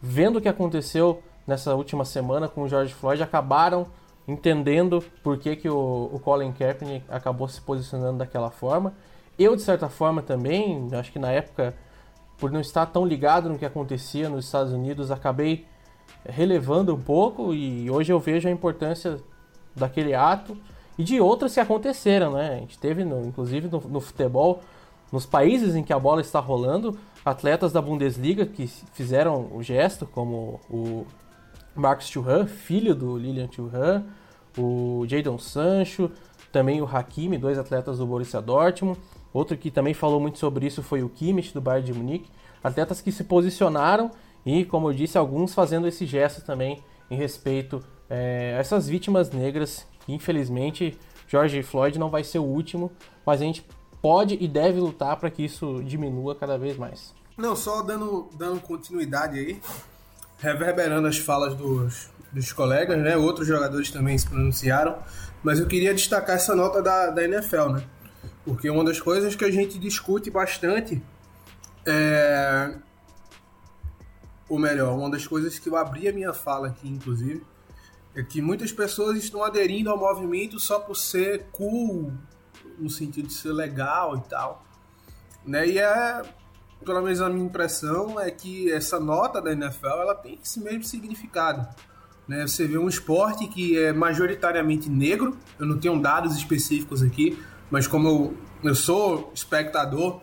vendo 0.00 0.36
o 0.38 0.40
que 0.40 0.48
aconteceu 0.48 1.22
nessa 1.46 1.74
última 1.74 2.04
semana 2.04 2.48
com 2.48 2.62
o 2.62 2.68
George 2.68 2.94
Floyd, 2.94 3.22
acabaram 3.22 3.86
entendendo 4.26 5.02
por 5.22 5.38
que, 5.38 5.56
que 5.56 5.68
o, 5.68 6.10
o 6.12 6.18
Colin 6.18 6.52
Kaepernick 6.52 7.04
acabou 7.08 7.48
se 7.48 7.60
posicionando 7.60 8.18
daquela 8.18 8.50
forma. 8.50 8.94
Eu, 9.38 9.54
de 9.54 9.62
certa 9.62 9.88
forma, 9.88 10.22
também, 10.22 10.88
acho 10.92 11.12
que 11.12 11.18
na 11.18 11.30
época, 11.30 11.74
por 12.38 12.50
não 12.50 12.60
estar 12.60 12.86
tão 12.86 13.04
ligado 13.04 13.48
no 13.48 13.58
que 13.58 13.64
acontecia 13.64 14.28
nos 14.28 14.46
Estados 14.46 14.72
Unidos, 14.72 15.10
acabei 15.10 15.66
relevando 16.24 16.94
um 16.94 17.00
pouco 17.00 17.54
e 17.54 17.90
hoje 17.90 18.12
eu 18.12 18.18
vejo 18.18 18.48
a 18.48 18.50
importância 18.50 19.18
daquele 19.74 20.14
ato 20.14 20.56
e 20.98 21.04
de 21.04 21.20
outros 21.20 21.54
que 21.54 21.60
aconteceram, 21.60 22.32
né? 22.32 22.54
A 22.54 22.56
gente 22.56 22.78
teve, 22.78 23.04
no, 23.04 23.26
inclusive 23.26 23.68
no, 23.68 23.80
no 23.80 24.00
futebol, 24.00 24.60
nos 25.12 25.26
países 25.26 25.76
em 25.76 25.82
que 25.82 25.92
a 25.92 25.98
bola 25.98 26.20
está 26.20 26.40
rolando, 26.40 26.98
atletas 27.24 27.72
da 27.72 27.82
Bundesliga 27.82 28.46
que 28.46 28.66
fizeram 28.66 29.48
o 29.52 29.62
gesto, 29.62 30.06
como 30.06 30.60
o 30.70 31.06
Marcos 31.80 32.10
Thuram, 32.10 32.46
filho 32.46 32.94
do 32.94 33.16
Lilian 33.16 33.48
Thuram, 33.48 34.04
o 34.58 35.04
Jadon 35.06 35.38
Sancho, 35.38 36.10
também 36.52 36.80
o 36.80 36.84
Hakimi, 36.86 37.36
dois 37.36 37.58
atletas 37.58 37.98
do 37.98 38.06
Borussia 38.06 38.40
Dortmund. 38.40 38.98
Outro 39.32 39.56
que 39.56 39.70
também 39.70 39.92
falou 39.92 40.18
muito 40.18 40.38
sobre 40.38 40.66
isso 40.66 40.82
foi 40.82 41.02
o 41.02 41.08
Kimmich, 41.08 41.52
do 41.52 41.60
Bayern 41.60 41.92
de 41.92 41.98
Munique. 41.98 42.30
Atletas 42.64 43.00
que 43.00 43.12
se 43.12 43.24
posicionaram 43.24 44.10
e, 44.44 44.64
como 44.64 44.88
eu 44.88 44.94
disse, 44.94 45.18
alguns 45.18 45.52
fazendo 45.52 45.86
esse 45.86 46.06
gesto 46.06 46.44
também 46.44 46.82
em 47.10 47.16
respeito 47.16 47.84
é, 48.08 48.54
a 48.56 48.60
essas 48.60 48.88
vítimas 48.88 49.30
negras. 49.30 49.86
Infelizmente, 50.08 50.98
George 51.28 51.62
Floyd 51.62 51.98
não 51.98 52.08
vai 52.08 52.24
ser 52.24 52.38
o 52.38 52.44
último, 52.44 52.90
mas 53.24 53.40
a 53.40 53.44
gente 53.44 53.66
pode 54.00 54.38
e 54.40 54.48
deve 54.48 54.80
lutar 54.80 55.16
para 55.16 55.30
que 55.30 55.44
isso 55.44 55.82
diminua 55.84 56.34
cada 56.34 56.56
vez 56.56 56.76
mais. 56.78 57.14
Não, 57.36 57.54
só 57.54 57.82
dando, 57.82 58.30
dando 58.34 58.60
continuidade 58.60 59.38
aí, 59.38 59.60
reverberando 60.38 61.08
as 61.08 61.18
falas 61.18 61.54
dos, 61.54 62.10
dos 62.32 62.52
colegas, 62.52 62.98
né? 62.98 63.16
Outros 63.16 63.46
jogadores 63.46 63.90
também 63.90 64.16
se 64.16 64.28
pronunciaram, 64.28 64.98
mas 65.42 65.58
eu 65.58 65.66
queria 65.66 65.94
destacar 65.94 66.36
essa 66.36 66.54
nota 66.54 66.82
da, 66.82 67.10
da 67.10 67.24
NFL, 67.24 67.68
né? 67.70 67.84
Porque 68.44 68.70
uma 68.70 68.84
das 68.84 69.00
coisas 69.00 69.34
que 69.34 69.44
a 69.44 69.50
gente 69.50 69.78
discute 69.78 70.30
bastante 70.30 71.02
é. 71.84 72.74
Ou 74.48 74.58
melhor, 74.58 74.96
uma 74.96 75.10
das 75.10 75.26
coisas 75.26 75.58
que 75.58 75.68
eu 75.68 75.76
abri 75.76 76.06
a 76.06 76.12
minha 76.12 76.32
fala 76.32 76.68
aqui, 76.68 76.88
inclusive, 76.88 77.44
é 78.14 78.22
que 78.22 78.40
muitas 78.40 78.70
pessoas 78.70 79.16
estão 79.16 79.42
aderindo 79.42 79.90
ao 79.90 79.98
movimento 79.98 80.60
só 80.60 80.78
por 80.78 80.94
ser 80.96 81.46
cool, 81.50 82.12
no 82.78 82.88
sentido 82.88 83.26
de 83.26 83.34
ser 83.34 83.52
legal 83.52 84.16
e 84.16 84.20
tal. 84.28 84.64
Né? 85.44 85.68
E 85.68 85.78
é, 85.78 86.22
pelo 86.84 87.02
menos 87.02 87.20
a 87.20 87.28
minha 87.28 87.44
impressão 87.44 88.20
é 88.20 88.30
que 88.30 88.70
essa 88.70 89.00
nota 89.00 89.40
da 89.40 89.52
NFL 89.52 89.86
ela 89.86 90.14
tem 90.14 90.38
esse 90.42 90.60
mesmo 90.60 90.84
significado. 90.84 91.66
Né? 92.28 92.46
Você 92.46 92.66
vê 92.66 92.76
um 92.78 92.88
esporte 92.88 93.46
que 93.46 93.78
é 93.78 93.92
majoritariamente 93.92 94.88
negro, 94.90 95.36
eu 95.58 95.66
não 95.66 95.78
tenho 95.78 96.00
dados 96.00 96.36
específicos 96.36 97.02
aqui, 97.02 97.38
mas 97.70 97.86
como 97.86 98.08
eu, 98.08 98.36
eu 98.64 98.74
sou 98.74 99.30
espectador 99.34 100.20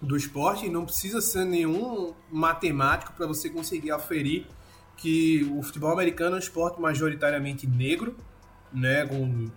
do 0.00 0.16
esporte, 0.16 0.68
não 0.68 0.84
precisa 0.84 1.20
ser 1.20 1.44
nenhum 1.44 2.12
matemático 2.30 3.12
para 3.12 3.26
você 3.26 3.48
conseguir 3.48 3.90
aferir 3.90 4.46
que 4.96 5.50
o 5.56 5.62
futebol 5.62 5.92
americano 5.92 6.36
é 6.36 6.36
um 6.36 6.40
esporte 6.40 6.80
majoritariamente 6.80 7.66
negro, 7.66 8.16
né, 8.72 9.06
com 9.06 9.48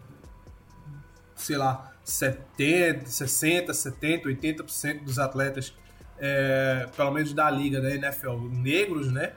sei 1.36 1.58
lá, 1.58 1.94
70, 2.04 3.06
60, 3.06 3.74
70, 3.74 4.30
80% 4.30 5.04
dos 5.04 5.20
atletas, 5.20 5.74
é, 6.20 6.88
pelo 6.96 7.12
menos 7.12 7.34
da 7.34 7.50
liga 7.50 7.82
da 7.82 7.94
NFL, 7.94 8.38
negros, 8.52 9.12
né? 9.12 9.34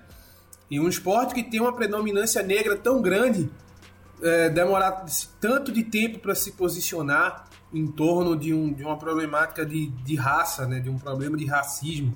E 0.70 0.78
um 0.78 0.89
esporte 0.89 1.35
que 1.35 1.43
tem 1.43 1.61
uma 1.61 1.74
predominância 1.74 2.43
negra 2.43 2.77
tão 2.77 3.02
grande, 3.02 3.51
é, 4.23 4.48
demorar 4.48 5.05
tanto 5.40 5.73
de 5.73 5.82
tempo 5.82 6.19
para 6.19 6.35
se 6.35 6.52
posicionar 6.52 7.48
em 7.73 7.86
torno 7.86 8.36
de, 8.36 8.52
um, 8.52 8.73
de 8.73 8.85
uma 8.85 8.97
problemática 8.97 9.65
de, 9.65 9.89
de 9.89 10.16
raça, 10.16 10.66
né? 10.66 10.81
De 10.81 10.89
um 10.89 10.98
problema 10.98 11.36
de 11.36 11.47
racismo. 11.47 12.15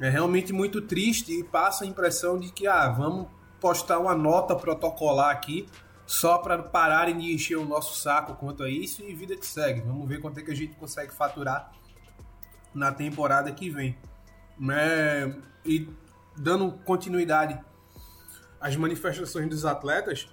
É 0.00 0.08
realmente 0.08 0.52
muito 0.52 0.80
triste 0.80 1.32
e 1.32 1.44
passa 1.44 1.84
a 1.84 1.86
impressão 1.86 2.38
de 2.38 2.50
que, 2.50 2.66
ah, 2.66 2.88
vamos 2.88 3.28
postar 3.60 3.98
uma 3.98 4.14
nota 4.14 4.56
protocolar 4.56 5.30
aqui 5.30 5.66
só 6.06 6.38
para 6.38 6.62
pararem 6.62 7.16
de 7.16 7.32
encher 7.32 7.56
o 7.56 7.64
nosso 7.64 7.96
saco 7.96 8.34
quanto 8.34 8.62
a 8.62 8.68
isso 8.68 9.02
e 9.02 9.14
vida 9.14 9.36
que 9.36 9.46
segue. 9.46 9.80
Vamos 9.80 10.06
ver 10.08 10.20
quanto 10.20 10.38
é 10.38 10.42
que 10.42 10.50
a 10.50 10.56
gente 10.56 10.74
consegue 10.74 11.14
faturar 11.14 11.72
na 12.74 12.92
temporada 12.92 13.50
que 13.52 13.70
vem. 13.70 13.96
É, 14.70 15.34
e 15.64 15.88
dando 16.36 16.72
continuidade 16.84 17.58
às 18.60 18.76
manifestações 18.76 19.48
dos 19.48 19.64
atletas, 19.64 20.28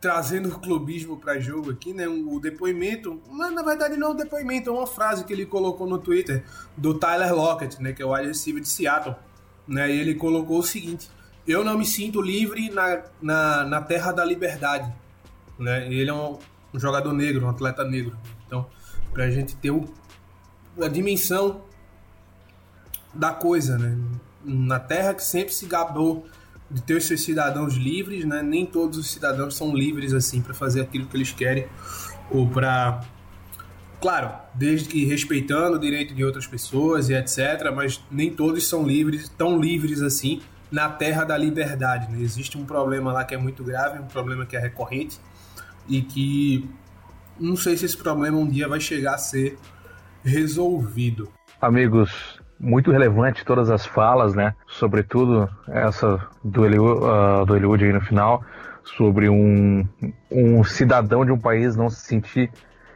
trazendo 0.00 0.48
o 0.48 0.58
clubismo 0.58 1.18
para 1.18 1.38
jogo 1.38 1.70
aqui, 1.70 1.92
né? 1.92 2.08
O 2.08 2.38
depoimento, 2.40 3.20
na 3.30 3.62
verdade 3.62 3.96
não 3.96 4.08
é 4.08 4.10
um 4.12 4.16
depoimento, 4.16 4.70
é 4.70 4.72
uma 4.72 4.86
frase 4.86 5.24
que 5.24 5.32
ele 5.32 5.44
colocou 5.44 5.86
no 5.86 5.98
Twitter 5.98 6.44
do 6.76 6.94
Tyler 6.94 7.34
Lockett, 7.34 7.82
né? 7.82 7.92
Que 7.92 8.02
é 8.02 8.06
o 8.06 8.14
receiver 8.14 8.62
de 8.62 8.68
Seattle, 8.68 9.16
né? 9.66 9.90
E 9.90 10.00
ele 10.00 10.14
colocou 10.14 10.60
o 10.60 10.62
seguinte: 10.62 11.10
Eu 11.46 11.64
não 11.64 11.76
me 11.76 11.84
sinto 11.84 12.20
livre 12.20 12.70
na, 12.70 13.02
na, 13.20 13.64
na 13.64 13.82
terra 13.82 14.12
da 14.12 14.24
liberdade, 14.24 14.92
né? 15.58 15.92
Ele 15.92 16.10
é 16.10 16.14
um, 16.14 16.38
um 16.72 16.78
jogador 16.78 17.12
negro, 17.12 17.46
um 17.46 17.50
atleta 17.50 17.84
negro. 17.84 18.16
Então, 18.46 18.66
para 19.12 19.24
a 19.24 19.30
gente 19.30 19.56
ter 19.56 19.72
o, 19.72 19.84
a 20.80 20.88
dimensão 20.88 21.62
da 23.14 23.32
coisa, 23.32 23.78
né? 23.78 23.96
Na 24.44 24.78
terra 24.78 25.14
que 25.14 25.24
sempre 25.24 25.52
se 25.52 25.66
gabou 25.66 26.26
de 26.70 26.82
ter 26.82 26.94
os 26.94 27.04
seus 27.04 27.22
cidadãos 27.22 27.74
livres, 27.74 28.24
né? 28.24 28.42
Nem 28.42 28.66
todos 28.66 28.98
os 28.98 29.10
cidadãos 29.10 29.56
são 29.56 29.74
livres 29.74 30.12
assim 30.12 30.40
para 30.40 30.54
fazer 30.54 30.82
aquilo 30.82 31.06
que 31.06 31.16
eles 31.16 31.32
querem 31.32 31.66
ou 32.30 32.46
para 32.46 33.00
claro, 34.00 34.30
desde 34.54 34.88
que 34.88 35.04
respeitando 35.04 35.76
o 35.76 35.80
direito 35.80 36.14
de 36.14 36.24
outras 36.24 36.46
pessoas 36.46 37.08
e 37.08 37.14
etc, 37.14 37.72
mas 37.74 38.00
nem 38.10 38.32
todos 38.32 38.68
são 38.68 38.86
livres, 38.86 39.28
tão 39.36 39.60
livres 39.60 40.02
assim 40.02 40.40
na 40.70 40.88
terra 40.88 41.24
da 41.24 41.36
liberdade, 41.36 42.12
né? 42.12 42.20
Existe 42.20 42.56
um 42.58 42.64
problema 42.64 43.12
lá 43.12 43.24
que 43.24 43.34
é 43.34 43.38
muito 43.38 43.64
grave, 43.64 43.98
um 43.98 44.06
problema 44.06 44.44
que 44.46 44.56
é 44.56 44.60
recorrente 44.60 45.18
e 45.88 46.02
que 46.02 46.68
não 47.40 47.56
sei 47.56 47.76
se 47.76 47.86
esse 47.86 47.96
problema 47.96 48.36
um 48.36 48.48
dia 48.48 48.68
vai 48.68 48.80
chegar 48.80 49.14
a 49.14 49.18
ser 49.18 49.58
resolvido. 50.24 51.28
Amigos, 51.60 52.40
muito 52.58 52.90
relevante 52.90 53.44
todas 53.44 53.70
as 53.70 53.86
falas, 53.86 54.34
né? 54.34 54.54
Sobretudo 54.66 55.48
essa 55.68 56.20
do 56.42 56.64
Eliud, 56.64 57.00
uh, 57.02 57.46
do 57.46 57.56
Eliud 57.56 57.84
aí 57.84 57.92
no 57.92 58.00
final, 58.00 58.44
sobre 58.84 59.28
um, 59.28 59.86
um 60.30 60.64
cidadão 60.64 61.24
de 61.24 61.32
um 61.32 61.38
país 61.38 61.76
não 61.76 61.90
se 61.90 62.00
sentir 62.00 62.50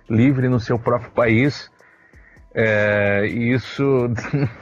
livre 0.09 0.49
no 0.49 0.61
seu 0.61 0.79
próprio 0.79 1.11
país. 1.11 1.71
É, 2.55 3.27
isso 3.27 4.11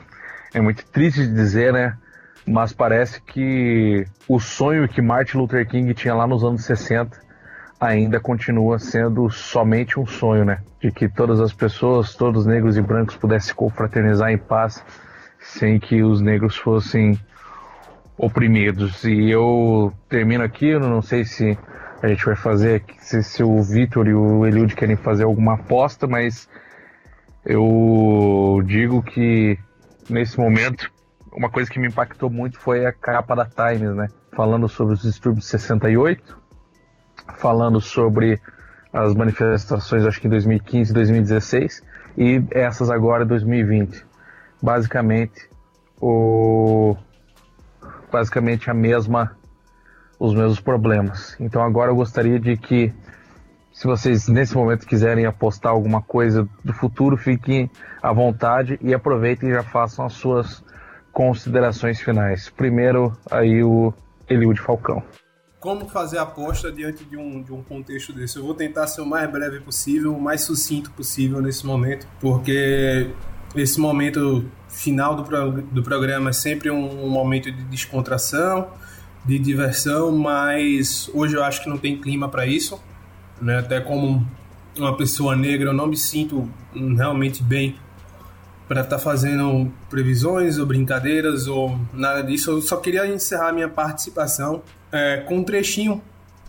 é 0.54 0.60
muito 0.60 0.84
triste 0.86 1.26
de 1.26 1.34
dizer, 1.34 1.72
né? 1.72 1.96
Mas 2.46 2.72
parece 2.72 3.20
que 3.22 4.04
o 4.26 4.40
sonho 4.40 4.88
que 4.88 5.02
Martin 5.02 5.38
Luther 5.38 5.66
King 5.68 5.92
tinha 5.94 6.14
lá 6.14 6.26
nos 6.26 6.42
anos 6.42 6.64
60 6.64 7.29
ainda 7.80 8.20
continua 8.20 8.78
sendo 8.78 9.30
somente 9.30 9.98
um 9.98 10.06
sonho, 10.06 10.44
né? 10.44 10.60
De 10.78 10.92
que 10.92 11.08
todas 11.08 11.40
as 11.40 11.52
pessoas, 11.52 12.14
todos 12.14 12.44
negros 12.44 12.76
e 12.76 12.82
brancos 12.82 13.16
pudessem 13.16 13.54
confraternizar 13.54 14.30
em 14.30 14.38
paz 14.38 14.84
sem 15.38 15.80
que 15.80 16.02
os 16.02 16.20
negros 16.20 16.56
fossem 16.56 17.18
oprimidos. 18.18 19.02
E 19.04 19.30
eu 19.30 19.92
termino 20.08 20.44
aqui, 20.44 20.66
eu 20.66 20.80
não 20.80 21.00
sei 21.00 21.24
se 21.24 21.58
a 22.02 22.08
gente 22.08 22.24
vai 22.26 22.36
fazer, 22.36 22.84
se, 22.98 23.22
se 23.22 23.42
o 23.42 23.62
Vitor 23.62 24.06
e 24.06 24.14
o 24.14 24.46
Eliud 24.46 24.74
querem 24.74 24.96
fazer 24.96 25.24
alguma 25.24 25.54
aposta, 25.54 26.06
mas 26.06 26.48
eu 27.44 28.62
digo 28.66 29.02
que 29.02 29.58
nesse 30.08 30.38
momento 30.38 30.92
uma 31.32 31.48
coisa 31.48 31.70
que 31.70 31.78
me 31.78 31.88
impactou 31.88 32.28
muito 32.28 32.58
foi 32.58 32.84
a 32.84 32.92
capa 32.92 33.34
da 33.34 33.46
Times, 33.46 33.94
né? 33.94 34.08
Falando 34.32 34.68
sobre 34.68 34.94
os 34.94 35.02
distúrbios 35.02 35.46
68, 35.46 36.39
falando 37.38 37.80
sobre 37.80 38.40
as 38.92 39.14
manifestações, 39.14 40.04
acho 40.04 40.20
que 40.20 40.26
em 40.26 40.30
2015 40.30 40.90
e 40.90 40.94
2016, 40.94 41.82
e 42.18 42.42
essas 42.50 42.90
agora 42.90 43.24
2020. 43.24 44.04
Basicamente, 44.60 45.48
o 46.00 46.96
basicamente 48.10 48.68
a 48.68 48.74
mesma 48.74 49.36
os 50.18 50.34
mesmos 50.34 50.60
problemas. 50.60 51.36
Então 51.40 51.62
agora 51.62 51.90
eu 51.90 51.96
gostaria 51.96 52.38
de 52.38 52.56
que 52.56 52.92
se 53.72 53.86
vocês 53.86 54.28
nesse 54.28 54.54
momento 54.54 54.86
quiserem 54.86 55.24
apostar 55.24 55.72
alguma 55.72 56.02
coisa 56.02 56.46
do 56.62 56.72
futuro, 56.72 57.16
fiquem 57.16 57.70
à 58.02 58.12
vontade 58.12 58.78
e 58.82 58.92
aproveitem 58.92 59.48
e 59.48 59.52
já 59.52 59.62
façam 59.62 60.04
as 60.04 60.12
suas 60.12 60.62
considerações 61.12 62.00
finais. 62.00 62.50
Primeiro 62.50 63.16
aí 63.30 63.62
o 63.62 63.94
Eliud 64.28 64.60
Falcão 64.60 65.02
como 65.60 65.86
fazer 65.90 66.16
aposta 66.16 66.72
diante 66.72 67.04
de 67.04 67.18
um, 67.18 67.42
de 67.42 67.52
um 67.52 67.62
contexto 67.62 68.14
desse. 68.14 68.38
Eu 68.38 68.44
vou 68.44 68.54
tentar 68.54 68.86
ser 68.86 69.02
o 69.02 69.06
mais 69.06 69.30
breve 69.30 69.60
possível, 69.60 70.16
o 70.16 70.20
mais 70.20 70.40
sucinto 70.40 70.90
possível 70.92 71.42
nesse 71.42 71.66
momento, 71.66 72.08
porque 72.18 73.10
esse 73.54 73.78
momento 73.78 74.44
final 74.68 75.14
do, 75.14 75.62
do 75.62 75.82
programa 75.82 76.30
é 76.30 76.32
sempre 76.32 76.70
um, 76.70 77.04
um 77.04 77.10
momento 77.10 77.52
de 77.52 77.62
descontração, 77.64 78.68
de 79.24 79.38
diversão, 79.38 80.10
mas 80.10 81.10
hoje 81.12 81.36
eu 81.36 81.44
acho 81.44 81.62
que 81.62 81.68
não 81.68 81.76
tem 81.76 82.00
clima 82.00 82.26
para 82.26 82.46
isso. 82.46 82.80
Né? 83.40 83.58
Até 83.58 83.80
como 83.80 84.26
uma 84.78 84.96
pessoa 84.96 85.36
negra, 85.36 85.68
eu 85.68 85.74
não 85.74 85.86
me 85.86 85.96
sinto 85.96 86.48
realmente 86.96 87.42
bem 87.42 87.76
para 88.70 88.82
estar 88.82 88.98
tá 88.98 89.02
fazendo 89.02 89.68
previsões 89.88 90.56
ou 90.56 90.64
brincadeiras 90.64 91.48
ou 91.48 91.76
nada 91.92 92.22
disso. 92.22 92.52
Eu 92.52 92.62
só 92.62 92.76
queria 92.76 93.04
encerrar 93.04 93.52
minha 93.52 93.68
participação 93.68 94.62
é, 94.92 95.16
com 95.26 95.38
um 95.38 95.42
trechinho 95.42 96.00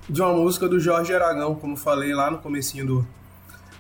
de 0.08 0.22
uma 0.22 0.32
música 0.32 0.70
do 0.70 0.80
Jorge 0.80 1.12
Aragão, 1.16 1.56
como 1.56 1.76
falei 1.76 2.14
lá 2.14 2.30
no 2.30 2.38
comecinho 2.38 2.86
do, 2.86 3.08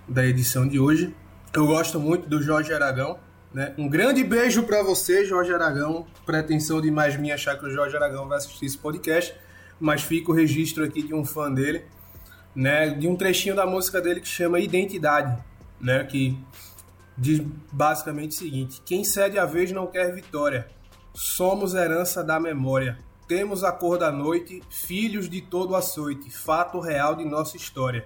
da 0.07 0.25
edição 0.25 0.67
de 0.67 0.79
hoje. 0.79 1.15
Eu 1.53 1.67
gosto 1.67 1.99
muito 1.99 2.27
do 2.27 2.41
Jorge 2.41 2.73
Aragão. 2.73 3.19
Né? 3.53 3.75
Um 3.77 3.87
grande 3.87 4.23
beijo 4.23 4.63
para 4.63 4.81
você, 4.81 5.23
Jorge 5.23 5.53
Aragão. 5.53 6.07
Pretensão 6.25 6.81
demais 6.81 7.15
minha 7.17 7.35
achar 7.35 7.59
que 7.59 7.67
o 7.67 7.69
Jorge 7.69 7.95
Aragão 7.95 8.27
vai 8.27 8.39
assistir 8.39 8.65
esse 8.65 8.77
podcast, 8.77 9.35
mas 9.79 10.01
fica 10.01 10.31
o 10.31 10.33
registro 10.33 10.83
aqui 10.83 11.03
de 11.03 11.13
um 11.13 11.23
fã 11.23 11.53
dele, 11.53 11.85
né? 12.55 12.89
De 12.89 13.07
um 13.07 13.15
trechinho 13.15 13.55
da 13.55 13.67
música 13.67 14.01
dele 14.01 14.19
que 14.19 14.27
chama 14.27 14.59
Identidade, 14.59 15.37
né? 15.79 16.03
Que 16.05 16.35
diz 17.21 17.39
basicamente 17.71 18.31
o 18.31 18.39
seguinte: 18.39 18.81
Quem 18.83 19.03
cede 19.03 19.37
a 19.37 19.45
vez 19.45 19.71
não 19.71 19.85
quer 19.87 20.13
vitória. 20.13 20.67
Somos 21.13 21.75
herança 21.75 22.23
da 22.23 22.39
memória. 22.39 22.97
Temos 23.27 23.63
a 23.63 23.71
cor 23.71 23.97
da 23.97 24.11
noite, 24.11 24.61
filhos 24.69 25.29
de 25.29 25.39
todo 25.39 25.75
açoite, 25.75 26.29
fato 26.31 26.79
real 26.79 27.15
de 27.15 27.23
nossa 27.23 27.55
história. 27.55 28.05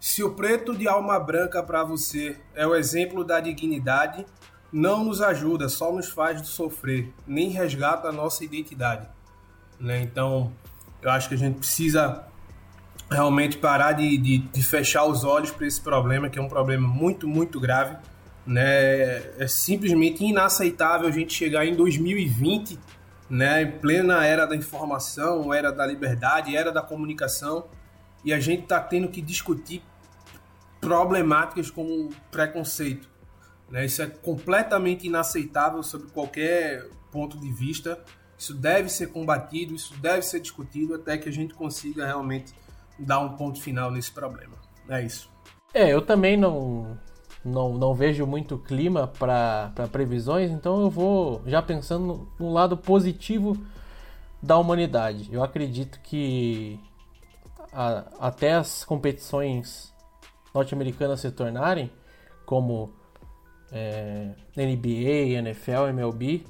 Se 0.00 0.22
o 0.22 0.30
preto 0.30 0.76
de 0.76 0.88
alma 0.88 1.18
branca 1.20 1.62
para 1.62 1.84
você 1.84 2.40
é 2.54 2.66
o 2.66 2.74
exemplo 2.74 3.22
da 3.24 3.38
dignidade, 3.38 4.24
não 4.72 5.04
nos 5.04 5.20
ajuda, 5.20 5.68
só 5.68 5.92
nos 5.92 6.08
faz 6.08 6.46
sofrer, 6.48 7.12
nem 7.26 7.50
resgata 7.50 8.08
a 8.08 8.12
nossa 8.12 8.44
identidade. 8.44 9.08
Né? 9.78 10.02
Então, 10.02 10.52
eu 11.02 11.10
acho 11.10 11.28
que 11.28 11.34
a 11.34 11.38
gente 11.38 11.58
precisa 11.58 12.24
realmente 13.10 13.58
parar 13.58 13.92
de, 13.92 14.16
de, 14.16 14.38
de 14.38 14.64
fechar 14.64 15.04
os 15.04 15.24
olhos 15.24 15.50
para 15.50 15.66
esse 15.66 15.80
problema, 15.80 16.28
que 16.28 16.38
é 16.38 16.42
um 16.42 16.48
problema 16.48 16.86
muito, 16.86 17.28
muito 17.28 17.60
grave 17.60 17.96
né? 18.48 19.18
É 19.38 19.46
simplesmente 19.46 20.24
inaceitável 20.24 21.06
a 21.06 21.10
gente 21.10 21.34
chegar 21.34 21.66
em 21.66 21.76
2020, 21.76 22.78
né, 23.28 23.60
em 23.60 23.70
plena 23.72 24.24
era 24.24 24.46
da 24.46 24.56
informação, 24.56 25.52
era 25.52 25.70
da 25.70 25.86
liberdade, 25.86 26.56
era 26.56 26.72
da 26.72 26.80
comunicação, 26.80 27.66
e 28.24 28.32
a 28.32 28.40
gente 28.40 28.62
está 28.62 28.80
tendo 28.80 29.08
que 29.08 29.20
discutir 29.20 29.82
problemáticas 30.80 31.70
como 31.70 32.08
preconceito. 32.30 33.06
Né? 33.70 33.84
Isso 33.84 34.00
é 34.00 34.06
completamente 34.06 35.06
inaceitável 35.06 35.82
sob 35.82 36.06
qualquer 36.10 36.88
ponto 37.12 37.38
de 37.38 37.52
vista. 37.52 38.02
Isso 38.38 38.54
deve 38.54 38.88
ser 38.88 39.08
combatido, 39.08 39.74
isso 39.74 39.94
deve 40.00 40.22
ser 40.22 40.40
discutido 40.40 40.94
até 40.94 41.18
que 41.18 41.28
a 41.28 41.32
gente 41.32 41.52
consiga 41.52 42.06
realmente 42.06 42.54
dar 42.98 43.18
um 43.18 43.36
ponto 43.36 43.60
final 43.60 43.90
nesse 43.90 44.10
problema. 44.10 44.54
É 44.88 45.02
isso. 45.02 45.30
É, 45.74 45.92
eu 45.92 46.00
também 46.00 46.34
não 46.34 46.98
não, 47.44 47.74
não 47.74 47.94
vejo 47.94 48.26
muito 48.26 48.58
clima 48.58 49.06
para 49.06 49.72
previsões, 49.90 50.50
então 50.50 50.80
eu 50.82 50.90
vou 50.90 51.42
já 51.46 51.62
pensando 51.62 52.28
no 52.38 52.52
lado 52.52 52.76
positivo 52.76 53.56
da 54.42 54.56
humanidade. 54.56 55.28
Eu 55.32 55.42
acredito 55.42 56.00
que 56.00 56.78
a, 57.72 58.04
até 58.20 58.54
as 58.54 58.84
competições 58.84 59.92
norte-americanas 60.54 61.20
se 61.20 61.30
tornarem, 61.30 61.90
como 62.44 62.92
é, 63.70 64.30
NBA, 64.56 65.36
NFL, 65.38 65.88
MLB, 65.90 66.44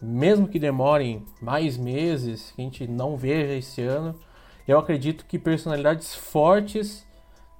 mesmo 0.00 0.46
que 0.46 0.58
demorem 0.58 1.24
mais 1.40 1.76
meses, 1.76 2.52
que 2.52 2.60
a 2.60 2.64
gente 2.64 2.86
não 2.86 3.16
veja 3.16 3.54
esse 3.54 3.82
ano, 3.82 4.14
eu 4.66 4.78
acredito 4.78 5.24
que 5.26 5.38
personalidades 5.38 6.14
fortes 6.14 7.06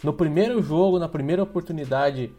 no 0.03 0.13
primeiro 0.13 0.63
jogo, 0.63 0.99
na 0.99 1.09
primeira 1.09 1.43
oportunidade 1.43 2.33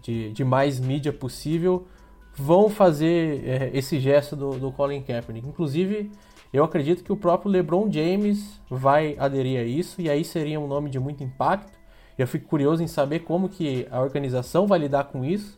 de, 0.00 0.32
de 0.32 0.44
mais 0.44 0.80
mídia 0.80 1.12
possível, 1.12 1.86
vão 2.34 2.68
fazer 2.68 3.44
é, 3.46 3.70
esse 3.74 4.00
gesto 4.00 4.34
do, 4.34 4.58
do 4.58 4.72
Colin 4.72 5.02
Kaepernick. 5.02 5.46
Inclusive, 5.46 6.10
eu 6.52 6.64
acredito 6.64 7.04
que 7.04 7.12
o 7.12 7.16
próprio 7.16 7.50
LeBron 7.50 7.90
James 7.90 8.60
vai 8.68 9.16
aderir 9.18 9.60
a 9.60 9.64
isso, 9.64 10.00
e 10.00 10.08
aí 10.08 10.24
seria 10.24 10.58
um 10.58 10.66
nome 10.66 10.90
de 10.90 10.98
muito 10.98 11.22
impacto. 11.22 11.78
Eu 12.16 12.26
fico 12.26 12.48
curioso 12.48 12.82
em 12.82 12.86
saber 12.86 13.20
como 13.20 13.48
que 13.48 13.86
a 13.90 14.00
organização 14.00 14.66
vai 14.66 14.78
lidar 14.78 15.04
com 15.04 15.24
isso, 15.24 15.56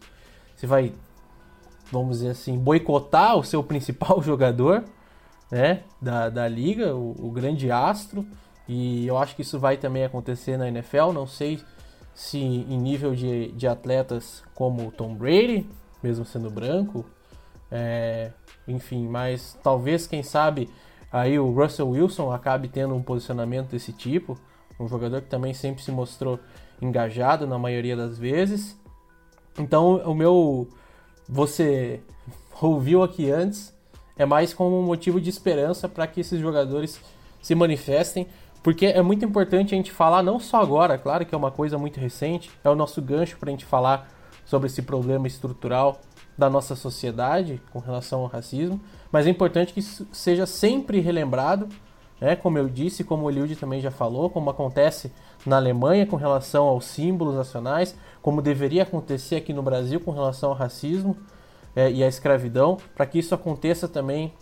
se 0.56 0.66
vai 0.66 0.92
vamos 1.90 2.18
dizer 2.18 2.30
assim, 2.30 2.58
boicotar 2.58 3.36
o 3.36 3.44
seu 3.44 3.62
principal 3.62 4.20
jogador 4.22 4.84
né, 5.50 5.82
da, 6.00 6.28
da 6.28 6.48
liga, 6.48 6.94
o, 6.94 7.14
o 7.18 7.30
grande 7.30 7.70
astro. 7.70 8.26
E 8.68 9.06
eu 9.06 9.18
acho 9.18 9.36
que 9.36 9.42
isso 9.42 9.58
vai 9.58 9.76
também 9.76 10.04
acontecer 10.04 10.56
na 10.56 10.68
NFL. 10.68 11.12
Não 11.12 11.26
sei 11.26 11.60
se 12.14 12.38
em 12.38 12.78
nível 12.78 13.14
de, 13.14 13.52
de 13.52 13.66
atletas 13.66 14.42
como 14.54 14.90
Tom 14.92 15.14
Brady, 15.14 15.68
mesmo 16.02 16.24
sendo 16.24 16.50
branco, 16.50 17.04
é, 17.70 18.30
enfim, 18.68 19.08
mas 19.08 19.58
talvez, 19.62 20.06
quem 20.06 20.22
sabe, 20.22 20.70
aí 21.12 21.38
o 21.38 21.50
Russell 21.50 21.88
Wilson 21.88 22.32
acabe 22.32 22.68
tendo 22.68 22.94
um 22.94 23.02
posicionamento 23.02 23.70
desse 23.70 23.92
tipo. 23.92 24.38
Um 24.78 24.88
jogador 24.88 25.22
que 25.22 25.28
também 25.28 25.54
sempre 25.54 25.82
se 25.82 25.92
mostrou 25.92 26.38
engajado 26.80 27.46
na 27.46 27.58
maioria 27.58 27.96
das 27.96 28.18
vezes. 28.18 28.78
Então, 29.58 29.96
o 30.04 30.14
meu. 30.14 30.68
Você 31.28 32.00
ouviu 32.60 33.02
aqui 33.02 33.30
antes, 33.30 33.74
é 34.16 34.24
mais 34.24 34.52
como 34.52 34.78
um 34.78 34.82
motivo 34.82 35.20
de 35.20 35.30
esperança 35.30 35.88
para 35.88 36.06
que 36.06 36.20
esses 36.20 36.38
jogadores 36.40 37.00
se 37.40 37.54
manifestem, 37.54 38.26
porque 38.64 38.86
é 38.86 39.02
muito 39.02 39.22
importante 39.22 39.74
a 39.74 39.76
gente 39.76 39.92
falar, 39.92 40.22
não 40.22 40.40
só 40.40 40.62
agora, 40.62 40.96
claro 40.96 41.26
que 41.26 41.34
é 41.34 41.38
uma 41.38 41.50
coisa 41.50 41.76
muito 41.76 42.00
recente, 42.00 42.50
é 42.64 42.70
o 42.70 42.74
nosso 42.74 43.02
gancho 43.02 43.36
para 43.36 43.50
a 43.50 43.52
gente 43.52 43.66
falar 43.66 44.08
sobre 44.42 44.68
esse 44.68 44.80
problema 44.80 45.26
estrutural 45.26 46.00
da 46.36 46.48
nossa 46.48 46.74
sociedade 46.74 47.60
com 47.70 47.78
relação 47.78 48.22
ao 48.22 48.26
racismo, 48.26 48.80
mas 49.12 49.26
é 49.26 49.30
importante 49.30 49.74
que 49.74 49.80
isso 49.80 50.08
seja 50.10 50.46
sempre 50.46 50.98
relembrado, 50.98 51.68
né? 52.18 52.34
como 52.34 52.56
eu 52.56 52.66
disse, 52.66 53.04
como 53.04 53.26
o 53.26 53.30
Liud 53.30 53.54
também 53.54 53.82
já 53.82 53.90
falou, 53.90 54.30
como 54.30 54.48
acontece 54.48 55.12
na 55.44 55.56
Alemanha 55.56 56.06
com 56.06 56.16
relação 56.16 56.66
aos 56.66 56.86
símbolos 56.86 57.34
nacionais, 57.34 57.94
como 58.22 58.40
deveria 58.40 58.84
acontecer 58.84 59.36
aqui 59.36 59.52
no 59.52 59.62
Brasil 59.62 60.00
com 60.00 60.10
relação 60.10 60.48
ao 60.48 60.56
racismo 60.56 61.18
é, 61.76 61.92
e 61.92 62.02
à 62.02 62.08
escravidão, 62.08 62.78
para 62.96 63.04
que 63.04 63.18
isso 63.18 63.34
aconteça 63.34 63.86
também 63.86 64.32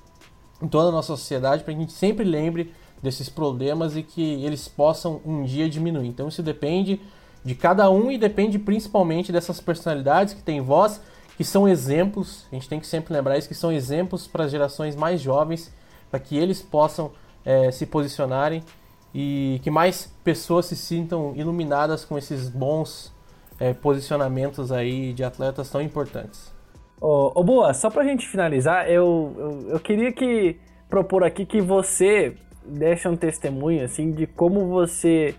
em 0.63 0.69
toda 0.69 0.91
a 0.91 0.93
nossa 0.93 1.09
sociedade, 1.09 1.65
para 1.65 1.75
que 1.75 1.79
a 1.79 1.83
gente 1.83 1.93
sempre 1.93 2.25
lembre 2.25 2.73
desses 3.03 3.29
problemas 3.29 3.97
e 3.97 4.03
que 4.03 4.45
eles 4.45 4.69
possam 4.69 5.21
um 5.25 5.43
dia 5.43 5.69
diminuir. 5.69 6.09
Então 6.09 6.29
isso 6.29 6.43
depende 6.43 7.01
de 7.45 7.55
cada 7.55 7.91
um 7.91 8.11
e 8.11 8.17
depende 8.17 8.59
principalmente 8.59 9.33
dessas 9.33 9.61
personalidades 9.61 10.33
que 10.33 10.43
têm 10.43 10.61
voz, 10.61 11.01
que 11.37 11.45
são 11.45 11.69
exemplos, 11.69 12.47
a 12.53 12.55
gente 12.55 12.69
tem 12.69 12.79
que 12.79 12.87
sempre 12.87 13.13
lembrar 13.13 13.37
isso, 13.37 13.49
que 13.49 13.55
são 13.55 13.73
exemplos 13.73 14.27
para 14.27 14.45
as 14.45 14.51
gerações 14.51 14.95
mais 14.95 15.21
jovens, 15.21 15.73
para 16.11 16.21
que 16.21 16.37
eles 16.37 16.63
possam 16.63 17.11
é, 17.45 17.71
se 17.71 17.87
posicionarem 17.87 18.63
e 19.15 19.61
que 19.63 19.71
mais 19.71 20.13
pessoas 20.23 20.67
se 20.67 20.77
sintam 20.77 21.33
iluminadas 21.35 22.05
com 22.05 22.17
esses 22.17 22.49
bons 22.49 23.13
é, 23.59 23.73
posicionamentos 23.73 24.71
aí 24.71 25.13
de 25.13 25.25
atletas 25.25 25.69
tão 25.71 25.81
importantes. 25.81 26.53
Ô, 27.01 27.43
Boa, 27.43 27.75
só 27.75 27.91
pra 27.91 28.05
gente 28.05 28.29
finalizar, 28.29 28.89
eu, 28.89 29.35
eu, 29.37 29.71
eu 29.71 29.81
queria 29.81 30.13
que 30.13 30.57
propor 30.89 31.25
aqui 31.25 31.45
que 31.45 31.61
você 31.61 32.37
deixe 32.65 33.09
um 33.09 33.17
testemunho, 33.17 33.85
assim, 33.85 34.11
de 34.11 34.27
como 34.27 34.67
você, 34.69 35.35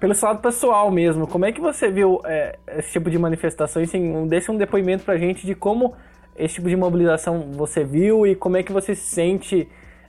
pelo 0.00 0.14
seu 0.14 0.28
lado 0.28 0.40
pessoal 0.40 0.90
mesmo, 0.90 1.26
como 1.26 1.44
é 1.44 1.52
que 1.52 1.60
você 1.60 1.90
viu 1.90 2.20
é, 2.24 2.58
esse 2.76 2.92
tipo 2.92 3.10
de 3.10 3.18
manifestações, 3.18 3.88
assim, 3.88 4.26
deixe 4.26 4.50
um 4.50 4.56
depoimento 4.56 5.04
pra 5.04 5.16
gente 5.16 5.46
de 5.46 5.54
como 5.54 5.94
esse 6.36 6.54
tipo 6.54 6.68
de 6.68 6.76
mobilização 6.76 7.52
você 7.52 7.84
viu 7.84 8.26
e 8.26 8.34
como 8.34 8.56
é 8.56 8.62
que 8.62 8.72
você 8.72 8.94
se 8.94 9.10
sente 9.10 9.68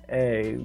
é, 0.09 0.57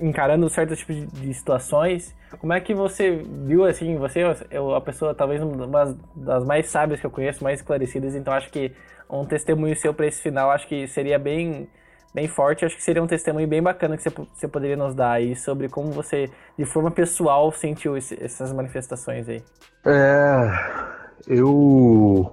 encarando 0.00 0.48
certos 0.48 0.78
tipos 0.78 0.96
de, 1.12 1.34
situações. 1.34 2.14
Como 2.38 2.52
é 2.52 2.60
que 2.60 2.74
você 2.74 3.22
viu, 3.46 3.64
assim, 3.64 3.96
você 3.96 4.20
é 4.50 4.76
a 4.76 4.80
pessoa 4.80 5.14
talvez 5.14 5.42
uma 5.42 5.96
das 6.14 6.44
mais 6.44 6.66
sábias 6.66 7.00
que 7.00 7.06
eu 7.06 7.10
conheço, 7.10 7.44
mais 7.44 7.60
esclarecidas, 7.60 8.14
então 8.14 8.32
acho 8.32 8.50
que 8.50 8.72
um 9.08 9.24
testemunho 9.24 9.76
seu 9.76 9.94
para 9.94 10.06
esse 10.06 10.20
final, 10.20 10.50
acho 10.50 10.66
que 10.66 10.88
seria 10.88 11.18
bem, 11.18 11.68
bem 12.16 12.26
forte. 12.26 12.64
Acho 12.64 12.74
que 12.74 12.82
seria 12.82 13.02
um 13.02 13.06
testemunho 13.06 13.46
bem 13.46 13.62
bacana 13.62 13.94
que 13.94 14.02
você, 14.02 14.48
poderia 14.48 14.76
nos 14.76 14.94
dar 14.94 15.12
aí 15.12 15.36
sobre 15.36 15.68
como 15.68 15.92
você, 15.92 16.30
de 16.58 16.64
forma 16.64 16.90
pessoal, 16.90 17.52
sentiu 17.52 17.94
esse, 17.94 18.16
essas 18.18 18.54
manifestações 18.54 19.28
aí. 19.28 19.42
É, 19.84 20.50
eu, 21.28 22.32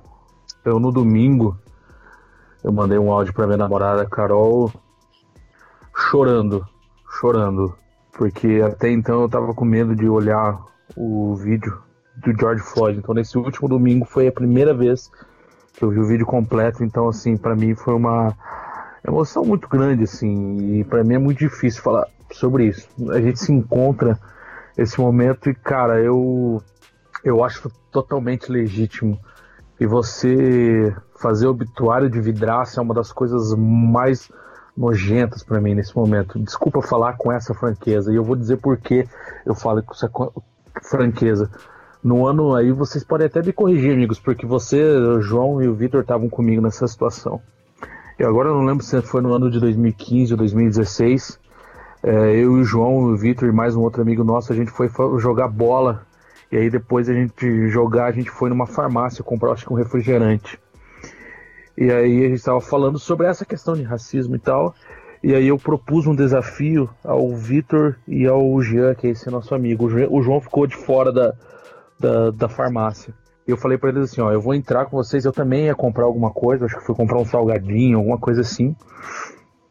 eu 0.63 0.79
no 0.79 0.89
domingo, 0.89 1.59
eu 2.63 2.71
mandei 2.71 2.97
um 2.97 3.11
áudio 3.11 3.33
para 3.33 3.45
minha 3.45 3.57
namorada 3.57 4.05
Carol, 4.05 4.71
chorando, 5.93 6.65
chorando, 7.19 7.75
porque 8.13 8.61
até 8.65 8.89
então 8.89 9.23
eu 9.23 9.29
tava 9.29 9.53
com 9.53 9.65
medo 9.65 9.93
de 9.93 10.07
olhar 10.07 10.57
o 10.95 11.35
vídeo 11.35 11.83
do 12.15 12.33
George 12.39 12.63
Floyd. 12.63 12.99
Então 12.99 13.13
nesse 13.13 13.37
último 13.37 13.67
domingo 13.67 14.05
foi 14.05 14.27
a 14.27 14.31
primeira 14.31 14.73
vez 14.73 15.11
que 15.73 15.83
eu 15.83 15.89
vi 15.89 15.99
o 15.99 16.05
vídeo 16.05 16.25
completo, 16.25 16.85
então 16.85 17.09
assim, 17.09 17.35
para 17.35 17.53
mim 17.53 17.75
foi 17.75 17.95
uma 17.95 18.33
emoção 19.05 19.43
muito 19.43 19.67
grande 19.67 20.03
assim, 20.03 20.79
e 20.79 20.83
para 20.83 21.03
mim 21.03 21.15
é 21.15 21.19
muito 21.19 21.39
difícil 21.39 21.81
falar 21.81 22.07
sobre 22.31 22.67
isso. 22.67 22.87
A 23.11 23.19
gente 23.21 23.39
se 23.39 23.51
encontra 23.51 24.17
esse 24.77 24.99
momento 24.99 25.49
e 25.49 25.55
cara, 25.55 25.99
eu 25.99 26.61
eu 27.23 27.43
acho 27.43 27.69
totalmente 27.91 28.51
legítimo. 28.51 29.17
E 29.79 29.85
você 29.85 30.93
fazer 31.15 31.47
obituário 31.47 32.09
de 32.09 32.19
vidraça 32.19 32.79
é 32.79 32.83
uma 32.83 32.93
das 32.93 33.11
coisas 33.11 33.55
mais 33.55 34.29
nojentas 34.75 35.43
para 35.43 35.61
mim 35.61 35.75
nesse 35.75 35.95
momento. 35.95 36.39
Desculpa 36.39 36.81
falar 36.81 37.13
com 37.13 37.31
essa 37.31 37.53
franqueza 37.53 38.11
e 38.11 38.15
eu 38.15 38.23
vou 38.23 38.35
dizer 38.35 38.57
por 38.57 38.77
que 38.77 39.07
eu 39.45 39.55
falo 39.55 39.83
com 39.83 39.93
essa 39.93 40.09
franqueza 40.89 41.49
no 42.03 42.27
ano 42.27 42.53
aí 42.53 42.71
vocês 42.71 43.03
podem 43.03 43.27
até 43.27 43.41
me 43.41 43.53
corrigir, 43.53 43.93
amigos, 43.93 44.19
porque 44.19 44.45
você, 44.45 44.83
o 44.83 45.21
João 45.21 45.61
e 45.61 45.67
o 45.67 45.73
Vitor 45.73 46.01
estavam 46.01 46.29
comigo 46.29 46.61
nessa 46.61 46.85
situação. 46.85 47.41
Eu 48.17 48.29
agora 48.29 48.49
não 48.49 48.63
lembro 48.63 48.83
se 48.83 49.01
foi 49.01 49.21
no 49.21 49.33
ano 49.33 49.49
de 49.49 49.59
2015 49.59 50.33
ou 50.33 50.37
2016. 50.37 51.39
É, 52.03 52.11
eu 52.35 52.57
e 52.57 52.61
o 52.61 52.63
João, 52.63 52.97
o 52.97 53.17
Vitor 53.17 53.49
e 53.49 53.51
mais 53.51 53.75
um 53.75 53.81
outro 53.81 54.01
amigo 54.01 54.23
nosso, 54.23 54.53
a 54.53 54.55
gente 54.55 54.69
foi 54.69 54.89
jogar 55.17 55.47
bola. 55.47 56.05
E 56.51 56.57
aí 56.57 56.69
depois 56.69 57.09
a 57.09 57.13
gente 57.13 57.67
jogar, 57.69 58.05
a 58.05 58.11
gente 58.11 58.29
foi 58.29 58.49
numa 58.49 58.67
farmácia 58.67 59.23
comprar 59.23 59.53
acho 59.53 59.65
que 59.65 59.73
um 59.73 59.75
refrigerante. 59.75 60.59
E 61.75 61.89
aí 61.91 62.25
a 62.25 62.27
gente 62.27 62.37
estava 62.37 62.61
falando 62.61 62.99
sobre 62.99 63.25
essa 63.25 63.45
questão 63.45 63.73
de 63.73 63.81
racismo 63.81 64.35
e 64.35 64.39
tal. 64.39 64.75
E 65.23 65.33
aí 65.33 65.47
eu 65.47 65.57
propus 65.57 66.05
um 66.05 66.13
desafio 66.13 66.87
ao 67.03 67.35
Vitor 67.35 67.95
e 68.07 68.27
ao 68.27 68.61
Jean, 68.61 68.93
que 68.93 69.07
é 69.07 69.09
esse 69.09 69.27
nosso 69.31 69.55
amigo. 69.55 69.85
O 69.85 70.21
João 70.21 70.39
ficou 70.39 70.67
de 70.67 70.75
fora 70.75 71.11
da, 71.11 71.33
da, 71.99 72.29
da 72.29 72.49
farmácia. 72.49 73.13
Eu 73.47 73.57
falei 73.57 73.77
para 73.77 73.89
eles 73.89 74.11
assim, 74.11 74.21
ó, 74.21 74.31
eu 74.31 74.41
vou 74.41 74.53
entrar 74.53 74.85
com 74.85 74.95
vocês, 74.95 75.25
eu 75.25 75.33
também 75.33 75.65
ia 75.65 75.75
comprar 75.75 76.05
alguma 76.05 76.31
coisa, 76.31 76.65
acho 76.65 76.77
que 76.77 76.85
foi 76.85 76.95
comprar 76.95 77.19
um 77.19 77.25
salgadinho, 77.25 77.97
alguma 77.97 78.17
coisa 78.17 78.41
assim. 78.41 78.75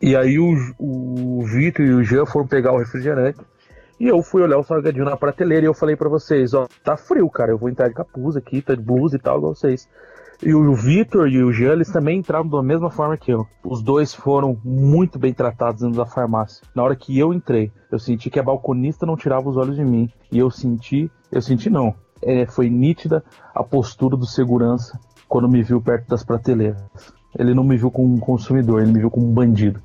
E 0.01 0.15
aí 0.15 0.39
o, 0.39 0.53
o 0.79 1.45
Vitor 1.47 1.87
e 1.87 1.95
o 1.95 2.03
Jean 2.03 2.27
foram 2.27 2.47
pegar 2.47 2.73
o 2.73 2.79
refrigerante. 2.79 3.39
E 3.99 4.09
eu 4.09 4.23
fui 4.23 4.43
olhar 4.43 4.59
o 4.59 4.65
salgadinho 4.65 5.05
na 5.05 5.17
prateleira 5.17 5.65
e 5.65 5.69
eu 5.69 5.75
falei 5.75 5.97
para 5.97 6.09
vocês, 6.09 6.53
ó, 6.55 6.67
tá 6.83 6.97
frio, 6.97 7.31
cara, 7.31 7.53
eu 7.53 7.59
vou 7.59 7.69
entrar 7.69 7.89
de 7.89 7.95
capuz 7.95 8.37
aqui, 8.37 8.61
tá 8.61 8.75
de 8.75 8.83
blusa 8.83 9.17
e 9.17 9.19
tal, 9.19 9.39
igual 9.39 9.55
vocês. 9.55 9.89
E 10.45 10.53
o 10.53 10.75
Vitor 10.75 11.29
e 11.29 11.41
o 11.41 11.53
Jean, 11.53 11.75
eles 11.75 11.93
também 11.93 12.19
entraram 12.19 12.49
da 12.49 12.61
mesma 12.65 12.91
forma 12.91 13.17
que 13.17 13.33
eu. 13.33 13.47
Os 13.65 13.81
dois 13.81 14.13
foram 14.13 14.59
muito 14.65 15.17
bem 15.17 15.33
tratados 15.33 15.83
dentro 15.83 15.97
da 15.97 16.05
farmácia. 16.05 16.67
Na 16.75 16.83
hora 16.83 16.97
que 16.97 17.17
eu 17.17 17.33
entrei, 17.33 17.71
eu 17.93 17.99
senti 17.99 18.29
que 18.29 18.41
a 18.41 18.43
balconista 18.43 19.07
não 19.07 19.17
tirava 19.17 19.49
os 19.49 19.57
olhos 19.57 19.77
de 19.77 19.85
mim. 19.85 20.11
E 20.33 20.39
eu 20.41 20.51
senti, 20.51 21.09
eu 21.31 21.41
senti 21.41 21.71
não, 21.71 21.95
é, 22.23 22.47
foi 22.47 22.71
nítida 22.71 23.25
a 23.55 23.63
postura 23.63 24.17
do 24.17 24.27
segurança 24.27 24.99
quando 25.29 25.49
me 25.49 25.63
viu 25.63 25.81
perto 25.81 26.09
das 26.09 26.25
prateleiras. 26.25 26.83
Ele 27.39 27.55
não 27.55 27.65
me 27.65 27.77
viu 27.77 27.91
como 27.91 28.15
um 28.15 28.19
consumidor, 28.19 28.83
ele 28.83 28.93
me 28.93 29.01
viu 29.01 29.11
como 29.11 29.27
um 29.27 29.33
bandido, 29.33 29.81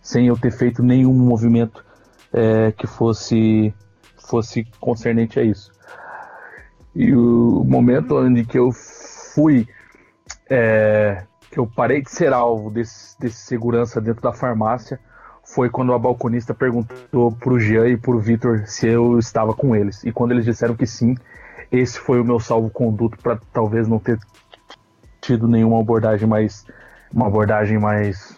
sem 0.00 0.26
eu 0.26 0.36
ter 0.36 0.50
feito 0.50 0.82
nenhum 0.82 1.12
movimento 1.12 1.84
é, 2.32 2.72
que 2.72 2.86
fosse 2.86 3.74
fosse 4.16 4.66
concernente 4.80 5.38
a 5.38 5.42
isso. 5.44 5.70
E 6.94 7.14
o 7.14 7.62
momento 7.64 8.16
onde 8.16 8.44
que 8.44 8.58
eu 8.58 8.72
fui, 8.72 9.68
é, 10.50 11.24
que 11.50 11.60
eu 11.60 11.66
parei 11.66 12.02
de 12.02 12.10
ser 12.10 12.32
alvo 12.32 12.70
desse, 12.70 13.18
desse 13.20 13.46
segurança 13.46 14.00
dentro 14.00 14.22
da 14.22 14.32
farmácia, 14.32 14.98
foi 15.44 15.70
quando 15.70 15.92
a 15.92 15.98
balconista 15.98 16.52
perguntou 16.52 17.30
pro 17.32 17.60
Jean 17.60 17.86
e 17.86 17.96
pro 17.96 18.18
Vitor 18.18 18.64
se 18.66 18.88
eu 18.88 19.18
estava 19.18 19.54
com 19.54 19.76
eles. 19.76 20.02
E 20.04 20.10
quando 20.10 20.32
eles 20.32 20.44
disseram 20.44 20.74
que 20.74 20.86
sim, 20.86 21.14
esse 21.70 21.98
foi 21.98 22.20
o 22.20 22.24
meu 22.24 22.38
salvo-conduto 22.38 23.18
para 23.18 23.38
talvez 23.52 23.88
não 23.88 23.98
ter 23.98 24.18
tido 25.20 25.48
nenhuma 25.48 25.80
abordagem 25.80 26.28
mais 26.28 26.64
uma 27.12 27.26
abordagem 27.26 27.78
mais 27.78 28.36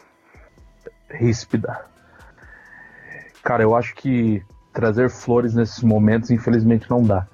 ríspida. 1.11 1.85
Cara, 3.43 3.63
eu 3.63 3.75
acho 3.75 3.95
que 3.95 4.43
trazer 4.73 5.11
flores 5.11 5.55
nesses 5.55 5.83
momentos, 5.83 6.31
infelizmente, 6.31 6.89
não 6.89 7.03
dá. 7.03 7.27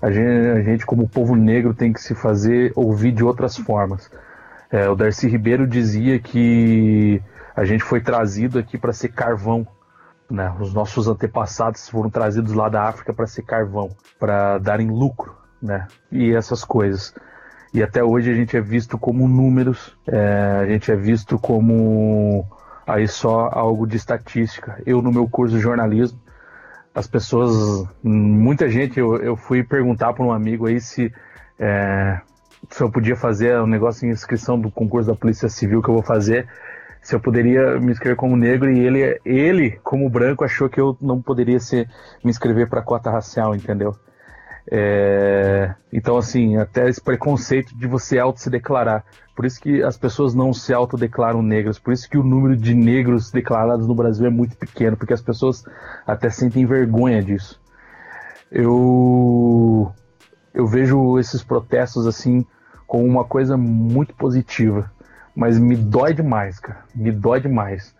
A 0.00 0.10
gente, 0.10 0.50
a 0.50 0.62
gente 0.62 0.86
como 0.86 1.08
povo 1.08 1.34
negro, 1.34 1.74
tem 1.74 1.92
que 1.92 2.00
se 2.00 2.14
fazer 2.14 2.72
ouvir 2.74 3.12
de 3.12 3.24
outras 3.24 3.56
formas. 3.56 4.10
É, 4.70 4.88
o 4.88 4.94
Darcy 4.94 5.28
Ribeiro 5.28 5.66
dizia 5.66 6.18
que 6.18 7.22
a 7.54 7.64
gente 7.64 7.82
foi 7.82 8.00
trazido 8.00 8.58
aqui 8.58 8.76
para 8.78 8.92
ser 8.92 9.08
carvão. 9.08 9.66
Né? 10.30 10.54
Os 10.60 10.72
nossos 10.72 11.08
antepassados 11.08 11.88
foram 11.88 12.10
trazidos 12.10 12.52
lá 12.52 12.68
da 12.68 12.84
África 12.84 13.12
para 13.12 13.26
ser 13.26 13.42
carvão, 13.42 13.90
para 14.18 14.58
darem 14.58 14.88
lucro 14.88 15.41
né? 15.62 15.86
E 16.10 16.34
essas 16.34 16.64
coisas. 16.64 17.14
E 17.72 17.82
até 17.82 18.02
hoje 18.04 18.30
a 18.30 18.34
gente 18.34 18.56
é 18.56 18.60
visto 18.60 18.98
como 18.98 19.26
números, 19.26 19.96
é, 20.06 20.58
a 20.62 20.66
gente 20.66 20.90
é 20.90 20.96
visto 20.96 21.38
como 21.38 22.44
aí 22.86 23.08
só 23.08 23.48
algo 23.50 23.86
de 23.86 23.96
estatística. 23.96 24.82
Eu, 24.84 25.00
no 25.00 25.12
meu 25.12 25.28
curso 25.28 25.56
de 25.56 25.62
jornalismo, 25.62 26.18
as 26.94 27.06
pessoas, 27.06 27.86
muita 28.02 28.68
gente, 28.68 28.98
eu, 29.00 29.16
eu 29.16 29.36
fui 29.36 29.62
perguntar 29.62 30.12
para 30.12 30.24
um 30.24 30.32
amigo 30.32 30.66
aí 30.66 30.80
se, 30.80 31.10
é, 31.58 32.20
se 32.68 32.82
eu 32.82 32.90
podia 32.90 33.16
fazer 33.16 33.58
um 33.58 33.66
negócio 33.66 34.06
em 34.06 34.10
inscrição 34.10 34.60
do 34.60 34.70
concurso 34.70 35.08
da 35.08 35.16
Polícia 35.16 35.48
Civil 35.48 35.80
que 35.80 35.88
eu 35.88 35.94
vou 35.94 36.02
fazer, 36.02 36.46
se 37.00 37.14
eu 37.14 37.20
poderia 37.20 37.80
me 37.80 37.90
inscrever 37.90 38.16
como 38.16 38.36
negro 38.36 38.70
e 38.70 38.78
ele, 38.78 39.20
ele 39.24 39.70
como 39.82 40.10
branco, 40.10 40.44
achou 40.44 40.68
que 40.68 40.80
eu 40.80 40.96
não 41.00 41.22
poderia 41.22 41.58
ser, 41.58 41.88
me 42.22 42.30
inscrever 42.30 42.68
para 42.68 42.82
cota 42.82 43.10
racial, 43.10 43.54
entendeu? 43.54 43.96
É, 44.70 45.74
então, 45.92 46.16
assim, 46.16 46.56
até 46.56 46.88
esse 46.88 47.00
preconceito 47.00 47.76
de 47.76 47.86
você 47.86 48.18
auto 48.18 48.40
se 48.40 48.50
declarar. 48.50 49.04
Por 49.34 49.44
isso 49.44 49.60
que 49.60 49.82
as 49.82 49.96
pessoas 49.96 50.34
não 50.34 50.52
se 50.52 50.72
autodeclaram 50.72 51.42
negras. 51.42 51.78
Por 51.78 51.92
isso 51.92 52.08
que 52.08 52.18
o 52.18 52.22
número 52.22 52.56
de 52.56 52.74
negros 52.74 53.30
declarados 53.30 53.86
no 53.86 53.94
Brasil 53.94 54.26
é 54.26 54.30
muito 54.30 54.56
pequeno, 54.56 54.96
porque 54.96 55.14
as 55.14 55.22
pessoas 55.22 55.64
até 56.06 56.30
sentem 56.30 56.66
vergonha 56.66 57.22
disso. 57.22 57.60
Eu, 58.50 59.90
eu 60.52 60.66
vejo 60.66 61.18
esses 61.18 61.42
protestos 61.42 62.06
assim 62.06 62.46
como 62.86 63.04
uma 63.06 63.24
coisa 63.24 63.56
muito 63.56 64.14
positiva, 64.14 64.92
mas 65.34 65.58
me 65.58 65.74
dói 65.74 66.12
demais, 66.12 66.60
cara. 66.60 66.84
Me 66.94 67.10
dói 67.10 67.40
demais. 67.40 67.94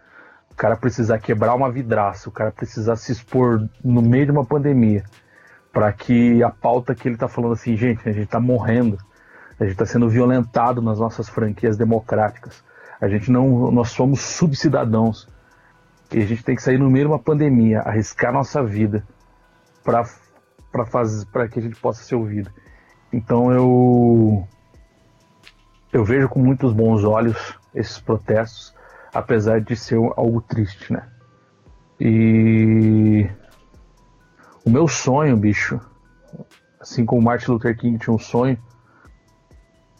O 0.50 0.54
cara 0.54 0.76
precisar 0.76 1.18
quebrar 1.18 1.54
uma 1.54 1.72
vidraça, 1.72 2.28
o 2.28 2.32
cara 2.32 2.52
precisar 2.52 2.96
se 2.96 3.10
expor 3.10 3.66
no 3.82 4.02
meio 4.02 4.26
de 4.26 4.32
uma 4.32 4.44
pandemia 4.44 5.02
para 5.72 5.92
que 5.92 6.42
a 6.42 6.50
pauta 6.50 6.94
que 6.94 7.08
ele 7.08 7.16
está 7.16 7.26
falando 7.26 7.54
assim, 7.54 7.76
gente, 7.76 8.06
a 8.08 8.12
gente 8.12 8.24
está 8.24 8.38
morrendo, 8.38 8.98
a 9.58 9.64
gente 9.64 9.72
está 9.72 9.86
sendo 9.86 10.08
violentado 10.08 10.82
nas 10.82 10.98
nossas 10.98 11.28
franquias 11.28 11.76
democráticas, 11.76 12.62
a 13.00 13.08
gente 13.08 13.30
não, 13.30 13.70
nós 13.70 13.90
somos 13.90 14.20
subcidadãos 14.20 15.26
e 16.12 16.18
a 16.18 16.26
gente 16.26 16.44
tem 16.44 16.54
que 16.54 16.62
sair 16.62 16.78
no 16.78 16.90
meio 16.90 17.06
de 17.06 17.12
uma 17.12 17.18
pandemia, 17.18 17.80
arriscar 17.80 18.32
nossa 18.32 18.62
vida 18.62 19.02
para 19.82 20.04
para 20.70 20.86
fazer 20.86 21.26
para 21.26 21.48
que 21.48 21.58
a 21.58 21.62
gente 21.62 21.78
possa 21.78 22.02
ser 22.02 22.14
ouvido. 22.14 22.50
Então 23.12 23.52
eu 23.52 24.46
eu 25.92 26.04
vejo 26.04 26.28
com 26.28 26.40
muitos 26.40 26.72
bons 26.72 27.04
olhos 27.04 27.58
esses 27.74 27.98
protestos, 27.98 28.74
apesar 29.12 29.60
de 29.60 29.76
ser 29.76 29.96
algo 30.16 30.40
triste, 30.40 30.92
né? 30.92 31.06
E 32.00 33.28
o 34.64 34.70
meu 34.70 34.86
sonho, 34.86 35.36
bicho, 35.36 35.80
assim 36.80 37.04
como 37.04 37.22
Martin 37.22 37.52
Luther 37.52 37.76
King 37.76 37.98
tinha 37.98 38.14
um 38.14 38.18
sonho, 38.18 38.58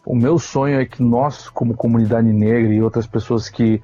o 0.05 0.17
meu 0.17 0.39
sonho 0.39 0.81
é 0.81 0.85
que 0.85 1.03
nós, 1.03 1.49
como 1.49 1.75
comunidade 1.75 2.33
negra 2.33 2.73
e 2.73 2.83
outras 2.83 3.07
pessoas 3.07 3.49
que 3.49 3.81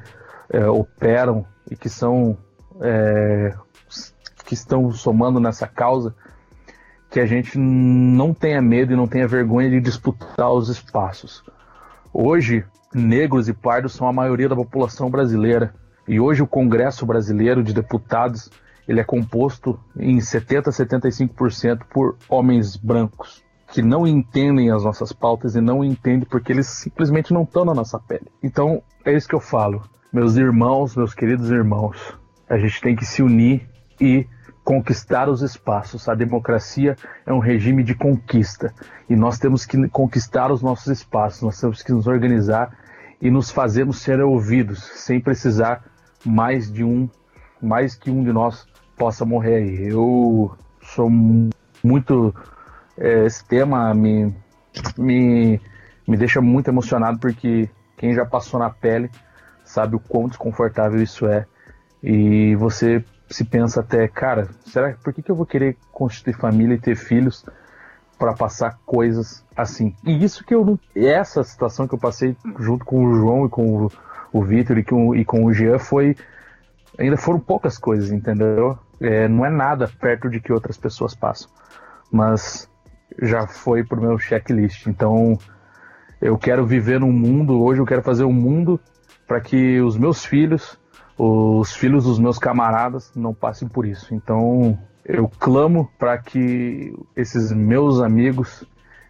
é, 0.50 0.66
operam 0.66 1.46
e 1.70 1.76
que 1.76 1.88
são 1.88 2.36
é, 2.80 3.54
que 4.44 4.54
estão 4.54 4.90
somando 4.90 5.38
nessa 5.38 5.66
causa, 5.66 6.14
que 7.10 7.20
a 7.20 7.26
gente 7.26 7.58
não 7.58 8.34
tenha 8.34 8.60
medo 8.60 8.92
e 8.92 8.96
não 8.96 9.06
tenha 9.06 9.28
vergonha 9.28 9.70
de 9.70 9.80
disputar 9.80 10.50
os 10.52 10.68
espaços. 10.68 11.42
Hoje, 12.12 12.64
negros 12.94 13.48
e 13.48 13.52
pardos 13.52 13.92
são 13.92 14.08
a 14.08 14.12
maioria 14.12 14.48
da 14.48 14.56
população 14.56 15.10
brasileira. 15.10 15.74
E 16.06 16.18
hoje 16.18 16.42
o 16.42 16.46
Congresso 16.46 17.04
Brasileiro 17.04 17.62
de 17.62 17.74
Deputados 17.74 18.50
ele 18.88 19.00
é 19.00 19.04
composto 19.04 19.78
em 19.96 20.18
70 20.18 20.70
a 20.70 20.72
75% 20.72 21.82
por 21.90 22.16
homens 22.28 22.74
brancos 22.74 23.46
que 23.70 23.82
não 23.82 24.06
entendem 24.06 24.70
as 24.70 24.82
nossas 24.82 25.12
pautas 25.12 25.54
e 25.54 25.60
não 25.60 25.84
entendem 25.84 26.26
porque 26.28 26.52
eles 26.52 26.66
simplesmente 26.68 27.34
não 27.34 27.42
estão 27.42 27.66
na 27.66 27.74
nossa 27.74 27.98
pele. 27.98 28.26
Então, 28.42 28.82
é 29.04 29.14
isso 29.14 29.28
que 29.28 29.34
eu 29.34 29.40
falo. 29.40 29.82
Meus 30.10 30.36
irmãos, 30.36 30.96
meus 30.96 31.14
queridos 31.14 31.50
irmãos, 31.50 32.18
a 32.48 32.56
gente 32.56 32.80
tem 32.80 32.96
que 32.96 33.04
se 33.04 33.22
unir 33.22 33.68
e 34.00 34.26
conquistar 34.64 35.28
os 35.28 35.42
espaços. 35.42 36.08
A 36.08 36.14
democracia 36.14 36.96
é 37.26 37.32
um 37.32 37.38
regime 37.38 37.84
de 37.84 37.94
conquista 37.94 38.72
e 39.08 39.14
nós 39.14 39.38
temos 39.38 39.66
que 39.66 39.86
conquistar 39.88 40.50
os 40.50 40.62
nossos 40.62 40.86
espaços, 40.86 41.42
nós 41.42 41.60
temos 41.60 41.82
que 41.82 41.92
nos 41.92 42.06
organizar 42.06 42.74
e 43.20 43.30
nos 43.30 43.50
fazermos 43.50 43.98
ser 43.98 44.20
ouvidos, 44.20 44.82
sem 44.94 45.20
precisar 45.20 45.84
mais 46.24 46.72
de 46.72 46.84
um, 46.84 47.08
mais 47.60 47.94
que 47.94 48.10
um 48.10 48.24
de 48.24 48.32
nós 48.32 48.66
possa 48.98 49.24
morrer 49.24 49.56
aí. 49.56 49.88
Eu 49.88 50.56
sou 50.82 51.08
muito. 51.82 52.34
É, 52.96 53.24
esse 53.24 53.44
tema 53.44 53.94
me, 53.94 54.34
me, 54.98 55.60
me 56.06 56.16
deixa 56.16 56.40
muito 56.40 56.68
emocionado 56.68 57.18
porque 57.18 57.70
quem 57.96 58.12
já 58.12 58.26
passou 58.26 58.58
na 58.58 58.68
pele 58.68 59.08
sabe 59.64 59.96
o 59.96 60.00
quão 60.00 60.26
desconfortável 60.26 61.00
isso 61.00 61.26
é. 61.26 61.46
E 62.02 62.56
você 62.56 63.04
se 63.30 63.44
pensa 63.44 63.80
até, 63.80 64.08
cara, 64.08 64.48
será 64.64 64.94
por 65.02 65.12
que, 65.12 65.22
que 65.22 65.30
eu 65.30 65.36
vou 65.36 65.46
querer 65.46 65.76
constituir 65.92 66.34
família 66.34 66.74
e 66.74 66.80
ter 66.80 66.96
filhos 66.96 67.44
para 68.18 68.32
passar 68.32 68.78
coisas 68.86 69.44
assim? 69.56 69.94
E 70.04 70.24
isso 70.24 70.44
que 70.44 70.54
eu 70.54 70.64
não. 70.64 70.78
Essa 70.94 71.44
situação 71.44 71.86
que 71.86 71.94
eu 71.94 71.98
passei 71.98 72.36
junto 72.58 72.84
com 72.84 73.04
o 73.04 73.14
João 73.14 73.46
e 73.46 73.48
com 73.48 73.84
o, 73.84 73.92
o 74.32 74.42
Vitor 74.42 74.78
e 74.78 74.84
e 75.20 75.24
com 75.24 75.44
o 75.44 75.52
Jean 75.52 75.78
foi. 75.78 76.16
Ainda 76.98 77.16
foram 77.16 77.38
poucas 77.38 77.78
coisas, 77.78 78.10
entendeu? 78.10 78.76
É, 79.00 79.28
não 79.28 79.44
é 79.44 79.50
nada 79.50 79.88
perto 80.00 80.28
de 80.28 80.40
que 80.40 80.52
outras 80.52 80.76
pessoas 80.76 81.14
passam, 81.14 81.50
mas 82.10 82.68
já 83.22 83.46
foi 83.46 83.84
pro 83.84 84.00
meu 84.00 84.18
checklist. 84.18 84.86
Então, 84.86 85.38
eu 86.20 86.36
quero 86.36 86.66
viver 86.66 87.00
num 87.00 87.12
mundo, 87.12 87.62
hoje 87.62 87.80
eu 87.80 87.86
quero 87.86 88.02
fazer 88.02 88.24
um 88.24 88.32
mundo 88.32 88.80
para 89.26 89.40
que 89.40 89.80
os 89.80 89.96
meus 89.96 90.24
filhos, 90.24 90.78
os 91.16 91.74
filhos 91.74 92.04
dos 92.04 92.18
meus 92.18 92.38
camaradas 92.38 93.12
não 93.14 93.32
passem 93.32 93.68
por 93.68 93.86
isso. 93.86 94.14
Então, 94.14 94.78
eu 95.04 95.28
clamo 95.28 95.88
para 95.98 96.18
que 96.18 96.92
esses 97.16 97.52
meus 97.52 98.00
amigos, 98.00 98.64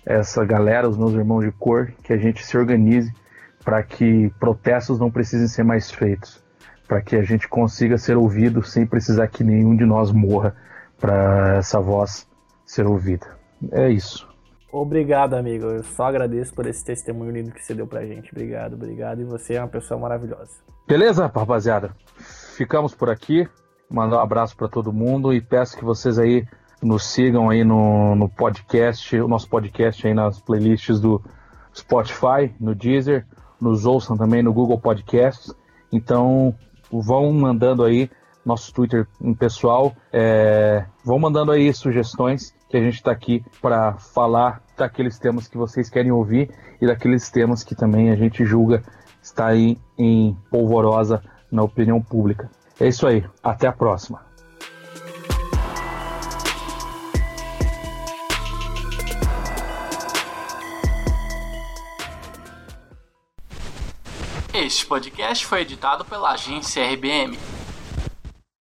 essa 0.05 0.44
galera, 0.44 0.89
os 0.89 0.98
meus 0.98 1.12
irmãos 1.12 1.44
de 1.44 1.52
cor, 1.52 1.93
que 2.02 2.12
a 2.12 2.19
gente 2.19 2.44
se 2.44 2.56
organize 2.56 3.12
para 3.65 3.82
que 3.82 4.31
protestos 4.39 4.98
não 4.98 5.10
precisem 5.10 5.48
ser 5.48 5.62
mais 5.62 5.90
feitos 5.90 6.43
para 6.89 7.02
que 7.02 7.15
a 7.15 7.23
gente 7.23 7.47
consiga 7.47 7.98
ser 7.98 8.16
ouvido 8.16 8.65
sem 8.65 8.86
precisar 8.86 9.28
que 9.28 9.44
nenhum 9.44 9.77
de 9.77 9.85
nós 9.85 10.10
morra 10.10 10.56
para 10.98 11.56
essa 11.56 11.78
voz 11.78 12.27
ser 12.65 12.86
ouvida. 12.86 13.27
É 13.70 13.90
isso. 13.90 14.27
Obrigado, 14.73 15.35
amigo. 15.35 15.66
Eu 15.66 15.82
só 15.82 16.05
agradeço 16.05 16.55
por 16.55 16.66
esse 16.66 16.85
testemunho 16.85 17.31
lindo 17.31 17.52
que 17.52 17.62
você 17.62 17.74
deu 17.74 17.86
pra 17.86 18.06
gente. 18.06 18.32
Obrigado, 18.32 18.74
obrigado. 18.74 19.20
E 19.20 19.24
você 19.24 19.55
é 19.55 19.60
uma 19.60 19.69
pessoa 19.69 20.01
maravilhosa. 20.01 20.51
Beleza, 20.86 21.31
rapaziada? 21.35 21.94
Ficamos 22.56 22.94
por 22.94 23.10
aqui. 23.10 23.47
Mandar 23.90 24.16
um 24.16 24.20
abraço 24.20 24.56
para 24.56 24.69
todo 24.69 24.93
mundo 24.93 25.32
e 25.32 25.40
peço 25.40 25.77
que 25.77 25.85
vocês 25.85 26.19
aí 26.19 26.47
nos 26.82 27.06
sigam 27.06 27.51
aí 27.51 27.65
no, 27.65 28.15
no 28.15 28.28
podcast, 28.28 29.19
o 29.19 29.27
nosso 29.27 29.48
podcast 29.48 30.06
aí 30.06 30.15
nas 30.15 30.40
playlists 30.40 31.01
do 31.01 31.23
Spotify, 31.74 32.55
no 32.60 32.74
Deezer, 32.74 33.27
nos 33.60 33.85
ouçam 33.85 34.16
também 34.16 34.43
no 34.43 34.52
Google 34.52 34.78
Podcasts. 34.78 35.55
Então, 35.90 36.55
vão 36.90 37.32
mandando 37.32 37.85
aí 37.85 38.10
nosso 38.44 38.73
Twitter 38.73 39.06
pessoal, 39.39 39.94
é, 40.12 40.85
vão 41.05 41.19
mandando 41.19 41.52
aí 41.52 41.73
sugestões 41.74 42.55
que 42.69 42.77
a 42.77 42.81
gente 42.81 42.94
está 42.94 43.10
aqui 43.10 43.44
para 43.60 43.94
falar 43.94 44.62
daqueles 44.77 45.19
temas 45.19 45.47
que 45.48 45.59
vocês 45.59 45.90
querem 45.90 46.10
ouvir 46.10 46.51
e 46.81 46.86
daqueles 46.86 47.31
temas 47.31 47.62
que 47.62 47.74
também 47.74 48.10
a 48.10 48.16
gente 48.16 48.44
julga 48.44 48.82
está 49.23 49.48
aí 49.48 49.77
em 49.98 50.36
polvorosa 50.51 51.23
na 51.51 51.62
opinião 51.62 52.01
pública. 52.01 52.51
É 52.81 52.86
isso 52.89 53.06
aí, 53.06 53.24
até 53.43 53.66
a 53.66 53.73
próxima. 53.73 54.27
Este 64.69 64.85
podcast 64.85 65.47
foi 65.47 65.62
editado 65.62 66.05
pela 66.05 66.32
agência 66.32 66.85
RBM. 66.93 67.39